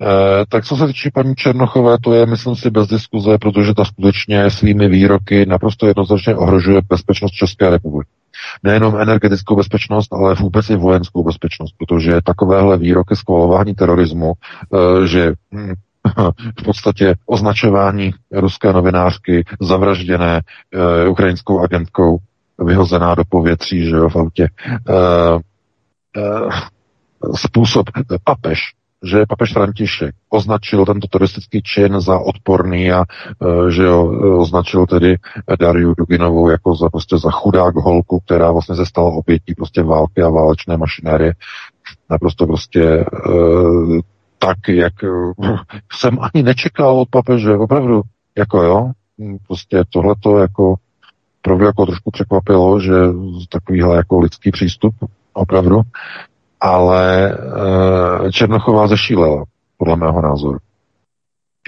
E, 0.00 0.46
tak 0.48 0.64
co 0.64 0.76
se 0.76 0.86
týče 0.86 1.10
paní 1.14 1.34
Černochové, 1.34 1.96
to 1.98 2.14
je, 2.14 2.26
myslím 2.26 2.56
si, 2.56 2.70
bez 2.70 2.88
diskuze, 2.88 3.38
protože 3.38 3.74
ta 3.74 3.84
skutečně 3.84 4.50
svými 4.50 4.88
výroky 4.88 5.46
naprosto 5.46 5.86
jednoznačně 5.86 6.36
ohrožuje 6.36 6.80
bezpečnost 6.88 7.32
České 7.32 7.70
republiky 7.70 8.10
nejenom 8.62 9.00
energetickou 9.00 9.56
bezpečnost, 9.56 10.12
ale 10.12 10.34
vůbec 10.34 10.70
i 10.70 10.76
vojenskou 10.76 11.24
bezpečnost, 11.24 11.74
protože 11.78 12.20
takovéhle 12.24 12.78
výroky 12.78 13.16
schvalování 13.16 13.74
terorismu, 13.74 14.32
eh, 14.32 15.06
že 15.06 15.32
hm, 15.54 15.74
v 16.60 16.64
podstatě 16.64 17.14
označování 17.26 18.10
ruské 18.32 18.72
novinářky 18.72 19.44
zavražděné 19.60 20.40
uh, 20.74 21.10
ukrajinskou 21.10 21.60
agentkou, 21.60 22.18
vyhozená 22.58 23.14
do 23.14 23.22
povětří, 23.28 23.84
že 23.84 23.96
jo, 23.96 24.08
v 24.08 24.16
autě. 24.16 24.48
Uh, 24.88 25.40
uh, 26.16 26.50
způsob 27.36 27.90
papež 28.24 28.58
že 29.02 29.26
papež 29.28 29.52
František 29.52 30.14
označil 30.30 30.86
tento 30.86 31.06
teroristický 31.06 31.62
čin 31.62 32.00
za 32.00 32.18
odporný 32.18 32.92
a 32.92 33.02
e, 33.02 33.70
že 33.70 33.82
jo, 33.82 33.98
označil 34.38 34.86
tedy 34.86 35.16
Dariu 35.60 35.94
Duginovou 35.98 36.48
jako 36.48 36.76
za, 36.76 36.88
prostě 36.88 37.18
za 37.18 37.30
chudák 37.30 37.74
holku, 37.74 38.20
která 38.20 38.52
vlastně 38.52 38.76
se 38.76 38.86
stala 38.86 39.10
obětí 39.10 39.54
prostě 39.54 39.82
války 39.82 40.22
a 40.22 40.28
válečné 40.28 40.76
mašinérie. 40.76 41.34
Naprosto 42.10 42.46
prostě 42.46 42.82
e, 42.82 43.04
tak, 44.38 44.58
jak 44.68 45.04
e, 45.04 45.08
jsem 45.92 46.18
ani 46.20 46.42
nečekal 46.42 47.00
od 47.00 47.08
papeže, 47.08 47.56
opravdu, 47.56 48.02
jako 48.38 48.62
jo, 48.62 48.90
prostě 49.46 49.84
tohleto 49.90 50.38
jako 50.38 50.74
opravdu 51.42 51.64
jako 51.64 51.86
trošku 51.86 52.10
překvapilo, 52.10 52.80
že 52.80 52.92
takovýhle 53.48 53.96
jako 53.96 54.18
lidský 54.18 54.50
přístup, 54.50 54.94
opravdu 55.32 55.80
ale 56.62 57.36
uh, 57.36 58.30
Černochová 58.30 58.86
zešílela, 58.86 59.44
podle 59.76 59.96
mého 59.96 60.22
názoru. 60.22 60.58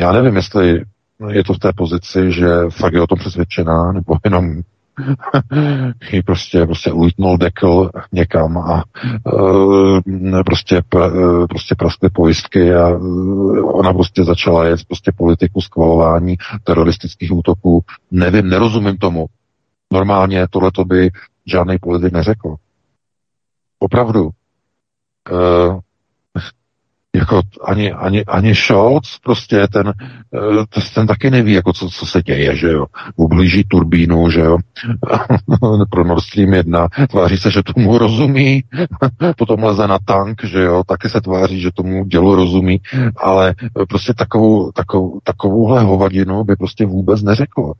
Já 0.00 0.12
nevím, 0.12 0.36
jestli 0.36 0.82
je 1.30 1.44
to 1.44 1.54
v 1.54 1.58
té 1.58 1.72
pozici, 1.76 2.32
že 2.32 2.46
fakt 2.70 2.92
je 2.92 3.02
o 3.02 3.06
tom 3.06 3.18
přesvědčená, 3.18 3.92
nebo 3.92 4.16
jenom 4.24 4.60
jí 6.12 6.22
prostě, 6.22 6.66
prostě 6.66 6.92
ulítnul 6.92 7.38
dekl 7.38 7.90
někam 8.12 8.58
a 8.58 8.82
uh, 9.32 10.00
prostě, 10.46 10.82
uh, 10.94 11.46
prostě 11.46 11.74
praskly 11.74 12.10
pojistky 12.10 12.74
a 12.74 12.88
ona 13.62 13.92
prostě 13.92 14.24
začala 14.24 14.64
jet 14.64 14.80
prostě 14.88 15.12
politiku 15.16 15.60
schvalování 15.60 16.36
teroristických 16.64 17.32
útoků. 17.32 17.84
Nevím, 18.10 18.48
nerozumím 18.48 18.96
tomu. 18.96 19.26
Normálně 19.92 20.48
tohleto 20.50 20.84
by 20.84 21.10
žádný 21.46 21.78
politik 21.78 22.12
neřekl. 22.12 22.54
Opravdu. 23.78 24.30
Uh, 25.32 25.80
jako 27.14 27.40
ani, 27.64 27.92
ani, 27.92 28.24
ani 28.24 28.55
Scholz, 28.55 29.18
prostě 29.24 29.66
ten, 29.72 29.92
eh, 30.34 30.80
ten 30.94 31.06
taky 31.06 31.30
neví, 31.30 31.52
jako 31.52 31.72
co, 31.72 31.88
co 31.88 32.06
se 32.06 32.22
děje, 32.22 32.56
že 32.56 32.68
jo. 32.68 32.86
Ublíží 33.16 33.64
turbínu, 33.64 34.30
že 34.30 34.40
jo, 34.40 34.56
pro 35.90 36.05
Nord 36.05 36.22
Stream 36.24 36.55
1, 36.55 36.88
tváří 37.10 37.36
se, 37.36 37.51
že 37.51 37.62
tomu 37.62 37.98
rozumí, 37.98 38.64
potom 39.36 39.64
leze 39.64 39.86
na 39.86 39.98
tank, 40.05 40.44
že 40.44 40.60
jo, 40.60 40.82
taky 40.86 41.09
se 41.09 41.20
tváří, 41.20 41.60
že 41.60 41.70
tomu 41.74 42.05
dělu 42.05 42.34
rozumí, 42.34 42.80
ale 43.16 43.55
prostě 43.88 44.14
takovou, 44.14 44.72
takovou, 44.72 45.20
takovouhle 45.24 45.80
hovadinu 45.80 46.44
by 46.44 46.56
prostě 46.56 46.86
vůbec 46.86 47.22
neřekl. 47.22 47.72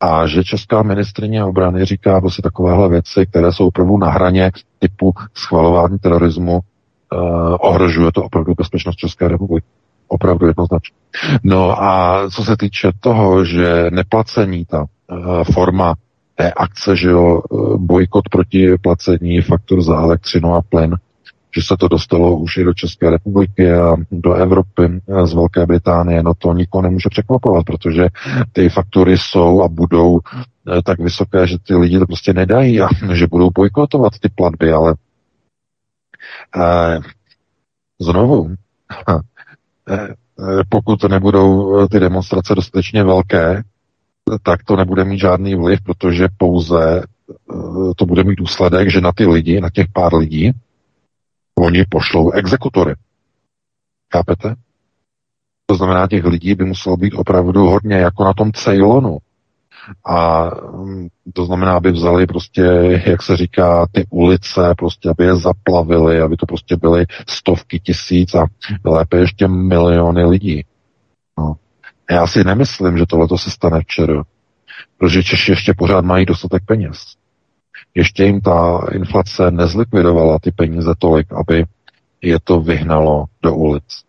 A 0.00 0.26
že 0.26 0.44
česká 0.44 0.82
ministrině 0.82 1.44
obrany 1.44 1.84
říká 1.84 2.20
prostě 2.20 2.42
takovéhle 2.42 2.88
věci, 2.88 3.26
které 3.26 3.52
jsou 3.52 3.66
opravdu 3.66 3.98
na 3.98 4.10
hraně 4.10 4.50
typu 4.78 5.12
schvalování 5.34 5.98
terorismu, 5.98 6.52
uh, 6.52 7.56
ohrožuje 7.60 8.12
to 8.12 8.22
opravdu 8.22 8.54
bezpečnost 8.54 8.96
České 8.96 9.28
republiky. 9.28 9.66
Opravdu 10.08 10.46
jednoznačně. 10.46 10.96
No 11.42 11.82
a 11.82 12.22
co 12.30 12.44
se 12.44 12.56
týče 12.56 12.90
toho, 13.00 13.44
že 13.44 13.86
neplacení, 13.90 14.64
ta 14.64 14.80
uh, 14.80 15.44
forma 15.44 15.94
té 16.34 16.52
akce, 16.52 16.96
že 16.96 17.08
jo, 17.08 17.42
bojkot 17.76 18.28
proti 18.28 18.78
placení 18.82 19.40
faktur 19.40 19.82
za 19.82 20.00
elektřinu 20.00 20.54
a 20.54 20.62
plyn, 20.62 20.96
že 21.56 21.62
se 21.62 21.76
to 21.76 21.88
dostalo 21.88 22.36
už 22.36 22.56
i 22.56 22.64
do 22.64 22.74
České 22.74 23.10
republiky 23.10 23.72
a 23.72 23.96
do 24.10 24.34
Evropy 24.34 25.00
z 25.24 25.34
Velké 25.34 25.66
Británie, 25.66 26.22
no 26.22 26.34
to 26.38 26.52
nikoho 26.52 26.82
nemůže 26.82 27.08
překvapovat, 27.10 27.64
protože 27.64 28.08
ty 28.52 28.68
faktury 28.68 29.18
jsou 29.18 29.62
a 29.62 29.68
budou 29.68 30.18
eh, 30.18 30.82
tak 30.82 30.98
vysoké, 30.98 31.46
že 31.46 31.56
ty 31.58 31.74
lidi 31.74 31.98
to 31.98 32.06
prostě 32.06 32.32
nedají 32.32 32.80
a 32.80 32.88
že 33.12 33.26
budou 33.26 33.50
bojkotovat 33.50 34.12
ty 34.20 34.28
platby, 34.28 34.72
ale 34.72 34.94
eh, 36.56 37.00
znovu, 37.98 38.54
eh, 39.90 40.08
pokud 40.68 41.04
nebudou 41.04 41.86
ty 41.88 42.00
demonstrace 42.00 42.54
dostatečně 42.54 43.04
velké, 43.04 43.62
tak 44.42 44.64
to 44.64 44.76
nebude 44.76 45.04
mít 45.04 45.18
žádný 45.18 45.54
vliv, 45.54 45.80
protože 45.82 46.28
pouze 46.38 47.02
to 47.96 48.06
bude 48.06 48.24
mít 48.24 48.34
důsledek, 48.34 48.90
že 48.90 49.00
na 49.00 49.12
ty 49.12 49.26
lidi, 49.26 49.60
na 49.60 49.70
těch 49.70 49.86
pár 49.92 50.14
lidí, 50.14 50.52
Oni 51.60 51.84
pošlou 51.88 52.30
exekutory. 52.30 52.94
Chápete? 54.12 54.54
To 55.66 55.74
znamená, 55.74 56.06
těch 56.08 56.24
lidí 56.24 56.54
by 56.54 56.64
muselo 56.64 56.96
být 56.96 57.14
opravdu 57.14 57.66
hodně, 57.66 57.96
jako 57.96 58.24
na 58.24 58.32
tom 58.32 58.52
Ceylonu. 58.52 59.18
A 60.06 60.44
mm, 60.76 61.08
to 61.34 61.44
znamená, 61.44 61.76
aby 61.76 61.92
vzali 61.92 62.26
prostě, 62.26 62.62
jak 63.06 63.22
se 63.22 63.36
říká, 63.36 63.86
ty 63.92 64.06
ulice, 64.10 64.74
prostě, 64.78 65.08
aby 65.08 65.24
je 65.24 65.36
zaplavili, 65.36 66.20
aby 66.20 66.36
to 66.36 66.46
prostě 66.46 66.76
byly 66.76 67.06
stovky 67.28 67.80
tisíc 67.80 68.34
a 68.34 68.46
lépe 68.84 69.16
ještě 69.16 69.48
miliony 69.48 70.24
lidí. 70.24 70.64
No. 71.38 71.54
Já 72.10 72.26
si 72.26 72.44
nemyslím, 72.44 72.98
že 72.98 73.06
tohle 73.06 73.28
se 73.36 73.50
stane 73.50 73.80
včera, 73.80 74.22
protože 74.98 75.22
Češi 75.22 75.52
ještě 75.52 75.74
pořád 75.78 76.04
mají 76.04 76.26
dostatek 76.26 76.62
peněz 76.66 77.18
ještě 77.94 78.24
jim 78.24 78.40
ta 78.40 78.80
inflace 78.92 79.50
nezlikvidovala 79.50 80.38
ty 80.38 80.52
peníze 80.52 80.94
tolik, 80.98 81.32
aby 81.32 81.64
je 82.22 82.38
to 82.44 82.60
vyhnalo 82.60 83.24
do 83.42 83.54
ulic. 83.54 84.04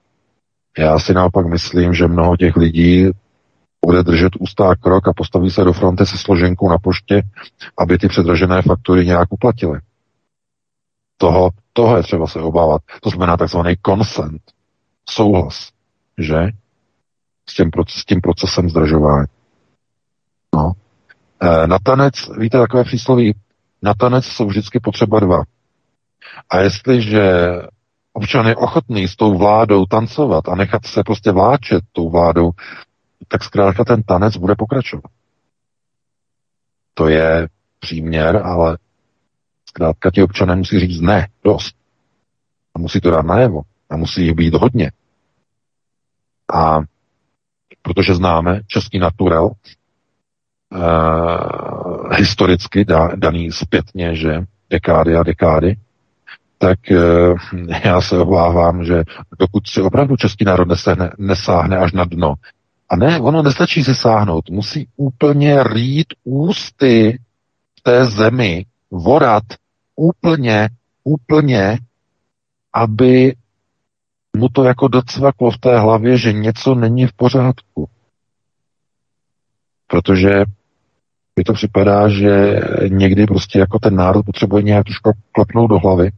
Já 0.77 0.99
si 0.99 1.13
naopak 1.13 1.45
myslím, 1.45 1.93
že 1.93 2.07
mnoho 2.07 2.37
těch 2.37 2.55
lidí 2.55 3.09
bude 3.85 4.03
držet 4.03 4.35
ústá 4.39 4.75
krok 4.75 5.07
a 5.07 5.13
postaví 5.15 5.49
se 5.49 5.63
do 5.63 5.73
fronty 5.73 6.05
se 6.05 6.17
složenkou 6.17 6.69
na 6.69 6.77
poště, 6.77 7.21
aby 7.77 7.97
ty 7.97 8.07
předražené 8.07 8.61
faktury 8.61 9.05
nějak 9.05 9.33
uplatili. 9.33 9.79
Toho, 11.17 11.49
toho 11.73 11.97
je 11.97 12.03
třeba 12.03 12.27
se 12.27 12.39
obávat. 12.39 12.81
To 13.01 13.09
znamená 13.09 13.37
takzvaný 13.37 13.75
consent, 13.85 14.41
souhlas, 15.09 15.69
že? 16.17 16.37
S 17.49 17.55
tím, 17.55 17.71
s 17.87 18.05
tím 18.05 18.21
procesem 18.21 18.69
zdražování. 18.69 19.27
No. 20.55 20.71
E, 21.41 21.67
na 21.67 21.79
tanec, 21.83 22.13
víte, 22.37 22.57
takové 22.57 22.83
přísloví, 22.83 23.35
na 23.81 23.93
tanec 23.93 24.25
jsou 24.25 24.47
vždycky 24.47 24.79
potřeba 24.79 25.19
dva. 25.19 25.43
A 26.49 26.59
jestliže 26.59 27.31
občan 28.13 28.47
je 28.47 28.55
ochotný 28.55 29.07
s 29.07 29.15
tou 29.15 29.37
vládou 29.37 29.85
tancovat 29.85 30.49
a 30.49 30.55
nechat 30.55 30.85
se 30.85 31.03
prostě 31.03 31.31
vláčet 31.31 31.83
tou 31.91 32.09
vládou, 32.09 32.51
tak 33.27 33.43
zkrátka 33.43 33.83
ten 33.85 34.03
tanec 34.03 34.37
bude 34.37 34.55
pokračovat. 34.55 35.11
To 36.93 37.07
je 37.07 37.47
příměr, 37.79 38.37
ale 38.37 38.77
zkrátka 39.69 40.11
ti 40.11 40.23
občané 40.23 40.55
musí 40.55 40.79
říct 40.79 41.01
ne, 41.01 41.27
dost. 41.43 41.75
A 42.75 42.79
musí 42.79 43.01
to 43.01 43.11
dát 43.11 43.25
najevo. 43.25 43.61
A 43.89 43.97
musí 43.97 44.25
jich 44.25 44.33
být 44.35 44.53
hodně. 44.53 44.91
A 46.53 46.79
protože 47.81 48.15
známe 48.15 48.61
český 48.67 48.99
naturel, 48.99 49.49
uh, 50.71 52.13
historicky 52.17 52.85
da, 52.85 53.09
daný 53.15 53.51
zpětně, 53.51 54.15
že 54.15 54.43
dekády 54.69 55.15
a 55.15 55.23
dekády, 55.23 55.77
tak 56.57 56.79
uh, 56.91 57.37
já 57.85 58.01
se 58.01 58.17
obávám, 58.17 58.83
že 58.83 59.03
dokud 59.39 59.67
si 59.67 59.81
opravdu 59.81 60.15
český 60.15 60.45
národ 60.45 60.67
nesahne, 60.67 61.11
nesáhne 61.17 61.77
až 61.77 61.91
na 61.91 62.05
dno, 62.05 62.35
a 62.89 62.95
ne, 62.95 63.19
ono 63.19 63.41
nestačí 63.41 63.83
si 63.83 63.95
sáhnout, 63.95 64.49
musí 64.49 64.87
úplně 64.97 65.63
rýt 65.63 66.07
ústy 66.23 67.19
v 67.79 67.81
té 67.81 68.05
zemi, 68.05 68.65
vorat 68.91 69.43
úplně, 69.95 70.69
úplně, 71.03 71.77
aby 72.73 73.35
mu 74.37 74.49
to 74.49 74.63
jako 74.63 74.87
docvaklo 74.87 75.51
v 75.51 75.57
té 75.57 75.79
hlavě, 75.79 76.17
že 76.17 76.33
něco 76.33 76.75
není 76.75 77.07
v 77.07 77.13
pořádku. 77.13 77.89
Protože 79.87 80.29
mi 81.39 81.43
to 81.43 81.53
připadá, 81.53 82.09
že 82.09 82.59
někdy 82.87 83.25
prostě 83.25 83.59
jako 83.59 83.79
ten 83.79 83.95
národ 83.95 84.25
potřebuje 84.25 84.63
nějak 84.63 84.85
trošku 84.85 85.11
klepnout 85.31 85.69
do 85.69 85.79
hlavy, 85.79 86.09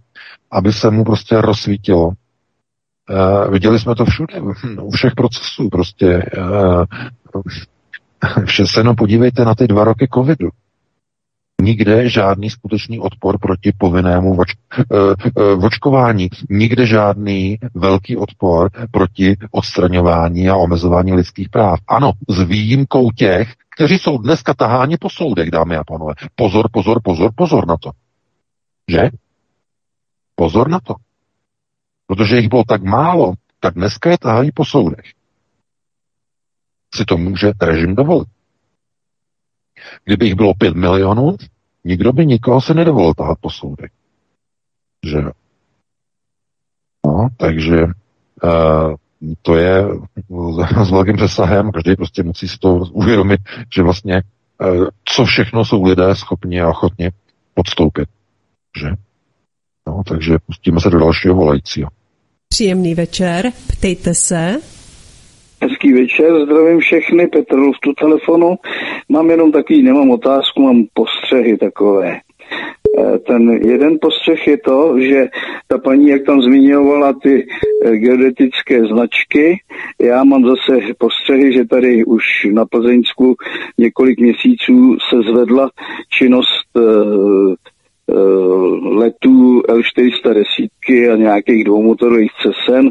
aby 0.52 0.74
se 0.74 0.92
mu 0.92 1.04
prostě 1.04 1.42
rozsvítilo. 1.42 2.08
Uh, 2.08 3.52
viděli 3.52 3.80
jsme 3.80 3.96
to 3.96 4.06
všude, 4.06 4.42
u 4.82 4.92
všech 4.92 5.16
procesů 5.16 5.70
prostě. 5.70 6.30
Uh, 6.38 6.84
vše 8.46 8.68
se 8.68 8.80
jenom 8.80 8.96
podívejte 8.96 9.46
na 9.46 9.56
ty 9.56 9.68
dva 9.68 9.84
roky 9.84 10.08
covidu. 10.14 10.50
Nikde 11.62 12.10
žádný 12.10 12.50
skutečný 12.50 13.00
odpor 13.00 13.38
proti 13.40 13.72
povinnému 13.78 14.36
voč, 14.36 14.50
uh, 14.90 15.62
vočkování. 15.62 16.30
Nikde 16.50 16.86
žádný 16.86 17.58
velký 17.74 18.18
odpor 18.18 18.70
proti 18.92 19.38
odstraňování 19.52 20.50
a 20.50 20.56
omezování 20.56 21.14
lidských 21.14 21.50
práv. 21.50 21.80
Ano, 21.88 22.12
s 22.30 22.42
výjimkou 22.42 23.12
těch, 23.12 23.54
kteří 23.82 24.00
jsou 24.00 24.18
dneska 24.18 24.54
taháni 24.54 24.98
po 24.98 25.10
soudech, 25.10 25.52
dámy 25.52 25.78
a 25.78 25.84
pánové. 25.84 26.14
Pozor, 26.36 26.70
pozor, 26.72 27.02
pozor, 27.04 27.32
pozor 27.36 27.68
na 27.68 27.78
to. 27.78 27.92
Že? 28.88 29.10
Pozor 30.36 30.70
na 30.70 30.80
to. 30.80 30.96
Protože 32.08 32.38
jich 32.38 32.50
bylo 32.50 32.64
tak 32.64 32.84
málo, 32.84 33.34
tak 33.60 33.74
dneska 33.74 34.10
je 34.10 34.18
tahají 34.18 34.52
po 34.52 34.66
soudech. 34.66 35.06
Si 36.96 37.06
to 37.06 37.18
může 37.18 37.52
režim 37.62 37.96
dovolit. 37.96 38.28
Kdyby 40.04 40.26
jich 40.26 40.36
bylo 40.36 40.54
pět 40.54 40.76
milionů, 40.76 41.38
nikdo 41.84 42.14
by 42.14 42.26
nikoho 42.26 42.62
se 42.62 42.74
nedovolil 42.74 43.14
tahat 43.14 43.38
po 43.42 43.50
soudech. 43.50 43.92
Že 45.06 45.18
No, 47.06 47.28
takže 47.38 47.78
uh, 48.44 48.96
to 49.42 49.56
je 49.56 49.86
s 50.86 50.92
velkým 50.92 51.16
přesahem, 51.16 51.72
každý 51.72 51.96
prostě 51.96 52.24
musí 52.24 52.48
si 52.48 52.58
to 52.58 52.74
uvědomit, 52.74 53.40
že 53.76 53.84
vlastně 53.84 54.16
eh, 54.16 54.86
co 55.06 55.26
všechno 55.26 55.66
jsou 55.66 55.84
lidé 55.84 56.16
schopni 56.16 56.62
a 56.62 56.70
ochotni 56.70 57.10
podstoupit. 57.54 58.10
Že? 58.82 58.88
No, 59.88 60.02
takže 60.08 60.38
pustíme 60.46 60.80
se 60.80 60.90
do 60.90 61.00
dalšího 61.00 61.36
volajícího. 61.36 61.90
Příjemný 62.50 62.96
večer, 62.96 63.52
ptejte 63.68 64.14
se. 64.14 64.58
Hezký 65.64 65.94
večer, 65.94 66.46
zdravím 66.46 66.80
všechny, 66.80 67.28
Petr 67.28 67.56
v 67.56 67.80
tu 67.84 67.94
telefonu. 67.94 68.56
Mám 69.10 69.30
jenom 69.30 69.52
takový, 69.52 69.84
nemám 69.84 70.10
otázku, 70.10 70.62
mám 70.62 70.86
postřehy 70.94 71.58
takové. 71.58 72.20
Eh, 72.98 73.20
ten 73.20 73.52
jeden 73.52 73.98
postřeh 74.02 74.48
je 74.48 74.58
to, 74.58 75.00
že 75.00 75.28
ta 75.68 75.78
paní, 75.78 76.08
jak 76.08 76.26
tam 76.26 76.42
zmiňovala 76.42 77.14
ty 77.24 77.48
eh, 77.86 77.98
geodetické 77.98 78.86
značky, 78.86 79.60
já 80.02 80.24
mám 80.24 80.46
zase 80.46 80.94
postřehy, 80.98 81.54
že 81.54 81.66
tady 81.66 82.06
už 82.06 82.24
na 82.52 82.66
Plzeňsku 82.66 83.36
několik 83.78 84.20
měsíců 84.20 84.98
se 85.10 85.32
zvedla 85.32 85.70
činnost 86.10 86.68
eh, 86.78 86.82
letů 88.82 89.62
L410 89.62 91.14
a 91.14 91.16
nějakých 91.16 91.64
dvoumotorových 91.64 92.32
cesen 92.42 92.90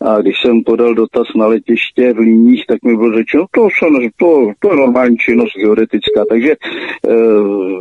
a 0.00 0.20
když 0.20 0.40
jsem 0.40 0.62
podal 0.64 0.94
dotaz 0.94 1.26
na 1.36 1.46
letiště 1.46 2.12
v 2.12 2.18
Líních, 2.18 2.66
tak 2.66 2.82
mi 2.82 2.96
bylo 2.96 3.12
řečeno, 3.14 3.46
to, 3.50 3.68
se 3.78 3.90
ne- 3.90 4.08
to, 4.16 4.52
to 4.58 4.70
je 4.70 4.76
normální 4.76 5.16
činnost 5.16 5.52
geodetická, 5.56 6.24
takže 6.28 6.50
e, 6.52 6.56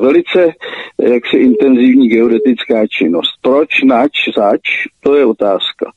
velice 0.01 0.53
jaksi 1.01 1.37
intenzivní 1.37 2.07
geodetická 2.07 2.87
činnost. 2.87 3.31
Proč, 3.41 3.83
nač, 3.83 4.11
zač, 4.37 4.61
to 5.03 5.15
je 5.15 5.25
otázka. 5.25 5.91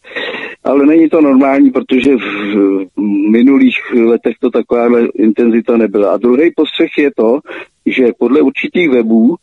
Ale 0.64 0.86
není 0.86 1.08
to 1.08 1.20
normální, 1.20 1.70
protože 1.70 2.16
v, 2.16 2.20
v 2.20 2.86
minulých 3.30 3.76
letech 3.94 4.34
to 4.40 4.50
takováhle 4.50 5.08
intenzita 5.14 5.76
nebyla. 5.76 6.12
A 6.12 6.16
druhý 6.16 6.50
postřeh 6.56 6.98
je 6.98 7.10
to, 7.16 7.38
že 7.86 8.06
podle 8.18 8.40
určitých 8.40 8.90
webů 8.90 9.36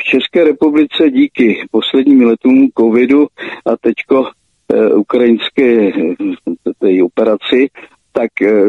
v 0.00 0.04
České 0.04 0.44
republice 0.44 1.10
díky 1.10 1.66
posledním 1.70 2.22
letům 2.22 2.68
covidu 2.78 3.26
a 3.66 3.76
teďko 3.76 4.26
eh, 4.74 4.88
ukrajinské 4.94 5.88
eh, 5.88 5.92
té 6.78 7.02
operaci, 7.04 7.68
tak 8.12 8.42
eh, 8.42 8.64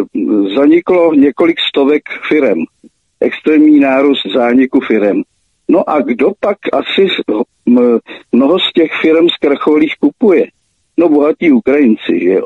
zaniklo 0.56 1.14
několik 1.14 1.60
stovek 1.70 2.02
firem. 2.28 2.58
Extrémní 3.20 3.80
nárůst 3.80 4.34
zániku 4.36 4.80
firem. 4.80 5.24
No 5.70 5.90
a 5.90 6.02
kdo 6.02 6.32
pak 6.40 6.58
asi 6.74 7.08
mnoho 8.32 8.60
z 8.60 8.74
těch 8.74 8.92
firm 9.02 9.30
zkracholých 9.30 9.94
kupuje? 10.00 10.48
No 10.98 11.10
bohatí 11.10 11.52
Ukrajinci, 11.52 12.20
že 12.20 12.30
jo. 12.30 12.46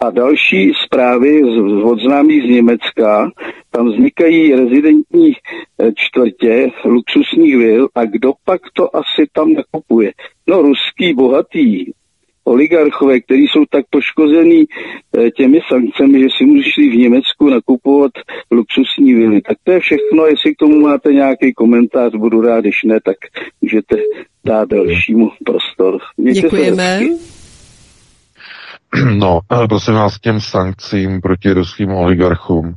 A 0.00 0.10
další 0.10 0.72
zprávy 0.84 1.42
z, 1.42 1.82
od 1.84 2.00
známých 2.00 2.42
z 2.42 2.50
Německa, 2.50 3.30
tam 3.70 3.92
vznikají 3.92 4.54
rezidentní 4.54 5.32
eh, 5.32 5.92
čtvrtě 5.96 6.70
luxusních 6.84 7.56
vil 7.56 7.88
a 7.94 8.04
kdo 8.04 8.32
pak 8.44 8.60
to 8.72 8.96
asi 8.96 9.26
tam 9.32 9.52
nakupuje? 9.52 10.12
No 10.46 10.62
ruský 10.62 11.14
bohatý 11.14 11.92
oligarchové, 12.44 13.20
kteří 13.20 13.46
jsou 13.46 13.64
tak 13.70 13.84
poškozený 13.90 14.64
eh, 15.18 15.30
těmi 15.30 15.60
sankcemi, 15.68 16.20
že 16.20 16.26
si 16.38 16.44
musí 16.44 16.90
v 16.90 16.96
Německu 16.96 17.50
nakupovat 17.50 18.12
luxusní 18.50 19.14
vily. 19.14 19.40
Tak 19.40 19.56
to 19.64 19.72
je 19.72 19.80
všechno, 19.80 20.26
jestli 20.26 20.54
k 20.54 20.58
tomu 20.58 20.80
máte 20.80 21.12
nějaký 21.12 21.52
komentář, 21.54 22.12
budu 22.14 22.40
rád, 22.40 22.60
když 22.60 22.82
ne, 22.84 23.00
tak 23.04 23.16
můžete 23.60 23.96
dát 24.44 24.68
dalšímu 24.68 25.30
prostor. 25.44 25.98
Mějte 26.16 26.40
se 26.40 26.46
Děkujeme. 26.46 26.98
hezky. 26.98 27.45
No, 29.18 29.40
prosím 29.68 29.94
vás, 29.94 30.20
těm 30.20 30.40
sankcím 30.40 31.20
proti 31.20 31.52
ruským 31.52 31.90
oligarchům. 31.90 32.74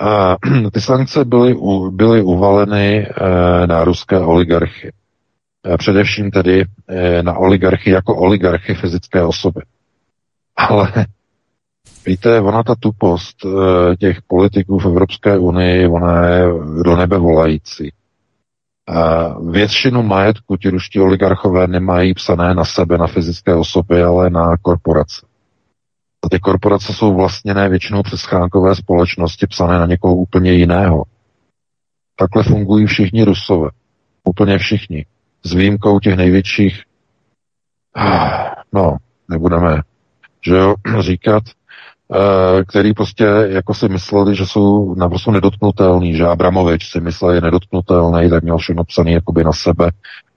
Eh, 0.00 0.70
Ty 0.72 0.80
sankce 0.80 1.24
byly, 1.24 1.54
byly 1.90 2.22
uvaleny 2.22 3.06
eh, 3.08 3.66
na 3.66 3.84
ruské 3.84 4.18
oligarchy. 4.18 4.92
Eh, 5.66 5.76
Především 5.76 6.30
tedy 6.30 6.64
eh, 6.88 7.22
na 7.22 7.36
oligarchy 7.38 7.90
jako 7.90 8.16
oligarchy 8.16 8.74
fyzické 8.74 9.22
osoby. 9.22 9.60
Ale 10.56 10.92
víte, 12.06 12.40
ona 12.40 12.62
ta 12.62 12.74
tupost 12.80 13.36
těch 13.98 14.22
politiků 14.22 14.78
v 14.78 14.86
Evropské 14.86 15.38
unii, 15.38 15.88
ona 15.88 16.26
je 16.28 16.46
do 16.84 16.96
nebe 16.96 17.18
volající. 17.18 17.92
Eh, 18.88 19.50
Většinu 19.50 20.02
majetku 20.02 20.56
ti 20.56 20.70
ruští 20.70 21.00
oligarchové 21.00 21.66
nemají 21.66 22.14
psané 22.14 22.54
na 22.54 22.64
sebe, 22.64 22.98
na 22.98 23.06
fyzické 23.06 23.54
osoby, 23.54 24.02
ale 24.02 24.30
na 24.30 24.56
korporace. 24.62 25.26
A 26.24 26.28
ty 26.28 26.40
korporace 26.40 26.92
jsou 26.92 27.14
vlastněné 27.14 27.68
většinou 27.68 28.02
přes 28.02 28.20
schránkové 28.20 28.74
společnosti 28.74 29.46
psané 29.46 29.78
na 29.78 29.86
někoho 29.86 30.14
úplně 30.14 30.52
jiného. 30.52 31.04
Takhle 32.16 32.42
fungují 32.42 32.86
všichni 32.86 33.24
Rusové. 33.24 33.70
Úplně 34.24 34.58
všichni. 34.58 35.06
S 35.44 35.54
výjimkou 35.54 36.00
těch 36.00 36.16
největších, 36.16 36.82
no, 38.72 38.96
nebudeme, 39.28 39.82
že 40.46 40.56
jo, 40.56 40.74
říkat, 41.00 41.42
eh, 42.14 42.64
který 42.64 42.94
prostě 42.94 43.24
jako 43.48 43.74
si 43.74 43.88
mysleli, 43.88 44.36
že 44.36 44.46
jsou 44.46 44.94
naprosto 44.94 45.30
nedotknutelný, 45.30 46.16
že 46.16 46.26
Abramovič 46.26 46.90
si 46.90 47.00
myslel, 47.00 47.30
je 47.30 47.40
nedotknutelný, 47.40 48.30
tak 48.30 48.42
měl 48.42 48.58
všechno 48.58 48.84
psaný 48.84 49.12
jakoby 49.12 49.44
na 49.44 49.52
sebe, 49.52 49.90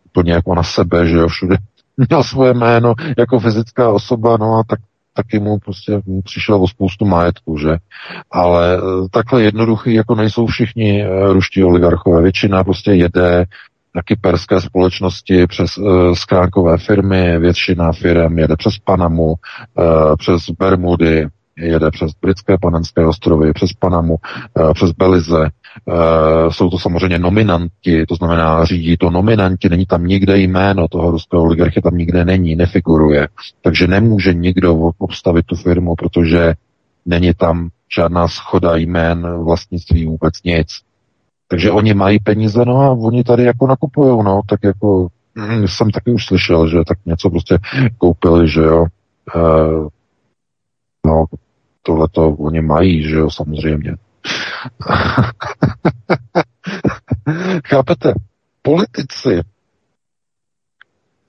úplně 0.06 0.34
jako 0.34 0.56
na 0.56 0.64
sebe, 0.64 1.08
že 1.08 1.18
jo, 1.18 1.28
všude 1.28 1.58
měl 2.10 2.24
svoje 2.24 2.54
jméno 2.54 2.94
jako 3.18 3.40
fyzická 3.40 3.92
osoba, 3.92 4.38
no 4.38 4.54
a 4.54 4.64
tak 4.68 4.80
taky 5.18 5.40
mu 5.40 5.60
prostě 5.60 6.02
přišel 6.24 6.64
o 6.64 6.68
spoustu 6.68 7.06
majetku, 7.06 7.58
že? 7.58 7.78
Ale 8.32 8.78
eh, 8.78 8.82
takhle 9.12 9.44
jednoduchý 9.44 9.94
jako 9.94 10.16
nejsou 10.16 10.46
všichni 10.46 11.04
eh, 11.04 11.34
ruští 11.34 11.64
oligarchové. 11.64 12.22
Většina 12.22 12.64
prostě 12.64 12.92
jede 12.92 13.46
na 13.96 14.02
kyperské 14.04 14.62
společnosti 14.62 15.48
přes 15.48 15.78
uh, 15.78 16.14
skránkové 16.14 16.78
firmy, 16.78 17.40
většina 17.40 17.92
firm 17.92 18.40
jede 18.40 18.56
přes 18.56 18.78
Panamu, 18.78 19.26
uh, 19.26 19.36
přes 20.18 20.50
Bermudy, 20.60 21.28
jede 21.58 21.92
přes 21.92 22.12
britské 22.22 22.58
panenské 22.62 23.06
ostrovy, 23.06 23.54
přes 23.54 23.74
Panamu, 23.80 24.16
přes 24.74 24.92
Belize. 24.92 25.50
Uh, 25.86 26.52
jsou 26.52 26.70
to 26.70 26.80
samozřejmě 26.80 27.20
nominanti, 27.20 28.06
to 28.06 28.16
znamená 28.16 28.66
řídí 28.66 28.98
to 28.98 29.10
nominanti, 29.10 29.70
není 29.70 29.86
tam 29.86 30.06
nikde 30.06 30.38
jméno 30.38 30.88
toho 30.88 31.12
ruského 31.12 31.44
oligarchy, 31.44 31.82
tam 31.82 31.98
nikde 31.98 32.26
není, 32.26 32.56
nefiguruje. 32.56 33.28
Takže 33.62 33.88
nemůže 33.88 34.34
nikdo 34.34 34.74
obstavit 34.98 35.46
tu 35.46 35.56
firmu, 35.56 35.96
protože 35.96 36.54
není 37.06 37.34
tam 37.34 37.70
žádná 37.96 38.28
schoda 38.28 38.76
jmén, 38.76 39.44
vlastnictví, 39.44 40.06
vůbec 40.06 40.34
nic. 40.46 40.68
Takže 41.48 41.72
oni 41.72 41.94
mají 41.94 42.20
peníze, 42.20 42.66
no 42.66 42.78
a 42.78 42.92
oni 42.92 43.24
tady 43.24 43.44
jako 43.44 43.68
nakupují, 43.68 44.24
no, 44.24 44.42
tak 44.50 44.60
jako 44.64 45.08
hm, 45.40 45.68
jsem 45.68 45.92
taky 45.92 46.12
už 46.12 46.26
slyšel, 46.26 46.70
že 46.70 46.78
tak 46.88 46.98
něco 47.06 47.30
prostě 47.30 47.58
koupili, 47.98 48.50
že 48.50 48.62
jo. 48.62 48.86
E, 49.36 49.40
no, 51.06 51.26
tohle 51.82 52.08
to 52.12 52.30
oni 52.30 52.62
mají, 52.62 53.04
že 53.04 53.16
jo, 53.16 53.30
samozřejmě. 53.30 53.96
Chápete? 57.68 58.14
Politici, 58.62 59.42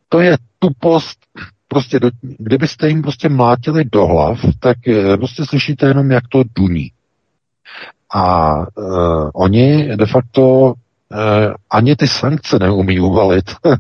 to 0.09 0.21
je 0.21 0.37
tupost, 0.59 1.19
prostě 1.69 2.01
do, 2.01 2.11
kdybyste 2.23 2.89
jim 2.89 3.03
prostě 3.03 3.29
mlátili 3.29 3.85
do 3.85 4.07
hlav, 4.07 4.39
tak 4.61 4.89
eh, 4.89 5.17
prostě 5.17 5.45
slyšíte 5.45 5.87
jenom, 5.87 6.11
jak 6.11 6.29
to 6.29 6.43
duní. 6.57 6.93
A 8.15 8.55
uh, 8.57 9.31
oni 9.35 9.97
de 9.97 10.07
facto 10.07 10.43
uh, 10.43 10.75
ani 11.71 11.97
ty 11.97 12.09
sankce 12.09 12.59
neumí 12.59 13.01
uvalit. 13.01 13.45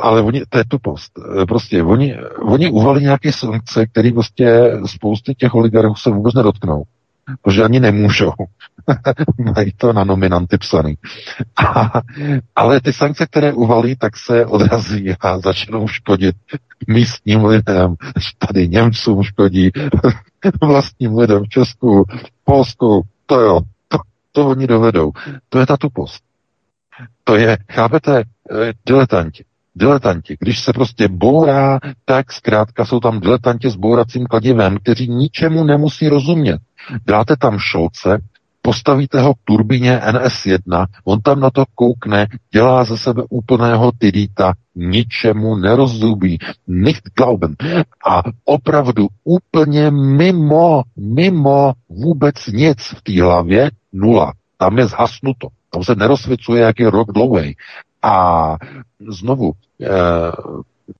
Ale 0.00 0.22
oni, 0.22 0.42
to 0.48 0.58
je 0.58 0.64
tupost. 0.64 1.12
Prostě 1.48 1.82
oni, 1.82 2.16
oni 2.42 2.70
uvalí 2.70 3.02
nějaké 3.02 3.32
sankce, 3.32 3.86
které 3.86 4.12
prostě 4.12 4.72
spousty 4.86 5.34
těch 5.34 5.54
oligarchů 5.54 5.94
se 5.94 6.10
vůbec 6.10 6.34
nedotknou. 6.34 6.82
Protože 7.42 7.64
ani 7.64 7.80
nemůžou. 7.80 8.32
Mají 9.56 9.72
to 9.76 9.92
na 9.92 10.04
nominanty 10.04 10.58
psaný. 10.58 10.94
A, 11.56 11.90
ale 12.56 12.80
ty 12.80 12.92
sankce, 12.92 13.26
které 13.26 13.52
uvalí, 13.52 13.96
tak 13.96 14.16
se 14.16 14.46
odrazí 14.46 15.14
a 15.20 15.38
začnou 15.38 15.88
škodit 15.88 16.36
místním 16.88 17.44
lidem. 17.44 17.94
Tady 18.38 18.68
Němcům 18.68 19.22
škodí, 19.22 19.70
vlastním 20.62 21.18
lidem 21.18 21.44
v 21.44 21.48
Česku, 21.48 22.04
Polsku. 22.44 23.02
To 23.26 23.40
jo, 23.40 23.60
to, 23.88 23.98
to 24.32 24.48
oni 24.48 24.66
dovedou. 24.66 25.12
To 25.48 25.58
je 25.58 25.66
ta 25.66 25.76
tupost. 25.76 26.24
To 27.24 27.36
je, 27.36 27.58
chápete, 27.72 28.24
eh, 28.50 28.72
diletanti. 28.86 29.44
Diletanti. 29.76 30.36
Když 30.40 30.60
se 30.60 30.72
prostě 30.72 31.08
bourá, 31.08 31.78
tak 32.04 32.32
zkrátka 32.32 32.84
jsou 32.84 33.00
tam 33.00 33.20
diletanti 33.20 33.70
s 33.70 33.76
bouracím 33.76 34.26
kladivem, 34.26 34.76
kteří 34.78 35.08
ničemu 35.08 35.64
nemusí 35.64 36.08
rozumět. 36.08 36.60
Dáte 37.06 37.36
tam 37.36 37.58
šolce, 37.58 38.18
postavíte 38.62 39.20
ho 39.20 39.34
k 39.34 39.38
turbině 39.44 39.98
NS1, 39.98 40.86
on 41.04 41.20
tam 41.20 41.40
na 41.40 41.50
to 41.50 41.64
koukne, 41.74 42.26
dělá 42.52 42.84
ze 42.84 42.98
sebe 42.98 43.22
úplného 43.30 43.92
tydíta, 43.98 44.52
ničemu 44.74 45.56
nerozumí, 45.56 46.38
nicht 46.66 47.02
glauben. 47.16 47.54
A 48.06 48.22
opravdu 48.44 49.08
úplně 49.24 49.90
mimo, 49.90 50.82
mimo 50.96 51.72
vůbec 51.88 52.46
nic 52.46 52.78
v 52.78 53.02
té 53.02 53.22
hlavě, 53.22 53.70
nula. 53.92 54.32
Tam 54.56 54.78
je 54.78 54.86
zhasnuto. 54.86 55.48
Tam 55.70 55.84
se 55.84 55.94
nerozsvěcuje, 55.94 56.62
jak 56.62 56.80
je 56.80 56.90
rok 56.90 57.12
dlouhý. 57.12 57.56
A 58.02 58.56
znovu, 59.08 59.52
eh, 59.82 59.88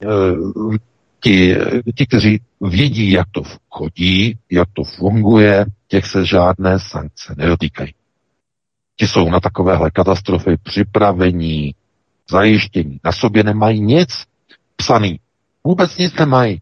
eh, 0.02 0.78
ti, 1.24 1.56
ti, 1.94 2.06
kteří 2.06 2.40
vědí, 2.60 3.10
jak 3.10 3.26
to 3.32 3.42
chodí, 3.70 4.38
jak 4.50 4.68
to 4.72 4.84
funguje, 4.84 5.66
těch 5.88 6.06
se 6.06 6.26
žádné 6.26 6.78
sankce 6.78 7.34
nedotýkají. 7.36 7.94
Ti 8.96 9.06
jsou 9.06 9.30
na 9.30 9.40
takovéhle 9.40 9.90
katastrofy 9.90 10.56
připravení, 10.62 11.74
zajištění. 12.30 13.00
Na 13.04 13.12
sobě 13.12 13.42
nemají 13.44 13.80
nic 13.80 14.08
psaný. 14.76 15.20
Vůbec 15.64 15.96
nic 15.96 16.14
nemají. 16.14 16.60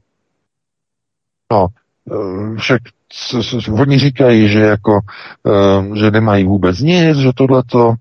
No, 1.52 1.66
eh, 2.10 2.56
však 2.56 2.82
oni 3.80 3.98
říkají, 3.98 4.48
že 4.48 4.60
jako, 4.60 5.00
uh, 5.42 5.96
že 5.96 6.10
nemají 6.10 6.44
vůbec 6.44 6.80
nic, 6.80 7.16
že 7.16 7.32
tohleto, 7.34 7.94
eh, 7.94 7.96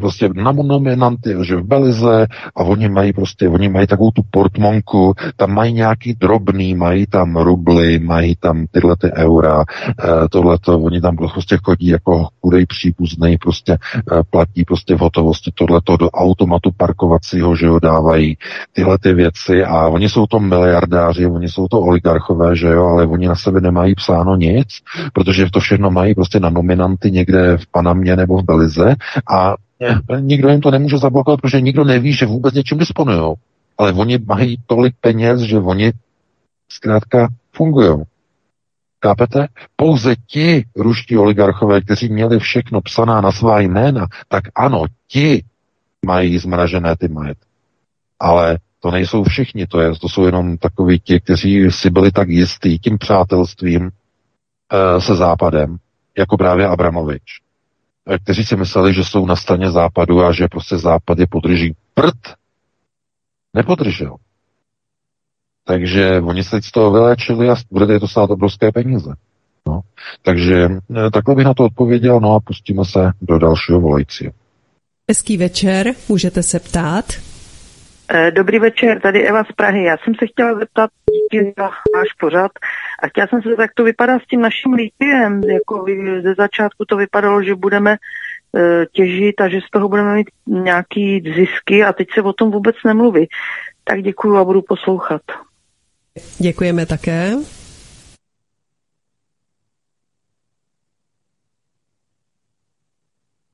prostě 0.00 0.28
na 0.34 0.52
nominanty, 0.52 1.36
že 1.42 1.56
v 1.56 1.62
Belize 1.62 2.26
a 2.56 2.62
oni 2.62 2.88
mají 2.88 3.12
prostě, 3.12 3.48
oni 3.48 3.68
mají 3.68 3.86
takovou 3.86 4.10
tu 4.10 4.22
portmonku, 4.30 5.14
tam 5.36 5.54
mají 5.54 5.72
nějaký 5.72 6.14
drobný, 6.14 6.74
mají 6.74 7.06
tam 7.06 7.36
rubly, 7.36 7.98
mají 7.98 8.36
tam 8.36 8.66
tyhle 8.70 8.96
ty 8.96 9.12
eura, 9.12 9.64
eh, 9.88 10.28
tohleto, 10.30 10.78
oni 10.78 11.00
tam 11.00 11.16
prostě 11.16 11.58
chodí 11.64 11.86
jako 11.86 12.28
chudej 12.40 12.66
příbuzný, 12.66 13.38
prostě 13.38 13.72
eh, 13.72 14.22
platí 14.30 14.64
prostě 14.64 14.94
v 14.94 14.98
hotovosti 14.98 15.50
tohleto 15.54 15.96
do 15.96 16.10
automatu 16.10 16.70
parkovacího, 16.76 17.56
že 17.56 17.66
jo, 17.66 17.78
dávají 17.82 18.36
tyhle 18.72 18.98
ty 18.98 19.14
věci 19.14 19.64
a 19.64 19.88
oni 19.88 20.08
jsou 20.08 20.26
to 20.26 20.40
miliardáři, 20.40 21.26
oni 21.26 21.48
jsou 21.48 21.68
to 21.68 21.80
oligarchové, 21.80 22.56
že 22.56 22.68
jo, 22.68 22.84
ale 22.84 23.06
oni 23.06 23.28
na 23.28 23.34
sebe 23.34 23.60
nemají 23.60 23.94
psáno 23.94 24.36
nic, 24.36 24.68
protože 25.12 25.50
to 25.50 25.60
všechno 25.60 25.90
mají 25.90 26.14
prostě 26.14 26.40
na 26.40 26.50
nominanty 26.50 27.10
někde 27.10 27.56
v 27.56 27.66
Panamě 27.66 28.16
nebo 28.16 28.38
v 28.38 28.44
Belize 28.44 28.96
a 29.34 29.54
nikdo 30.20 30.48
jim 30.48 30.60
to 30.60 30.70
nemůže 30.70 30.98
zablokovat, 30.98 31.40
protože 31.40 31.60
nikdo 31.60 31.84
neví, 31.84 32.12
že 32.12 32.26
vůbec 32.26 32.54
něčím 32.54 32.78
disponují. 32.78 33.34
Ale 33.78 33.92
oni 33.92 34.18
mají 34.18 34.56
tolik 34.66 34.94
peněz, 35.00 35.40
že 35.40 35.58
oni 35.58 35.92
zkrátka 36.68 37.28
fungují. 37.52 38.02
Chápete? 39.04 39.46
Pouze 39.76 40.16
ti 40.26 40.64
ruští 40.76 41.18
oligarchové, 41.18 41.80
kteří 41.80 42.08
měli 42.08 42.38
všechno 42.38 42.80
psaná 42.80 43.20
na 43.20 43.32
svá 43.32 43.60
jména, 43.60 44.06
tak 44.28 44.44
ano, 44.54 44.84
ti 45.08 45.44
mají 46.06 46.38
zmražené 46.38 46.96
ty 46.96 47.08
majetky. 47.08 47.46
Ale 48.20 48.58
to 48.80 48.90
nejsou 48.90 49.24
všichni, 49.24 49.66
to, 49.66 49.80
je, 49.80 49.90
to 50.00 50.08
jsou 50.08 50.26
jenom 50.26 50.58
takoví 50.58 51.00
ti, 51.00 51.20
kteří 51.20 51.70
si 51.70 51.90
byli 51.90 52.10
tak 52.10 52.28
jistí 52.28 52.78
tím 52.78 52.98
přátelstvím 52.98 53.90
e, 53.90 55.00
se 55.00 55.14
Západem, 55.14 55.76
jako 56.18 56.36
právě 56.36 56.66
Abramovič, 56.66 57.22
kteří 58.22 58.44
si 58.44 58.56
mysleli, 58.56 58.94
že 58.94 59.04
jsou 59.04 59.26
na 59.26 59.36
straně 59.36 59.70
Západu 59.70 60.24
a 60.24 60.32
že 60.32 60.48
prostě 60.48 60.78
Západ 60.78 61.18
je 61.18 61.26
podrží. 61.26 61.74
Prd 61.94 62.34
nepodržel. 63.54 64.16
Takže 65.64 66.20
oni 66.20 66.44
se 66.44 66.62
z 66.62 66.70
toho 66.70 66.90
vyléčili 66.90 67.50
a 67.50 67.54
bude 67.70 68.00
to 68.00 68.08
stát 68.08 68.30
obrovské 68.30 68.72
peníze. 68.72 69.14
No. 69.66 69.80
Takže 70.22 70.54
e, 71.06 71.10
takhle 71.10 71.34
bych 71.34 71.44
na 71.44 71.54
to 71.54 71.64
odpověděl, 71.64 72.20
no 72.20 72.34
a 72.34 72.40
pustíme 72.40 72.84
se 72.84 73.10
do 73.22 73.38
dalšího 73.38 73.80
volajícího. 73.80 74.32
Hezký 75.08 75.36
večer, 75.36 75.94
můžete 76.08 76.42
se 76.42 76.60
ptát. 76.60 77.04
Eh, 78.14 78.30
Dobrý 78.30 78.58
večer, 78.58 79.00
tady 79.00 79.28
Eva 79.28 79.44
z 79.44 79.52
Prahy. 79.56 79.84
Já 79.84 79.96
jsem 79.98 80.14
se 80.14 80.26
chtěla 80.26 80.58
zeptat 80.58 80.90
díky 81.12 81.54
za 81.58 81.64
váš 81.64 82.12
pořad 82.20 82.52
a 83.02 83.08
chtěla 83.08 83.26
jsem 83.26 83.42
se 83.42 83.48
zeptat, 83.48 83.62
jak 83.62 83.74
to 83.74 83.84
vypadá 83.84 84.18
s 84.18 84.26
tím 84.26 84.40
naším 84.40 84.72
litiem. 84.72 85.40
Jako 85.44 85.84
ze 86.22 86.34
začátku 86.34 86.84
to 86.84 86.96
vypadalo, 86.96 87.42
že 87.42 87.54
budeme 87.54 87.96
eh, 88.56 88.86
těžit 88.92 89.40
a 89.40 89.48
že 89.48 89.60
z 89.60 89.70
toho 89.70 89.88
budeme 89.88 90.14
mít 90.14 90.30
nějaký 90.46 91.22
zisky 91.36 91.84
a 91.84 91.92
teď 91.92 92.08
se 92.14 92.22
o 92.22 92.32
tom 92.32 92.50
vůbec 92.50 92.76
nemluví. 92.86 93.28
Tak 93.84 94.02
děkuju 94.02 94.36
a 94.36 94.44
budu 94.44 94.62
poslouchat. 94.62 95.22
Děkujeme 96.38 96.86
také. 96.86 97.32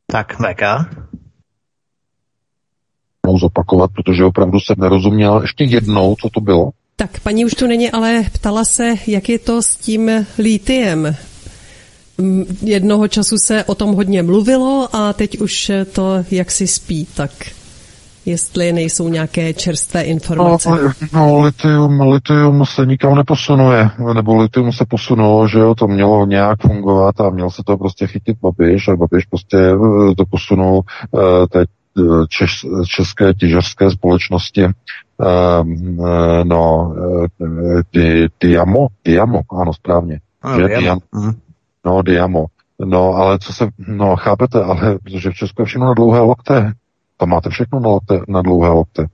Tak, 0.06 0.32
VK. 0.32 0.62
Mohu 3.28 3.38
zopakovat, 3.38 3.90
protože 3.94 4.24
opravdu 4.24 4.60
jsem 4.60 4.76
nerozuměl 4.78 5.40
ještě 5.42 5.64
jednou, 5.64 6.16
co 6.20 6.28
to 6.30 6.40
bylo. 6.40 6.70
Tak, 6.96 7.20
paní 7.20 7.44
už 7.44 7.54
tu 7.54 7.66
není, 7.66 7.90
ale 7.90 8.24
ptala 8.32 8.64
se, 8.64 8.94
jak 9.06 9.28
je 9.28 9.38
to 9.38 9.62
s 9.62 9.76
tím 9.76 10.10
lítiem. 10.38 11.16
Mm, 12.18 12.44
Jednoho 12.62 13.08
času 13.08 13.38
se 13.38 13.64
o 13.64 13.74
tom 13.74 13.94
hodně 13.94 14.22
mluvilo 14.22 14.88
a 14.92 15.12
teď 15.12 15.40
už 15.40 15.70
to 15.92 16.24
jaksi 16.30 16.66
spí, 16.66 17.06
tak 17.14 17.30
jestli 18.26 18.72
nejsou 18.72 19.08
nějaké 19.08 19.54
čerstvé 19.54 20.02
informace. 20.02 20.70
No, 20.70 20.92
no 21.12 21.40
litium, 21.40 22.00
litium 22.00 22.66
se 22.66 22.86
nikam 22.86 23.14
neposunuje, 23.14 23.90
nebo 24.14 24.36
litium 24.42 24.72
se 24.72 24.84
posunulo, 24.88 25.48
že 25.48 25.58
jo, 25.58 25.74
to 25.74 25.86
mělo 25.86 26.26
nějak 26.26 26.58
fungovat 26.62 27.20
a 27.20 27.30
měl 27.30 27.50
se 27.50 27.62
to 27.66 27.76
prostě 27.76 28.06
chytit 28.06 28.36
Babiš 28.42 28.88
a 28.88 28.96
Babiš 28.96 29.24
prostě 29.24 29.56
eh, 29.56 30.14
to 30.14 30.24
posunul 30.30 30.82
eh, 30.82 31.46
té 31.46 31.60
eh, 31.60 31.77
češ, 32.28 32.66
české 32.86 33.34
těžařské 33.34 33.90
společnosti 33.90 34.64
eh, 34.64 34.70
eh, 35.24 36.44
no, 36.44 36.94
eh, 37.42 37.82
di, 37.92 38.26
Diamo, 38.40 38.86
Diamo, 39.04 39.40
ano, 39.60 39.72
správně. 39.74 40.20
Že? 40.56 40.66
Diamo. 40.66 40.80
Diamo. 40.80 41.00
Mhm. 41.14 41.34
No, 41.84 42.02
Diamo. 42.02 42.46
No, 42.84 43.12
ale 43.14 43.38
co 43.38 43.52
se, 43.52 43.68
no, 43.78 44.16
chápete, 44.16 44.62
ale 44.64 44.98
protože 45.04 45.30
v 45.30 45.34
Česku 45.34 45.62
je 45.62 45.66
všechno 45.66 45.86
na 45.86 45.94
dlouhé 45.94 46.20
lokte. 46.20 46.72
Tam 47.16 47.28
máte 47.28 47.50
všechno 47.50 47.80
na, 47.80 47.88
lokte, 47.88 48.20
na 48.28 48.42
dlouhé 48.42 48.68
lokte. 48.70 49.06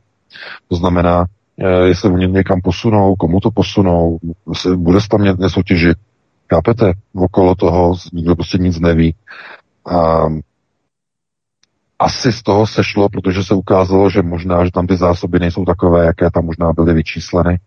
To 0.69 0.77
znamená, 0.77 1.24
eh, 1.59 1.86
jestli 1.86 2.11
oni 2.11 2.27
někam 2.28 2.61
posunou, 2.61 3.15
komu 3.16 3.40
to 3.40 3.51
posunou, 3.51 4.19
se- 4.55 4.77
bude 4.77 5.01
se 5.01 5.09
tam 5.09 5.23
ně- 5.23 5.36
něco 5.39 5.62
těžit. 5.62 5.98
Chápete? 6.55 6.93
Okolo 7.15 7.55
toho 7.55 7.94
nikdo 8.12 8.35
prostě 8.36 8.59
nic 8.59 8.81
neví. 8.81 9.15
A 9.86 10.24
asi 11.99 12.33
z 12.33 12.43
toho 12.43 12.66
sešlo, 12.66 13.09
protože 13.09 13.45
se 13.45 13.55
ukázalo, 13.55 14.11
že 14.11 14.23
možná, 14.23 14.65
že 14.65 14.71
tam 14.71 14.87
ty 14.87 14.97
zásoby 14.97 15.39
nejsou 15.39 15.65
takové, 15.65 16.05
jaké 16.05 16.31
tam 16.31 16.45
možná 16.45 16.73
byly 16.73 16.95
vyčísleny. 16.95 17.59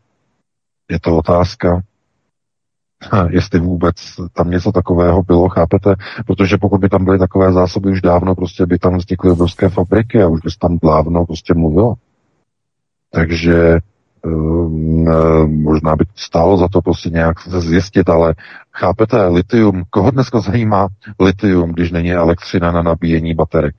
Je 0.91 0.99
to 0.99 1.17
otázka, 1.17 1.81
jestli 3.29 3.59
vůbec 3.59 3.95
tam 4.33 4.49
něco 4.49 4.71
takového 4.71 5.23
bylo, 5.23 5.49
chápete? 5.49 5.95
Protože 6.25 6.57
pokud 6.57 6.81
by 6.81 6.89
tam 6.89 7.05
byly 7.05 7.19
takové 7.19 7.53
zásoby 7.53 7.91
už 7.91 8.01
dávno, 8.01 8.35
prostě 8.35 8.65
by 8.65 8.79
tam 8.79 8.97
vznikly 8.97 9.31
obrovské 9.31 9.69
fabriky 9.69 10.23
a 10.23 10.27
už 10.27 10.41
by 10.41 10.51
se 10.51 10.57
tam 10.59 10.77
dávno 10.83 11.25
prostě 11.25 11.53
mluvilo. 11.53 11.93
Takže 13.11 13.77
um, 14.25 15.63
možná 15.63 15.95
by 15.95 16.05
stálo 16.15 16.57
za 16.57 16.67
to 16.67 16.81
prostě 16.81 17.09
nějak 17.09 17.39
se 17.39 17.61
zjistit, 17.61 18.09
ale 18.09 18.35
chápete, 18.73 19.27
litium, 19.27 19.83
koho 19.89 20.11
dneska 20.11 20.39
zajímá 20.39 20.87
litium, 21.19 21.71
když 21.71 21.91
není 21.91 22.13
elektřina 22.13 22.71
na 22.71 22.81
nabíjení 22.81 23.33
baterek? 23.33 23.75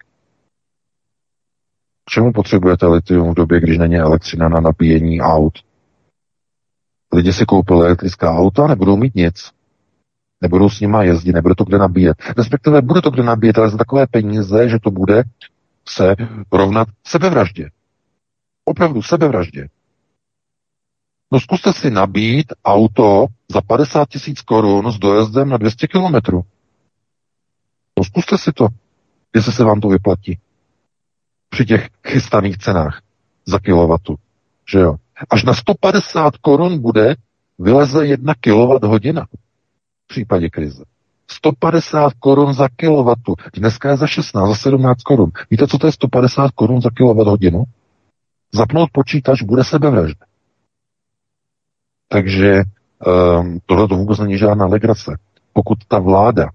K 2.08 2.10
čemu 2.10 2.32
potřebujete 2.32 2.86
litium 2.86 3.30
v 3.30 3.34
době, 3.34 3.60
když 3.60 3.78
není 3.78 3.96
elektřina 3.96 4.48
na 4.48 4.60
nabíjení 4.60 5.20
aut? 5.20 5.58
Lidi 7.12 7.32
si 7.32 7.44
koupili 7.44 7.86
elektrická 7.86 8.36
auta, 8.36 8.66
nebudou 8.66 8.96
mít 8.96 9.14
nic. 9.14 9.50
Nebudou 10.40 10.68
s 10.68 10.80
nima 10.80 11.02
jezdit, 11.02 11.32
nebude 11.32 11.54
to 11.54 11.64
kde 11.64 11.78
nabíjet. 11.78 12.16
Respektive 12.38 12.82
bude 12.82 13.02
to 13.02 13.10
kde 13.10 13.22
nabíjet, 13.22 13.58
ale 13.58 13.70
za 13.70 13.76
takové 13.76 14.06
peníze, 14.06 14.68
že 14.68 14.78
to 14.78 14.90
bude 14.90 15.22
se 15.88 16.14
rovnat 16.52 16.88
sebevraždě. 17.06 17.70
Opravdu 18.64 19.02
sebevraždě. 19.02 19.68
No 21.32 21.40
zkuste 21.40 21.72
si 21.72 21.90
nabít 21.90 22.52
auto 22.64 23.26
za 23.48 23.60
50 23.60 24.08
tisíc 24.08 24.40
korun 24.40 24.92
s 24.92 24.98
dojezdem 24.98 25.48
na 25.48 25.56
200 25.56 25.86
kilometrů. 25.86 26.42
No 27.98 28.04
zkuste 28.04 28.38
si 28.38 28.52
to, 28.52 28.68
jestli 29.34 29.52
se 29.52 29.64
vám 29.64 29.80
to 29.80 29.88
vyplatí. 29.88 30.38
Při 31.48 31.66
těch 31.66 31.88
chystaných 32.06 32.58
cenách 32.58 33.02
za 33.46 33.58
kilowatu. 33.58 34.16
Že 34.72 34.78
jo? 34.78 34.96
Až 35.30 35.44
na 35.44 35.54
150 35.54 36.36
korun 36.36 36.78
bude 36.78 37.16
vyleze 37.58 38.06
jedna 38.06 38.34
kilowatt 38.40 38.84
hodina 38.84 39.26
v 40.04 40.08
případě 40.08 40.50
krize. 40.50 40.84
150 41.30 42.12
korun 42.18 42.54
za 42.54 42.68
kilowattu. 42.76 43.34
Dneska 43.54 43.90
je 43.90 43.96
za 43.96 44.06
16, 44.06 44.48
za 44.48 44.54
17 44.54 45.02
korun. 45.02 45.30
Víte, 45.50 45.66
co 45.66 45.78
to 45.78 45.86
je 45.86 45.92
150 45.92 46.50
korun 46.50 46.80
za 46.80 46.90
kilowatt 46.90 47.28
hodinu? 47.28 47.64
Zapnout 48.54 48.90
počítač 48.92 49.42
bude 49.42 49.64
sebevražda. 49.64 50.26
Takže 52.08 52.62
um, 53.06 53.58
tohle 53.66 53.88
to 53.88 53.96
vůbec 53.96 54.18
není 54.18 54.38
žádná 54.38 54.66
legrace. 54.66 55.18
Pokud 55.52 55.78
ta 55.88 55.98
vláda 55.98 56.48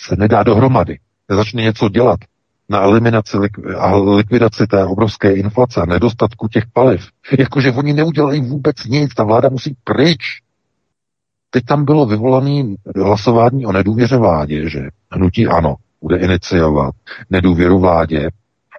se 0.00 0.16
nedá 0.16 0.42
dohromady, 0.42 0.98
nezačne 1.28 1.62
něco 1.62 1.88
dělat 1.88 2.20
na 2.68 2.82
eliminaci 2.82 3.36
a 3.78 3.96
likvidaci 3.96 4.66
té 4.66 4.84
obrovské 4.84 5.32
inflace 5.32 5.80
a 5.80 5.86
nedostatku 5.86 6.48
těch 6.48 6.64
paliv, 6.72 7.08
jakože 7.38 7.72
oni 7.72 7.92
neudělají 7.92 8.40
vůbec 8.40 8.84
nic, 8.84 9.14
ta 9.14 9.24
vláda 9.24 9.48
musí 9.48 9.76
pryč. 9.84 10.22
Teď 11.50 11.64
tam 11.64 11.84
bylo 11.84 12.06
vyvolané 12.06 12.74
hlasování 12.96 13.66
o 13.66 13.72
nedůvěře 13.72 14.16
vládě, 14.16 14.70
že 14.70 14.80
hnutí 15.10 15.46
ano, 15.46 15.74
bude 16.02 16.16
iniciovat 16.16 16.94
nedůvěru 17.30 17.78
vládě, 17.78 18.30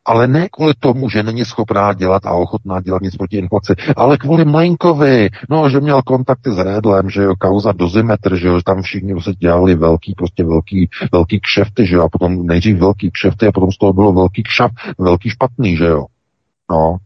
ale 0.05 0.27
ne 0.27 0.49
kvůli 0.49 0.73
tomu, 0.79 1.09
že 1.09 1.23
není 1.23 1.45
schopná 1.45 1.93
dělat 1.93 2.25
a 2.25 2.31
ochotná 2.31 2.81
dělat 2.81 3.01
nic 3.01 3.15
proti 3.15 3.37
inflaci, 3.37 3.73
ale 3.95 4.17
kvůli 4.17 4.45
Mlejnkovi, 4.45 5.29
no, 5.49 5.69
že 5.69 5.79
měl 5.79 6.01
kontakty 6.01 6.51
s 6.51 6.57
Redlem, 6.57 7.09
že 7.09 7.23
jo, 7.23 7.33
kauza 7.35 7.71
dozimetr, 7.71 8.35
že 8.35 8.47
jo, 8.47 8.59
tam 8.65 8.81
všichni 8.81 9.21
se 9.21 9.33
dělali 9.33 9.75
velký, 9.75 10.13
prostě 10.17 10.43
velký, 10.43 10.89
velký 11.11 11.39
kšefty, 11.39 11.85
že 11.85 11.95
jo, 11.95 12.03
a 12.03 12.09
potom 12.09 12.45
nejdřív 12.45 12.77
velký 12.77 13.11
kšefty 13.11 13.47
a 13.47 13.51
potom 13.51 13.71
z 13.71 13.77
toho 13.77 13.93
bylo 13.93 14.13
velký 14.13 14.43
kšaf, 14.43 14.71
velký 14.97 15.29
špatný, 15.29 15.77
že 15.77 15.85
jo. 15.85 16.05
No, 16.71 16.97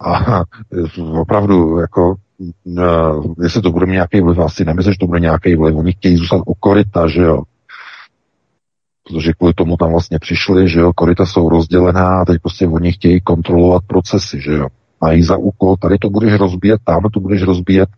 a 0.00 0.42
opravdu, 1.20 1.78
jako 1.78 2.14
uh, 2.64 3.34
jestli 3.42 3.62
to 3.62 3.70
bude 3.70 3.86
mít 3.86 3.92
nějaký 3.92 4.20
vliv, 4.20 4.38
asi 4.38 4.64
nemyslím, 4.64 4.92
že 4.92 4.98
to 4.98 5.06
bude 5.06 5.20
nějaký 5.20 5.56
vliv. 5.56 5.76
Oni 5.76 5.92
chtějí 5.92 6.16
zůstat 6.16 6.42
u 6.46 6.54
koryta, 6.54 7.08
že 7.08 7.22
jo. 7.22 7.42
Protože 9.06 9.32
kvůli 9.32 9.54
tomu 9.54 9.76
tam 9.76 9.90
vlastně 9.90 10.18
přišli, 10.18 10.68
že 10.68 10.80
jo, 10.80 10.92
koryta 10.92 11.26
jsou 11.26 11.48
rozdělená 11.48 12.20
a 12.20 12.24
teď 12.24 12.42
prostě 12.42 12.66
oni 12.66 12.92
chtějí 12.92 13.20
kontrolovat 13.20 13.82
procesy, 13.86 14.40
že 14.40 14.52
jo. 14.52 14.66
Mají 15.00 15.22
za 15.22 15.36
úkol, 15.36 15.76
tady 15.76 15.98
to 15.98 16.10
budeš 16.10 16.32
rozbíjet, 16.32 16.80
tam 16.84 17.02
to 17.12 17.20
budeš 17.20 17.42
rozbíjet. 17.42 17.88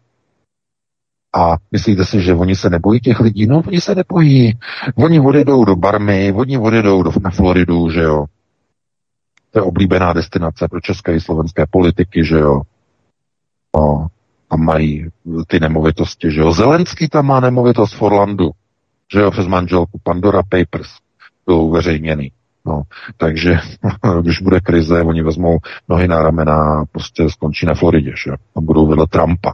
A 1.37 1.57
myslíte 1.73 2.05
si, 2.05 2.21
že 2.21 2.35
oni 2.35 2.57
se 2.57 2.71
nebojí 2.71 3.01
těch 3.01 3.21
lidí? 3.21 3.47
No, 3.47 3.63
oni 3.67 3.81
se 3.81 3.95
nebojí. 3.95 4.59
Oni 4.97 5.21
odjedou 5.21 5.65
do 5.65 5.77
Barmy, 5.77 6.33
oni 6.37 6.59
odjedou 6.59 7.03
do, 7.03 7.11
na 7.23 7.31
Floridu, 7.31 7.91
že 7.91 8.03
jo. 8.03 8.25
To 9.51 9.59
je 9.59 9.63
oblíbená 9.63 10.13
destinace 10.13 10.69
pro 10.69 10.81
české 10.81 11.15
i 11.15 11.21
slovenské 11.21 11.65
politiky, 11.71 12.25
že 12.25 12.39
jo. 12.39 12.63
No, 13.77 14.07
tam 14.51 14.61
mají 14.61 15.09
ty 15.47 15.61
nemovitosti, 15.61 16.31
že 16.31 16.41
jo. 16.41 16.53
Zelenský 16.53 17.09
tam 17.09 17.27
má 17.27 17.41
nemovitost 17.41 17.93
v 17.95 18.03
Orlandu, 18.03 18.51
že 19.13 19.21
jo, 19.21 19.31
přes 19.31 19.47
manželku 19.47 20.01
Pandora 20.03 20.43
Papers 20.43 20.89
byl 21.47 21.55
uveřejněný. 21.55 22.33
No, 22.67 22.83
takže 23.17 23.59
když 24.23 24.41
bude 24.41 24.61
krize, 24.61 25.03
oni 25.03 25.23
vezmou 25.23 25.59
nohy 25.89 26.09
na 26.09 26.23
ramena 26.23 26.55
a 26.55 26.85
prostě 26.93 27.31
skončí 27.31 27.67
na 27.67 27.75
Floridě, 27.75 28.13
že 28.25 28.31
jo. 28.31 28.37
A 28.57 28.61
budou 28.61 28.87
vedle 28.87 29.07
Trumpa. 29.07 29.53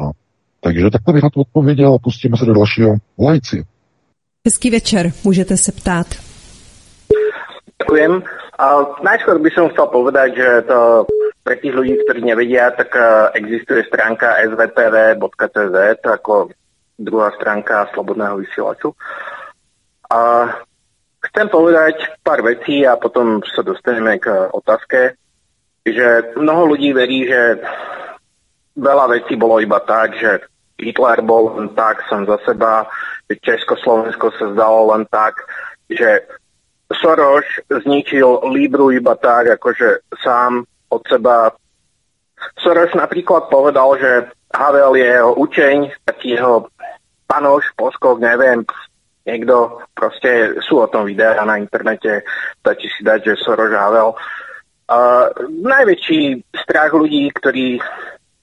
No. 0.00 0.10
Takže 0.60 0.90
takhle 0.90 1.14
bych 1.14 1.22
na 1.22 1.30
to 1.30 1.40
odpověděl 1.40 1.94
a 1.94 1.98
pustíme 1.98 2.36
se 2.36 2.44
do 2.44 2.54
dalšího 2.54 2.94
lajci. 3.18 3.64
Hezký 4.46 4.70
večer, 4.70 5.12
můžete 5.24 5.56
se 5.56 5.72
ptát. 5.72 6.06
Ďakujem. 7.78 8.22
A 8.58 8.66
najskôr 9.06 9.38
by 9.38 9.50
som 9.54 9.70
chcel 9.70 9.86
povedať, 9.86 10.34
že 10.34 10.48
to 10.66 11.06
pre 11.46 11.56
tých 11.62 11.72
ľudí, 11.72 11.94
ktorí 12.04 12.26
nevedia, 12.26 12.74
tak 12.74 12.90
eh, 12.90 13.38
existuje 13.38 13.86
stránka 13.86 14.34
svtv.cz 14.34 15.78
ako 16.02 16.50
druhá 16.98 17.30
stránka 17.38 17.86
Slobodného 17.94 18.42
vysielaču. 18.42 18.92
A 20.10 20.50
chcem 21.30 21.46
povedať 21.48 21.94
pár 22.26 22.42
vecí 22.42 22.82
a 22.82 22.98
potom 22.98 23.40
sa 23.46 23.62
dostaneme 23.62 24.18
k 24.18 24.50
otázke, 24.50 25.14
že 25.86 26.34
mnoho 26.36 26.74
ľudí 26.74 26.90
verí, 26.92 27.24
že 27.30 27.62
veľa 28.76 29.06
vecí 29.14 29.38
bolo 29.38 29.62
iba 29.62 29.78
tak, 29.80 30.18
že 30.18 30.42
Hitler 30.78 31.22
bol 31.26 31.58
len 31.58 31.74
tak 31.74 32.06
som 32.06 32.22
za 32.22 32.38
seba, 32.46 32.86
že 33.26 33.38
Československo 33.42 34.30
sa 34.38 34.54
zdalo 34.54 34.94
len 34.94 35.06
tak, 35.10 35.42
že 35.90 36.22
Soros 36.88 37.44
zničil 37.68 38.48
Libru 38.48 38.94
iba 38.94 39.12
tak, 39.18 39.58
akože 39.60 40.08
sám 40.22 40.64
od 40.88 41.02
seba. 41.04 41.52
Soros 42.62 42.94
napríklad 42.94 43.50
povedal, 43.52 43.98
že 44.00 44.10
Havel 44.54 44.96
je 44.96 45.06
jeho 45.06 45.32
učeň, 45.34 45.76
taký 46.04 46.36
jeho 46.36 46.68
panoš, 47.28 47.68
poskok, 47.76 48.20
neviem, 48.20 48.64
niekto, 49.28 49.84
proste 49.92 50.56
sú 50.64 50.80
o 50.80 50.88
tom 50.88 51.04
videá 51.04 51.36
na 51.44 51.60
internete, 51.60 52.24
stačí 52.64 52.88
si 52.88 53.04
dať, 53.04 53.20
že 53.28 53.42
Soros 53.44 53.68
Havel. 53.68 54.16
Uh, 54.88 55.28
najväčší 55.52 56.48
strach 56.64 56.96
ľudí, 56.96 57.28
ktorí 57.36 57.76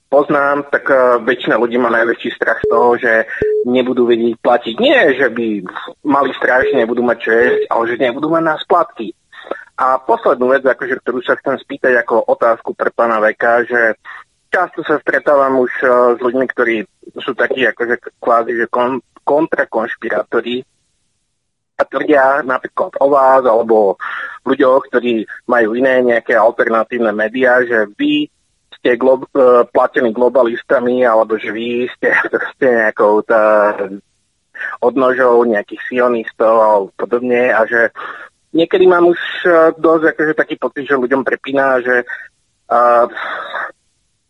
poznám, 0.06 0.70
tak 0.70 0.86
uh, 0.86 1.18
väčšina 1.18 1.58
ľudí 1.58 1.74
má 1.74 1.90
najväčší 1.90 2.30
strach 2.38 2.62
z 2.62 2.70
toho, 2.70 2.94
že 2.94 3.26
nebudú 3.66 4.06
vedieť 4.06 4.38
platiť. 4.38 4.74
Nie, 4.78 5.18
že 5.18 5.26
by 5.26 5.66
mali 6.06 6.30
strach, 6.38 6.62
že 6.70 6.78
nebudú 6.78 7.02
mať 7.02 7.18
čo 7.18 7.30
jesť, 7.34 7.62
ale 7.66 7.82
že 7.90 7.96
nebudú 7.98 8.30
mať 8.30 8.44
na 8.46 8.54
splatky. 8.62 9.10
A 9.76 9.98
poslednú 9.98 10.54
vec, 10.54 10.62
akože, 10.62 11.02
ktorú 11.02 11.20
sa 11.20 11.34
chcem 11.36 11.58
spýtať 11.58 11.98
ako 12.00 12.30
otázku 12.30 12.72
pre 12.78 12.94
pána 12.94 13.18
Veka, 13.18 13.66
že 13.66 13.98
často 14.56 14.80
sa 14.88 14.96
stretávam 15.04 15.60
už 15.60 15.72
uh, 15.84 15.90
s 16.16 16.20
ľuďmi, 16.24 16.46
ktorí 16.48 16.76
sú 17.20 17.36
takí 17.36 17.68
akože 17.68 18.16
kvázi, 18.16 18.56
že 18.56 18.66
kon, 18.72 19.04
kontrakonšpirátori 19.20 20.64
a 21.76 21.82
tvrdia 21.84 22.40
napríklad 22.40 22.96
o 23.04 23.06
vás 23.12 23.44
alebo 23.44 24.00
ľuďoch, 24.48 24.88
ktorí 24.88 25.28
majú 25.44 25.76
iné 25.76 26.00
nejaké 26.00 26.32
alternatívne 26.32 27.12
médiá, 27.12 27.60
že 27.68 27.84
vy 28.00 28.32
ste 28.80 28.96
glo- 28.96 29.28
uh, 29.36 29.68
platení 29.68 30.16
globalistami 30.16 31.04
alebo 31.04 31.36
že 31.36 31.52
vy 31.52 31.92
ste 31.92 32.16
proste 32.32 32.66
nejakou 32.80 33.20
tá, 33.28 33.76
odnožou 34.80 35.44
nejakých 35.44 35.84
sionistov 35.84 36.56
alebo 36.56 36.86
podobne 36.96 37.52
a 37.52 37.60
že 37.68 37.92
niekedy 38.56 38.88
mám 38.88 39.04
už 39.04 39.20
uh, 39.44 39.76
dosť 39.76 40.16
akože 40.16 40.32
taký 40.32 40.56
pocit, 40.56 40.88
že 40.88 40.96
ľuďom 40.96 41.28
prepína, 41.28 41.84
že 41.84 42.08
uh, 42.72 43.04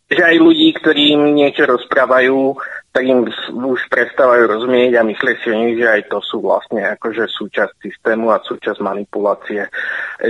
že 0.07 0.21
aj 0.23 0.35
ľudí, 0.39 0.71
ktorí 0.79 1.19
im 1.19 1.35
niečo 1.35 1.67
rozprávajú, 1.67 2.55
tak 2.95 3.03
im 3.05 3.27
už 3.51 3.79
prestávajú 3.91 4.43
rozumieť 4.47 4.97
a 4.97 5.05
myslia 5.05 5.35
si 5.43 5.47
oni, 5.51 5.77
že 5.77 5.85
aj 5.85 6.01
to 6.09 6.17
sú 6.23 6.41
vlastne 6.41 6.81
akože 6.97 7.27
súčasť 7.27 7.77
systému 7.83 8.31
a 8.31 8.41
súčasť 8.41 8.79
manipulácie. 8.79 9.67
E, 9.67 9.69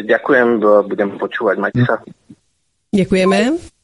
Ďakujem, 0.03 0.65
budem 0.89 1.15
počúvať, 1.21 1.55
majte 1.61 1.81
sa. 1.85 2.01
Děkujeme. 2.91 3.76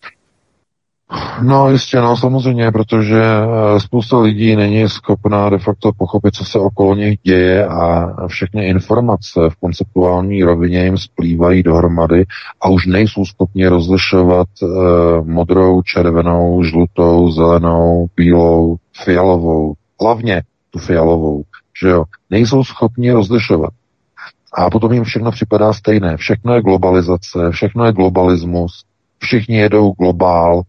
No 1.42 1.70
jistě, 1.70 2.02
no 2.02 2.18
samozřejmě, 2.18 2.72
protože 2.72 3.22
eh, 3.24 3.80
spousta 3.80 4.20
lidí 4.20 4.56
není 4.56 4.90
schopná 4.90 5.50
de 5.50 5.58
facto 5.58 5.92
pochopit, 5.98 6.36
co 6.36 6.46
se 6.46 6.60
okolo 6.60 6.96
nich 6.96 7.20
děje 7.24 7.68
a 7.68 8.08
všechny 8.28 8.68
informace 8.68 9.40
v 9.50 9.56
konceptuální 9.56 10.44
rovině 10.44 10.84
jim 10.84 10.98
splývají 10.98 11.64
dohromady 11.64 12.26
a 12.62 12.70
už 12.70 12.86
nejsou 12.86 13.26
schopni 13.26 13.68
rozlišovat 13.68 14.48
eh, 14.64 14.68
modrou, 15.24 15.82
červenou, 15.82 16.64
žlutou, 16.64 17.32
zelenou, 17.32 18.08
bílou, 18.16 18.76
fialovou. 19.04 19.74
Hlavně 20.02 20.42
tu 20.70 20.80
fialovou, 20.80 21.44
že 21.82 21.90
jo. 21.90 22.04
Nejsou 22.30 22.64
schopni 22.64 23.12
rozlišovat. 23.12 23.74
A 24.54 24.70
potom 24.70 24.94
jim 24.94 25.04
všechno 25.04 25.32
připadá 25.32 25.74
stejné. 25.74 26.18
Všechno 26.18 26.54
je 26.54 26.62
globalizace, 26.62 27.52
všechno 27.52 27.86
je 27.86 27.94
globalismus, 27.94 28.84
všichni 29.20 29.58
jedou 29.58 29.92
globál, 29.92 30.64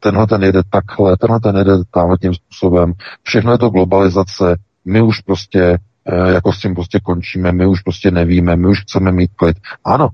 tenhle 0.00 0.26
ten 0.26 0.42
jede 0.42 0.60
takhle, 0.70 1.16
tenhle 1.16 1.40
ten 1.40 1.56
jede 1.56 1.72
tamhle 1.90 2.18
tím 2.18 2.34
způsobem. 2.34 2.92
Všechno 3.22 3.52
je 3.52 3.58
to 3.58 3.70
globalizace. 3.70 4.56
My 4.84 5.02
už 5.02 5.20
prostě 5.20 5.78
eh, 6.06 6.32
jako 6.32 6.52
s 6.52 6.60
tím 6.60 6.74
prostě 6.74 7.00
končíme, 7.00 7.52
my 7.52 7.66
už 7.66 7.80
prostě 7.80 8.10
nevíme, 8.10 8.56
my 8.56 8.68
už 8.68 8.82
chceme 8.82 9.12
mít 9.12 9.30
klid. 9.36 9.56
Ano, 9.84 10.08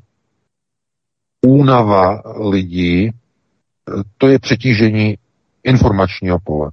únava 1.46 2.22
lidí, 2.50 3.08
eh, 3.08 3.12
to 4.18 4.28
je 4.28 4.38
přetížení 4.38 5.16
informačního 5.64 6.38
pole. 6.44 6.70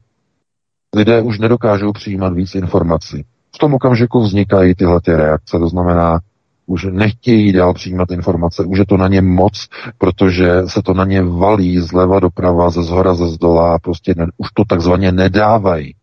Lidé 0.95 1.22
už 1.22 1.40
nedokážou 1.40 1.91
přijímat 1.91 2.34
víc 2.34 2.56
informací. 2.56 3.26
V 3.56 3.57
tom 3.57 3.74
okamžiku 3.74 4.22
vznikají 4.22 4.76
tyhle 4.76 5.02
ty 5.02 5.12
reakce, 5.12 5.60
to 5.60 5.68
znamená, 5.68 6.20
už 6.66 6.88
nechtějí 6.92 7.54
dál 7.54 7.74
přijímat 7.74 8.12
informace, 8.12 8.64
už 8.64 8.80
je 8.80 8.86
to 8.86 8.98
na 8.98 9.08
ně 9.08 9.22
moc, 9.22 9.68
protože 9.98 10.62
se 10.68 10.82
to 10.82 10.94
na 10.94 11.06
ně 11.06 11.24
valí 11.24 11.80
zleva 11.80 12.20
doprava, 12.20 12.70
ze 12.70 12.84
zhora, 12.84 13.16
ze 13.16 13.28
zdola, 13.28 13.80
prostě 13.80 14.14
ne, 14.18 14.26
už 14.38 14.48
to 14.54 14.64
takzvaně 14.66 15.12
nedávají. 15.12 15.96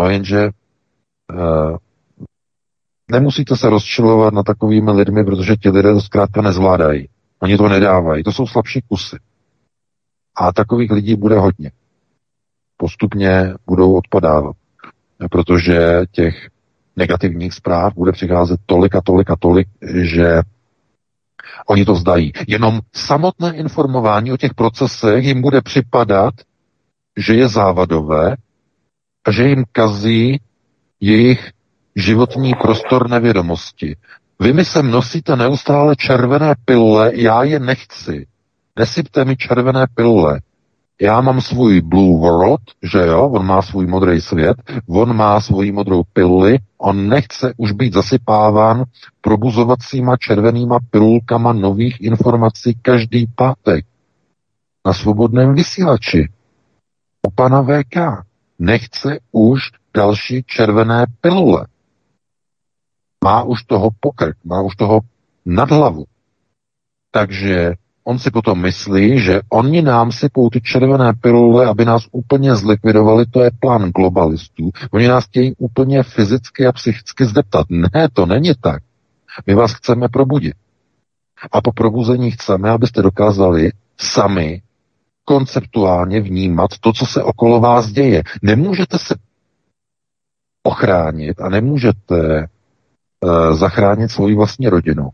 No 0.00 0.10
jenže 0.10 0.48
uh, 1.32 1.76
nemusíte 3.10 3.56
se 3.56 3.70
rozčilovat 3.70 4.34
na 4.34 4.42
takovými 4.42 4.90
lidmi, 4.90 5.24
protože 5.24 5.56
ti 5.56 5.70
lidé 5.70 5.92
to 5.92 6.00
zkrátka 6.00 6.42
nezvládají. 6.42 7.08
Oni 7.42 7.56
to 7.56 7.68
nedávají, 7.68 8.22
to 8.22 8.32
jsou 8.32 8.46
slabší 8.46 8.82
kusy. 8.88 9.16
A 10.36 10.52
takových 10.52 10.90
lidí 10.90 11.16
bude 11.16 11.38
hodně. 11.38 11.70
Postupně 12.76 13.54
budou 13.66 13.96
odpadávat, 13.96 14.56
protože 15.30 16.02
těch 16.10 16.48
negativních 16.98 17.54
zpráv 17.54 17.94
bude 17.94 18.12
přicházet 18.12 18.60
tolik 18.66 18.94
a 18.94 19.00
tolik 19.00 19.30
a 19.30 19.36
tolik, 19.36 19.68
že 20.02 20.42
oni 21.66 21.84
to 21.84 21.94
zdají. 21.94 22.32
Jenom 22.48 22.80
samotné 22.94 23.56
informování 23.56 24.32
o 24.32 24.36
těch 24.36 24.54
procesech 24.54 25.24
jim 25.24 25.42
bude 25.42 25.60
připadat, 25.60 26.34
že 27.16 27.34
je 27.34 27.48
závadové 27.48 28.36
a 29.26 29.32
že 29.32 29.48
jim 29.48 29.64
kazí 29.72 30.40
jejich 31.00 31.50
životní 31.96 32.54
prostor 32.54 33.10
nevědomosti. 33.10 33.96
Vy 34.40 34.52
mi 34.52 34.64
sem 34.64 34.90
nosíte 34.90 35.36
neustále 35.36 35.96
červené 35.96 36.54
pilule, 36.64 37.12
já 37.14 37.42
je 37.42 37.58
nechci. 37.60 38.26
Nesypte 38.78 39.24
mi 39.24 39.36
červené 39.36 39.86
pilule. 39.94 40.40
Já 41.00 41.20
mám 41.20 41.40
svůj 41.40 41.80
Blue 41.80 42.20
World, 42.20 42.60
že 42.92 42.98
jo, 42.98 43.28
on 43.28 43.46
má 43.46 43.62
svůj 43.62 43.86
modrý 43.86 44.20
svět, 44.20 44.56
on 44.88 45.16
má 45.16 45.40
svoji 45.40 45.72
modrou 45.72 46.02
piluli, 46.12 46.58
on 46.78 47.08
nechce 47.08 47.54
už 47.56 47.72
být 47.72 47.92
zasypáván 47.92 48.84
probuzovacíma 49.20 50.16
červenýma 50.16 50.78
pilulkama 50.90 51.52
nových 51.52 52.00
informací 52.00 52.78
každý 52.82 53.26
pátek 53.26 53.86
na 54.86 54.92
svobodném 54.92 55.54
vysílači. 55.54 56.28
U 57.26 57.30
pana 57.30 57.62
VK 57.62 58.24
nechce 58.58 59.18
už 59.32 59.60
další 59.94 60.42
červené 60.42 61.06
pilule. 61.20 61.66
Má 63.24 63.42
už 63.42 63.62
toho 63.62 63.90
pokrk, 64.00 64.36
má 64.44 64.62
už 64.62 64.76
toho 64.76 65.00
nad 65.46 65.70
hlavu. 65.70 66.04
Takže 67.10 67.74
on 68.08 68.18
si 68.18 68.30
potom 68.30 68.60
myslí, 68.60 69.20
že 69.20 69.40
oni 69.52 69.82
nám 69.82 70.12
sypou 70.12 70.50
ty 70.50 70.60
červené 70.60 71.12
pilule, 71.20 71.66
aby 71.66 71.84
nás 71.84 72.08
úplně 72.12 72.56
zlikvidovali, 72.56 73.26
to 73.26 73.42
je 73.42 73.50
plán 73.60 73.90
globalistů. 73.90 74.70
Oni 74.90 75.08
nás 75.08 75.24
chtějí 75.24 75.54
úplně 75.58 76.02
fyzicky 76.02 76.66
a 76.66 76.72
psychicky 76.72 77.24
zdeptat. 77.24 77.66
Ne, 77.70 78.08
to 78.12 78.26
není 78.26 78.52
tak. 78.60 78.82
My 79.46 79.54
vás 79.54 79.72
chceme 79.72 80.08
probudit. 80.08 80.54
A 81.52 81.60
po 81.60 81.72
probuzení 81.72 82.30
chceme, 82.30 82.70
abyste 82.70 83.02
dokázali 83.02 83.72
sami 84.00 84.62
konceptuálně 85.24 86.20
vnímat 86.20 86.70
to, 86.80 86.92
co 86.92 87.06
se 87.06 87.22
okolo 87.22 87.60
vás 87.60 87.90
děje. 87.90 88.22
Nemůžete 88.42 88.98
se 88.98 89.14
ochránit 90.62 91.40
a 91.40 91.48
nemůžete 91.48 92.46
uh, 93.20 93.54
zachránit 93.54 94.08
svoji 94.08 94.34
vlastní 94.34 94.68
rodinu, 94.68 95.08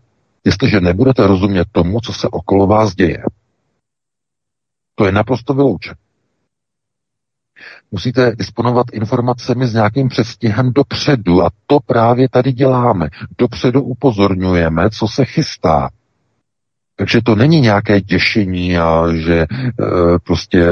jestliže 0.44 0.80
nebudete 0.80 1.26
rozumět 1.26 1.68
tomu, 1.72 2.00
co 2.00 2.12
se 2.12 2.28
okolo 2.28 2.66
vás 2.66 2.94
děje. 2.94 3.22
To 4.94 5.06
je 5.06 5.12
naprosto 5.12 5.54
vyloučeno. 5.54 5.96
Musíte 7.90 8.36
disponovat 8.36 8.86
informacemi 8.92 9.66
s 9.66 9.74
nějakým 9.74 10.08
předstihem 10.08 10.72
dopředu 10.72 11.42
a 11.42 11.50
to 11.66 11.80
právě 11.86 12.28
tady 12.28 12.52
děláme. 12.52 13.08
Dopředu 13.38 13.82
upozorňujeme, 13.82 14.90
co 14.90 15.08
se 15.08 15.24
chystá. 15.24 15.90
Takže 16.96 17.20
to 17.22 17.34
není 17.34 17.60
nějaké 17.60 18.00
děšení 18.00 18.78
a 18.78 19.12
že 19.12 19.34
e, 19.40 19.46
prostě 20.24 20.66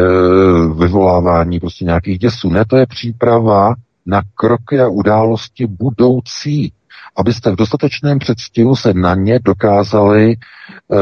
vyvolávání 0.79 1.61
prostě 1.61 1.85
nějakých 1.85 2.19
děsů. 2.19 2.51
Ne, 2.51 2.65
to 2.65 2.77
je 2.77 2.87
příprava 2.87 3.75
na 4.07 4.23
kroky 4.35 4.81
a 4.81 4.89
události 4.89 5.67
budoucí, 5.67 6.73
abyste 7.17 7.51
v 7.51 7.57
dostatečném 7.57 8.19
předstihu 8.19 8.77
se 8.77 8.95
na 8.95 9.15
ně 9.15 9.39
dokázali 9.39 10.33
e, 10.33 10.37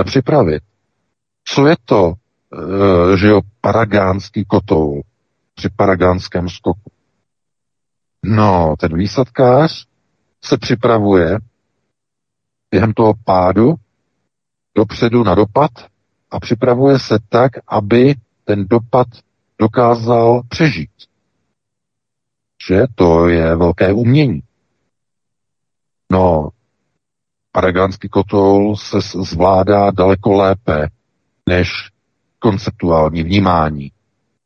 připravit. 0.05 0.62
Co 1.45 1.67
je 1.67 1.77
to, 1.85 2.12
e, 2.12 3.17
že 3.17 3.27
jo, 3.29 3.41
paragánský 3.61 4.45
kotoul 4.45 5.03
při 5.55 5.69
paragánském 5.77 6.49
skoku? 6.49 6.91
No, 8.25 8.75
ten 8.79 8.99
výsadkář 8.99 9.87
se 10.45 10.59
připravuje 10.59 11.39
během 12.71 12.93
toho 12.93 13.15
pádu 13.25 13.75
dopředu 14.75 15.25
na 15.25 15.35
dopad 15.35 15.71
a 16.31 16.41
připravuje 16.41 16.99
se 16.99 17.19
tak, 17.29 17.53
aby 17.69 18.15
ten 18.45 18.67
dopad 18.69 19.07
dokázal 19.59 20.43
přežít. 20.49 20.91
Že 22.69 22.85
to 22.95 23.29
je 23.29 23.57
velké 23.57 23.93
umění. 23.93 24.43
No, 26.11 26.49
paragánský 27.53 28.09
kotoul 28.09 28.77
se 28.77 28.99
zvládá 29.01 29.91
daleko 29.91 30.32
lépe 30.32 30.89
než 31.49 31.69
konceptuální 32.39 33.23
vnímání. 33.23 33.93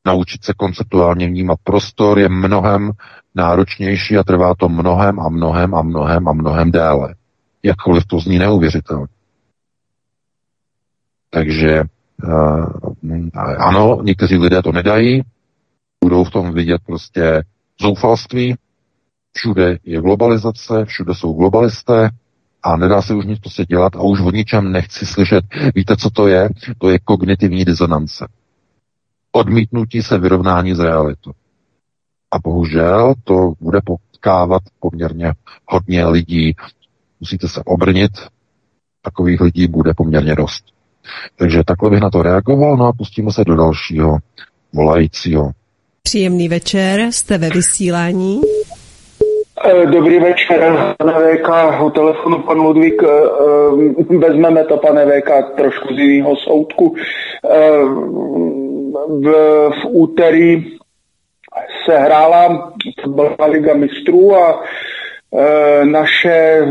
Naučit 0.06 0.44
se 0.44 0.52
konceptuálně 0.56 1.26
vnímat 1.26 1.58
prostor 1.64 2.18
je 2.18 2.28
mnohem 2.28 2.92
náročnější 3.34 4.16
a 4.16 4.22
trvá 4.22 4.54
to 4.54 4.68
mnohem 4.68 5.20
a 5.20 5.28
mnohem 5.28 5.74
a 5.74 5.82
mnohem 5.82 6.28
a 6.28 6.32
mnohem 6.32 6.70
déle. 6.70 7.14
Jakkoliv 7.62 8.06
to 8.06 8.18
zní 8.18 8.38
neuvěřitelně. 8.38 9.06
Takže 11.30 11.82
uh, 12.24 12.66
ano, 13.58 14.02
někteří 14.02 14.36
lidé 14.36 14.62
to 14.62 14.72
nedají, 14.72 15.22
budou 16.04 16.24
v 16.24 16.30
tom 16.30 16.52
vidět 16.52 16.82
prostě 16.86 17.42
zoufalství, 17.80 18.56
všude 19.36 19.78
je 19.84 20.00
globalizace, 20.00 20.84
všude 20.84 21.14
jsou 21.14 21.32
globalisté 21.32 22.10
a 22.62 22.76
nedá 22.76 23.02
se 23.02 23.14
už 23.14 23.26
nic 23.26 23.38
prostě 23.38 23.64
dělat 23.64 23.96
a 23.96 24.02
už 24.02 24.20
o 24.20 24.30
ničem 24.30 24.72
nechci 24.72 25.06
slyšet. 25.06 25.44
Víte, 25.74 25.96
co 25.96 26.10
to 26.10 26.28
je? 26.28 26.48
To 26.78 26.90
je 26.90 26.98
kognitivní 26.98 27.64
disonance. 27.64 28.28
Odmítnutí 29.32 30.02
se 30.02 30.18
vyrovnání 30.18 30.74
z 30.74 30.80
realitu. 30.80 31.32
A 32.30 32.38
bohužel 32.38 33.14
to 33.24 33.52
bude 33.60 33.80
potkávat 33.84 34.62
poměrně 34.80 35.32
hodně 35.66 36.06
lidí. 36.06 36.56
Musíte 37.20 37.48
se 37.48 37.62
obrnit, 37.64 38.12
takových 39.02 39.40
lidí 39.40 39.68
bude 39.68 39.94
poměrně 39.96 40.34
dost. 40.34 40.64
Takže 41.36 41.64
takhle 41.66 41.90
bych 41.90 42.00
na 42.00 42.10
to 42.10 42.22
reagoval, 42.22 42.76
no 42.76 42.86
a 42.86 42.92
pustíme 42.92 43.32
se 43.32 43.44
do 43.44 43.56
dalšího 43.56 44.18
volajícího. 44.72 45.50
Příjemný 46.02 46.48
večer, 46.48 47.00
jste 47.10 47.38
ve 47.38 47.50
vysílání. 47.50 48.40
Eh, 49.62 49.86
Dobrý 49.86 50.18
večer, 50.18 50.94
pane 50.98 51.12
VK, 51.12 51.48
o 51.80 51.90
telefonu 51.90 52.38
pan 52.38 52.58
Ludvík, 52.58 53.02
eh, 53.02 53.06
eh, 54.10 54.18
vezmeme 54.18 54.64
to, 54.64 54.76
pane 54.76 55.06
VK, 55.06 55.30
trošku 55.56 55.94
z 55.94 55.98
jiného 55.98 56.36
soudku. 56.36 56.94
V, 59.08 59.26
v 59.70 59.84
úterý 59.90 60.76
se 61.84 61.98
hrála 61.98 62.72
fotbalová 63.02 63.46
liga 63.46 63.74
mistrů 63.74 64.36
a 64.36 64.62
naše 65.84 66.66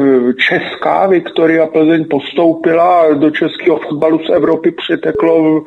česká 0.50 1.08
Viktoria 1.08 1.68
Plzeň 1.68 2.06
postoupila 2.10 3.14
do 3.14 3.32
českého 3.32 3.80
fotbalu 3.80 4.20
z 4.20 4.30
Evropy 4.30 4.72
přiteklo 4.72 5.64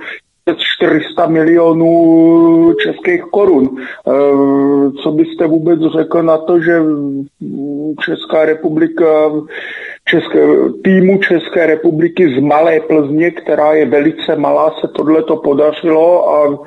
400 0.55 1.27
milionů 1.27 2.75
českých 2.83 3.23
korun. 3.23 3.77
Co 5.03 5.11
byste 5.11 5.47
vůbec 5.47 5.81
řekl 5.99 6.23
na 6.23 6.39
to, 6.39 6.61
že 6.61 6.83
Česká 8.05 8.45
republika, 8.45 9.33
České, 10.09 10.47
týmu 10.85 11.19
České 11.19 11.67
republiky 11.67 12.35
z 12.39 12.41
Malé 12.41 12.81
Plzně, 12.81 13.31
která 13.31 13.73
je 13.73 13.87
velice 13.87 14.37
malá, 14.37 14.71
se 14.81 14.89
tohle 14.89 15.23
to 15.23 15.37
podařilo 15.37 16.31
a 16.31 16.59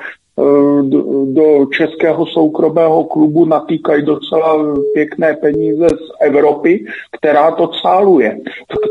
do 1.24 1.66
českého 1.72 2.26
soukromého 2.26 3.04
klubu 3.04 3.44
natýkají 3.44 4.02
docela 4.02 4.76
pěkné 4.94 5.34
peníze 5.34 5.88
z 5.88 6.10
Evropy, 6.20 6.84
která 7.12 7.50
to 7.50 7.70
cáluje, 7.82 8.38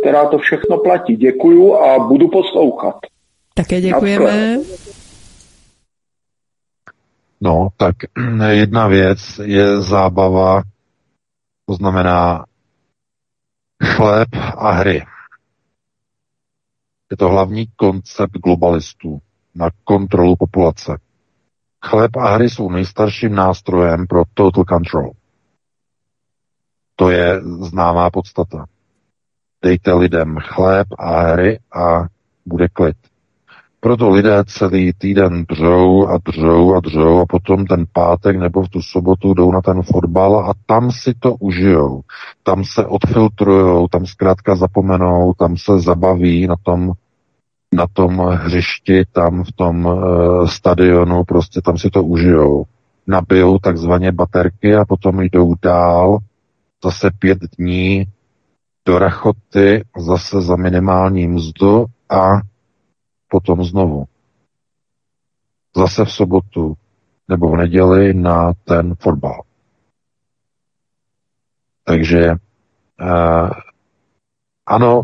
která 0.02 0.26
to 0.26 0.38
všechno 0.38 0.78
platí. 0.78 1.16
Děkuju 1.16 1.76
a 1.76 2.00
budu 2.00 2.28
poslouchat. 2.28 2.96
Také 3.60 3.82
děkujeme. 3.82 4.58
No, 7.42 7.70
tak 7.78 7.96
jedna 8.50 8.88
věc 8.88 9.40
je 9.44 9.82
zábava, 9.82 10.64
to 11.66 11.74
znamená 11.74 12.46
chléb 13.84 14.28
a 14.58 14.72
hry. 14.72 15.06
Je 17.12 17.18
to 17.18 17.30
hlavní 17.30 17.68
koncept 17.76 18.32
globalistů 18.34 19.20
na 19.56 19.70
kontrolu 19.84 20.36
populace. 20.36 20.98
Chléb 21.86 22.16
a 22.16 22.30
hry 22.30 22.50
jsou 22.50 22.72
nejstarším 22.72 23.36
nástrojem 23.36 24.08
pro 24.08 24.24
total 24.34 24.64
control. 24.64 25.12
To 26.96 27.10
je 27.10 27.42
známá 27.42 28.10
podstata. 28.10 28.66
Dejte 29.62 29.94
lidem 29.94 30.38
chléb 30.40 30.88
a 30.98 31.22
hry 31.22 31.60
a 31.76 32.08
bude 32.46 32.68
klid. 32.70 33.09
Proto 33.82 34.10
lidé 34.10 34.44
celý 34.48 34.94
týden 34.94 35.46
dřou 35.50 36.08
a 36.08 36.18
dřou 36.18 36.76
a 36.76 36.80
dřou 36.80 37.20
a 37.20 37.26
potom 37.26 37.66
ten 37.66 37.86
pátek 37.94 38.38
nebo 38.38 38.64
v 38.64 38.70
tu 38.70 38.82
sobotu 38.82 39.34
jdou 39.34 39.52
na 39.52 39.62
ten 39.62 39.82
fotbal 39.84 40.40
a 40.40 40.54
tam 40.66 40.92
si 40.92 41.14
to 41.20 41.36
užijou. 41.36 42.02
Tam 42.44 42.64
se 42.64 42.86
odfiltrujou, 42.86 43.88
tam 43.88 44.06
zkrátka 44.06 44.56
zapomenou, 44.56 45.34
tam 45.34 45.58
se 45.58 45.80
zabaví 45.80 46.48
na 46.48 46.56
tom 46.64 46.92
na 47.74 47.88
tom 47.94 48.20
hřišti, 48.20 49.04
tam 49.12 49.44
v 49.44 49.52
tom 49.52 49.86
uh, 49.86 50.48
stadionu, 50.48 51.24
prostě 51.24 51.62
tam 51.62 51.78
si 51.78 51.90
to 51.90 52.04
užijou. 52.04 52.64
Nabijou 53.08 53.58
takzvaně 53.58 54.12
baterky 54.12 54.76
a 54.76 54.86
potom 54.86 55.22
jdou 55.22 55.54
dál 55.62 56.18
zase 56.84 57.10
pět 57.20 57.38
dní 57.58 58.06
do 58.88 59.00
rachoty, 59.00 59.84
zase 59.98 60.42
za 60.42 60.56
minimální 60.56 61.28
mzdu 61.28 61.86
a 62.10 62.42
potom 63.30 63.64
znovu. 63.64 64.06
Zase 65.76 66.06
v 66.06 66.12
sobotu 66.12 66.74
nebo 67.28 67.52
v 67.52 67.58
neděli 67.58 68.14
na 68.14 68.54
ten 68.64 68.96
fotbal. 68.96 69.42
Takže 71.84 72.32
uh, 72.32 73.50
ano, 74.66 75.02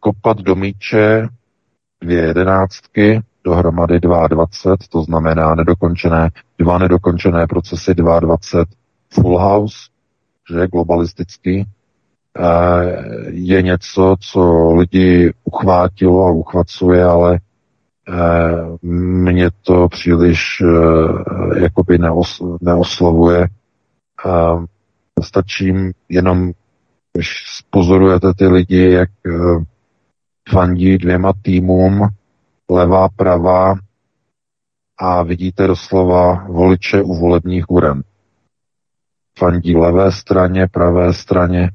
kopat 0.00 0.38
do 0.38 0.54
míče 0.54 1.28
dvě 2.00 2.22
jedenáctky, 2.22 3.22
dohromady 3.44 4.00
22, 4.00 4.76
to 4.90 5.02
znamená 5.02 5.54
nedokončené, 5.54 6.30
dva 6.58 6.78
nedokončené 6.78 7.46
procesy 7.46 7.94
22 7.94 8.64
full 9.08 9.38
house, 9.38 9.76
že 10.52 10.66
globalistický, 10.66 11.64
je 13.26 13.62
něco, 13.62 14.16
co 14.20 14.72
lidi 14.72 15.32
uchvátilo 15.44 16.26
a 16.26 16.30
uchvacuje, 16.30 17.04
ale 17.04 17.38
mě 18.82 19.50
to 19.62 19.88
příliš 19.88 20.62
jakoby 21.56 21.98
neos, 21.98 22.42
neoslovuje. 22.60 23.48
Stačí 25.22 25.74
jenom, 26.08 26.52
když 27.12 27.44
pozorujete 27.70 28.34
ty 28.34 28.46
lidi, 28.46 28.90
jak 28.90 29.10
fandí 30.48 30.98
dvěma 30.98 31.32
týmům, 31.42 32.08
levá, 32.70 33.08
pravá 33.08 33.74
a 34.98 35.22
vidíte 35.22 35.66
doslova 35.66 36.46
voliče 36.48 37.02
u 37.02 37.14
volebních 37.14 37.70
uren. 37.70 38.02
Fandí 39.38 39.76
levé 39.76 40.12
straně, 40.12 40.68
pravé 40.68 41.12
straně, 41.12 41.70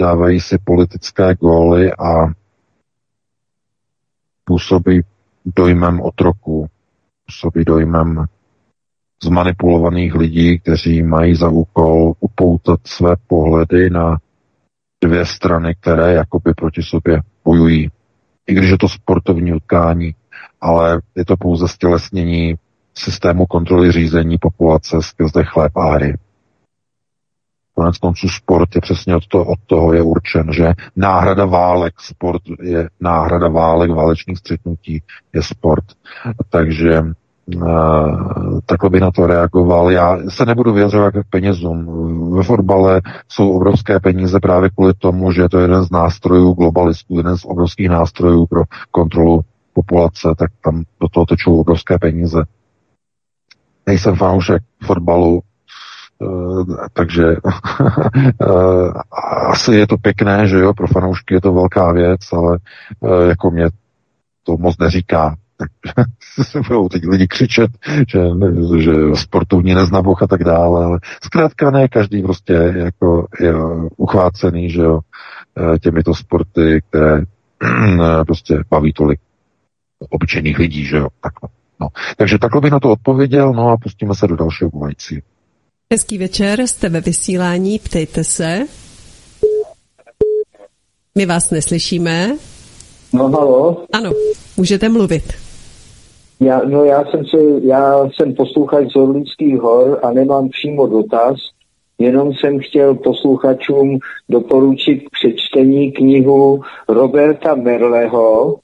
dávají 0.00 0.40
si 0.40 0.58
politické 0.58 1.34
góly 1.34 1.92
a 1.92 2.26
působí 4.44 5.02
dojmem 5.56 6.00
otroků, 6.00 6.66
působí 7.26 7.64
dojmem 7.64 8.24
zmanipulovaných 9.24 10.14
lidí, 10.14 10.58
kteří 10.58 11.02
mají 11.02 11.34
za 11.34 11.48
úkol 11.48 12.12
upoutat 12.20 12.80
své 12.86 13.16
pohledy 13.26 13.90
na 13.90 14.18
dvě 15.04 15.26
strany, 15.26 15.74
které 15.80 16.12
jakoby 16.12 16.54
proti 16.54 16.82
sobě 16.82 17.20
bojují. 17.44 17.90
I 18.46 18.54
když 18.54 18.70
je 18.70 18.78
to 18.78 18.88
sportovní 18.88 19.52
utkání, 19.52 20.14
ale 20.60 21.00
je 21.16 21.24
to 21.24 21.36
pouze 21.36 21.68
stělesnění 21.68 22.54
systému 22.94 23.46
kontroly 23.46 23.92
řízení 23.92 24.38
populace 24.38 24.96
skrze 25.02 25.44
chléb 25.44 25.76
a 25.76 25.92
hry. 25.92 26.14
Konec 27.82 27.98
konců 27.98 28.28
sport 28.28 28.74
je 28.74 28.80
přesně 28.80 29.16
od, 29.16 29.26
to, 29.26 29.44
od 29.44 29.58
toho 29.66 29.92
je 29.92 30.02
určen, 30.02 30.52
že 30.52 30.72
náhrada 30.96 31.44
válek, 31.44 31.94
sport 32.00 32.42
je 32.62 32.88
náhrada 33.00 33.48
válek, 33.48 33.90
válečných 33.90 34.38
střetnutí 34.38 35.02
je 35.32 35.42
sport. 35.42 35.84
Takže 36.50 37.02
Uh, 37.56 38.60
takhle 38.66 38.90
by 38.90 39.00
na 39.00 39.10
to 39.10 39.26
reagoval. 39.26 39.90
Já 39.90 40.18
se 40.28 40.46
nebudu 40.46 40.72
vyjadřovat 40.72 41.14
k 41.14 41.30
penězům. 41.30 41.86
Ve 42.36 42.42
fotbale 42.42 43.00
jsou 43.28 43.50
obrovské 43.50 44.00
peníze 44.00 44.40
právě 44.40 44.70
kvůli 44.70 44.94
tomu, 44.94 45.32
že 45.32 45.42
je 45.42 45.48
to 45.48 45.58
jeden 45.58 45.82
z 45.82 45.90
nástrojů 45.90 46.52
globalistů, 46.52 47.16
jeden 47.16 47.36
z 47.38 47.44
obrovských 47.44 47.88
nástrojů 47.88 48.46
pro 48.46 48.62
kontrolu 48.90 49.40
populace, 49.72 50.28
tak 50.38 50.50
tam 50.64 50.82
do 51.00 51.08
toho 51.08 51.26
tečou 51.26 51.60
obrovské 51.60 51.98
peníze. 51.98 52.42
Nejsem 53.86 54.16
fanoušek 54.16 54.62
fotbalu, 54.82 55.40
takže 56.92 57.36
uh, 57.36 58.92
asi 59.50 59.74
je 59.74 59.86
to 59.86 59.96
pěkné, 59.96 60.48
že 60.48 60.58
jo, 60.58 60.74
pro 60.74 60.86
fanoušky 60.86 61.34
je 61.34 61.40
to 61.40 61.52
velká 61.52 61.92
věc, 61.92 62.20
ale 62.32 62.58
jako 63.28 63.50
mě 63.50 63.68
to 64.42 64.56
moc 64.56 64.78
neříká 64.78 65.36
se 66.42 66.60
budou 66.68 66.88
teď 66.88 67.02
lidi 67.06 67.26
křičet, 67.26 67.70
že, 68.08 68.20
že 68.78 68.92
sportovní 69.14 69.74
neznaboch 69.74 70.22
a 70.22 70.26
tak 70.26 70.44
dále, 70.44 70.84
ale 70.84 70.98
zkrátka 71.24 71.70
ne 71.70 71.88
každý 71.88 72.22
prostě 72.22 72.52
jako 72.76 73.26
je 73.40 73.54
uchvácený, 73.96 74.70
že 74.70 74.80
jo, 74.82 75.00
eh, 75.58 75.78
těmito 75.78 76.14
sporty, 76.14 76.82
které 76.88 77.22
prostě 78.26 78.58
baví 78.70 78.92
tolik 78.92 79.20
obyčejných 80.10 80.58
lidí, 80.58 80.84
že 80.84 80.96
jo, 80.96 81.08
takhle. 81.20 81.48
No. 81.80 81.88
Takže 82.16 82.38
takhle 82.38 82.60
bych 82.60 82.72
na 82.72 82.80
to 82.80 82.90
odpověděl, 82.90 83.52
no 83.52 83.68
a 83.68 83.76
pustíme 83.76 84.14
se 84.14 84.26
do 84.26 84.36
dalšího 84.36 84.70
volající. 84.70 85.22
Hezký 85.92 86.18
večer, 86.18 86.66
jste 86.66 86.88
ve 86.88 87.00
vysílání, 87.00 87.78
ptejte 87.78 88.24
se. 88.24 88.58
My 91.14 91.26
vás 91.26 91.50
neslyšíme. 91.50 92.36
No 93.12 93.28
halo. 93.28 93.84
Ano, 93.92 94.10
můžete 94.56 94.88
mluvit. 94.88 95.22
Já, 96.40 96.60
no 96.64 96.84
já 96.84 97.04
jsem, 97.04 97.26
se, 97.26 97.36
já 97.62 98.08
jsem 98.08 98.34
posluchač 98.34 98.92
z 98.92 98.96
Orlických 98.96 99.56
hor 99.56 100.00
a 100.02 100.12
nemám 100.12 100.48
přímo 100.48 100.86
dotaz, 100.86 101.36
jenom 101.98 102.32
jsem 102.34 102.58
chtěl 102.58 102.94
posluchačům 102.94 103.98
doporučit 104.28 104.96
k 104.96 105.10
přečtení 105.10 105.92
knihu 105.92 106.60
Roberta 106.88 107.54
Merleho 107.54 108.58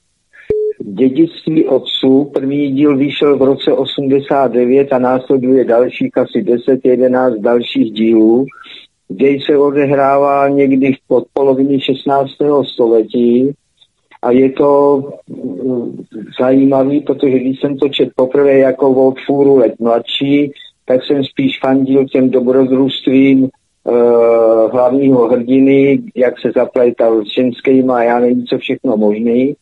Dědictví 0.81 1.65
otců. 1.65 2.31
První 2.33 2.71
díl 2.71 2.97
vyšel 2.97 3.37
v 3.37 3.41
roce 3.41 3.73
89 3.73 4.93
a 4.93 4.99
následuje 4.99 5.65
dalších 5.65 6.17
asi 6.17 6.41
10-11 6.41 7.41
dalších 7.41 7.91
dílů. 7.91 8.45
Děj 9.09 9.39
se 9.45 9.57
odehrává 9.57 10.47
někdy 10.47 10.95
pod 11.07 11.23
poloviny 11.33 11.79
16. 11.79 12.31
století 12.73 13.51
a 14.21 14.31
je 14.31 14.49
to 14.49 15.01
mm, 15.27 16.03
zajímavý, 16.39 17.01
protože 17.01 17.39
když 17.39 17.59
jsem 17.59 17.77
to 17.77 17.89
čet 17.89 18.09
poprvé 18.15 18.57
jako 18.57 18.89
o 18.89 19.13
fůru 19.27 19.57
let 19.57 19.73
mladší, 19.79 20.51
tak 20.85 21.05
jsem 21.05 21.23
spíš 21.23 21.59
fandil 21.59 22.05
těm 22.05 22.29
dobrodružstvím 22.29 23.43
uh, 23.43 24.71
hlavního 24.71 25.27
hrdiny, 25.27 25.99
jak 26.15 26.39
se 26.39 26.51
zapletal 26.55 27.25
s 27.25 27.33
ženskýma 27.35 27.97
a 27.97 28.03
já 28.03 28.19
nevím, 28.19 28.45
co 28.45 28.57
všechno 28.57 28.97
možný. 28.97 29.55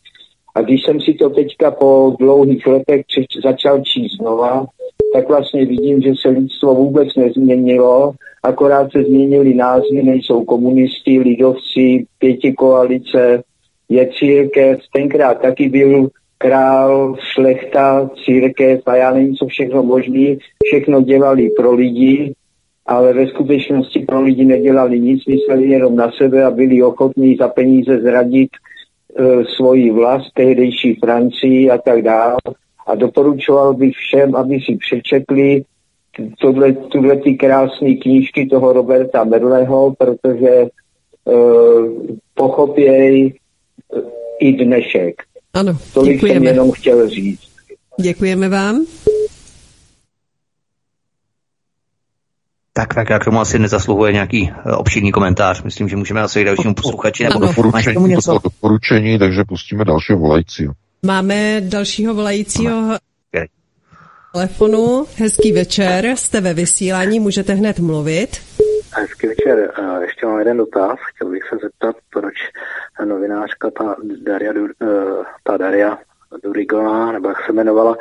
A 0.57 0.61
když 0.61 0.83
jsem 0.83 1.01
si 1.01 1.13
to 1.13 1.29
teďka 1.29 1.71
po 1.71 2.15
dlouhých 2.19 2.67
letech 2.67 3.05
přeč, 3.07 3.25
začal 3.43 3.81
číst 3.81 4.17
znova, 4.17 4.65
tak 5.13 5.27
vlastně 5.27 5.65
vidím, 5.65 6.01
že 6.01 6.11
se 6.21 6.29
lidstvo 6.29 6.75
vůbec 6.75 7.07
nezměnilo, 7.17 8.11
akorát 8.43 8.91
se 8.91 9.03
změnily 9.03 9.53
názvy, 9.53 10.03
nejsou 10.03 10.45
komunisti, 10.45 11.19
lidovci, 11.19 12.05
pěti 12.19 12.53
koalice, 12.53 13.43
je 13.89 14.09
církev, 14.19 14.79
tenkrát 14.93 15.41
taky 15.41 15.69
byl 15.69 16.07
král, 16.37 17.15
šlechta, 17.33 18.09
církev 18.25 18.81
a 18.85 18.95
já 18.95 19.13
nevím, 19.13 19.35
co 19.35 19.45
všechno 19.45 19.83
možný, 19.83 20.37
všechno 20.63 21.01
dělali 21.01 21.49
pro 21.49 21.73
lidi, 21.73 22.33
ale 22.85 23.13
ve 23.13 23.27
skutečnosti 23.27 23.99
pro 23.99 24.21
lidi 24.21 24.45
nedělali 24.45 24.99
nic, 24.99 25.25
mysleli 25.25 25.69
jenom 25.69 25.95
na 25.95 26.11
sebe 26.11 26.43
a 26.43 26.51
byli 26.51 26.83
ochotní 26.83 27.35
za 27.35 27.47
peníze 27.47 28.01
zradit 28.01 28.49
svoji 29.55 29.91
vlast, 29.91 30.33
tehdejší 30.33 30.95
Francii 30.95 31.69
a 31.71 31.77
tak 31.77 32.01
dále. 32.01 32.37
A 32.87 32.95
doporučoval 32.95 33.73
bych 33.73 33.95
všem, 33.95 34.35
aby 34.35 34.59
si 34.59 34.77
přečetli 34.77 35.63
tohle, 36.39 36.73
tuhle 36.73 37.17
ty 37.17 37.33
krásné 37.35 37.93
knížky 37.93 38.45
toho 38.45 38.73
Roberta 38.73 39.23
Merleho, 39.23 39.93
protože 39.97 40.49
e, 40.49 40.67
pochopěj 42.33 43.33
i 44.39 44.53
dnešek. 44.65 45.15
Ano, 45.53 45.77
Tolik 45.93 46.13
děkujeme. 46.13 46.39
jsem 46.39 46.47
jenom 46.47 46.71
chtěl 46.71 47.09
říct. 47.09 47.41
Děkujeme 47.99 48.49
vám. 48.49 48.85
Tak, 52.77 52.93
tak, 52.93 53.09
jak 53.09 53.25
tomu 53.25 53.39
asi 53.39 53.59
nezasluhuje 53.59 54.13
nějaký 54.13 54.51
eh, 54.65 54.71
obšírný 54.71 55.11
komentář. 55.11 55.63
Myslím, 55.63 55.89
že 55.89 55.95
můžeme 55.95 56.21
asi 56.21 56.41
k 56.41 56.45
dalšímu 56.45 56.73
posluchači. 56.73 57.23
Nebo 57.23 57.39
k 57.39 57.41
Doporučení, 57.41 57.95
to 57.95 58.07
něco? 58.07 58.39
doporučení, 58.43 59.19
takže 59.19 59.43
pustíme 59.47 59.85
dalšího 59.85 60.19
volajícího. 60.19 60.73
Máme 61.05 61.61
dalšího 61.61 62.13
volajícího 62.13 62.97
telefonu. 64.33 65.05
Hezký 65.17 65.51
večer, 65.51 66.05
jste 66.15 66.41
ve 66.41 66.53
vysílání, 66.53 67.19
můžete 67.19 67.53
hned 67.53 67.79
mluvit. 67.79 68.29
Hezký 68.91 69.27
večer. 69.27 69.71
Eh, 69.79 70.01
Ještě 70.05 70.25
mám 70.25 70.39
jeden 70.39 70.57
dotaz. 70.57 70.99
Chtěl 71.15 71.29
bych 71.29 71.43
se 71.49 71.55
zeptat, 71.63 71.95
proč 72.13 72.35
novinářka 73.05 73.71
ta 73.71 73.95
Daria, 74.25 74.53
eh, 74.81 74.87
ta 75.43 75.57
Daria 75.57 75.97
Durigová, 76.43 77.11
nebo 77.11 77.29
jak 77.29 77.37
se 77.45 77.51
jmenovala, 77.51 77.97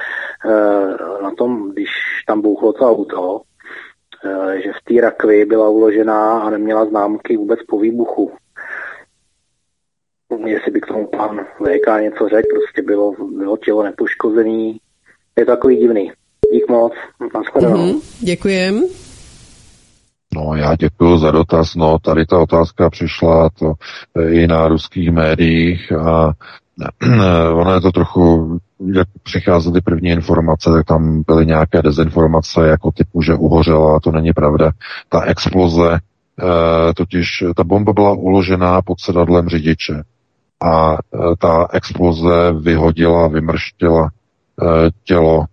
na 1.22 1.30
tom, 1.38 1.70
když 1.72 1.88
tam 2.26 2.40
bouchlo 2.40 2.72
to 2.72 2.90
auto, 2.90 3.40
že 4.64 4.72
v 4.72 4.84
té 4.84 5.00
rakvi 5.00 5.44
byla 5.44 5.68
uložená 5.68 6.38
a 6.40 6.50
neměla 6.50 6.84
známky 6.84 7.36
vůbec 7.36 7.60
po 7.68 7.78
výbuchu. 7.78 8.32
Jestli 10.46 10.72
by 10.72 10.80
k 10.80 10.86
tomu 10.86 11.06
pan 11.06 11.40
VK 11.58 12.02
něco 12.02 12.28
řekl, 12.28 12.48
prostě 12.52 12.82
bylo, 12.82 13.12
bylo 13.36 13.56
tělo 13.56 13.82
nepoškozený. 13.82 14.80
Je 15.38 15.44
to 15.44 15.52
takový 15.52 15.76
divný. 15.76 16.12
Dík 16.52 16.68
moc. 16.68 16.92
Mhm, 17.60 18.00
děkujem. 18.20 18.84
No, 20.34 20.54
já 20.54 20.74
děkuji 20.74 21.18
za 21.18 21.30
dotaz. 21.30 21.74
No, 21.74 21.98
tady 21.98 22.26
ta 22.26 22.38
otázka 22.38 22.90
přišla 22.90 23.50
to 23.58 23.72
eh, 24.18 24.30
i 24.30 24.46
na 24.46 24.68
ruských 24.68 25.10
médiích 25.10 25.92
a 25.92 26.32
ono 27.52 27.74
je 27.74 27.80
to 27.80 27.92
trochu, 27.92 28.58
jak 28.80 29.08
přicházely 29.22 29.80
první 29.80 30.10
informace, 30.10 30.70
tak 30.70 30.86
tam 30.86 31.22
byly 31.26 31.46
nějaké 31.46 31.82
dezinformace 31.82 32.68
jako 32.68 32.92
typu, 32.92 33.22
že 33.22 33.34
uhořela, 33.34 34.00
to 34.00 34.12
není 34.12 34.32
pravda. 34.32 34.70
Ta 35.08 35.20
exploze, 35.22 35.98
eh, 35.98 36.94
totiž 36.94 37.44
ta 37.56 37.64
bomba 37.64 37.92
byla 37.92 38.12
uložená 38.12 38.82
pod 38.82 39.00
sedadlem 39.00 39.48
řidiče 39.48 40.02
a 40.62 40.94
eh, 40.94 41.18
ta 41.38 41.68
exploze 41.72 42.52
vyhodila, 42.52 43.28
vymrštila 43.28 44.10
eh, 44.62 44.90
tělo 45.04 45.44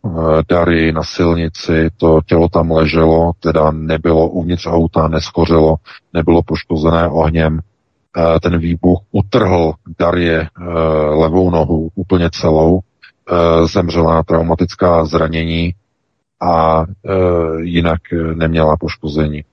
Dary 0.49 0.91
na 0.91 1.03
silnici, 1.03 1.89
to 1.97 2.19
tělo 2.25 2.49
tam 2.49 2.71
leželo, 2.71 3.31
teda 3.39 3.71
nebylo 3.71 4.29
uvnitř 4.29 4.67
auta, 4.67 5.07
neschořelo, 5.07 5.75
nebylo 6.13 6.41
poškozené 6.43 7.09
ohněm. 7.09 7.59
Ten 8.41 8.57
výbuch 8.57 8.99
utrhl 9.11 9.73
Darje 9.99 10.41
eh, 10.41 10.63
levou 11.09 11.49
nohu 11.49 11.89
úplně 11.95 12.29
celou, 12.31 12.79
zemřela 13.65 14.15
na 14.15 14.23
traumatická 14.23 15.05
zranění 15.05 15.73
a 16.43 16.85
eh, 16.85 17.61
jinak 17.61 18.01
eh, 18.13 18.35
neměla 18.35 18.77
poškození. 18.77 19.43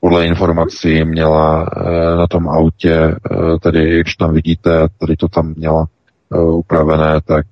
Podle 0.00 0.26
informací 0.26 1.04
měla 1.04 1.66
eh, 1.66 2.16
na 2.16 2.26
tom 2.26 2.48
autě, 2.48 2.94
eh, 2.94 3.58
tedy 3.60 4.00
když 4.00 4.16
tam 4.16 4.34
vidíte, 4.34 4.88
tady 4.98 5.16
to 5.16 5.28
tam 5.28 5.54
měla 5.56 5.86
upravené, 6.34 7.20
tak 7.24 7.46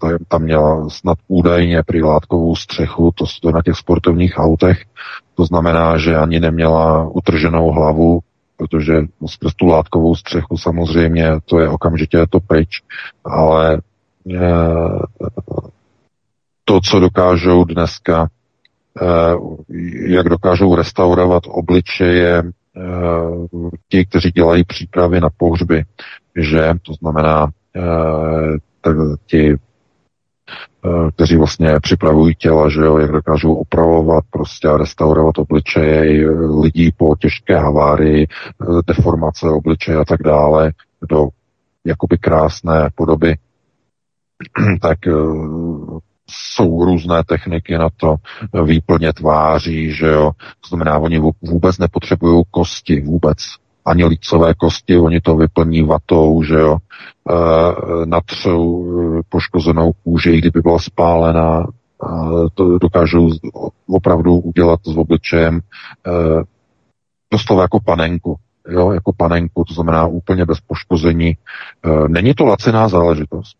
ta, 0.00 0.08
tam 0.28 0.42
měla 0.42 0.88
snad 0.88 1.18
údajně 1.28 1.82
přilátkovou 1.86 2.56
střechu, 2.56 3.12
to, 3.14 3.24
to 3.42 3.50
na 3.50 3.62
těch 3.62 3.76
sportovních 3.76 4.34
autech, 4.36 4.82
to 5.34 5.44
znamená, 5.44 5.98
že 5.98 6.16
ani 6.16 6.40
neměla 6.40 7.08
utrženou 7.08 7.70
hlavu, 7.70 8.20
protože 8.56 8.94
skrz 9.26 9.54
tu 9.54 9.66
látkovou 9.66 10.16
střechu 10.16 10.58
samozřejmě 10.58 11.30
to 11.44 11.58
je 11.58 11.68
okamžitě 11.68 12.26
to 12.30 12.40
pryč, 12.40 12.68
ale 13.24 13.80
to, 16.64 16.80
co 16.80 17.00
dokážou 17.00 17.64
dneska, 17.64 18.28
jak 20.08 20.28
dokážou 20.28 20.74
restaurovat 20.74 21.42
obličeje 21.46 22.42
ti, 23.88 24.06
kteří 24.06 24.30
dělají 24.30 24.64
přípravy 24.64 25.20
na 25.20 25.28
pohřby, 25.36 25.84
že 26.36 26.72
to 26.82 26.92
znamená 26.92 27.46
tak 28.80 28.96
ti 29.26 29.56
kteří 31.14 31.36
vlastně 31.36 31.80
připravují 31.82 32.34
těla, 32.34 32.68
že 32.68 32.80
jo, 32.80 32.98
jak 32.98 33.12
dokážou 33.12 33.54
opravovat 33.54 34.24
prostě 34.30 34.68
a 34.68 34.76
restaurovat 34.76 35.38
obličeje 35.38 36.30
lidí 36.62 36.92
po 36.96 37.16
těžké 37.16 37.56
havárii, 37.56 38.26
deformace 38.86 39.46
obličeje 39.46 39.98
a 39.98 40.04
tak 40.04 40.22
dále 40.22 40.72
do 41.10 41.28
jakoby 41.84 42.18
krásné 42.18 42.90
podoby, 42.94 43.36
tak 44.82 44.98
jsou 46.30 46.84
různé 46.84 47.24
techniky 47.24 47.78
na 47.78 47.88
to, 47.96 48.16
výplně 48.64 49.12
tváří, 49.12 49.92
že 49.92 50.06
jo. 50.06 50.30
To 50.60 50.68
znamená, 50.68 50.98
oni 50.98 51.32
vůbec 51.42 51.78
nepotřebují 51.78 52.44
kosti, 52.50 53.00
vůbec. 53.00 53.38
Ani 53.86 54.04
lícové 54.04 54.54
kosti, 54.54 54.98
oni 54.98 55.20
to 55.20 55.36
vyplní 55.36 55.82
vatou, 55.82 56.42
že 56.42 56.54
jo. 56.54 56.76
E, 56.76 58.06
natřou 58.06 58.86
poškozenou 59.28 59.92
kůži, 59.92 60.30
i 60.30 60.38
kdyby 60.38 60.60
byla 60.60 60.78
spálená, 60.78 61.60
e, 61.60 61.66
to 62.54 62.78
dokážou 62.78 63.30
opravdu 63.88 64.34
udělat 64.34 64.80
s 64.86 64.96
obličejem 64.96 65.58
e, 65.58 65.60
doslova 67.32 67.62
jako 67.62 67.80
panenku, 67.80 68.36
jo, 68.68 68.92
jako 68.92 69.12
panenku, 69.16 69.64
to 69.64 69.74
znamená 69.74 70.06
úplně 70.06 70.44
bez 70.44 70.60
poškození. 70.60 71.28
E, 71.28 71.36
není 72.08 72.34
to 72.34 72.44
laciná 72.44 72.88
záležitost 72.88 73.56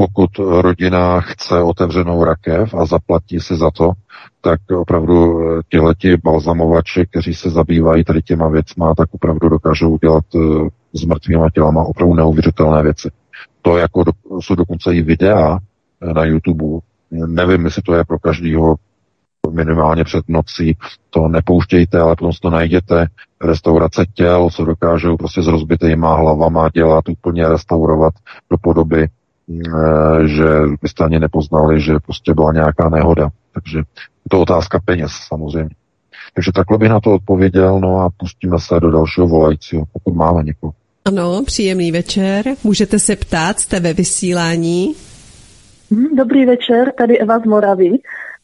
pokud 0.00 0.30
rodina 0.38 1.20
chce 1.20 1.62
otevřenou 1.62 2.24
rakev 2.24 2.74
a 2.74 2.86
zaplatí 2.86 3.40
si 3.40 3.56
za 3.56 3.70
to, 3.70 3.92
tak 4.40 4.60
opravdu 4.80 5.40
eh, 5.40 5.60
těhleti 5.68 6.16
balzamovači, 6.16 7.06
kteří 7.10 7.34
se 7.34 7.50
zabývají 7.50 8.04
tady 8.04 8.22
těma 8.22 8.48
věcma, 8.48 8.94
tak 8.94 9.08
opravdu 9.12 9.48
dokážou 9.48 9.98
dělat 9.98 10.24
eh, 10.34 10.68
s 10.92 11.04
mrtvýma 11.04 11.50
tělama 11.50 11.82
opravdu 11.82 12.14
neuvěřitelné 12.14 12.82
věci. 12.82 13.10
To 13.62 13.76
jako 13.76 14.04
do, 14.04 14.12
jsou 14.40 14.54
dokonce 14.54 14.94
i 14.94 15.02
videa 15.02 15.58
eh, 16.02 16.12
na 16.14 16.24
YouTube. 16.24 16.64
Nevím, 17.10 17.64
jestli 17.64 17.82
to 17.82 17.94
je 17.94 18.04
pro 18.04 18.18
každýho 18.18 18.74
minimálně 19.50 20.04
před 20.04 20.24
nocí, 20.28 20.76
to 21.10 21.28
nepouštějte, 21.28 22.00
ale 22.00 22.16
potom 22.16 22.32
to 22.42 22.50
najděte. 22.50 23.06
Restaurace 23.44 24.04
těl, 24.14 24.48
co 24.50 24.64
dokážou 24.64 25.16
prostě 25.16 25.42
s 25.42 25.46
rozbitýma 25.46 26.14
hlavama 26.14 26.68
dělat, 26.74 27.08
úplně 27.08 27.48
restaurovat 27.48 28.14
do 28.50 28.56
podoby 28.62 29.08
že 30.26 30.44
byste 30.82 31.04
ani 31.04 31.18
nepoznali, 31.18 31.80
že 31.80 31.92
prostě 32.06 32.34
byla 32.34 32.52
nějaká 32.52 32.88
nehoda. 32.88 33.28
Takže 33.54 33.78
je 33.78 34.28
to 34.30 34.40
otázka 34.40 34.80
peněz 34.84 35.10
samozřejmě. 35.28 35.70
Takže 36.34 36.52
takhle 36.54 36.78
bych 36.78 36.88
na 36.88 37.00
to 37.00 37.14
odpověděl, 37.14 37.80
no 37.80 38.00
a 38.00 38.10
pustíme 38.16 38.56
se 38.58 38.80
do 38.80 38.90
dalšího 38.90 39.26
volajícího, 39.26 39.84
pokud 39.92 40.14
máme 40.14 40.42
někoho. 40.42 40.72
Ano, 41.04 41.42
příjemný 41.46 41.92
večer. 41.92 42.44
Můžete 42.64 42.98
se 42.98 43.16
ptát, 43.16 43.60
jste 43.60 43.80
ve 43.80 43.92
vysílání. 43.92 44.94
Hm, 45.90 46.16
Dobrý 46.16 46.46
večer, 46.46 46.92
tady 46.98 47.18
Eva 47.18 47.38
z 47.38 47.44
Moravy. 47.44 47.90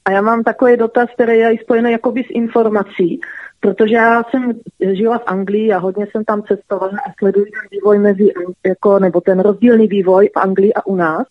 A 0.05 0.11
já 0.11 0.23
mám 0.23 0.43
takový 0.43 0.77
dotaz, 0.77 1.09
který 1.15 1.39
je 1.39 1.57
spojený 1.63 1.93
jakoby 1.93 2.21
s 2.21 2.31
informací, 2.31 3.21
protože 3.67 3.95
já 3.95 4.25
jsem 4.25 4.53
žila 4.93 5.19
v 5.19 5.27
Anglii 5.27 5.73
a 5.73 5.79
hodně 5.79 6.07
jsem 6.07 6.25
tam 6.25 6.43
cestovala 6.43 6.93
a 7.07 7.13
sleduji 7.19 7.45
ten 7.45 7.69
vývoj 7.71 7.99
mezi, 7.99 8.33
jako, 8.67 8.99
nebo 8.99 9.21
ten 9.21 9.41
rozdílný 9.41 9.87
vývoj 9.87 10.31
v 10.35 10.37
Anglii 10.37 10.75
a 10.75 10.87
u 10.87 10.97
nás 10.97 11.27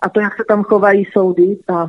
a 0.00 0.08
to, 0.08 0.20
jak 0.20 0.36
se 0.36 0.44
tam 0.48 0.62
chovají 0.62 1.04
soudy. 1.12 1.58
A 1.68 1.86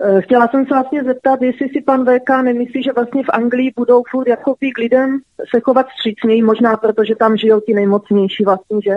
e, 0.00 0.22
chtěla 0.22 0.48
jsem 0.48 0.64
se 0.64 0.74
vlastně 0.74 1.04
zeptat, 1.04 1.42
jestli 1.42 1.68
si 1.68 1.80
pan 1.80 2.04
VK 2.04 2.30
nemyslí, 2.42 2.82
že 2.82 2.92
vlastně 2.92 3.22
v 3.22 3.30
Anglii 3.32 3.72
budou 3.76 4.02
furt 4.10 4.28
jako 4.28 4.54
k 4.54 4.78
lidem 4.78 5.18
se 5.54 5.60
chovat 5.60 5.86
střícněji, 5.98 6.42
možná 6.42 6.76
protože 6.76 7.16
tam 7.16 7.36
žijou 7.36 7.60
ti 7.60 7.74
nejmocnější 7.74 8.44
vlastně, 8.44 8.78
že, 8.84 8.96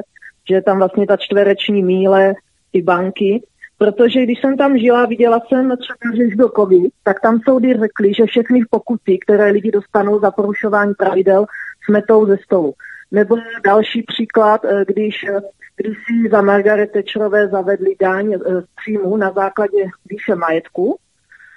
že 0.49 0.55
je 0.55 0.61
tam 0.61 0.77
vlastně 0.77 1.07
ta 1.07 1.17
čtvereční 1.17 1.83
míle, 1.83 2.33
ty 2.71 2.81
banky. 2.81 3.43
Protože 3.77 4.23
když 4.23 4.41
jsem 4.41 4.57
tam 4.57 4.77
žila, 4.77 5.05
viděla 5.05 5.39
jsem 5.39 5.73
třeba, 5.77 6.15
že 6.29 6.35
byl 6.35 6.51
COVID, 6.55 6.93
tak 7.03 7.21
tam 7.21 7.39
soudy 7.45 7.73
řekli, 7.79 8.13
že 8.13 8.25
všechny 8.25 8.59
pokuty, 8.69 9.17
které 9.17 9.51
lidi 9.51 9.71
dostanou 9.71 10.19
za 10.19 10.31
porušování 10.31 10.93
pravidel, 10.93 11.45
smetou 11.85 12.25
ze 12.25 12.37
stolu. 12.37 12.73
Nebo 13.11 13.35
další 13.65 14.03
příklad, 14.03 14.65
eh, 14.65 14.85
když, 14.87 15.23
eh, 15.23 15.41
když 15.75 15.97
si 15.97 16.29
za 16.29 16.41
Margaret 16.41 16.91
Thatcherové 16.91 17.47
zavedli 17.47 17.95
daň 18.01 18.33
eh, 18.33 18.37
z 18.61 18.65
příjmu 18.75 19.17
na 19.17 19.31
základě 19.31 19.85
výše 20.09 20.35
majetku, 20.35 20.97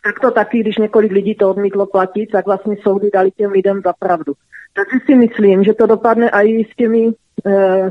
tak 0.04 0.20
to 0.20 0.30
taky, 0.30 0.60
když 0.60 0.76
několik 0.76 1.12
lidí 1.12 1.34
to 1.34 1.50
odmítlo 1.50 1.86
platit, 1.86 2.26
tak 2.26 2.46
vlastně 2.46 2.76
soudy 2.82 3.10
dali 3.14 3.30
těm 3.30 3.50
lidem 3.50 3.80
za 3.84 3.92
pravdu. 3.98 4.32
Takže 4.74 5.04
si 5.06 5.14
myslím, 5.14 5.64
že 5.64 5.74
to 5.74 5.86
dopadne 5.86 6.30
i 6.30 6.64
s 6.64 6.76
těmi, 6.76 7.10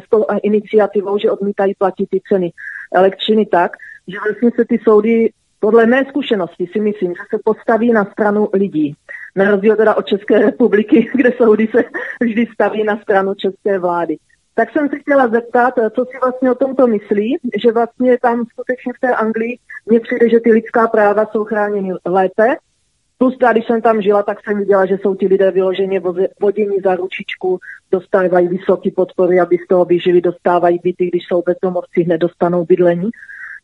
s 0.06 0.10
tou 0.10 0.26
iniciativou, 0.44 1.18
že 1.18 1.32
odmítají 1.32 1.76
platit 1.76 2.10
ty 2.10 2.22
ceny 2.30 2.52
elektřiny 2.94 3.46
tak, 3.46 3.72
že 4.08 4.18
vlastně 4.26 4.52
se 4.56 4.66
ty 4.66 4.80
soudy, 4.84 5.30
podle 5.60 5.86
mé 5.86 6.06
zkušenosti 6.10 6.68
si 6.72 6.80
myslím, 6.80 7.12
že 7.12 7.22
se 7.30 7.40
postaví 7.44 7.92
na 7.92 8.06
stranu 8.06 8.50
lidí. 8.54 8.96
Na 9.36 9.52
rozdíl 9.52 9.76
teda 9.76 9.96
od 9.96 10.06
České 10.06 10.40
republiky, 10.40 11.10
kde 11.16 11.32
soudy 11.38 11.68
se 11.68 11.84
vždy 12.22 12.48
staví 12.54 12.84
na 12.84 12.98
stranu 12.98 13.34
české 13.34 13.80
vlády. 13.80 14.18
Tak 14.56 14.72
jsem 14.72 14.90
se 14.90 15.00
chtěla 15.00 15.28
zeptat, 15.28 15.74
co 15.96 16.06
si 16.06 16.18
vlastně 16.22 16.52
o 16.52 16.56
tomto 16.56 16.88
myslí, 16.88 17.38
že 17.64 17.72
vlastně 17.72 18.18
tam 18.22 18.46
skutečně 18.46 18.94
v 18.94 19.00
té 19.00 19.16
Anglii 19.16 19.58
mně 19.86 20.00
přijde, 20.00 20.30
že 20.30 20.40
ty 20.40 20.52
lidská 20.52 20.88
práva 20.88 21.26
jsou 21.26 21.44
chráněny 21.44 21.94
lépe. 22.06 22.56
Plus, 23.18 23.38
když 23.52 23.66
jsem 23.68 23.82
tam 23.82 24.02
žila, 24.02 24.24
tak 24.24 24.38
jsem 24.44 24.58
viděla, 24.58 24.86
že 24.86 24.98
jsou 24.98 25.16
ti 25.16 25.28
lidé 25.28 25.52
vyloženě 25.52 26.02
vodění 26.42 26.78
za 26.84 26.96
ručičku, 26.96 27.60
dostávají 27.92 28.48
vysoké 28.48 28.92
podpory, 28.92 29.40
aby 29.40 29.58
z 29.58 29.68
toho 29.68 29.86
vyžili, 29.86 30.22
dostávají 30.22 30.80
byty, 30.84 31.08
když 31.08 31.24
jsou 31.28 31.44
bezdomovci, 31.46 32.04
hned 32.04 32.18
dostanou 32.18 32.66
bydlení. 32.66 33.10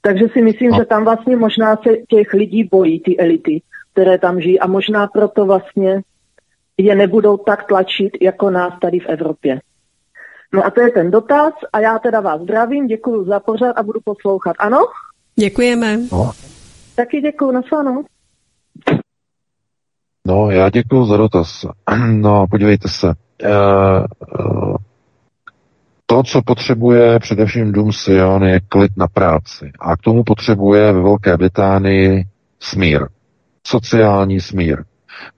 Takže 0.06 0.25
si 0.33 0.41
myslím, 0.41 0.72
no. 0.72 0.77
že 0.77 0.85
tam 0.85 1.03
vlastně 1.03 1.35
možná 1.35 1.75
se 1.75 1.90
těch 2.09 2.33
lidí 2.33 2.64
bojí, 2.64 2.99
ty 2.99 3.17
elity, 3.17 3.61
které 3.93 4.17
tam 4.17 4.41
žijí 4.41 4.59
a 4.59 4.67
možná 4.67 5.07
proto 5.07 5.45
vlastně 5.45 6.01
je 6.77 6.95
nebudou 6.95 7.38
tak 7.38 7.67
tlačit, 7.67 8.11
jako 8.22 8.49
nás 8.49 8.73
tady 8.82 8.99
v 8.99 9.06
Evropě. 9.06 9.59
No 10.53 10.65
a 10.65 10.69
to 10.69 10.82
je 10.82 10.91
ten 10.91 11.11
dotaz 11.11 11.53
a 11.73 11.80
já 11.80 11.99
teda 11.99 12.19
vás 12.19 12.41
zdravím, 12.41 12.88
děkuji 12.88 13.25
za 13.25 13.40
pořad 13.40 13.77
a 13.77 13.83
budu 13.83 13.99
poslouchat. 14.03 14.56
Ano? 14.59 14.77
Děkujeme. 15.35 15.98
No. 16.11 16.32
Taky 16.95 17.22
děkuji, 17.22 17.51
nasledanou. 17.51 18.03
No, 20.27 20.51
já 20.51 20.69
děkuji 20.69 21.06
za 21.06 21.17
dotaz. 21.17 21.65
No, 22.07 22.45
podívejte 22.51 22.88
se. 22.90 23.07
Uh, 23.07 24.06
uh, 24.40 24.75
to, 26.06 26.23
co 26.23 26.41
potřebuje 26.41 27.19
především 27.19 27.72
Dům 27.72 27.91
Sion, 27.93 28.43
je 28.43 28.59
klid 28.59 28.91
na 28.98 29.07
práci. 29.07 29.72
A 29.80 29.98
k 29.98 30.01
tomu 30.01 30.23
potřebuje 30.23 30.91
ve 30.93 31.01
Velké 31.01 31.38
Británii 31.38 32.23
smír. 32.59 33.07
Sociální 33.67 34.40
smír. 34.41 34.83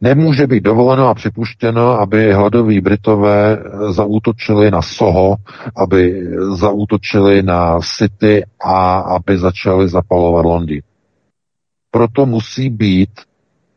Nemůže 0.02 0.48
být 0.48 0.64
dovoleno 0.64 1.08
a 1.08 1.14
připuštěno, 1.14 2.00
aby 2.00 2.34
hladoví 2.34 2.82
Britové 2.82 3.58
zaútočili 3.90 4.72
na 4.72 4.82
Soho, 4.82 5.36
aby 5.76 6.24
zaútočili 6.56 7.44
na 7.44 7.80
City 7.98 8.44
a 8.64 9.00
aby 9.00 9.38
začali 9.38 9.90
zapalovat 9.90 10.46
Londýn. 10.46 10.82
Proto 11.92 12.26
musí 12.26 12.70
být 12.70 13.10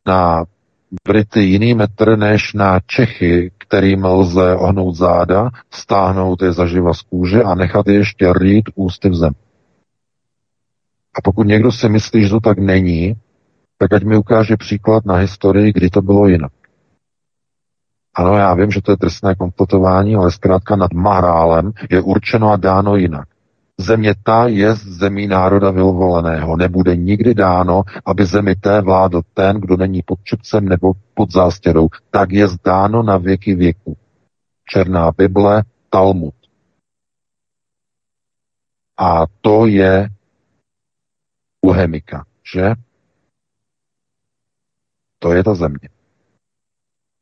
na 0.07 0.45
Brity 1.09 1.41
jiný 1.41 1.75
metr 1.75 2.19
než 2.19 2.53
na 2.55 2.81
Čechy, 2.87 3.51
kterým 3.69 4.05
lze 4.05 4.57
ohnout 4.57 4.95
záda, 4.95 5.51
stáhnout 5.71 6.43
je 6.43 6.53
zaživa 6.53 6.95
z 6.95 7.03
kůže 7.03 7.43
a 7.43 7.55
nechat 7.55 7.89
je 7.89 7.95
ještě 7.95 8.33
rýt 8.33 8.65
ústy 8.75 9.09
v 9.09 9.15
zem. 9.15 9.33
A 11.15 11.21
pokud 11.25 11.47
někdo 11.47 11.73
si 11.73 11.89
myslí, 11.89 12.23
že 12.23 12.31
to 12.31 12.41
tak 12.41 12.59
není, 12.59 13.15
tak 13.79 13.93
ať 13.93 14.05
mi 14.05 14.17
ukáže 14.17 14.57
příklad 14.57 15.05
na 15.07 15.15
historii, 15.15 15.73
kdy 15.73 15.91
to 15.91 16.03
bylo 16.03 16.29
jinak. 16.29 16.53
Ano, 18.15 18.37
já 18.37 18.55
vím, 18.55 18.71
že 18.71 18.83
to 18.83 18.93
je 18.93 18.97
trestné 18.97 19.35
konstatování, 19.35 20.15
ale 20.15 20.33
zkrátka 20.33 20.77
nad 20.77 20.93
Mahrálem 20.93 21.73
je 21.91 22.01
určeno 22.01 22.51
a 22.51 22.57
dáno 22.57 22.97
jinak. 22.97 23.29
Země 23.81 24.15
ta 24.23 24.47
je 24.47 24.75
zemí 24.75 25.27
národa 25.27 25.71
vyvoleného. 25.71 26.57
Nebude 26.57 26.97
nikdy 26.97 27.35
dáno, 27.35 27.83
aby 28.05 28.27
zemi 28.27 28.57
té 28.57 28.81
vládl 28.81 29.23
ten, 29.35 29.61
kdo 29.61 29.77
není 29.77 30.03
pod 30.03 30.19
čepcem 30.25 30.65
nebo 30.65 30.93
pod 31.15 31.33
zástěrou. 31.33 31.89
Tak 32.11 32.33
je 32.33 32.49
zdáno 32.49 33.03
na 33.03 33.17
věky 33.17 33.55
věku. 33.55 33.97
Černá 34.65 35.13
Bible, 35.13 35.63
Talmud. 35.91 36.35
A 38.97 39.27
to 39.41 39.67
je 39.67 40.09
Bohemika, 41.67 42.25
že? 42.53 42.73
To 45.19 45.33
je 45.33 45.45
ta 45.45 45.55
země. 45.55 45.89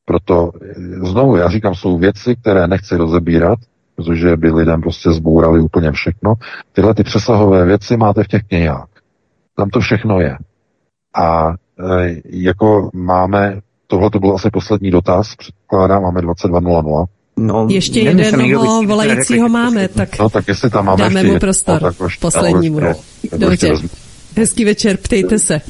Proto 0.04 0.52
eh, 0.62 0.74
znovu, 1.06 1.36
já 1.36 1.50
říkám, 1.50 1.74
jsou 1.74 1.98
věci, 1.98 2.36
které 2.36 2.66
nechci 2.66 2.96
rozebírat, 2.96 3.58
protože 3.96 4.36
by 4.36 4.50
lidem 4.50 4.80
prostě 4.80 5.10
zbourali 5.10 5.60
úplně 5.60 5.92
všechno. 5.92 6.34
Tyhle 6.72 6.94
ty 6.94 7.04
přesahové 7.04 7.64
věci 7.64 7.96
máte 7.96 8.24
v 8.24 8.28
těch 8.28 8.42
knihách. 8.42 8.88
Tam 9.56 9.70
to 9.70 9.80
všechno 9.80 10.20
je. 10.20 10.36
A 11.16 11.50
e, 11.50 12.20
jako 12.24 12.90
máme, 12.94 13.60
tohle 13.86 14.10
to 14.10 14.18
byl 14.18 14.34
asi 14.34 14.50
poslední 14.50 14.90
dotaz, 14.90 15.36
předpokládám, 15.36 16.02
máme 16.02 16.20
22.00. 16.20 17.04
No, 17.38 17.66
Ještě 17.70 18.00
jednoho 18.00 18.82
volajícího 18.82 19.48
máme, 19.48 19.88
tak 19.88 20.18
No 20.18 20.30
tak 20.30 20.48
jestli 20.48 20.70
tam 20.70 20.84
máme 20.84 21.02
dáme 21.02 21.20
ještě 21.20 21.32
mu 21.32 21.38
prostor. 21.38 21.80
tak 21.80 21.96
tak 21.96 22.06
už 22.06 22.18
Dobře. 23.36 23.72
Hezký 24.36 24.64
večer, 24.64 24.96
ptejte 24.96 25.38
se. 25.38 25.60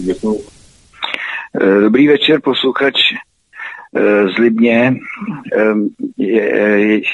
Dobrý 1.82 2.08
večer, 2.08 2.40
posluchač 2.44 2.94
z 4.36 4.38
Libně. 4.38 4.94
Eh, 5.56 5.74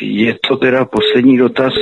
Je, 0.01 0.35
to 0.49 0.57
teda 0.57 0.85
poslední 0.85 1.39
dotaz, 1.39 1.73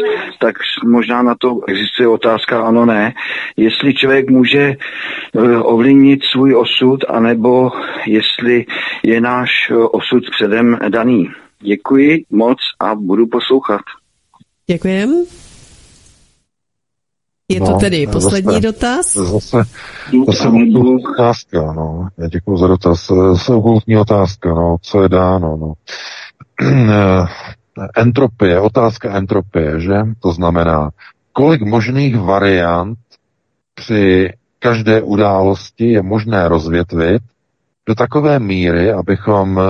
tak 0.41 0.55
možná 0.87 1.23
na 1.23 1.35
to 1.35 1.61
existuje 1.69 2.09
otázka 2.09 2.63
ano, 2.63 2.87
ne. 2.87 3.15
Jestli 3.57 3.95
člověk 3.95 4.31
může 4.31 4.61
eh, 4.61 5.59
ovlivnit 5.59 6.21
svůj 6.33 6.55
osud, 6.55 7.01
anebo 7.09 7.71
jestli 8.07 8.65
je 9.03 9.21
náš 9.21 9.51
eh, 9.71 9.75
osud 9.75 10.25
předem 10.31 10.79
daný. 10.89 11.31
Děkuji 11.63 12.25
moc 12.31 12.59
a 12.81 12.95
budu 12.95 13.27
poslouchat. 13.27 13.81
Děkujem. 14.67 15.25
Je 17.51 17.61
to 17.61 17.71
No, 17.71 17.79
tedy 17.79 18.07
poslední 18.07 18.55
zase- 18.55 18.61
dotaz? 18.67 19.15
Zase, 19.15 19.63
zase 20.27 20.49
okultní 20.49 21.05
otázka, 21.15 21.73
no. 21.73 22.09
Já 22.19 22.29
děkuji 22.29 22.57
za 22.57 22.67
dotaz. 22.67 23.07
Zase 23.07 23.55
okultní 23.55 23.97
otázka, 23.97 24.55
no. 24.55 24.77
Co 24.83 25.03
je 25.03 25.09
dáno, 25.09 25.57
no. 25.57 25.73
Entropie, 27.97 28.61
otázka 28.61 29.13
entropie, 29.17 29.81
že? 29.81 29.95
To 30.21 30.33
znamená, 30.33 30.91
kolik 31.33 31.63
možných 31.63 32.19
variant 32.19 32.99
při 33.75 34.33
každé 34.59 35.03
události 35.03 35.93
je 35.93 36.03
možné 36.03 36.49
rozvětvit 36.49 37.23
do 37.89 37.95
takové 37.95 38.39
míry, 38.39 38.93
abychom 38.93 39.61
eh, 39.61 39.65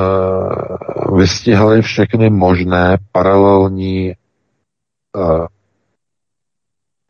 vystihli 1.17 1.83
všechny 1.83 2.31
možné 2.31 2.99
paralelní 3.13 4.11
eh, 4.11 5.47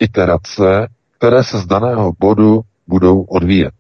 iterace, 0.01 0.89
které 1.19 1.45
se 1.45 1.59
z 1.59 1.67
daného 1.67 2.13
bodu 2.19 2.61
budou 2.87 3.23
odvíjet. 3.23 3.75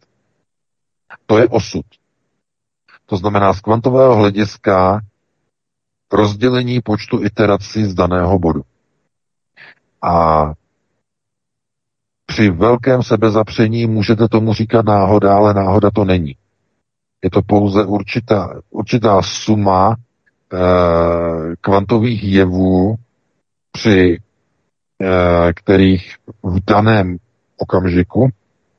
To 1.26 1.39
je 1.39 1.49
osud. 1.49 1.86
To 3.07 3.16
znamená 3.16 3.55
z 3.55 3.60
kvantového 3.60 4.15
hlediska 4.16 5.00
rozdělení 6.12 6.81
počtu 6.81 7.24
iterací 7.24 7.84
z 7.84 7.94
daného 7.94 8.39
bodu. 8.39 8.62
A 10.02 10.44
při 12.26 12.50
velkém 12.50 13.02
sebezapření 13.02 13.86
můžete 13.86 14.28
tomu 14.28 14.55
říkat 14.55 14.84
náhoda, 14.86 15.36
ale 15.36 15.55
náhoda 15.55 15.90
to 15.90 16.05
není. 16.05 16.36
Je 17.24 17.31
to 17.31 17.42
pouze 17.42 17.84
určitá, 17.84 18.60
určitá 18.70 19.23
suma 19.23 19.97
eh, 20.52 20.58
kvantových 21.60 22.24
jevů, 22.24 22.94
při 23.73 24.18
kterých 25.55 26.17
v 26.43 26.65
daném 26.65 27.17
okamžiku, 27.57 28.29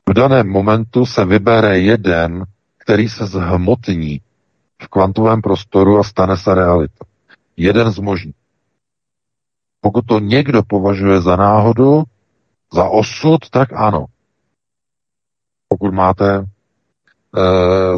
v 0.10 0.14
daném 0.14 0.50
momentu 0.50 1.06
se 1.06 1.26
vybere 1.26 1.80
jeden, 1.80 2.46
který 2.78 3.10
se 3.10 3.26
zhmotní 3.26 4.22
v 4.84 4.88
kvantovém 4.88 5.42
prostoru 5.42 6.00
a 6.00 6.04
stane 6.04 6.38
se 6.38 6.56
realitou. 6.56 7.06
Jeden 7.58 7.92
z 7.92 8.00
možných. 8.00 8.36
Pokud 9.82 10.06
to 10.06 10.20
někdo 10.20 10.64
považuje 10.64 11.22
za 11.22 11.36
náhodu, 11.36 12.04
za 12.74 12.90
osud, 12.90 13.50
tak 13.50 13.74
ano. 13.74 14.06
Pokud 15.68 15.94
máte 15.94 16.38
e, 16.38 16.44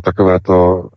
takovéto 0.02 0.90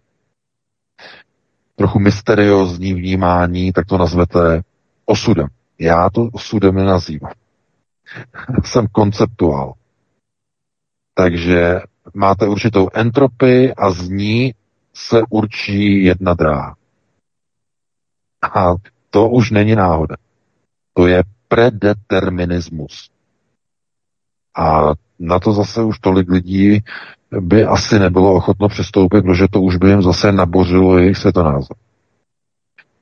trochu 1.77 1.99
mysteriózní 1.99 2.95
vnímání, 2.95 3.73
tak 3.73 3.87
to 3.87 3.99
nazvete 3.99 4.63
osudem. 5.05 5.47
Já 5.79 6.11
to 6.11 6.29
osudem 6.33 6.75
nenazývám. 6.75 7.33
Jsem 8.65 8.87
konceptuál. 8.93 9.73
Takže 11.15 11.81
máte 12.15 12.47
určitou 12.47 12.89
entropii 12.95 13.75
a 13.75 13.91
z 13.91 14.09
ní 14.09 14.55
se 14.95 15.23
určí 15.31 16.05
jedna 16.05 16.35
dráha. 16.35 16.77
A 18.43 18.75
to 19.11 19.29
už 19.29 19.51
není 19.51 19.75
náhoda. 19.75 20.17
To 20.93 21.07
je 21.07 21.23
predeterminismus. 21.49 23.11
A 24.57 24.93
na 25.19 25.39
to 25.39 25.53
zase 25.53 25.83
už 25.83 25.99
tolik 25.99 26.31
lidí 26.31 26.85
by 27.41 27.65
asi 27.65 27.99
nebylo 27.99 28.35
ochotno 28.35 28.69
přistoupit, 28.69 29.23
protože 29.23 29.49
to 29.51 29.61
už 29.61 29.77
by 29.77 29.89
jim 29.89 30.03
zase 30.03 30.33
nabořilo 30.33 30.99
jejich 30.99 31.17
světonázor. 31.17 31.77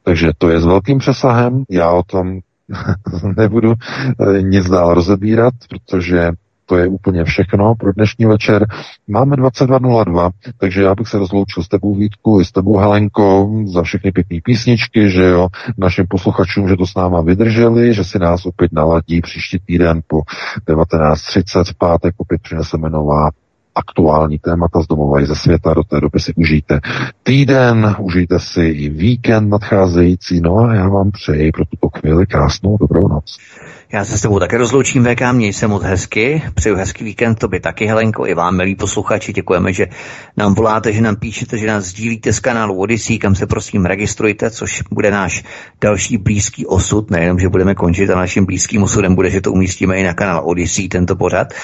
Takže 0.02 0.32
to 0.38 0.50
je 0.50 0.60
s 0.60 0.64
velkým 0.64 0.98
přesahem, 0.98 1.64
já 1.70 1.90
o 1.90 2.02
tom 2.02 2.40
nebudu 3.36 3.72
eh, 3.72 4.42
nic 4.42 4.68
dál 4.68 4.94
rozebírat, 4.94 5.54
protože 5.68 6.30
to 6.66 6.76
je 6.76 6.86
úplně 6.86 7.24
všechno 7.24 7.74
pro 7.74 7.92
dnešní 7.92 8.26
večer. 8.26 8.66
Máme 9.08 9.36
22.02, 9.36 10.30
takže 10.58 10.82
já 10.82 10.94
bych 10.94 11.08
se 11.08 11.18
rozloučil 11.18 11.62
s 11.62 11.68
tebou 11.68 11.94
Vítku 11.94 12.40
i 12.40 12.44
s 12.44 12.52
tebou 12.52 12.76
Helenko 12.76 13.50
za 13.64 13.82
všechny 13.82 14.12
pěkné 14.12 14.38
písničky, 14.44 15.10
že 15.10 15.24
jo, 15.24 15.48
našim 15.78 16.06
posluchačům, 16.06 16.68
že 16.68 16.76
to 16.76 16.86
s 16.86 16.94
náma 16.94 17.20
vydrželi, 17.20 17.94
že 17.94 18.04
si 18.04 18.18
nás 18.18 18.46
opět 18.46 18.72
naladí 18.72 19.20
příští 19.20 19.58
týden 19.58 20.00
po 20.06 20.20
19.30 20.68 21.64
v 21.64 21.78
pátek 21.78 22.14
opět 22.18 22.42
přineseme 22.42 22.90
nová 22.90 23.30
aktuální 23.74 24.38
témata 24.38 24.82
z 24.82 24.86
domova 24.86 25.20
i 25.20 25.26
ze 25.26 25.34
světa. 25.34 25.74
Do 25.74 25.82
té 25.82 26.00
doby 26.00 26.20
si 26.20 26.32
užijte 26.36 26.80
týden, 27.22 27.96
užijte 27.98 28.38
si 28.38 28.62
i 28.62 28.88
víkend 28.88 29.48
nadcházející. 29.48 30.40
No 30.40 30.56
a 30.56 30.74
já 30.74 30.88
vám 30.88 31.10
přeji 31.10 31.52
pro 31.52 31.64
tuto 31.64 31.98
chvíli 31.98 32.26
krásnou 32.26 32.76
dobrou 32.76 33.08
noc. 33.08 33.38
Já 33.92 34.04
se 34.04 34.18
s 34.18 34.20
tebou 34.20 34.38
také 34.38 34.58
rozloučím, 34.58 35.04
VK, 35.04 35.32
měj 35.32 35.52
se 35.52 35.66
moc 35.66 35.82
hezky, 35.82 36.42
přeju 36.54 36.76
hezký 36.76 37.04
víkend, 37.04 37.38
tobě 37.38 37.60
taky, 37.60 37.86
Helenko, 37.86 38.26
i 38.26 38.34
vám, 38.34 38.56
milí 38.56 38.74
posluchači, 38.76 39.32
děkujeme, 39.32 39.72
že 39.72 39.86
nám 40.36 40.54
voláte, 40.54 40.92
že 40.92 41.00
nám 41.00 41.16
píšete, 41.16 41.58
že 41.58 41.66
nás 41.66 41.84
sdílíte 41.84 42.32
z 42.32 42.40
kanálu 42.40 42.78
Odyssey, 42.78 43.18
kam 43.18 43.34
se 43.34 43.46
prosím 43.46 43.84
registrujte, 43.84 44.50
což 44.50 44.82
bude 44.90 45.10
náš 45.10 45.44
další 45.80 46.18
blízký 46.18 46.66
osud, 46.66 47.10
nejenom, 47.10 47.38
že 47.38 47.48
budeme 47.48 47.74
končit, 47.74 48.10
a 48.10 48.16
naším 48.16 48.46
blízkým 48.46 48.82
osudem 48.82 49.14
bude, 49.14 49.30
že 49.30 49.40
to 49.40 49.52
umístíme 49.52 49.96
i 49.96 50.02
na 50.02 50.14
kanál 50.14 50.42
Odyssey, 50.44 50.88
tento 50.88 51.16
pořad. 51.16 51.54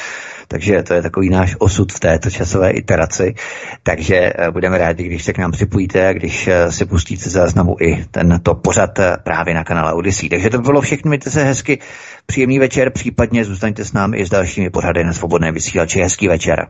Takže 0.53 0.83
to 0.83 0.95
je 0.95 1.03
takový 1.03 1.31
náš 1.31 1.57
osud 1.59 1.93
v 1.93 2.01
této 2.01 2.31
časové 2.31 2.71
iteraci. 2.71 3.35
Takže 3.83 4.17
eh, 4.17 4.51
budeme 4.51 4.79
rádi, 4.79 5.05
když 5.05 5.25
se 5.25 5.33
k 5.33 5.39
nám 5.39 5.53
připojíte 5.53 6.09
a 6.09 6.13
když 6.13 6.49
eh, 6.49 6.73
si 6.73 6.85
pustíte 6.85 7.31
záznamu 7.31 7.77
i 7.81 8.05
tento 8.11 8.55
pořad 8.55 8.99
eh, 8.99 9.17
právě 9.23 9.55
na 9.55 9.65
kanále 9.65 9.93
Odyssey. 9.93 10.29
Takže 10.29 10.51
to 10.51 10.59
by 10.59 10.63
bylo 10.63 10.81
všechno, 10.81 11.09
mějte 11.09 11.31
se 11.31 11.45
hezky, 11.45 11.79
příjemný 12.27 12.59
večer, 12.59 12.91
případně 12.91 13.45
zůstaňte 13.45 13.85
s 13.85 13.93
námi 13.93 14.19
i 14.19 14.27
s 14.27 14.31
dalšími 14.31 14.71
pořady 14.71 15.05
na 15.05 15.13
svobodné 15.13 15.53
vysílači. 15.53 16.01
Hezký 16.01 16.29
večer. 16.29 16.69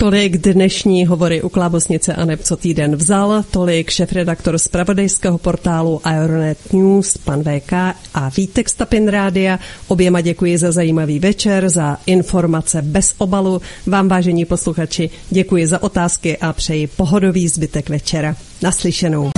Tolik 0.00 0.36
dnešní 0.36 1.06
hovory 1.06 1.42
u 1.42 1.48
Klábosnice 1.48 2.14
a 2.14 2.36
co 2.36 2.56
týden 2.56 2.96
vzal, 2.96 3.42
tolik 3.50 3.90
šefredaktor 3.90 4.58
z 4.58 4.68
pravodejského 4.68 5.38
portálu 5.38 6.00
Aeronet 6.04 6.72
News, 6.72 7.18
pan 7.18 7.42
VK 7.42 7.72
a 8.14 8.28
Vítek 8.36 8.68
Stapin 8.68 9.08
Rádia. 9.08 9.58
Oběma 9.88 10.20
děkuji 10.20 10.58
za 10.58 10.72
zajímavý 10.72 11.18
večer, 11.18 11.68
za 11.68 11.98
informace 12.06 12.82
bez 12.82 13.14
obalu. 13.18 13.60
Vám, 13.86 14.08
vážení 14.08 14.44
posluchači, 14.44 15.10
děkuji 15.30 15.66
za 15.66 15.82
otázky 15.82 16.38
a 16.38 16.52
přeji 16.52 16.86
pohodový 16.86 17.48
zbytek 17.48 17.88
večera. 17.88 18.36
Naslyšenou. 18.62 19.37